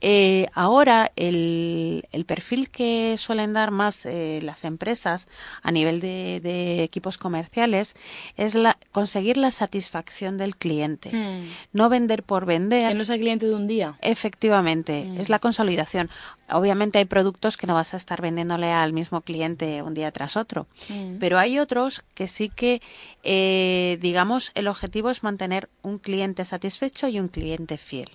eh, 0.00 0.46
ahora 0.54 1.10
el, 1.16 2.04
el 2.12 2.24
perfil 2.24 2.70
que 2.70 3.16
suelen 3.18 3.52
dar 3.52 3.70
más 3.70 4.06
eh, 4.06 4.40
las 4.42 4.64
empresas 4.64 5.28
a 5.62 5.70
nivel 5.70 6.00
de, 6.00 6.40
de 6.42 6.82
equipos 6.82 7.18
comerciales 7.18 7.96
es 8.36 8.54
la, 8.54 8.78
conseguir 8.92 9.36
la 9.38 9.50
satisfacción 9.50 10.36
del 10.38 10.56
cliente. 10.56 11.10
Mm. 11.12 11.48
No 11.72 11.88
vender 11.88 12.22
por 12.22 12.46
vender. 12.46 12.88
Que 12.90 12.94
no 12.94 13.04
sea 13.04 13.18
cliente 13.18 13.46
de 13.46 13.54
un 13.54 13.66
día. 13.66 13.96
Efectivamente, 14.00 15.04
Mm. 15.04 15.20
es 15.20 15.28
la 15.28 15.38
consolidación. 15.38 16.08
Obviamente 16.50 16.98
hay 16.98 17.04
productos 17.04 17.56
que 17.56 17.66
no 17.66 17.74
vas 17.74 17.92
a 17.94 17.96
estar 17.98 18.22
vendiéndole 18.22 18.72
al 18.72 18.92
mismo 18.92 19.20
cliente 19.20 19.82
un 19.82 19.94
día 19.94 20.10
tras 20.12 20.36
otro, 20.36 20.66
Mm. 20.88 21.18
pero 21.18 21.38
hay 21.38 21.58
otros 21.58 22.02
que 22.14 22.26
sí 22.26 22.48
que, 22.48 22.80
eh, 23.22 23.98
digamos, 24.00 24.52
el 24.54 24.68
objetivo 24.68 25.10
es 25.10 25.22
mantener 25.22 25.68
un 25.82 25.98
cliente 25.98 26.44
satisfecho 26.44 27.08
y 27.08 27.18
un 27.20 27.28
cliente 27.28 27.76
fiel. 27.78 28.08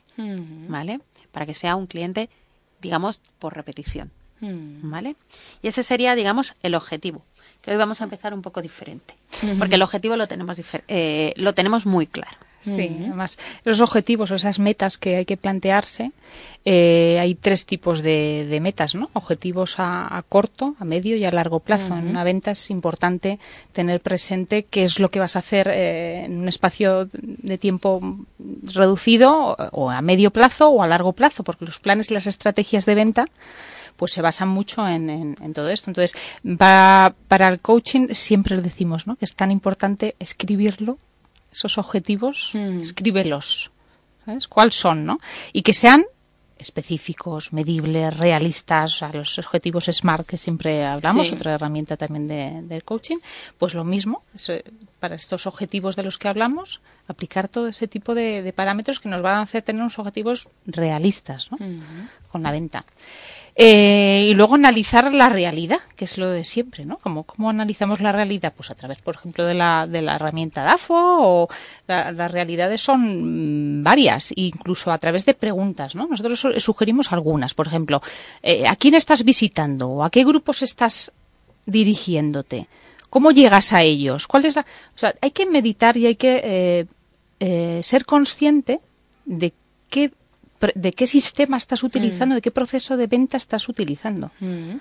¿vale? 0.68 1.00
Para 1.34 1.46
que 1.46 1.54
sea 1.54 1.76
un 1.76 1.88
cliente, 1.88 2.30
digamos, 2.82 3.20
por 3.40 3.54
repetición, 3.54 4.10
Mm. 4.40 4.90
¿vale? 4.92 5.16
Y 5.62 5.68
ese 5.70 5.84
sería, 5.84 6.16
digamos, 6.16 6.56
el 6.64 6.76
objetivo. 6.76 7.24
Que 7.62 7.72
hoy 7.72 7.78
vamos 7.78 8.02
a 8.02 8.04
empezar 8.04 8.34
un 8.34 8.42
poco 8.42 8.62
diferente, 8.62 9.16
porque 9.58 9.76
el 9.76 9.82
objetivo 9.82 10.18
lo 10.18 10.28
tenemos 10.28 10.58
eh, 10.90 11.34
lo 11.38 11.54
tenemos 11.54 11.86
muy 11.86 12.08
claro. 12.08 12.38
Sí, 12.64 12.98
además, 13.00 13.38
los 13.66 13.82
objetivos 13.82 14.32
o 14.32 14.36
esas 14.36 14.60
metas 14.60 14.98
que 14.98 15.18
hay 15.18 15.26
que 15.26 15.38
plantearse, 15.38 16.12
eh, 16.66 17.18
hay 17.20 17.36
tres 17.36 17.66
tipos 17.66 18.02
de, 18.02 18.60
metas, 18.62 18.96
¿no? 18.96 19.10
Objetivos 19.14 19.76
a, 19.80 20.24
corto, 20.30 20.76
a 20.80 20.86
medio 20.86 21.18
y 21.18 21.26
a 21.26 21.32
largo 21.32 21.60
plazo. 21.60 21.98
En 21.98 22.08
una 22.08 22.24
venta 22.24 22.52
es 22.52 22.70
importante 22.70 23.40
tener 23.74 24.00
presente 24.02 24.64
qué 24.64 24.84
es 24.84 25.00
lo 25.00 25.10
que 25.10 25.20
vas 25.20 25.36
a 25.36 25.40
hacer 25.40 25.68
eh, 25.68 26.24
en 26.26 26.40
un 26.40 26.48
espacio 26.48 27.10
de 27.12 27.58
tiempo 27.58 28.02
reducido 28.64 29.58
o 29.72 29.90
a 29.90 30.02
medio 30.02 30.32
plazo 30.32 30.70
o 30.70 30.82
a 30.82 30.88
largo 30.88 31.14
plazo, 31.14 31.44
porque 31.44 31.66
los 31.66 31.80
planes 31.80 32.10
y 32.12 32.14
las 32.14 32.28
estrategias 32.28 32.86
de 32.86 32.96
venta 32.96 33.26
pues 33.98 34.12
se 34.12 34.22
basan 34.22 34.50
mucho 34.50 34.88
en, 34.88 35.36
todo 35.54 35.70
esto. 35.70 35.90
Entonces, 35.90 36.16
para 36.58 37.48
el 37.48 37.62
coaching 37.62 38.08
siempre 38.14 38.60
decimos 38.62 39.08
¿no? 39.08 39.16
que 39.16 39.26
es 39.26 39.36
tan 39.36 39.52
importante 39.52 40.16
escribirlo, 40.20 40.98
esos 41.54 41.78
objetivos, 41.78 42.52
mm. 42.54 42.82
escríbelos. 42.82 43.72
¿Sabes? 44.26 44.48
¿Cuáles 44.48 44.76
son? 44.76 45.06
¿no? 45.06 45.20
Y 45.52 45.62
que 45.62 45.74
sean 45.74 46.06
específicos, 46.58 47.52
medibles, 47.52 48.16
realistas, 48.18 49.04
a 49.04 49.10
los 49.10 49.38
objetivos 49.38 49.86
SMART 49.92 50.26
que 50.26 50.38
siempre 50.38 50.86
hablamos, 50.86 51.32
otra 51.32 51.54
herramienta 51.54 51.98
también 51.98 52.28
del 52.70 52.84
coaching, 52.84 53.18
pues 53.58 53.74
lo 53.74 53.84
mismo, 53.84 54.24
para 55.00 55.16
estos 55.16 55.46
objetivos 55.46 55.96
de 55.96 56.04
los 56.04 56.18
que 56.18 56.30
hablamos, 56.30 56.80
aplicar 57.08 57.50
todo 57.50 57.68
ese 57.68 57.88
tipo 57.88 58.16
de, 58.16 58.54
parámetros 58.56 59.00
que 59.00 59.10
nos 59.10 59.22
van 59.22 59.38
a 59.38 59.42
hacer 59.42 59.64
tener 59.64 59.82
unos 59.82 60.00
objetivos 60.00 60.50
realistas 60.66 61.52
¿no? 61.52 61.58
con 62.32 62.44
la 62.44 62.52
venta. 62.52 62.86
Eh, 63.56 64.26
y 64.30 64.34
luego 64.34 64.56
analizar 64.56 65.14
la 65.14 65.30
realidad, 65.30 65.78
que 65.96 66.06
es 66.06 66.18
lo 66.18 66.28
de 66.28 66.44
siempre, 66.44 66.86
¿no? 66.86 66.98
¿Cómo, 66.98 67.24
cómo 67.24 67.52
analizamos 67.52 68.02
la 68.02 68.12
realidad? 68.12 68.52
Pues 68.56 68.72
a 68.72 68.76
través, 68.76 69.00
por 69.02 69.16
ejemplo, 69.16 69.46
de 69.46 69.54
la, 69.54 69.86
de 69.86 70.02
la 70.02 70.16
herramienta 70.16 70.64
DAFO 70.64 70.96
o 70.96 71.48
las 71.86 72.32
realidades 72.32 72.82
son 72.82 73.84
varias, 73.84 74.34
incluso 74.36 74.92
a 74.92 74.98
través 74.98 75.28
de 75.28 75.36
preguntas, 75.36 75.94
¿no? 75.94 76.08
Nosotros 76.08 76.48
sugerimos 76.58 77.12
algunas, 77.12 77.54
por 77.54 77.68
ejemplo, 77.68 78.02
eh, 78.42 78.68
¿a 78.68 78.76
quién 78.76 78.96
estás 78.96 79.24
visitando 79.24 79.88
o 79.88 80.04
a 80.04 80.10
qué 80.10 80.24
grupos 80.24 80.64
estás 80.64 81.12
dirigiéndote? 81.68 82.68
¿Cómo 83.12 83.30
llegas 83.30 83.72
a 83.74 83.84
ellos? 83.84 84.26
¿Cuál 84.26 84.46
es 84.46 84.56
la...? 84.56 84.62
O 84.96 84.98
sea, 84.98 85.14
hay 85.22 85.30
que 85.30 85.46
meditar 85.46 85.96
y 85.96 86.08
hay 86.08 86.16
que 86.16 86.88
eh, 87.40 87.84
ser 87.84 88.06
consciente 88.06 88.80
de 89.26 89.54
qué 89.92 90.12
de 90.76 90.92
qué 90.92 91.08
sistema 91.08 91.58
estás 91.58 91.84
utilizando, 91.84 92.34
mm. 92.34 92.38
de 92.38 92.42
qué 92.42 92.52
proceso 92.52 92.98
de 92.98 93.08
venta 93.08 93.38
estás 93.38 93.70
utilizando. 93.70 94.32
Mm. 94.40 94.78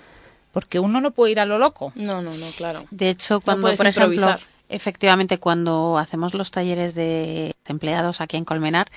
Porque 0.51 0.79
uno 0.79 1.01
no 1.01 1.11
puede 1.11 1.31
ir 1.31 1.39
a 1.39 1.45
lo 1.45 1.57
loco. 1.57 1.91
No, 1.95 2.21
no, 2.21 2.31
no, 2.31 2.51
claro. 2.51 2.85
De 2.91 3.09
hecho, 3.09 3.39
cuando, 3.41 3.73
por 3.73 3.87
ejemplo, 3.87 4.35
efectivamente, 4.69 5.39
cuando 5.39 5.97
hacemos 5.97 6.33
los 6.33 6.51
talleres 6.51 6.93
de 6.93 7.55
empleados 7.67 8.21
aquí 8.21 8.37
en 8.37 8.45
Colmenar, 8.45 8.87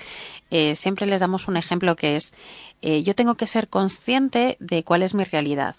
eh, 0.51 0.75
siempre 0.75 1.05
les 1.05 1.19
damos 1.21 1.47
un 1.47 1.57
ejemplo 1.57 1.95
que 1.95 2.15
es, 2.15 2.33
eh, 2.81 3.03
yo 3.03 3.15
tengo 3.15 3.35
que 3.35 3.47
ser 3.47 3.67
consciente 3.67 4.57
de 4.59 4.83
cuál 4.83 5.03
es 5.03 5.13
mi 5.13 5.23
realidad. 5.23 5.75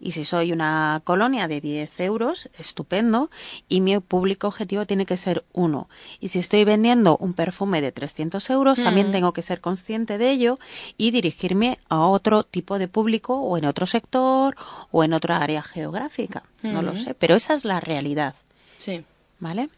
Y 0.00 0.12
si 0.12 0.24
soy 0.24 0.52
una 0.52 1.02
colonia 1.04 1.48
de 1.48 1.60
10 1.60 2.00
euros, 2.00 2.48
estupendo, 2.56 3.30
y 3.68 3.80
mi 3.80 3.98
público 3.98 4.46
objetivo 4.46 4.86
tiene 4.86 5.06
que 5.06 5.16
ser 5.16 5.44
uno. 5.52 5.88
Y 6.20 6.28
si 6.28 6.38
estoy 6.38 6.64
vendiendo 6.64 7.16
un 7.16 7.34
perfume 7.34 7.80
de 7.80 7.90
300 7.90 8.48
euros, 8.50 8.80
también 8.80 9.08
mm. 9.08 9.12
tengo 9.12 9.32
que 9.32 9.42
ser 9.42 9.60
consciente 9.60 10.18
de 10.18 10.30
ello 10.30 10.58
y 10.96 11.10
dirigirme 11.10 11.78
a 11.88 12.06
otro 12.06 12.44
tipo 12.44 12.78
de 12.78 12.86
público 12.86 13.40
o 13.40 13.58
en 13.58 13.64
otro 13.64 13.86
sector 13.86 14.56
o 14.92 15.02
en 15.02 15.12
otra 15.12 15.42
área 15.42 15.62
geográfica. 15.62 16.44
No 16.62 16.82
lo 16.82 16.92
mm. 16.92 16.96
sé, 16.96 17.14
pero 17.14 17.34
esa 17.34 17.54
es 17.54 17.64
la 17.64 17.80
realidad. 17.80 18.34
Sí. 18.78 19.04
¿Vale? 19.40 19.68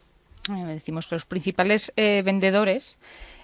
decimos 0.49 1.07
que 1.07 1.15
los 1.15 1.25
principales 1.25 1.93
eh, 1.95 2.23
vendedores 2.25 2.97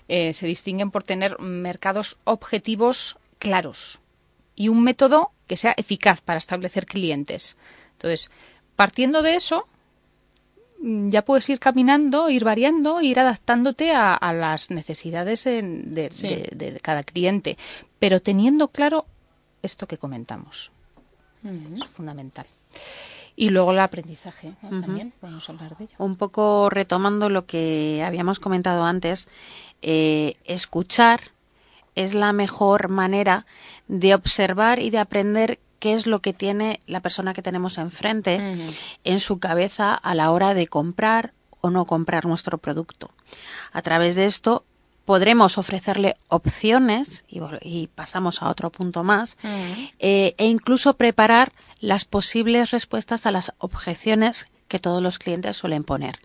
eh, 0.08 0.34
se 0.34 0.48
distinguen 0.48 0.92
por 0.92 1.04
tener 1.04 1.40
mercados 1.40 2.18
objetivos 2.24 3.18
claros 3.40 4.00
y 4.56 4.70
un 4.70 4.84
método 4.84 5.32
que 5.48 5.58
sea 5.58 5.74
eficaz 5.78 6.22
para 6.22 6.38
establecer 6.38 6.86
clientes. 6.86 7.58
Entonces, 7.94 8.30
partiendo 8.76 9.22
de 9.22 9.36
eso, 9.36 9.64
mm, 10.82 11.10
ya 11.10 11.24
puedes 11.24 11.50
ir 11.50 11.60
caminando, 11.60 12.30
ir 12.30 12.44
variando, 12.44 13.02
ir 13.02 13.20
adaptándote 13.20 13.92
a, 13.94 14.20
las 14.34 14.70
necesidades 14.70 15.46
de, 15.46 16.80
cada 16.82 17.04
cliente, 17.04 17.58
pero 18.00 18.22
teniendo 18.22 18.68
claro 18.68 19.06
esto 19.64 19.88
que 19.88 19.98
comentamos. 19.98 20.72
Es 21.44 21.86
fundamental. 21.88 22.46
Y 23.36 23.50
luego 23.50 23.72
el 23.72 23.80
aprendizaje, 23.80 24.54
también 24.62 25.14
podemos 25.22 25.48
hablar 25.50 25.78
de 25.78 25.86
ello. 25.86 25.96
Un 26.00 26.16
poco 26.16 26.72
retomando 26.72 27.30
lo 27.30 27.46
que 27.46 28.04
habíamos 28.04 28.40
comentado 28.40 28.84
antes, 28.84 29.30
eh, 29.84 30.38
escuchar 30.46 31.22
es 31.94 32.16
la 32.16 32.34
mejor 32.34 32.90
manera 32.90 33.46
de 33.88 34.14
observar 34.14 34.80
y 34.80 34.90
de 34.90 35.00
aprender 35.00 35.60
qué 35.80 35.94
es 35.94 36.08
lo 36.08 36.22
que 36.22 36.34
tiene 36.34 36.80
la 36.88 37.02
persona 37.02 37.34
que 37.34 37.42
tenemos 37.42 37.78
enfrente 37.78 38.58
en 39.04 39.20
su 39.20 39.40
cabeza 39.40 39.94
a 39.94 40.16
la 40.16 40.32
hora 40.32 40.54
de 40.54 40.68
comprar 40.68 41.34
o 41.62 41.70
no 41.70 41.86
comprar 41.86 42.26
nuestro 42.26 42.58
producto. 42.58 43.12
A 43.72 43.82
través 43.82 44.16
de 44.16 44.26
esto 44.26 44.66
podremos 45.08 45.58
ofrecerle 45.58 46.18
opciones, 46.28 47.24
y, 47.30 47.88
pasamos 47.88 48.44
a 48.44 48.50
otro 48.50 48.70
punto 48.72 49.06
más, 49.06 49.38
eh, 50.00 50.36
e 50.38 50.46
incluso 50.48 50.98
preparar 50.98 51.54
las 51.80 52.04
posibles 52.04 52.72
respuestas 52.72 53.26
a 53.26 53.32
las 53.32 53.54
objeciones 53.58 54.48
que 54.68 54.80
todos 54.80 55.02
los 55.02 55.18
clientes 55.18 55.56
suelen 55.56 55.86
poner. 55.86 56.20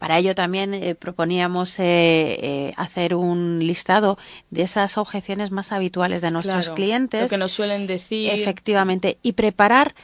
Para 0.00 0.18
ello 0.18 0.34
también 0.34 0.74
eh, 0.74 0.96
proponíamos 0.96 1.78
eh, 1.78 1.84
eh, 1.84 2.74
hacer 2.76 3.14
un 3.14 3.60
listado 3.60 4.18
de 4.50 4.62
esas 4.62 4.98
objeciones 4.98 5.52
más 5.52 5.70
habituales 5.70 6.22
de 6.22 6.32
nuestros 6.32 6.70
clientes. 6.70 7.22
Lo 7.22 7.28
que 7.28 7.38
nos 7.38 7.52
suelen 7.52 7.86
decir. 7.86 8.30
Efectivamente. 8.30 9.18
Y 9.22 9.34
preparar 9.34 9.94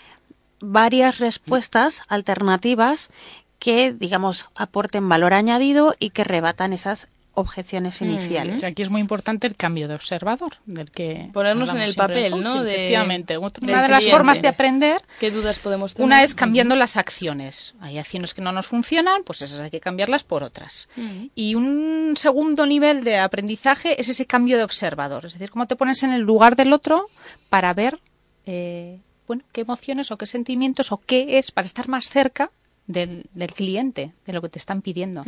varias 0.61 1.19
respuestas 1.19 2.03
alternativas 2.07 3.11
que, 3.59 3.93
digamos, 3.93 4.47
aporten 4.55 5.09
valor 5.09 5.35
añadido 5.35 5.97
y 5.99 6.11
que 6.11 6.23
rebatan 6.23 6.73
esas 6.73 7.09
objeciones 7.39 8.03
mm. 8.03 8.05
iniciales. 8.05 8.65
aquí 8.65 8.83
es 8.83 8.91
muy 8.91 9.01
importante 9.01 9.47
el 9.47 9.57
cambio 9.57 9.89
de 9.89 9.95
observador, 9.95 10.57
del 10.67 10.91
que 10.91 11.31
ponernos 11.33 11.71
en 11.71 11.81
el 11.81 11.95
papel, 11.95 12.43
¿no? 12.43 12.65
efectivamente, 12.65 13.39
una 13.39 13.83
de 13.83 13.89
las 13.89 14.07
formas 14.07 14.43
de 14.43 14.49
aprender. 14.49 15.01
¿Qué 15.21 15.31
dudas 15.31 15.59
podemos 15.59 15.95
tener? 15.95 16.05
Una 16.05 16.23
es 16.23 16.35
cambiando 16.35 16.75
las 16.75 16.97
acciones. 16.97 17.75
Hay 17.81 17.99
acciones 17.99 18.35
que 18.35 18.43
no 18.43 18.53
nos 18.53 18.67
funcionan, 18.67 19.23
pues 19.25 19.43
esas 19.43 19.61
hay 19.61 19.71
que 19.71 19.81
cambiarlas 19.81 20.25
por 20.25 20.43
otras. 20.43 20.89
Y 21.35 21.55
un 21.55 22.15
segundo 22.17 22.67
nivel 22.67 23.05
de 23.05 23.19
aprendizaje 23.19 24.01
es 24.01 24.09
ese 24.09 24.27
cambio 24.27 24.57
de 24.57 24.65
observador, 24.65 25.27
es 25.27 25.33
decir, 25.35 25.51
cómo 25.51 25.67
te 25.67 25.77
pones 25.77 26.03
en 26.03 26.13
el 26.13 26.23
lugar 26.23 26.57
del 26.57 26.73
otro 26.73 27.07
para 27.49 27.73
ver 27.73 28.01
eh, 28.47 28.99
bueno, 29.27 29.45
qué 29.53 29.61
emociones 29.61 30.11
o 30.11 30.17
qué 30.17 30.27
sentimientos 30.27 30.91
o 30.91 30.97
qué 30.97 31.39
es 31.39 31.53
para 31.53 31.67
estar 31.67 31.87
más 31.89 32.11
cerca 32.11 32.51
del, 32.89 33.53
cliente, 33.55 34.15
de 34.27 34.33
lo 34.33 34.43
que 34.43 34.49
te 34.49 34.59
están 34.59 34.83
pidiendo. 34.83 35.23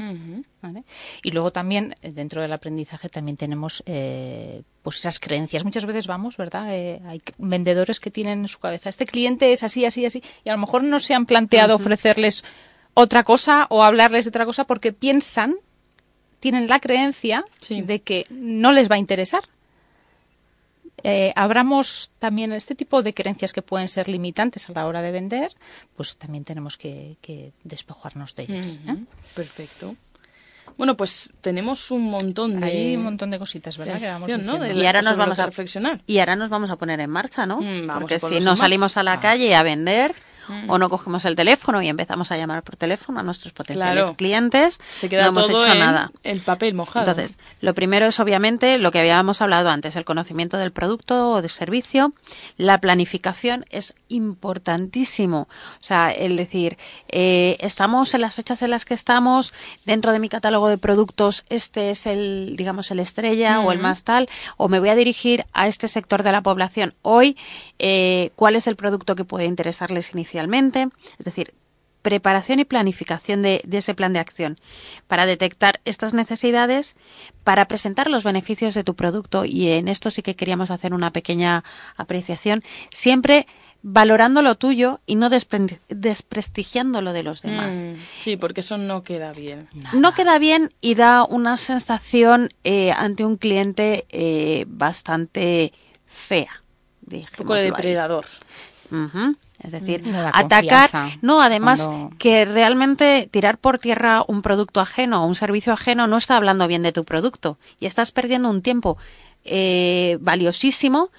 Y 1.23 1.31
luego 1.31 1.53
también, 1.53 1.95
eh, 2.03 2.11
dentro 2.11 2.43
del 2.43 2.53
aprendizaje, 2.53 3.09
también 3.09 3.37
tenemos 3.37 3.83
eh, 3.87 4.63
pues 4.83 4.99
esas 4.99 5.21
creencias. 5.21 5.65
Muchas 5.65 5.85
veces 5.85 6.07
vamos, 6.07 6.39
¿verdad? 6.39 6.75
Eh, 6.75 7.01
hay 7.07 7.21
vendedores 7.39 8.01
que 8.01 8.11
tienen 8.11 8.41
en 8.41 8.49
su 8.49 8.59
cabeza, 8.59 8.89
este 8.89 9.05
cliente 9.05 9.53
es 9.53 9.63
así, 9.63 9.85
así, 9.85 10.05
así, 10.07 10.23
y 10.43 10.49
a 10.49 10.53
lo 10.53 10.59
mejor 10.59 10.83
no 10.83 10.99
se 10.99 11.15
han 11.15 11.27
planteado 11.27 11.77
ofrecerles 11.77 12.45
otra 12.95 13.23
cosa 13.23 13.67
o 13.69 13.85
hablarles 13.85 14.25
de 14.25 14.31
otra 14.31 14.47
cosa 14.47 14.65
porque 14.65 14.93
piensan, 14.93 15.55
tienen 16.41 16.67
la 16.67 16.81
creencia 16.81 17.45
de 17.69 18.01
que 18.01 18.25
no 18.31 18.73
les 18.73 18.91
va 18.91 18.95
a 18.97 18.99
interesar 18.99 19.43
eh, 21.05 21.33
abramos 21.37 22.11
también 22.19 22.53
este 22.53 22.75
tipo 22.75 23.03
de 23.03 23.15
creencias 23.15 23.53
que 23.53 23.63
pueden 23.63 23.89
ser 23.89 24.09
limitantes 24.09 24.69
a 24.69 24.73
la 24.73 24.87
hora 24.87 25.03
de 25.03 25.11
vender, 25.11 25.53
pues 25.97 26.17
también 26.17 26.45
tenemos 26.45 26.77
que, 26.77 27.17
despejarnos 27.65 28.35
de 28.35 28.43
ellas. 28.43 28.81
¿eh? 28.89 28.97
Perfecto. 29.35 29.97
Bueno, 30.77 30.97
pues 30.97 31.31
tenemos 31.41 31.91
un 31.91 32.11
montón 32.11 32.61
de 32.61 32.67
Hay 32.67 32.97
un 32.97 33.05
montón 33.05 33.31
de 33.31 33.39
cositas, 33.39 33.77
¿verdad? 33.77 34.01
y 34.01 34.87
ahora 34.87 35.03
nos 35.03 35.17
vamos 35.17 35.39
a 35.39 35.47
reflexionar. 35.47 36.03
Y 36.07 36.19
ahora 36.19 36.37
nos 36.37 36.49
vamos 36.49 36.71
a 36.71 36.77
poner 36.77 37.01
en 37.01 37.11
marcha, 37.11 37.45
¿no? 37.45 37.61
Mm, 37.61 37.87
Porque 37.93 38.19
si 38.19 38.41
no 38.41 38.57
salimos 38.57 38.97
a 38.97 39.03
la 39.03 39.15
ah. 39.15 39.21
calle 39.21 39.55
a 39.55 39.63
vender, 39.63 40.15
o 40.69 40.79
no 40.79 40.89
cogemos 40.91 41.25
el 41.25 41.37
teléfono 41.37 41.83
y 41.83 41.89
empezamos 41.89 42.33
a 42.33 42.37
llamar 42.37 42.63
por 42.63 42.77
teléfono 42.77 43.21
a 43.21 43.23
nuestros 43.23 43.53
potenciales 43.53 44.11
clientes, 44.13 44.81
Se 44.95 45.09
queda 45.09 45.23
no 45.23 45.29
hemos 45.29 45.51
hecho 45.51 45.75
nada. 45.75 46.11
El 46.23 46.41
papel 46.41 46.75
mojado. 46.75 47.09
Entonces, 47.09 47.39
lo 47.61 47.75
primero 47.75 48.07
es 48.07 48.21
obviamente 48.21 48.79
lo 48.79 48.91
que 48.91 49.01
habíamos 49.01 49.41
hablado 49.43 49.71
antes, 49.71 49.97
el 49.97 50.05
conocimiento 50.05 50.57
del 50.57 50.73
producto 50.73 51.31
o 51.33 51.43
de 51.43 51.49
servicio. 51.49 52.13
La 52.57 52.79
planificación 52.79 53.65
es 53.71 53.95
importantísimo. 54.09 55.43
O 55.43 55.85
sea, 55.85 56.11
el 56.11 56.37
decir, 56.37 56.79
eh, 57.09 57.57
estamos 57.61 58.15
en 58.15 58.21
las 58.21 58.35
fechas 58.35 58.63
en 58.63 58.71
las 58.71 58.85
que 58.85 58.95
estamos, 58.95 59.53
dentro 59.85 60.13
de 60.13 60.19
mi 60.19 60.29
catálogo 60.29 60.69
de 60.69 60.79
productos, 60.79 61.45
este 61.49 61.91
es 61.91 62.07
el, 62.07 62.55
digamos, 62.57 62.91
el 62.91 63.01
estrella 63.01 63.61
o 63.61 63.73
el 63.73 63.79
más 63.79 64.05
tal, 64.05 64.29
o 64.57 64.69
me 64.69 64.81
voy 64.81 64.89
a 64.89 64.95
dirigir 64.95 65.45
a 65.53 65.67
este 65.67 65.89
sector 65.89 66.23
de 66.23 66.33
la 66.33 66.43
población 66.43 66.95
hoy, 67.03 67.37
eh, 67.79 68.31
¿cuál 68.37 68.57
es 68.57 68.67
el 68.67 68.77
producto 68.77 69.15
que 69.15 69.25
puede 69.25 69.47
interesarles 69.47 70.13
inicialmente? 70.13 70.40
Es 71.19 71.25
decir, 71.25 71.55
preparación 72.03 72.61
y 72.61 72.65
planificación 72.65 73.43
de, 73.43 73.63
ese 73.71 73.95
plan 73.95 74.13
de 74.13 74.21
acción 74.21 74.59
para 75.07 75.27
detectar 75.27 75.81
estas 75.85 76.15
necesidades, 76.15 76.97
para 77.45 77.67
presentar 77.69 78.09
los 78.09 78.25
beneficios 78.25 78.75
de 78.75 78.85
tu 78.85 78.95
producto 78.95 79.45
y 79.45 79.69
en 79.69 79.89
esto 79.89 80.11
sí 80.11 80.23
que 80.23 80.37
queríamos 80.37 80.71
hacer 80.71 80.95
una 80.95 81.13
pequeña 81.13 81.65
apreciación, 81.97 82.63
siempre 82.91 83.47
valorando 83.83 84.43
lo 84.43 84.57
tuyo 84.57 85.01
y 85.07 85.15
no 85.15 85.31
desprestigiando 85.31 87.01
lo 87.01 87.13
de 87.13 87.23
los 87.23 87.43
demás. 87.43 87.79
Mm, 87.79 87.95
sí, 88.21 88.37
porque 88.37 88.61
eso 88.61 88.77
no 88.77 89.03
queda 89.03 89.33
bien. 89.33 89.69
No 89.95 90.13
queda 90.13 90.39
bien 90.39 90.75
y 90.83 90.95
da 90.95 91.25
una 91.25 91.57
sensación 91.57 92.51
eh, 92.63 92.93
ante 92.93 93.25
un 93.25 93.37
cliente 93.37 94.07
eh, 94.11 94.65
bastante 94.69 95.73
fea. 96.05 96.63
Un 97.11 97.27
poco 97.37 97.55
de 97.55 97.65
depredador. 97.65 98.27
Es 99.63 99.73
decir, 99.73 100.03
atacar, 100.33 100.91
no, 101.21 101.43
además 101.43 101.89
que 102.19 102.45
realmente 102.45 103.29
tirar 103.31 103.59
por 103.59 103.79
tierra 103.79 104.25
un 104.27 104.43
producto 104.43 104.81
ajeno 104.81 105.23
o 105.23 105.27
un 105.27 105.35
servicio 105.35 105.73
ajeno 105.73 106.07
no 106.07 106.17
está 106.17 106.37
hablando 106.37 106.67
bien 106.67 106.83
de 106.83 106.93
tu 106.93 107.05
producto 107.05 107.59
y 107.79 107.87
estás 107.87 108.11
perdiendo 108.11 108.49
un 108.49 108.63
tiempo 108.63 108.97
eh, 109.45 110.19
valiosísimo 110.21 111.11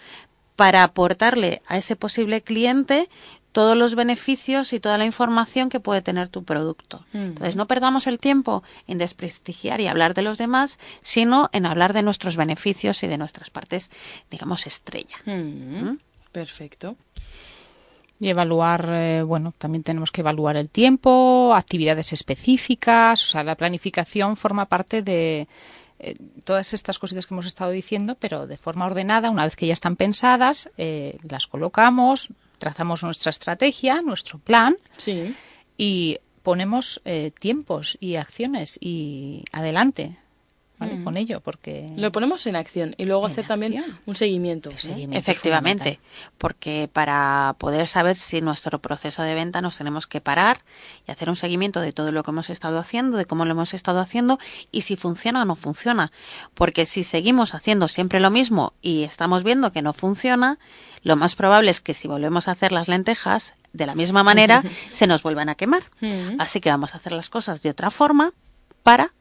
para 0.56 0.84
aportarle 0.84 1.62
a 1.68 1.78
ese 1.78 1.96
posible 1.96 2.42
cliente 2.42 3.10
todos 3.52 3.78
los 3.78 3.96
beneficios 3.96 4.74
y 4.74 4.80
toda 4.80 4.98
la 4.98 5.06
información 5.06 5.70
que 5.70 5.80
puede 5.80 6.02
tener 6.02 6.30
tu 6.30 6.44
producto. 6.44 7.04
Entonces, 7.14 7.56
no 7.56 7.68
perdamos 7.68 8.08
el 8.08 8.18
tiempo 8.18 8.64
en 8.88 8.98
desprestigiar 8.98 9.82
y 9.82 9.88
hablar 9.88 10.14
de 10.14 10.22
los 10.22 10.38
demás, 10.38 10.80
sino 11.02 11.50
en 11.52 11.66
hablar 11.66 11.94
de 11.94 12.02
nuestros 12.02 12.38
beneficios 12.38 13.04
y 13.04 13.08
de 13.08 13.18
nuestras 13.18 13.50
partes, 13.50 13.92
digamos, 14.30 14.68
estrella. 14.68 15.18
¿Mm? 15.26 15.98
Perfecto. 16.32 16.96
Y 18.22 18.30
evaluar, 18.30 18.88
eh, 18.88 19.24
bueno, 19.24 19.52
también 19.58 19.82
tenemos 19.82 20.12
que 20.12 20.22
evaluar 20.22 20.56
el 20.56 20.70
tiempo, 20.70 21.56
actividades 21.56 22.14
específicas, 22.14 23.24
o 23.24 23.28
sea, 23.32 23.42
la 23.42 23.56
planificación 23.56 24.38
forma 24.38 24.68
parte 24.68 25.02
de 25.02 25.48
eh, 25.98 26.16
todas 26.44 26.76
estas 26.76 27.00
cositas 27.00 27.26
que 27.26 27.34
hemos 27.34 27.48
estado 27.48 27.72
diciendo, 27.72 28.16
pero 28.20 28.46
de 28.46 28.60
forma 28.60 28.86
ordenada, 28.86 29.32
una 29.32 29.46
vez 29.46 29.56
que 29.56 29.66
ya 29.66 29.74
están 29.74 29.96
pensadas, 29.96 30.70
eh, 30.78 31.18
las 31.28 31.48
colocamos, 31.48 32.30
trazamos 32.60 33.02
nuestra 33.02 33.32
estrategia, 33.32 34.04
nuestro 34.04 34.38
plan 34.38 34.76
y 35.76 36.20
ponemos 36.44 37.02
tiempos 37.40 37.98
y 38.00 38.18
acciones 38.18 38.78
y 38.80 39.46
adelante. 39.52 40.16
Mm. 40.82 41.04
con 41.04 41.18
ello, 41.18 41.42
porque... 41.42 41.88
Lo 41.96 42.12
ponemos 42.12 42.46
en 42.48 42.56
acción 42.56 42.96
y 42.98 43.06
luego 43.06 43.26
hacer 43.26 43.46
también 43.46 43.84
un 44.06 44.16
seguimiento. 44.16 44.70
Efectivamente, 45.12 46.00
porque 46.38 46.90
para 46.92 47.56
poder 47.60 47.88
saber 47.88 48.16
si 48.16 48.42
nuestro 48.42 48.80
proceso 48.80 49.22
de 49.24 49.36
venta 49.36 49.62
nos 49.62 49.78
tenemos 49.78 50.08
que 50.08 50.22
parar 50.22 50.62
y 51.08 51.12
hacer 51.12 51.30
un 51.30 51.36
seguimiento 51.36 51.82
de 51.82 51.92
todo 51.92 52.12
lo 52.12 52.24
que 52.24 52.32
hemos 52.32 52.50
estado 52.50 52.80
haciendo, 52.80 53.18
de 53.18 53.26
cómo 53.26 53.46
lo 53.46 53.52
hemos 53.52 53.74
estado 53.74 54.00
haciendo 54.00 54.40
y 54.72 54.82
si 54.82 54.96
funciona 54.96 55.44
o 55.44 55.46
no 55.46 55.56
funciona. 55.56 56.12
Porque 56.56 56.86
si 56.86 57.04
seguimos 57.04 57.54
haciendo 57.54 57.88
siempre 57.88 58.20
lo 58.20 58.32
mismo 58.32 58.74
y 58.82 59.04
estamos 59.04 59.44
viendo 59.44 59.72
que 59.72 59.82
no 59.82 59.94
funciona, 59.94 60.58
lo 61.04 61.16
más 61.16 61.36
probable 61.36 61.72
es 61.72 61.82
que 61.82 61.94
si 61.94 62.08
volvemos 62.08 62.48
a 62.48 62.52
hacer 62.52 62.72
las 62.72 62.88
lentejas 62.88 63.56
de 63.74 63.86
la 63.86 63.96
misma 63.96 64.24
manera, 64.24 64.64
se 64.92 65.08
nos 65.08 65.24
vuelvan 65.24 65.50
a 65.50 65.56
quemar. 65.56 65.84
Mm. 66.02 66.40
Así 66.40 66.60
que 66.60 66.70
vamos 66.70 66.94
a 66.94 66.98
hacer 66.98 67.12
las 67.12 67.30
cosas 67.30 67.62
de 67.62 67.70
otra 67.70 67.92
forma 67.92 68.34
para 68.84 69.14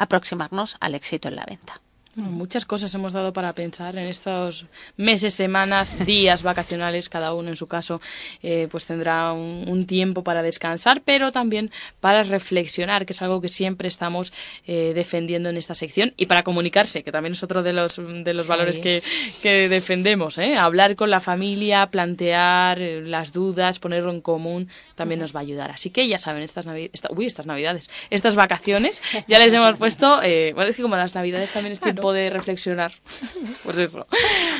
aproximarnos 0.00 0.76
al 0.80 0.94
éxito 0.94 1.28
en 1.28 1.36
la 1.36 1.44
venta. 1.44 1.80
Muchas 2.16 2.64
cosas 2.64 2.92
hemos 2.96 3.12
dado 3.12 3.32
para 3.32 3.52
pensar 3.52 3.96
en 3.96 4.08
estos 4.08 4.66
meses, 4.96 5.32
semanas, 5.32 5.94
días 6.06 6.42
vacacionales, 6.42 7.08
cada 7.08 7.34
uno 7.34 7.50
en 7.50 7.56
su 7.56 7.68
caso, 7.68 8.00
eh, 8.42 8.66
pues 8.68 8.84
tendrá 8.86 9.32
un, 9.32 9.86
tiempo 9.86 10.24
para 10.24 10.42
descansar, 10.42 11.02
pero 11.02 11.30
también 11.30 11.70
para 12.00 12.22
reflexionar, 12.24 13.06
que 13.06 13.12
es 13.12 13.22
algo 13.22 13.40
que 13.40 13.48
siempre 13.48 13.88
estamos 13.88 14.32
eh, 14.66 14.92
defendiendo 14.94 15.48
en 15.48 15.56
esta 15.56 15.74
sección, 15.74 16.12
y 16.16 16.26
para 16.26 16.42
comunicarse, 16.42 17.02
que 17.02 17.12
también 17.12 17.32
es 17.32 17.42
otro 17.42 17.62
de 17.62 17.72
los, 17.72 17.96
de 17.96 18.34
los 18.34 18.48
valores 18.48 18.78
que, 18.78 19.02
que, 19.40 19.68
defendemos, 19.68 20.36
¿eh? 20.38 20.56
hablar 20.56 20.96
con 20.96 21.10
la 21.10 21.20
familia, 21.20 21.86
plantear 21.86 22.78
las 22.78 23.32
dudas, 23.32 23.78
ponerlo 23.78 24.12
en 24.12 24.20
común, 24.20 24.68
también 24.96 25.20
nos 25.20 25.34
va 25.34 25.40
a 25.40 25.42
ayudar. 25.42 25.70
Así 25.70 25.90
que 25.90 26.06
ya 26.08 26.18
saben, 26.18 26.42
estas, 26.42 26.66
uy, 26.66 27.26
estas 27.26 27.46
navidades, 27.46 27.88
estas 28.10 28.34
vacaciones, 28.34 29.00
ya 29.28 29.38
les 29.38 29.52
hemos 29.52 29.76
puesto, 29.76 30.18
bueno, 30.18 30.64
es 30.64 30.76
que 30.76 30.82
como 30.82 30.96
las 30.96 31.14
navidades 31.14 31.50
también 31.50 31.72
es 31.72 31.80
tiempo 32.00 32.12
de 32.12 32.30
reflexionar. 32.30 32.92
pues 33.64 33.78
eso. 33.78 34.06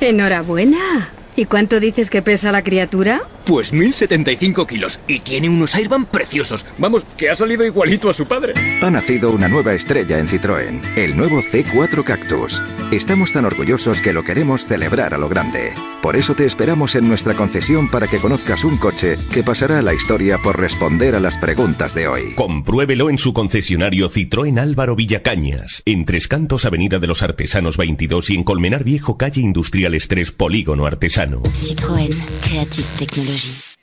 Enhorabuena. 0.00 1.12
¿Y 1.38 1.44
cuánto 1.44 1.78
dices 1.78 2.10
que 2.10 2.20
pesa 2.20 2.50
la 2.50 2.64
criatura? 2.64 3.22
Pues 3.44 3.72
1075 3.72 4.66
kilos 4.66 4.98
y 5.06 5.20
tiene 5.20 5.48
unos 5.48 5.76
Airban 5.76 6.04
preciosos. 6.04 6.66
Vamos, 6.78 7.04
que 7.16 7.30
ha 7.30 7.36
salido 7.36 7.64
igualito 7.64 8.10
a 8.10 8.14
su 8.14 8.26
padre. 8.26 8.54
Ha 8.82 8.90
nacido 8.90 9.30
una 9.30 9.46
nueva 9.46 9.72
estrella 9.72 10.18
en 10.18 10.26
Citroën, 10.26 10.80
el 10.96 11.16
nuevo 11.16 11.40
C4 11.40 12.02
Cactus. 12.02 12.60
Estamos 12.90 13.32
tan 13.32 13.44
orgullosos 13.44 14.00
que 14.00 14.12
lo 14.12 14.24
queremos 14.24 14.66
celebrar 14.66 15.14
a 15.14 15.18
lo 15.18 15.28
grande. 15.28 15.72
Por 16.02 16.16
eso 16.16 16.34
te 16.34 16.44
esperamos 16.44 16.96
en 16.96 17.06
nuestra 17.06 17.34
concesión 17.34 17.88
para 17.88 18.08
que 18.08 18.18
conozcas 18.18 18.64
un 18.64 18.76
coche 18.76 19.16
que 19.32 19.44
pasará 19.44 19.78
a 19.78 19.82
la 19.82 19.94
historia 19.94 20.38
por 20.38 20.58
responder 20.58 21.14
a 21.14 21.20
las 21.20 21.36
preguntas 21.36 21.94
de 21.94 22.08
hoy. 22.08 22.34
Compruébelo 22.34 23.10
en 23.10 23.18
su 23.18 23.32
concesionario 23.32 24.10
Citroën 24.10 24.58
Álvaro 24.58 24.96
Villacañas, 24.96 25.82
en 25.84 26.04
Tres 26.04 26.26
Cantos 26.26 26.64
Avenida 26.64 26.98
de 26.98 27.06
los 27.06 27.22
Artesanos 27.22 27.76
22 27.76 28.30
y 28.30 28.34
en 28.34 28.44
Colmenar 28.44 28.82
Viejo 28.82 29.16
Calle 29.16 29.40
Industriales 29.40 30.08
3 30.08 30.32
Polígono 30.32 30.86
Artesano. 30.86 31.27
Citroën 31.36 32.08
Creative 32.40 32.86
Technology. 32.98 33.76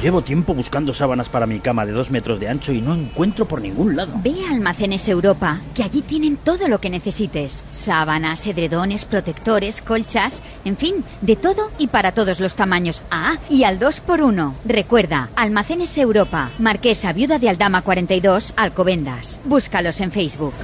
Llevo 0.00 0.22
tiempo 0.22 0.54
buscando 0.54 0.94
sábanas 0.94 1.28
para 1.28 1.46
mi 1.46 1.58
cama 1.58 1.84
de 1.84 1.92
dos 1.92 2.10
metros 2.10 2.38
de 2.38 2.48
ancho 2.48 2.72
y 2.72 2.80
no 2.80 2.94
encuentro 2.94 3.46
por 3.46 3.60
ningún 3.60 3.96
lado. 3.96 4.12
Ve 4.22 4.34
a 4.46 4.52
Almacenes 4.52 5.08
Europa, 5.08 5.60
que 5.74 5.82
allí 5.82 6.02
tienen 6.02 6.36
todo 6.36 6.68
lo 6.68 6.80
que 6.80 6.90
necesites. 6.90 7.64
Sábanas, 7.72 8.46
edredones, 8.46 9.04
protectores, 9.04 9.82
colchas, 9.82 10.42
en 10.64 10.76
fin, 10.76 11.02
de 11.22 11.34
todo 11.34 11.70
y 11.78 11.88
para 11.88 12.12
todos 12.12 12.38
los 12.38 12.54
tamaños. 12.54 13.02
Ah, 13.10 13.36
y 13.50 13.64
al 13.64 13.80
2x1. 13.80 14.52
Recuerda, 14.64 15.30
Almacenes 15.34 15.96
Europa, 15.98 16.50
Marquesa 16.58 17.12
Viuda 17.12 17.38
de 17.38 17.48
Aldama 17.48 17.82
42, 17.82 18.52
Alcobendas. 18.56 19.40
Búscalos 19.44 20.00
en 20.00 20.12
Facebook. 20.12 20.54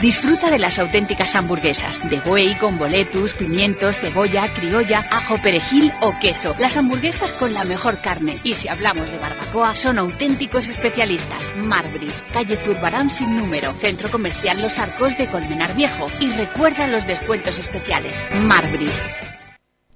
Disfruta 0.00 0.50
de 0.50 0.58
las 0.58 0.78
auténticas 0.78 1.34
hamburguesas 1.34 2.00
de 2.10 2.20
buey 2.20 2.54
con 2.56 2.78
boletus, 2.78 3.32
pimientos, 3.32 3.98
cebolla, 3.98 4.52
criolla, 4.52 5.06
ajo, 5.10 5.38
perejil 5.38 5.90
o 6.02 6.18
queso. 6.18 6.54
Las 6.58 6.76
hamburguesas 6.76 7.32
con 7.32 7.54
la 7.54 7.64
mejor 7.64 7.98
carne. 8.00 8.38
Y 8.44 8.54
si 8.54 8.68
hablamos 8.68 9.10
de 9.10 9.16
barbacoa, 9.16 9.74
son 9.74 9.98
auténticos 9.98 10.68
especialistas. 10.68 11.54
Marbris, 11.56 12.22
calle 12.30 12.56
Zurbarán 12.56 13.08
sin 13.08 13.36
número, 13.38 13.72
Centro 13.72 14.10
Comercial 14.10 14.60
Los 14.60 14.78
Arcos 14.78 15.16
de 15.16 15.28
Colmenar 15.28 15.74
Viejo. 15.74 16.10
Y 16.20 16.28
recuerda 16.30 16.86
los 16.86 17.06
descuentos 17.06 17.58
especiales. 17.58 18.28
Marbris, 18.42 19.02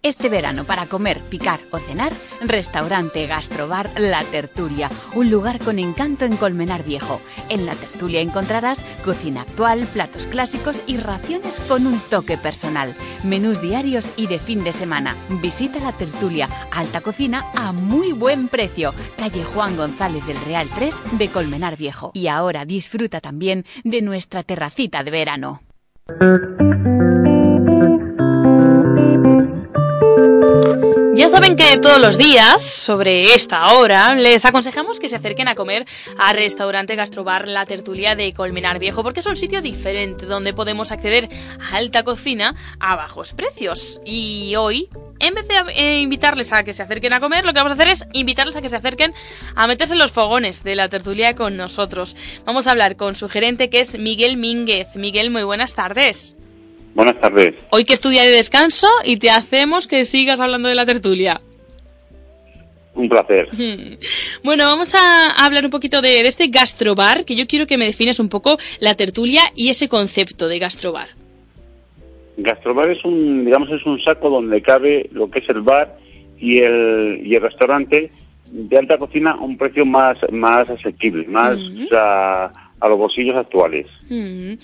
Este 0.02 0.31
verano 0.31 0.64
para 0.64 0.86
comer, 0.86 1.20
picar 1.20 1.60
o 1.70 1.78
cenar, 1.78 2.10
restaurante 2.40 3.27
Gastrobar 3.27 3.90
La 4.01 4.24
Tertulia, 4.24 4.90
un 5.14 5.31
lugar 5.31 5.59
con 5.59 5.78
encanto 5.78 6.24
en 6.24 6.39
Colmenar 6.39 6.85
Viejo. 6.85 7.20
En 7.51 7.66
La 7.66 7.74
Tertulia 7.74 8.22
encontrarás 8.22 8.82
cocina 9.05 9.43
actual, 9.43 9.86
platos 9.93 10.24
clásicos 10.24 10.82
y 10.86 10.97
raciones 10.97 11.60
con 11.60 11.86
un 11.86 12.01
toque 12.09 12.39
personal, 12.39 12.97
menús 13.24 13.60
diarios 13.60 14.10
y 14.16 14.27
de 14.27 14.39
fin 14.39 14.64
de 14.64 14.72
semana. 14.72 15.16
Visita 15.43 15.78
La 15.81 15.93
Tertulia, 15.93 16.48
alta 16.70 17.02
cocina 17.02 17.44
a 17.55 17.72
muy 17.72 18.12
buen 18.12 18.48
precio, 18.48 18.94
calle 19.18 19.44
Juan 19.44 19.77
González 19.77 20.27
del 20.27 20.40
Real 20.47 20.66
3 20.74 21.18
de 21.18 21.28
Colmenar 21.28 21.77
Viejo. 21.77 22.12
Y 22.14 22.28
ahora 22.28 22.64
disfruta 22.64 23.20
también 23.20 23.66
de 23.85 24.01
nuestra 24.01 24.44
terracita 24.44 25.02
de 25.05 25.10
verano. 25.10 25.60
Ya 31.20 31.28
saben 31.28 31.55
que 31.55 31.76
todos 31.76 32.01
los 32.01 32.16
días, 32.16 32.62
sobre 32.62 33.34
esta 33.34 33.74
hora, 33.74 34.14
les 34.14 34.47
aconsejamos 34.47 34.98
que 34.98 35.06
se 35.06 35.16
acerquen 35.16 35.48
a 35.48 35.55
comer 35.55 35.84
al 36.16 36.34
restaurante 36.34 36.97
Gastrobar 36.97 37.47
La 37.47 37.66
Tertulia 37.66 38.16
de 38.16 38.32
Colmenar 38.32 38.78
Viejo, 38.78 39.02
porque 39.02 39.20
es 39.20 39.26
un 39.26 39.36
sitio 39.36 39.60
diferente 39.60 40.24
donde 40.24 40.55
podemos 40.55 40.92
acceder 40.92 41.28
a 41.60 41.76
alta 41.76 42.05
cocina 42.05 42.55
a 42.78 42.97
bajos 42.97 43.34
precios. 43.34 44.01
Y 44.06 44.55
hoy, 44.56 44.88
en 45.18 45.34
vez 45.34 45.47
de 45.47 45.56
eh, 45.74 46.01
invitarles 46.01 46.55
a 46.55 46.64
que 46.64 46.72
se 46.72 46.84
acerquen 46.84 47.12
a 47.12 47.20
comer, 47.20 47.44
lo 47.44 47.52
que 47.52 47.59
vamos 47.59 47.72
a 47.72 47.74
hacer 47.74 47.88
es 47.88 48.06
invitarles 48.14 48.56
a 48.56 48.62
que 48.62 48.70
se 48.70 48.76
acerquen 48.76 49.12
a 49.55 49.66
meterse 49.66 49.92
en 49.92 49.98
los 49.98 50.12
fogones 50.12 50.64
de 50.64 50.74
la 50.74 50.88
tertulia 50.88 51.36
con 51.36 51.55
nosotros. 51.55 52.16
Vamos 52.47 52.66
a 52.66 52.70
hablar 52.70 52.97
con 52.97 53.14
su 53.14 53.28
gerente 53.28 53.68
que 53.68 53.80
es 53.80 53.98
Miguel 53.98 54.38
Mínguez. 54.38 54.97
Miguel, 54.97 55.30
muy 55.30 55.42
buenas 55.42 55.74
tardes. 55.74 56.38
Buenas 56.95 57.21
tardes. 57.21 57.55
Hoy 57.71 57.85
que 57.85 57.93
estudia 57.93 58.23
de 58.23 58.31
descanso 58.31 58.89
y 59.05 59.17
te 59.17 59.31
hacemos 59.31 59.87
que 59.87 60.05
sigas 60.05 60.41
hablando 60.41 60.69
de 60.69 60.75
la 60.75 60.87
tertulia. 60.87 61.41
Un 62.95 63.09
placer. 63.09 63.49
Bueno, 64.43 64.65
vamos 64.65 64.95
a 64.95 65.45
hablar 65.45 65.67
un 65.67 65.71
poquito 65.71 66.01
de, 66.01 66.09
de 66.09 66.27
este 66.27 66.49
gastrobar, 66.49 67.27
que 67.27 67.37
yo 67.37 67.47
quiero 67.47 67.67
que 67.67 67.77
me 67.77 67.85
defines 67.85 68.19
un 68.21 68.31
poco 68.31 68.57
la 68.81 68.95
tertulia 68.95 69.43
y 69.55 69.69
ese 69.69 69.87
concepto 69.87 70.49
de 70.49 70.59
gastrobar. 70.59 71.09
Gastrobar 72.39 72.91
es 72.91 73.05
un, 73.05 73.45
digamos, 73.45 73.71
es 73.71 73.85
un 73.85 74.01
saco 74.01 74.31
donde 74.31 74.62
cabe 74.62 75.11
lo 75.12 75.31
que 75.31 75.41
es 75.41 75.49
el 75.51 75.61
bar 75.61 75.99
y 76.39 76.61
el, 76.61 77.21
y 77.23 77.35
el 77.35 77.43
restaurante 77.43 78.11
de 78.51 78.79
alta 78.79 78.99
cocina 78.99 79.33
a 79.33 79.41
un 79.41 79.57
precio 79.57 79.85
más, 79.85 80.19
más 80.33 80.69
asequible, 80.71 81.27
más 81.29 81.59
a, 81.93 82.51
a 82.81 82.89
los 82.89 82.98
bolsillos 82.98 83.36
actuales. 83.36 83.86
Mm. 84.09 84.55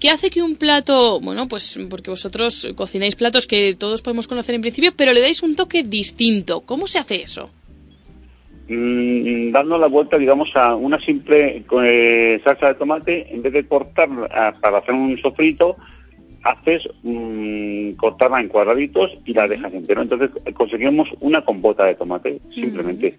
¿Qué 0.00 0.10
hace 0.10 0.30
que 0.30 0.42
un 0.42 0.56
plato, 0.56 1.20
bueno, 1.20 1.46
pues 1.48 1.78
porque 1.88 2.10
vosotros 2.10 2.72
cocináis 2.74 3.16
platos 3.16 3.46
que 3.46 3.74
todos 3.74 4.02
podemos 4.02 4.26
conocer 4.28 4.54
en 4.54 4.62
principio, 4.62 4.92
pero 4.96 5.12
le 5.12 5.20
dais 5.20 5.42
un 5.42 5.54
toque 5.54 5.82
distinto? 5.82 6.62
¿Cómo 6.62 6.86
se 6.86 6.98
hace 6.98 7.22
eso? 7.22 7.50
Mm, 8.68 9.52
dando 9.52 9.78
la 9.78 9.86
vuelta, 9.86 10.18
digamos, 10.18 10.50
a 10.56 10.74
una 10.74 11.00
simple 11.00 11.64
eh, 11.82 12.40
salsa 12.42 12.68
de 12.68 12.74
tomate, 12.74 13.32
en 13.32 13.42
vez 13.42 13.52
de 13.52 13.66
cortarla 13.66 14.56
para 14.60 14.78
hacer 14.78 14.94
un 14.94 15.16
sofrito, 15.18 15.76
haces 16.42 16.88
mm, 17.02 17.92
cortarla 17.92 18.40
en 18.40 18.48
cuadraditos 18.48 19.12
y 19.24 19.34
la 19.34 19.46
dejas 19.46 19.72
entero. 19.72 20.02
Entonces 20.02 20.30
conseguimos 20.54 21.08
una 21.20 21.44
compota 21.44 21.84
de 21.84 21.94
tomate, 21.94 22.40
simplemente. 22.54 23.18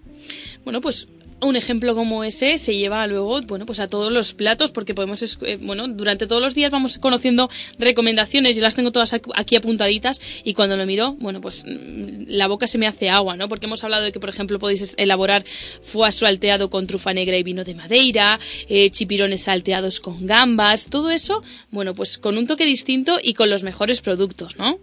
Bueno, 0.64 0.82
pues 0.82 1.08
un 1.40 1.56
ejemplo 1.56 1.94
como 1.94 2.24
ese 2.24 2.58
se 2.58 2.76
lleva 2.76 3.06
luego, 3.06 3.42
bueno, 3.44 3.66
pues 3.66 3.80
a 3.80 3.88
todos 3.88 4.12
los 4.12 4.34
platos 4.34 4.72
porque 4.72 4.96
podemos, 4.96 5.22
eh, 5.22 5.58
bueno, 5.62 5.88
durante 5.88 6.26
todos 6.26 6.42
los 6.42 6.56
días 6.56 6.72
vamos 6.72 6.98
conociendo 6.98 7.50
recomendaciones, 7.78 8.56
yo 8.56 8.62
las 8.62 8.76
tengo 8.76 8.92
todas 8.92 9.14
aquí 9.14 9.56
apuntaditas 9.56 10.20
y 10.44 10.54
cuando 10.54 10.78
lo 10.78 10.86
miro, 10.86 11.14
bueno, 11.20 11.40
pues 11.40 11.64
mm, 11.66 12.24
la 12.28 12.48
boca 12.48 12.66
se 12.66 12.78
me 12.78 12.88
hace 12.88 13.10
agua, 13.10 13.38
¿no? 13.38 13.48
Porque 13.50 13.68
hemos 13.68 13.84
hablado 13.84 14.04
de 14.04 14.12
que, 14.12 14.20
por 14.20 14.30
ejemplo, 14.30 14.58
podéis 14.58 14.96
elaborar 14.98 15.44
foie 15.44 16.12
salteado 16.12 16.70
con 16.70 16.88
trufa 16.88 17.14
negra 17.14 17.38
y 17.38 17.44
vino 17.44 17.64
de 17.64 17.76
madeira, 17.76 18.40
eh, 18.68 18.90
chipirones 18.90 19.42
salteados 19.42 20.00
con 20.00 20.26
gambas, 20.26 20.88
todo 20.90 21.12
eso, 21.12 21.44
bueno, 21.70 21.94
pues 21.94 22.18
con 22.18 22.38
un 22.38 22.48
toque 22.48 22.66
distinto 22.66 23.20
y 23.22 23.34
con 23.34 23.50
los 23.50 23.64
mejores 23.64 24.02
productos, 24.02 24.58
¿no? 24.58 24.80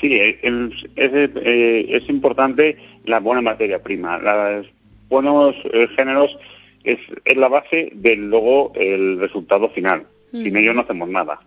Sí, 0.00 0.14
es, 0.14 0.36
es, 0.42 1.30
eh, 1.36 1.86
es 1.88 2.08
importante 2.08 2.76
la 3.04 3.20
buena 3.20 3.42
materia 3.42 3.82
prima. 3.82 4.18
Los 4.18 4.66
buenos 5.08 5.54
eh, 5.72 5.88
géneros 5.96 6.36
es, 6.84 6.98
es 7.24 7.36
la 7.36 7.48
base 7.48 7.90
del 7.94 8.28
luego 8.28 8.72
el 8.74 9.18
resultado 9.18 9.68
final. 9.70 10.06
Sin 10.30 10.56
ello 10.56 10.74
no 10.74 10.82
hacemos 10.82 11.08
nada. 11.08 11.40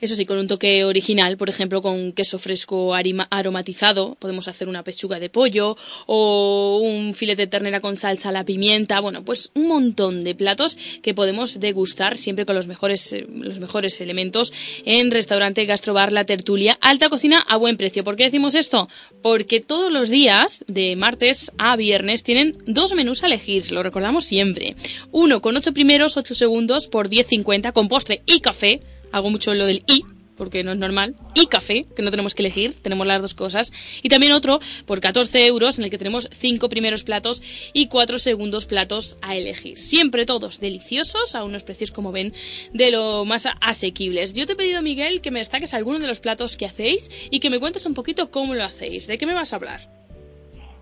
Eso 0.00 0.16
sí, 0.16 0.26
con 0.26 0.38
un 0.38 0.46
toque 0.46 0.84
original, 0.84 1.36
por 1.36 1.48
ejemplo, 1.48 1.82
con 1.82 2.12
queso 2.12 2.38
fresco 2.38 2.94
aromatizado, 2.94 4.14
podemos 4.14 4.46
hacer 4.46 4.68
una 4.68 4.84
pechuga 4.84 5.18
de 5.18 5.28
pollo 5.28 5.76
o 6.06 6.80
un 6.82 7.14
filete 7.14 7.42
de 7.42 7.46
ternera 7.48 7.80
con 7.80 7.96
salsa 7.96 8.28
a 8.28 8.32
la 8.32 8.44
pimienta. 8.44 9.00
Bueno, 9.00 9.24
pues 9.24 9.50
un 9.54 9.66
montón 9.66 10.22
de 10.22 10.34
platos 10.34 10.76
que 11.02 11.14
podemos 11.14 11.58
degustar 11.58 12.16
siempre 12.16 12.46
con 12.46 12.54
los 12.54 12.66
mejores, 12.68 13.12
eh, 13.12 13.26
los 13.28 13.58
mejores 13.58 14.00
elementos 14.00 14.52
en 14.84 15.10
restaurante 15.10 15.64
Gastrobar 15.64 16.12
La 16.12 16.24
Tertulia. 16.24 16.78
Alta 16.80 17.08
cocina 17.08 17.40
a 17.40 17.56
buen 17.56 17.76
precio. 17.76 18.04
¿Por 18.04 18.16
qué 18.16 18.24
decimos 18.24 18.54
esto? 18.54 18.88
Porque 19.22 19.60
todos 19.60 19.90
los 19.90 20.10
días, 20.10 20.64
de 20.68 20.94
martes 20.96 21.52
a 21.58 21.76
viernes, 21.76 22.22
tienen 22.22 22.56
dos 22.66 22.94
menús 22.94 23.22
a 23.22 23.26
elegir, 23.26 23.70
lo 23.72 23.82
recordamos 23.82 24.24
siempre. 24.24 24.76
Uno 25.10 25.42
con 25.42 25.56
8 25.56 25.72
primeros, 25.72 26.16
8 26.16 26.34
segundos 26.34 26.86
por 26.86 27.08
10.50 27.08 27.72
con 27.72 27.88
postre 27.88 28.22
y 28.26 28.40
café. 28.40 28.80
Hago 29.12 29.30
mucho 29.30 29.54
lo 29.54 29.66
del 29.66 29.84
y, 29.86 30.04
porque 30.36 30.64
no 30.64 30.72
es 30.72 30.78
normal. 30.78 31.14
Y 31.34 31.46
café, 31.46 31.84
que 31.94 32.02
no 32.02 32.10
tenemos 32.10 32.34
que 32.34 32.42
elegir, 32.42 32.74
tenemos 32.74 33.06
las 33.06 33.20
dos 33.20 33.34
cosas. 33.34 33.72
Y 34.02 34.08
también 34.08 34.32
otro 34.32 34.58
por 34.86 35.00
14 35.00 35.46
euros, 35.46 35.78
en 35.78 35.84
el 35.84 35.90
que 35.90 35.98
tenemos 35.98 36.28
5 36.32 36.68
primeros 36.68 37.04
platos 37.04 37.42
y 37.72 37.86
4 37.86 38.18
segundos 38.18 38.66
platos 38.66 39.18
a 39.22 39.36
elegir. 39.36 39.78
Siempre 39.78 40.26
todos 40.26 40.60
deliciosos, 40.60 41.34
a 41.34 41.44
unos 41.44 41.62
precios, 41.62 41.92
como 41.92 42.12
ven, 42.12 42.32
de 42.72 42.90
lo 42.90 43.24
más 43.24 43.46
asequibles. 43.60 44.32
Yo 44.34 44.46
te 44.46 44.52
he 44.52 44.56
pedido, 44.56 44.82
Miguel, 44.82 45.20
que 45.20 45.30
me 45.30 45.38
destaques 45.38 45.74
algunos 45.74 46.00
de 46.00 46.08
los 46.08 46.20
platos 46.20 46.56
que 46.56 46.66
hacéis 46.66 47.28
y 47.30 47.40
que 47.40 47.50
me 47.50 47.60
cuentes 47.60 47.86
un 47.86 47.94
poquito 47.94 48.30
cómo 48.30 48.54
lo 48.54 48.64
hacéis. 48.64 49.06
¿De 49.06 49.18
qué 49.18 49.26
me 49.26 49.34
vas 49.34 49.52
a 49.52 49.56
hablar? 49.56 49.80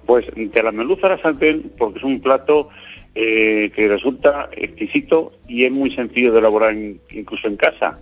Pues 0.06 0.24
de 0.34 0.62
la 0.62 0.72
merluza 0.72 1.06
a 1.06 1.16
la 1.16 1.34
porque 1.78 1.98
es 1.98 2.04
un 2.04 2.20
plato 2.20 2.70
eh, 3.14 3.70
que 3.74 3.88
resulta 3.88 4.48
exquisito 4.56 5.32
y 5.48 5.64
es 5.64 5.72
muy 5.72 5.94
sencillo 5.94 6.32
de 6.32 6.38
elaborar 6.38 6.74
in- 6.74 7.00
incluso 7.10 7.48
en 7.48 7.56
casa. 7.56 7.98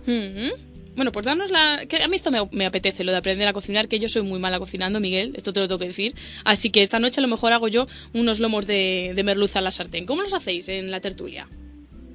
Bueno, 0.95 1.11
pues 1.13 1.25
danos 1.25 1.49
la... 1.49 1.85
Que 1.87 2.03
a 2.03 2.07
mí 2.09 2.15
esto 2.15 2.29
me, 2.29 2.39
me 2.51 2.65
apetece, 2.65 3.05
lo 3.05 3.11
de 3.11 3.17
aprender 3.19 3.47
a 3.47 3.53
cocinar, 3.53 3.87
que 3.87 3.99
yo 3.99 4.09
soy 4.09 4.21
muy 4.23 4.37
mala 4.39 4.59
cocinando, 4.59 4.99
Miguel, 4.99 5.33
esto 5.35 5.53
te 5.53 5.61
lo 5.61 5.67
tengo 5.67 5.79
que 5.79 5.87
decir. 5.87 6.13
Así 6.43 6.71
que 6.71 6.83
esta 6.83 6.99
noche 6.99 7.21
a 7.21 7.23
lo 7.23 7.29
mejor 7.29 7.53
hago 7.53 7.69
yo 7.69 7.87
unos 8.13 8.39
lomos 8.41 8.67
de, 8.67 9.13
de 9.15 9.23
merluza 9.23 9.59
a 9.59 9.61
la 9.61 9.71
sartén. 9.71 10.05
¿Cómo 10.05 10.23
los 10.23 10.33
hacéis 10.33 10.67
en 10.67 10.91
la 10.91 10.99
tertulia? 10.99 11.47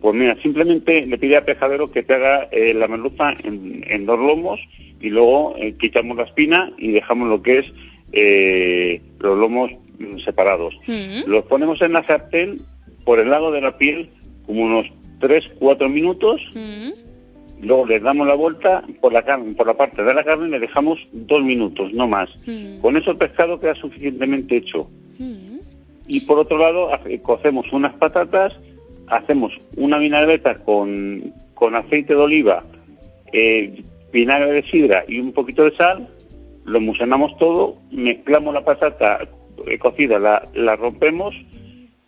Pues 0.02 0.14
mira, 0.14 0.36
simplemente 0.42 1.06
le 1.06 1.16
pide 1.16 1.38
a 1.38 1.46
Pescadero 1.46 1.90
que 1.90 2.02
te 2.02 2.12
haga 2.12 2.48
eh, 2.52 2.74
la 2.74 2.86
merluza 2.88 3.34
en, 3.42 3.82
en 3.88 4.04
dos 4.04 4.18
lomos 4.18 4.60
y 5.00 5.08
luego 5.08 5.56
eh, 5.56 5.76
quitamos 5.80 6.18
la 6.18 6.24
espina 6.24 6.70
y 6.76 6.92
dejamos 6.92 7.28
lo 7.28 7.40
que 7.42 7.60
es 7.60 7.66
eh, 8.12 9.00
los 9.18 9.38
lomos 9.38 9.70
mm, 9.98 10.18
separados. 10.18 10.74
Los 11.26 11.44
ponemos 11.46 11.80
en 11.80 11.94
la 11.94 12.06
sartén 12.06 12.60
por 13.04 13.18
el 13.18 13.30
lado 13.30 13.52
de 13.52 13.60
la 13.60 13.76
piel 13.76 14.10
como 14.46 14.62
unos 14.62 14.86
3-4 15.20 15.90
minutos. 15.90 16.40
Luego 17.60 17.86
le 17.86 18.00
damos 18.00 18.26
la 18.26 18.34
vuelta 18.34 18.84
por 19.00 19.12
la 19.12 19.22
carne, 19.22 19.54
por 19.54 19.66
la 19.66 19.74
parte 19.74 20.02
de 20.02 20.12
la 20.12 20.24
carne 20.24 20.48
y 20.48 20.50
le 20.50 20.60
dejamos 20.60 20.98
dos 21.12 21.42
minutos, 21.42 21.92
no 21.92 22.06
más. 22.06 22.28
Con 22.82 22.96
eso 22.96 23.12
el 23.12 23.16
pescado 23.16 23.58
queda 23.58 23.74
suficientemente 23.74 24.56
hecho. 24.56 24.88
Y 26.06 26.20
por 26.20 26.38
otro 26.38 26.58
lado, 26.58 26.90
cocemos 27.22 27.72
unas 27.72 27.94
patatas, 27.94 28.52
hacemos 29.06 29.56
una 29.76 29.98
vinagreta 29.98 30.56
con, 30.56 31.32
con 31.54 31.74
aceite 31.74 32.14
de 32.14 32.20
oliva, 32.20 32.64
eh, 33.32 33.82
vinagre 34.12 34.52
de 34.52 34.62
sidra 34.64 35.04
y 35.08 35.18
un 35.18 35.32
poquito 35.32 35.64
de 35.64 35.74
sal, 35.76 36.08
lo 36.64 36.78
emulsionamos 36.78 37.36
todo, 37.38 37.78
mezclamos 37.90 38.52
la 38.52 38.64
patata 38.64 39.26
eh, 39.66 39.78
cocida, 39.78 40.18
la, 40.18 40.42
la 40.54 40.76
rompemos 40.76 41.34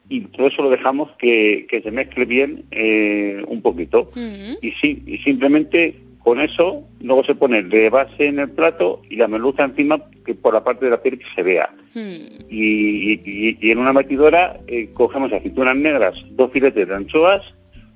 y 0.09 0.21
todo 0.23 0.47
eso 0.49 0.63
lo 0.63 0.71
dejamos 0.71 1.11
que, 1.19 1.67
que 1.69 1.83
se 1.83 1.91
mezcle 1.91 2.25
bien 2.25 2.65
eh, 2.71 3.43
un 3.49 3.61
poquito. 3.63 4.09
Y, 4.63 4.71
sí, 4.73 5.03
y 5.07 5.19
simplemente 5.19 5.97
con 6.19 6.41
eso 6.41 6.83
luego 7.01 7.23
se 7.25 7.35
pone 7.35 7.63
de 7.63 7.89
base 7.91 8.27
en 8.27 8.39
el 8.41 8.51
plato 8.51 9.03
y 9.09 9.17
la 9.17 9.29
merluza 9.29 9.65
encima 9.65 10.01
que 10.25 10.35
por 10.35 10.55
la 10.55 10.65
parte 10.65 10.85
de 10.85 10.91
la 10.91 11.03
piel 11.03 11.19
que 11.19 11.25
se 11.35 11.43
vea. 11.43 11.71
Y, 12.49 13.13
y- 13.25 13.59
y 13.61 13.71
en 13.71 13.79
una 13.79 13.93
batidora 13.93 14.59
eh, 14.67 14.91
cogemos 14.93 15.33
aceitunas 15.33 15.77
negras, 15.77 16.15
dos 16.31 16.51
filetes 16.53 16.87
de 16.89 16.95
anchoas, 16.95 17.43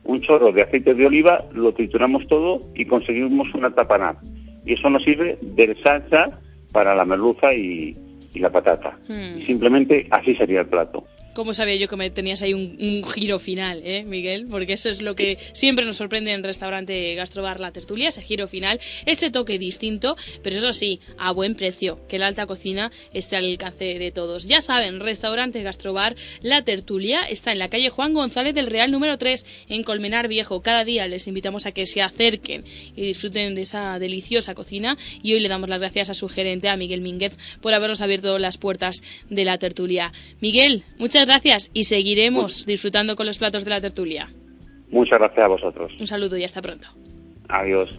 un 0.04 0.20
chorro 0.20 0.50
de 0.52 0.62
aceite 0.62 0.94
de 0.94 1.06
oliva, 1.06 1.44
lo 1.52 1.72
trituramos 1.74 2.26
todo 2.26 2.60
y 2.74 2.84
conseguimos 2.86 3.52
una 3.54 3.70
tapaná. 3.74 4.16
Y 4.64 4.74
eso 4.74 4.90
nos 4.90 5.02
sirve 5.04 5.38
de 5.42 5.76
salsa 5.82 6.40
para 6.72 6.94
la 6.94 7.04
merluza 7.04 7.52
y, 7.54 7.96
y 8.34 8.38
la 8.38 8.50
patata. 8.50 8.98
Y 9.38 9.42
simplemente 9.42 10.06
así 10.10 10.34
sería 10.36 10.60
el 10.62 10.66
plato. 10.68 11.04
Cómo 11.34 11.54
sabía 11.54 11.76
yo 11.76 11.88
que 11.88 11.96
me 11.96 12.10
tenías 12.10 12.42
ahí 12.42 12.54
un, 12.54 12.76
un 12.80 13.10
giro 13.10 13.38
final, 13.38 13.82
¿eh, 13.84 14.04
Miguel? 14.04 14.46
Porque 14.48 14.72
eso 14.72 14.88
es 14.88 15.00
lo 15.00 15.14
que 15.14 15.38
siempre 15.52 15.84
nos 15.84 15.96
sorprende 15.96 16.32
en 16.32 16.42
restaurante 16.42 17.14
Gastrobar 17.14 17.60
La 17.60 17.72
Tertulia, 17.72 18.08
ese 18.08 18.22
giro 18.22 18.48
final, 18.48 18.80
ese 19.06 19.30
toque 19.30 19.58
distinto, 19.58 20.16
pero 20.42 20.56
eso 20.56 20.72
sí, 20.72 21.00
a 21.18 21.32
buen 21.32 21.54
precio, 21.54 22.00
que 22.08 22.18
la 22.18 22.26
alta 22.26 22.46
cocina 22.46 22.90
esté 23.12 23.36
al 23.36 23.46
alcance 23.46 23.98
de 23.98 24.10
todos. 24.10 24.46
Ya 24.46 24.60
saben, 24.60 25.00
restaurante 25.00 25.62
Gastrobar 25.62 26.16
La 26.42 26.62
Tertulia 26.62 27.22
está 27.22 27.52
en 27.52 27.58
la 27.58 27.68
calle 27.68 27.90
Juan 27.90 28.14
González 28.14 28.54
del 28.54 28.66
Real 28.66 28.90
número 28.90 29.18
3, 29.18 29.46
en 29.68 29.82
Colmenar 29.82 30.28
Viejo. 30.28 30.62
Cada 30.62 30.84
día 30.84 31.06
les 31.08 31.26
invitamos 31.26 31.66
a 31.66 31.72
que 31.72 31.86
se 31.86 32.02
acerquen 32.02 32.64
y 32.96 33.02
disfruten 33.02 33.54
de 33.54 33.62
esa 33.62 33.98
deliciosa 33.98 34.54
cocina 34.54 34.96
y 35.22 35.34
hoy 35.34 35.40
le 35.40 35.48
damos 35.48 35.68
las 35.68 35.80
gracias 35.80 36.10
a 36.10 36.14
su 36.14 36.28
gerente, 36.28 36.68
a 36.68 36.76
Miguel 36.76 37.00
Mínguez, 37.00 37.36
por 37.60 37.74
habernos 37.74 38.00
abierto 38.00 38.38
las 38.38 38.58
puertas 38.58 39.02
de 39.28 39.44
la 39.44 39.58
tertulia. 39.58 40.12
Miguel, 40.40 40.84
muchas 40.98 41.19
gracias 41.26 41.70
y 41.74 41.84
seguiremos 41.84 42.66
disfrutando 42.66 43.16
con 43.16 43.26
los 43.26 43.38
platos 43.38 43.64
de 43.64 43.70
la 43.70 43.80
tertulia. 43.80 44.28
Muchas 44.90 45.18
gracias 45.18 45.44
a 45.44 45.48
vosotros. 45.48 45.92
Un 45.98 46.06
saludo 46.06 46.36
y 46.36 46.44
hasta 46.44 46.60
pronto. 46.62 46.88
Adiós. 47.48 47.98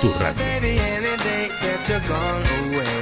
tu 0.00 0.08
radio. 0.18 0.34
Baby, 0.34 0.78
any 0.78 1.16
day 1.28 1.48
that 1.62 1.88
you're 1.88 2.06
gone 2.08 2.44
away, 2.60 2.96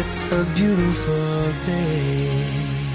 it's 0.00 0.22
a 0.32 0.44
beautiful 0.54 1.52
day. 1.66 2.89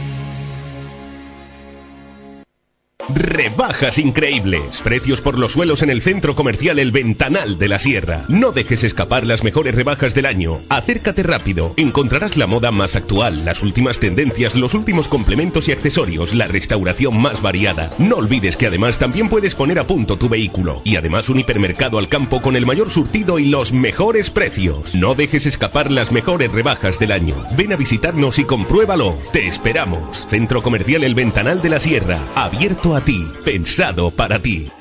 Rebajas 3.13 3.99
increíbles. 3.99 4.81
Precios 4.83 5.21
por 5.21 5.37
los 5.37 5.51
suelos 5.51 5.83
en 5.83 5.91
el 5.91 6.01
centro 6.01 6.35
comercial 6.35 6.79
El 6.79 6.91
Ventanal 6.91 7.59
de 7.59 7.67
la 7.67 7.77
Sierra. 7.77 8.25
No 8.29 8.51
dejes 8.51 8.83
escapar 8.83 9.27
las 9.27 9.43
mejores 9.43 9.75
rebajas 9.75 10.15
del 10.15 10.25
año. 10.25 10.61
Acércate 10.69 11.21
rápido. 11.21 11.73
Encontrarás 11.77 12.35
la 12.35 12.47
moda 12.47 12.71
más 12.71 12.95
actual, 12.95 13.45
las 13.45 13.61
últimas 13.61 13.99
tendencias, 13.99 14.55
los 14.55 14.73
últimos 14.73 15.07
complementos 15.07 15.67
y 15.67 15.71
accesorios, 15.71 16.33
la 16.33 16.47
restauración 16.47 17.21
más 17.21 17.43
variada. 17.43 17.91
No 17.99 18.15
olvides 18.15 18.57
que 18.57 18.67
además 18.67 18.97
también 18.97 19.29
puedes 19.29 19.53
poner 19.53 19.77
a 19.77 19.85
punto 19.85 20.17
tu 20.17 20.27
vehículo. 20.27 20.81
Y 20.83 20.95
además 20.95 21.29
un 21.29 21.39
hipermercado 21.39 21.99
al 21.99 22.09
campo 22.09 22.41
con 22.41 22.55
el 22.55 22.65
mayor 22.65 22.89
surtido 22.89 23.37
y 23.37 23.45
los 23.45 23.71
mejores 23.71 24.31
precios. 24.31 24.95
No 24.95 25.13
dejes 25.13 25.45
escapar 25.45 25.91
las 25.91 26.11
mejores 26.11 26.51
rebajas 26.51 26.97
del 26.97 27.11
año. 27.11 27.45
Ven 27.55 27.71
a 27.71 27.75
visitarnos 27.75 28.39
y 28.39 28.45
compruébalo. 28.45 29.15
Te 29.31 29.45
esperamos. 29.45 30.25
Centro 30.27 30.63
Comercial 30.63 31.03
El 31.03 31.13
Ventanal 31.13 31.61
de 31.61 31.69
la 31.69 31.79
Sierra. 31.79 32.19
Abierto 32.35 32.94
a 32.94 32.94
ti. 33.01 33.25
Pensado 33.43 34.11
para 34.11 34.39
ti. 34.39 34.71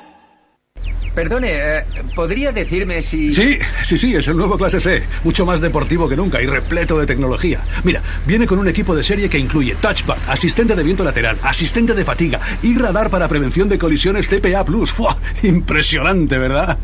Perdone, 1.15 1.49
eh, 1.53 1.83
¿podría 2.13 2.51
decirme 2.51 3.01
si... 3.01 3.31
Sí, 3.31 3.57
sí, 3.83 3.97
sí, 3.97 4.13
es 4.15 4.27
el 4.27 4.35
nuevo 4.35 4.57
clase 4.57 4.81
C. 4.81 5.03
Mucho 5.23 5.45
más 5.45 5.61
deportivo 5.61 6.09
que 6.09 6.17
nunca 6.17 6.41
y 6.41 6.45
repleto 6.45 6.99
de 6.99 7.05
tecnología. 7.05 7.61
Mira, 7.85 8.01
viene 8.25 8.45
con 8.45 8.59
un 8.59 8.67
equipo 8.67 8.93
de 8.93 9.01
serie 9.01 9.29
que 9.29 9.39
incluye 9.39 9.75
touchpad, 9.75 10.17
asistente 10.27 10.75
de 10.75 10.83
viento 10.83 11.05
lateral, 11.05 11.37
asistente 11.41 11.93
de 11.93 12.03
fatiga 12.03 12.41
y 12.61 12.77
radar 12.77 13.09
para 13.09 13.29
prevención 13.29 13.69
de 13.69 13.79
colisiones 13.79 14.27
CPA+. 14.27 14.65
¡Fua! 14.65 15.17
Impresionante, 15.43 16.37
¿verdad? 16.37 16.79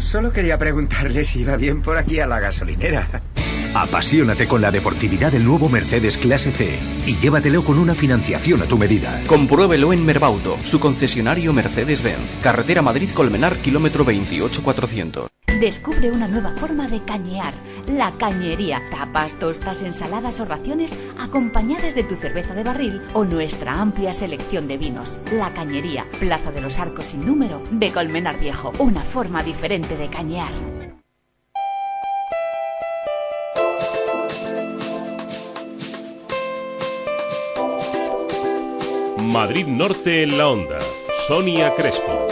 Solo 0.00 0.32
quería 0.32 0.56
preguntarle 0.58 1.24
si 1.24 1.40
iba 1.40 1.56
bien 1.56 1.82
por 1.82 1.98
aquí 1.98 2.20
a 2.20 2.28
la 2.28 2.38
gasolinera. 2.38 3.08
Apasionate 3.74 4.46
con 4.46 4.60
la 4.60 4.70
deportividad 4.70 5.32
del 5.32 5.46
nuevo 5.46 5.70
Mercedes 5.70 6.18
Clase 6.18 6.52
C 6.52 6.78
y 7.06 7.16
llévatelo 7.16 7.64
con 7.64 7.78
una 7.78 7.94
financiación 7.94 8.60
a 8.60 8.66
tu 8.66 8.76
medida. 8.76 9.18
Compruébelo 9.26 9.94
en 9.94 10.04
Merbauto, 10.04 10.58
su 10.62 10.78
concesionario 10.78 11.54
Mercedes-Benz. 11.54 12.36
Carretera 12.42 12.82
Madrid-Colmenar, 12.82 13.41
kilómetro 13.50 14.04
28400. 14.04 15.28
Descubre 15.60 16.10
una 16.10 16.28
nueva 16.28 16.52
forma 16.56 16.88
de 16.88 17.00
cañear, 17.02 17.52
la 17.86 18.12
cañería. 18.12 18.82
Tapas, 18.90 19.38
tostas, 19.38 19.82
ensaladas 19.82 20.40
o 20.40 20.44
raciones 20.44 20.94
acompañadas 21.18 21.94
de 21.94 22.04
tu 22.04 22.14
cerveza 22.14 22.54
de 22.54 22.62
barril 22.62 23.02
o 23.14 23.24
nuestra 23.24 23.80
amplia 23.80 24.12
selección 24.12 24.68
de 24.68 24.78
vinos. 24.78 25.20
La 25.32 25.52
cañería, 25.52 26.06
Plaza 26.20 26.52
de 26.52 26.60
los 26.60 26.78
Arcos 26.78 27.06
sin 27.06 27.26
número, 27.26 27.60
de 27.70 27.92
Colmenar 27.92 28.38
Viejo. 28.38 28.72
Una 28.78 29.02
forma 29.02 29.42
diferente 29.42 29.96
de 29.96 30.08
cañear. 30.08 30.52
Madrid 39.18 39.66
Norte 39.66 40.22
en 40.22 40.38
la 40.38 40.48
Onda. 40.48 40.78
Sonia 41.26 41.74
Crespo. 41.74 42.31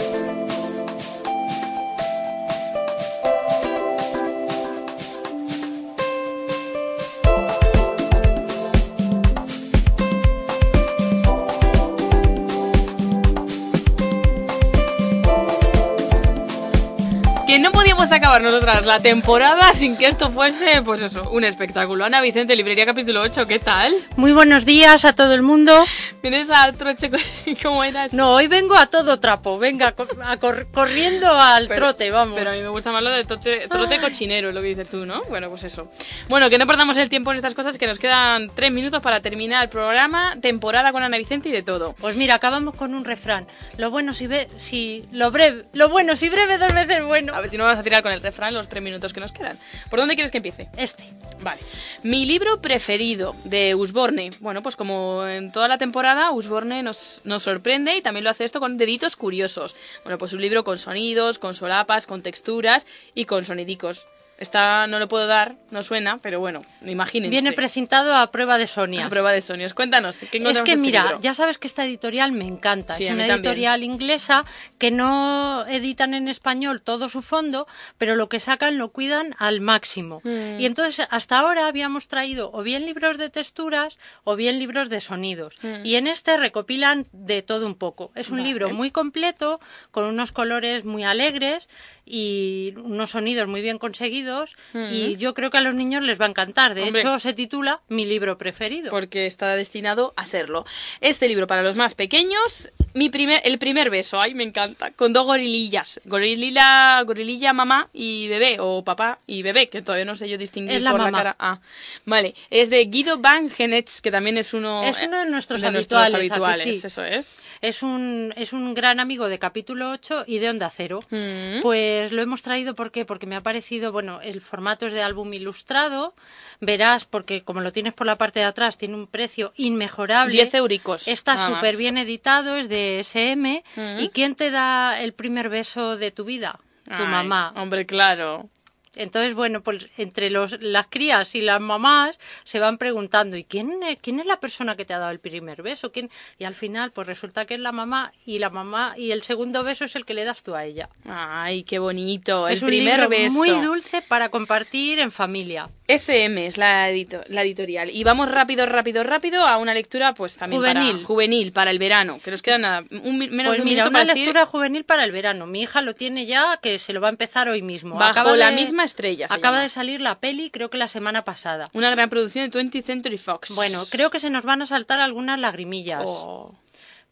Acabar 18.31 18.43
nosotras 18.49 18.85
la 18.85 18.99
temporada 19.01 19.73
sin 19.73 19.97
que 19.97 20.05
esto 20.07 20.31
fuese, 20.31 20.81
pues 20.83 21.01
eso, 21.01 21.29
un 21.31 21.43
espectáculo. 21.43 22.05
Ana 22.05 22.21
Vicente, 22.21 22.55
Librería 22.55 22.85
Capítulo 22.85 23.19
8, 23.21 23.45
¿qué 23.45 23.59
tal? 23.59 23.93
Muy 24.15 24.31
buenos 24.31 24.63
días 24.63 25.03
a 25.03 25.13
todo 25.13 25.33
el 25.33 25.41
mundo. 25.41 25.83
¿Vienes 26.23 26.49
a 26.49 26.71
troche 26.71 27.11
cómo 27.61 27.83
eras? 27.83 28.13
No, 28.13 28.31
hoy 28.35 28.47
vengo 28.47 28.75
a 28.77 28.85
todo 28.85 29.19
trapo, 29.19 29.59
venga, 29.59 29.93
a 30.23 30.37
cor- 30.37 30.65
corriendo 30.71 31.29
al 31.29 31.67
Pero- 31.67 31.87
trote, 31.87 32.09
vamos. 32.09 32.37
Pero 32.37 32.51
a 32.51 32.53
mí 32.53 32.61
me 32.61 32.69
gusta 32.69 32.93
más 32.93 33.03
lo 33.03 33.09
de 33.09 33.25
trote, 33.25 33.67
trote 33.67 33.99
cochinero, 33.99 34.47
es 34.47 34.55
lo 34.55 34.61
que 34.61 34.67
dices 34.69 34.87
tú, 34.87 35.05
¿no? 35.05 35.23
Bueno, 35.27 35.49
pues 35.49 35.63
eso. 35.65 35.89
Bueno, 36.29 36.49
que 36.49 36.57
no 36.57 36.65
perdamos 36.65 36.95
el 36.97 37.09
tiempo 37.09 37.31
en 37.31 37.35
estas 37.37 37.53
cosas, 37.53 37.77
que 37.77 37.85
nos 37.87 37.99
quedan 37.99 38.49
tres 38.55 38.71
minutos 38.71 39.01
para 39.01 39.19
terminar 39.19 39.63
el 39.63 39.69
programa, 39.69 40.37
temporada 40.39 40.93
con 40.93 41.03
Ana 41.03 41.17
Vicente 41.17 41.49
y 41.49 41.51
de 41.51 41.63
todo. 41.63 41.95
Pues 41.99 42.15
mira, 42.15 42.35
acabamos 42.35 42.75
con 42.75 42.93
un 42.95 43.03
refrán. 43.03 43.45
Lo 43.75 43.91
bueno 43.91 44.13
si 44.13 44.27
ve, 44.27 44.47
si 44.55 45.03
lo 45.11 45.31
breve, 45.31 45.65
lo 45.73 45.89
bueno 45.89 46.15
si 46.15 46.29
breve 46.29 46.57
dos 46.57 46.73
veces 46.73 47.03
bueno. 47.03 47.33
A 47.35 47.41
ver 47.41 47.49
si 47.49 47.57
no 47.57 47.65
vas 47.65 47.77
a 47.79 47.83
tirar 47.83 48.01
con 48.03 48.13
el 48.13 48.20
refrán 48.21 48.53
los 48.53 48.69
tres 48.69 48.83
minutos 48.83 49.13
que 49.13 49.19
nos 49.19 49.31
quedan. 49.31 49.57
¿Por 49.89 49.99
dónde 49.99 50.15
quieres 50.15 50.31
que 50.31 50.37
empiece? 50.37 50.69
Este. 50.77 51.03
Vale. 51.41 51.61
Mi 52.03 52.25
libro 52.25 52.61
preferido 52.61 53.35
de 53.43 53.75
Usborne. 53.75 54.31
Bueno, 54.39 54.61
pues 54.61 54.75
como 54.75 55.25
en 55.25 55.51
toda 55.51 55.67
la 55.67 55.77
temporada, 55.77 56.31
Usborne 56.31 56.83
nos, 56.83 57.21
nos 57.23 57.43
sorprende 57.43 57.95
y 57.95 58.01
también 58.01 58.23
lo 58.23 58.29
hace 58.29 58.43
esto 58.43 58.59
con 58.59 58.77
deditos 58.77 59.15
curiosos. 59.15 59.75
Bueno, 60.03 60.17
pues 60.17 60.33
un 60.33 60.41
libro 60.41 60.63
con 60.63 60.77
sonidos, 60.77 61.39
con 61.39 61.53
solapas, 61.53 62.07
con 62.07 62.21
texturas 62.21 62.85
y 63.13 63.25
con 63.25 63.43
sonidicos. 63.43 64.07
Esta 64.41 64.87
no 64.87 64.97
lo 64.97 65.07
puedo 65.07 65.27
dar, 65.27 65.55
no 65.69 65.83
suena, 65.83 66.17
pero 66.17 66.39
bueno, 66.39 66.61
imagínense. 66.83 67.29
Viene 67.29 67.51
precintado 67.53 68.15
a 68.15 68.31
prueba 68.31 68.57
de 68.57 68.65
Sonia. 68.65 69.05
A 69.05 69.09
prueba 69.09 69.31
de 69.31 69.39
sonidos. 69.39 69.75
Cuéntanos, 69.75 70.17
¿qué 70.31 70.39
Es 70.39 70.61
que 70.63 70.71
este 70.71 70.77
mira, 70.77 71.03
libro? 71.03 71.19
ya 71.21 71.35
sabes 71.35 71.59
que 71.59 71.67
esta 71.67 71.85
editorial 71.85 72.31
me 72.31 72.47
encanta. 72.47 72.95
Sí, 72.95 73.03
es 73.03 73.11
una 73.11 73.27
también. 73.27 73.35
editorial 73.45 73.83
inglesa 73.83 74.43
que 74.79 74.89
no 74.89 75.63
editan 75.67 76.15
en 76.15 76.27
español 76.27 76.81
todo 76.81 77.07
su 77.07 77.21
fondo, 77.21 77.67
pero 77.99 78.15
lo 78.15 78.29
que 78.29 78.39
sacan 78.39 78.79
lo 78.79 78.89
cuidan 78.91 79.35
al 79.37 79.61
máximo. 79.61 80.21
Mm. 80.23 80.59
Y 80.59 80.65
entonces 80.65 81.05
hasta 81.11 81.37
ahora 81.37 81.67
habíamos 81.67 82.07
traído 82.07 82.49
o 82.51 82.63
bien 82.63 82.87
libros 82.87 83.19
de 83.19 83.29
texturas 83.29 83.99
o 84.23 84.35
bien 84.35 84.57
libros 84.57 84.89
de 84.89 85.01
sonidos. 85.01 85.59
Mm. 85.61 85.85
Y 85.85 85.97
en 85.97 86.07
este 86.07 86.35
recopilan 86.37 87.05
de 87.11 87.43
todo 87.43 87.67
un 87.67 87.75
poco. 87.75 88.11
Es 88.15 88.31
un 88.31 88.37
Vale. 88.39 88.49
libro 88.49 88.71
muy 88.71 88.89
completo, 88.89 89.59
con 89.91 90.05
unos 90.05 90.31
colores 90.31 90.83
muy 90.83 91.03
alegres 91.03 91.69
y 92.07 92.73
unos 92.77 93.11
sonidos 93.11 93.47
muy 93.47 93.61
bien 93.61 93.77
conseguidos 93.77 94.30
Mm. 94.73 94.93
y 94.93 95.15
yo 95.17 95.33
creo 95.33 95.49
que 95.51 95.57
a 95.57 95.61
los 95.61 95.75
niños 95.75 96.01
les 96.03 96.19
va 96.19 96.25
a 96.25 96.29
encantar. 96.29 96.73
De 96.75 96.83
Hombre. 96.83 97.01
hecho, 97.01 97.19
se 97.19 97.33
titula 97.33 97.81
Mi 97.89 98.05
libro 98.05 98.37
preferido. 98.37 98.89
Porque 98.89 99.25
está 99.25 99.55
destinado 99.55 100.13
a 100.17 100.25
serlo. 100.25 100.65
Este 101.01 101.27
libro 101.27 101.47
para 101.47 101.63
los 101.63 101.75
más 101.75 101.95
pequeños, 101.95 102.69
mi 102.93 103.09
primer, 103.09 103.41
el 103.45 103.57
primer 103.59 103.89
beso, 103.89 104.19
ay, 104.21 104.33
me 104.33 104.43
encanta, 104.43 104.91
con 104.91 105.13
dos 105.13 105.25
gorilillas, 105.25 106.01
gorililla, 106.05 107.01
gorililla 107.03 107.53
mamá 107.53 107.89
y 107.93 108.27
bebé, 108.27 108.57
o 108.59 108.83
papá 108.83 109.19
y 109.27 109.41
bebé, 109.43 109.67
que 109.67 109.81
todavía 109.81 110.05
no 110.05 110.15
sé 110.15 110.29
yo 110.29 110.37
distinguir 110.37 110.77
Es 110.77 110.81
la 110.81 110.91
por 110.91 110.99
mamá. 111.01 111.11
la 111.11 111.17
cara. 111.17 111.35
Ah, 111.39 111.59
vale, 112.05 112.33
es 112.49 112.69
de 112.69 112.83
Guido 112.85 113.19
Van 113.19 113.49
Genetz, 113.49 114.01
que 114.01 114.11
también 114.11 114.37
es 114.37 114.53
uno, 114.53 114.83
Es 114.83 115.01
uno 115.03 115.19
de 115.23 115.29
nuestros 115.29 115.61
de 115.61 115.67
habituales, 115.67 116.11
nuestros 116.11 116.21
¿a 116.21 116.27
que 116.27 116.33
habituales, 116.61 116.81
sí? 116.81 116.87
eso 116.87 117.03
es. 117.03 117.45
Es 117.61 117.83
un, 117.83 118.33
es 118.35 118.53
un 118.53 118.73
gran 118.73 118.99
amigo 118.99 119.27
de 119.29 119.39
capítulo 119.39 119.89
8 119.91 120.25
y 120.27 120.39
de 120.39 120.49
Onda 120.49 120.69
Cero. 120.69 121.01
Mm. 121.09 121.61
Pues 121.61 122.11
lo 122.11 122.21
hemos 122.21 122.41
traído 122.41 122.75
¿por 122.75 122.91
qué? 122.91 123.05
porque 123.05 123.25
me 123.27 123.35
ha 123.35 123.41
parecido, 123.41 123.91
bueno, 123.91 124.10
el 124.19 124.41
formato 124.41 124.87
es 124.87 124.93
de 124.93 125.01
álbum 125.01 125.33
ilustrado. 125.33 126.13
Verás, 126.59 127.05
porque 127.05 127.43
como 127.43 127.61
lo 127.61 127.71
tienes 127.71 127.93
por 127.93 128.05
la 128.05 128.17
parte 128.17 128.39
de 128.39 128.45
atrás, 128.45 128.77
tiene 128.77 128.95
un 128.95 129.07
precio 129.07 129.53
inmejorable. 129.55 130.33
10 130.33 130.53
euricos, 130.55 131.07
Está 131.07 131.47
súper 131.47 131.77
bien 131.77 131.97
editado, 131.97 132.57
es 132.57 132.67
de 132.67 132.99
SM. 132.99 133.63
¿Y 133.99 134.09
quién 134.09 134.35
te 134.35 134.51
da 134.51 134.99
el 134.99 135.13
primer 135.13 135.49
beso 135.49 135.95
de 135.95 136.11
tu 136.11 136.25
vida? 136.25 136.59
Tu 136.85 137.03
Ay, 137.03 137.07
mamá. 137.07 137.53
Hombre, 137.55 137.85
claro. 137.85 138.49
Entonces, 138.95 139.33
bueno, 139.35 139.61
pues 139.61 139.87
entre 139.97 140.29
los, 140.29 140.57
las 140.61 140.87
crías 140.87 141.33
y 141.35 141.41
las 141.41 141.61
mamás 141.61 142.19
se 142.43 142.59
van 142.59 142.77
preguntando, 142.77 143.37
¿y 143.37 143.43
quién, 143.45 143.81
es- 143.83 143.99
quién 144.01 144.19
es 144.19 144.25
la 144.25 144.39
persona 144.39 144.75
que 144.75 144.83
te 144.85 144.93
ha 144.93 144.99
dado 144.99 145.11
el 145.11 145.19
primer 145.19 145.61
beso? 145.61 145.91
¿Quién? 145.91 146.09
Y 146.37 146.43
al 146.43 146.55
final, 146.55 146.91
pues 146.91 147.07
resulta 147.07 147.45
que 147.45 147.53
es 147.53 147.59
la 147.59 147.71
mamá 147.71 148.11
y 148.25 148.39
la 148.39 148.49
mamá 148.49 148.93
y 148.97 149.11
el 149.11 149.23
segundo 149.23 149.63
beso 149.63 149.85
es 149.85 149.95
el 149.95 150.05
que 150.05 150.13
le 150.13 150.25
das 150.25 150.43
tú 150.43 150.55
a 150.55 150.65
ella. 150.65 150.89
Ay, 151.07 151.63
qué 151.63 151.79
bonito, 151.79 152.47
es 152.47 152.57
el 152.59 152.65
un 152.65 152.69
primer 152.69 152.93
libro 152.99 153.09
beso. 153.09 153.33
muy 153.33 153.49
dulce 153.49 154.01
para 154.01 154.29
compartir 154.29 154.99
en 154.99 155.11
familia. 155.11 155.69
SM 155.87 156.45
es 156.45 156.57
la, 156.57 156.89
edito- 156.89 157.23
la 157.27 157.43
editorial. 157.43 157.89
Y 157.89 158.03
vamos 158.03 158.29
rápido, 158.31 158.65
rápido, 158.65 159.03
rápido 159.03 159.45
a 159.45 159.57
una 159.57 159.73
lectura, 159.73 160.13
pues 160.13 160.37
también 160.37 160.61
Juvenil. 160.61 160.91
para 160.93 161.05
juvenil, 161.05 161.51
para 161.51 161.71
el 161.71 161.79
verano, 161.79 162.19
que 162.23 162.31
nos 162.31 162.41
queda 162.41 162.57
nada, 162.57 162.81
un, 162.91 163.17
menos 163.17 163.47
Pues 163.47 163.57
de 163.57 163.63
un 163.63 163.69
mira, 163.69 163.83
una 163.83 163.91
para 163.91 164.05
decir 164.05 164.25
lectura 164.27 164.45
juvenil 164.45 164.83
para 164.85 165.03
el 165.03 165.11
verano. 165.11 165.47
Mi 165.47 165.61
hija 165.63 165.81
lo 165.81 165.93
tiene 165.95 166.25
ya, 166.25 166.57
que 166.61 166.79
se 166.79 166.93
lo 166.93 167.01
va 167.01 167.07
a 167.07 167.11
empezar 167.11 167.49
hoy 167.49 167.61
mismo. 167.61 167.95
Bajo 167.95 168.11
Acaba 168.11 168.37
la 168.37 168.49
de- 168.49 168.55
misma 168.55 168.81
estrella. 168.91 169.25
Acaba 169.29 169.57
llama. 169.57 169.63
de 169.63 169.69
salir 169.69 170.01
la 170.01 170.19
peli, 170.19 170.51
creo 170.51 170.69
que 170.69 170.77
la 170.77 170.87
semana 170.87 171.23
pasada. 171.23 171.69
Una 171.73 171.89
gran 171.89 172.09
producción 172.09 172.49
de 172.49 172.59
20th 172.59 172.83
Century 172.83 173.17
Fox. 173.17 173.55
Bueno, 173.55 173.83
creo 173.89 174.09
que 174.09 174.19
se 174.19 174.29
nos 174.29 174.43
van 174.43 174.61
a 174.61 174.65
saltar 174.65 174.99
algunas 174.99 175.39
lagrimillas. 175.39 176.03
Oh. 176.05 176.53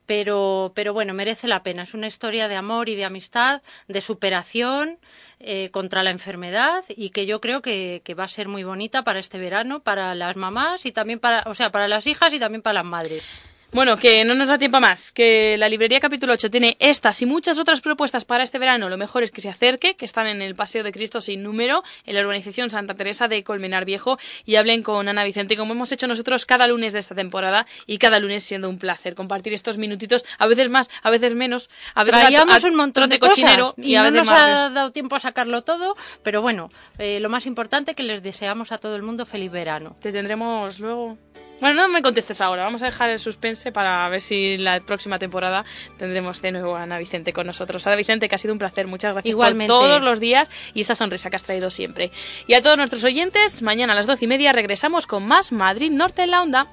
Pero, 0.06 0.72
pero 0.73 0.91
bueno, 0.93 1.14
merece 1.14 1.47
la 1.47 1.61
pena. 1.61 1.84
Es 1.84 1.93
una 1.93 2.07
historia 2.07 2.47
de 2.47 2.56
amor 2.56 2.89
y 2.89 2.95
de 2.95 3.06
amistad, 3.06 3.61
de 3.88 4.01
superación 4.01 4.97
eh, 5.39 5.69
contra 5.69 6.01
la 6.01 6.10
enfermedad 6.10 6.84
y 6.89 7.11
que 7.11 7.27
yo 7.27 7.39
creo 7.39 7.61
que, 7.61 8.01
que 8.03 8.15
va 8.15 8.23
a 8.23 8.27
ser 8.27 8.47
muy 8.47 8.64
bonita 8.64 9.03
para 9.03 9.19
este 9.19 9.38
verano, 9.38 9.81
para 9.81 10.15
las 10.15 10.35
mamás 10.35 10.88
y 10.88 10.91
también 10.91 11.19
para, 11.19 11.43
o 11.45 11.53
sea, 11.53 11.69
para 11.69 11.88
las 11.88 12.07
hijas 12.07 12.34
y 12.34 12.39
también 12.39 12.64
para 12.64 12.73
las 12.81 12.85
madres. 12.85 13.23
Bueno, 13.72 13.98
que 13.98 14.26
no 14.26 14.34
nos 14.34 14.48
da 14.48 14.58
tiempo 14.58 14.80
más, 14.80 15.12
que 15.12 15.56
la 15.56 15.70
librería 15.70 16.00
capítulo 16.00 16.34
8 16.34 16.50
tiene 16.50 16.76
estas 16.80 17.22
y 17.22 17.28
muchas 17.28 17.60
otras 17.60 17.82
propuestas 17.82 18.26
para 18.26 18.44
este 18.44 18.58
verano. 18.58 18.90
Lo 18.90 18.98
mejor 18.98 19.22
es 19.22 19.30
que 19.30 19.41
se 19.41 19.50
acerque, 19.50 19.96
que 19.96 20.06
están 20.06 20.26
en 20.26 20.41
el 20.41 20.56
Paseo 20.56 20.84
de 20.84 20.91
Cristo 20.91 21.22
sin 21.22 21.44
número, 21.44 21.84
en 22.08 22.16
la 22.16 22.22
urbanización 22.22 22.72
Santa 22.72 22.96
Teresa 22.96 23.28
de 23.28 23.44
Colmenar 23.44 23.86
Viejo, 23.86 24.18
y 24.44 24.56
hablen 24.56 24.82
con 24.82 25.08
Ana 25.08 25.24
Vicente, 25.24 25.56
como 25.56 25.74
hemos 25.74 25.91
hecho 25.91 26.08
nosotros 26.08 26.48
cada 26.48 26.66
lunes 26.66 26.94
de 26.94 27.00
esta 27.00 27.14
temporada, 27.14 27.68
y 27.86 28.00
cada 28.00 28.20
lunes 28.20 28.44
siendo 28.44 28.70
un 28.70 28.80
placer 28.80 29.14
compartir 29.14 29.54
estos 29.54 29.78
minutitos, 29.78 30.26
a 30.40 30.48
veces 30.48 30.72
más, 30.72 30.90
a 31.04 31.12
veces 31.12 31.36
menos, 31.36 31.70
a 31.94 32.04
veces 32.04 32.22
Traíamos 32.22 32.64
a 32.64 32.68
un 32.68 32.76
montón 32.76 33.08
de 33.08 33.20
cosas 33.20 33.36
cochinero 33.36 33.76
y, 33.78 33.91
y 33.91 33.96
a 33.98 34.00
no 34.00 34.06
veces 34.12 34.18
nos 34.26 34.28
más. 34.34 34.41
ha 34.41 34.70
dado 34.72 34.91
tiempo 34.91 35.16
a 35.16 35.20
sacarlo 35.20 35.62
todo, 35.62 35.96
pero 36.24 36.41
bueno, 36.41 36.70
eh, 36.98 37.20
lo 37.20 37.30
más 37.30 37.46
importante 37.46 37.94
que 37.94 38.02
les 38.02 38.24
deseamos 38.24 38.72
a 38.72 38.80
todo 38.80 38.96
el 38.96 39.04
mundo 39.04 39.28
feliz 39.28 39.52
verano. 39.52 39.96
Te 40.02 40.12
tendremos 40.12 40.80
luego. 40.80 41.20
Bueno, 41.60 41.76
no 41.81 41.90
me 41.90 42.02
contestes 42.02 42.40
ahora. 42.41 42.64
Vamos 42.64 42.81
a 42.81 42.86
dejar 42.86 43.10
el 43.10 43.19
suspense 43.19 43.72
para 43.72 44.07
ver 44.10 44.22
si 44.22 44.57
la 44.57 44.80
próxima 44.80 45.19
temporada 45.19 45.65
tendremos 45.98 46.41
de 46.41 46.52
nuevo 46.53 46.76
a 46.76 46.84
Ana 46.84 46.98
Vicente 46.98 47.34
con 47.34 47.48
nosotros. 47.48 47.86
Ana 47.86 47.95
Vicente, 47.95 48.30
que 48.30 48.36
ha 48.36 48.38
sido 48.38 48.53
un 48.53 48.60
placer. 48.60 48.88
Muchas 48.88 49.14
gracias 49.14 49.30
Igualmente. 49.31 49.72
por 49.72 49.84
todos 49.84 50.02
los 50.02 50.19
días 50.19 50.49
y 50.73 50.81
esa 50.81 50.95
sonrisa 50.95 51.30
que 51.30 51.36
has 51.36 51.44
traído 51.44 51.69
siempre. 51.69 52.11
Y 52.48 52.53
a 52.53 52.61
todos 52.61 52.77
nuestros 52.77 53.03
oyentes, 53.03 53.61
mañana 53.61 53.94
a 53.94 53.95
las 53.95 54.07
doce 54.07 54.26
y 54.26 54.27
media 54.27 54.53
regresamos 54.53 55.06
con 55.06 55.26
más 55.26 55.52
Madrid 55.52 55.91
Norte 55.91 56.23
en 56.23 56.31
la 56.31 56.41
Onda. 56.41 56.68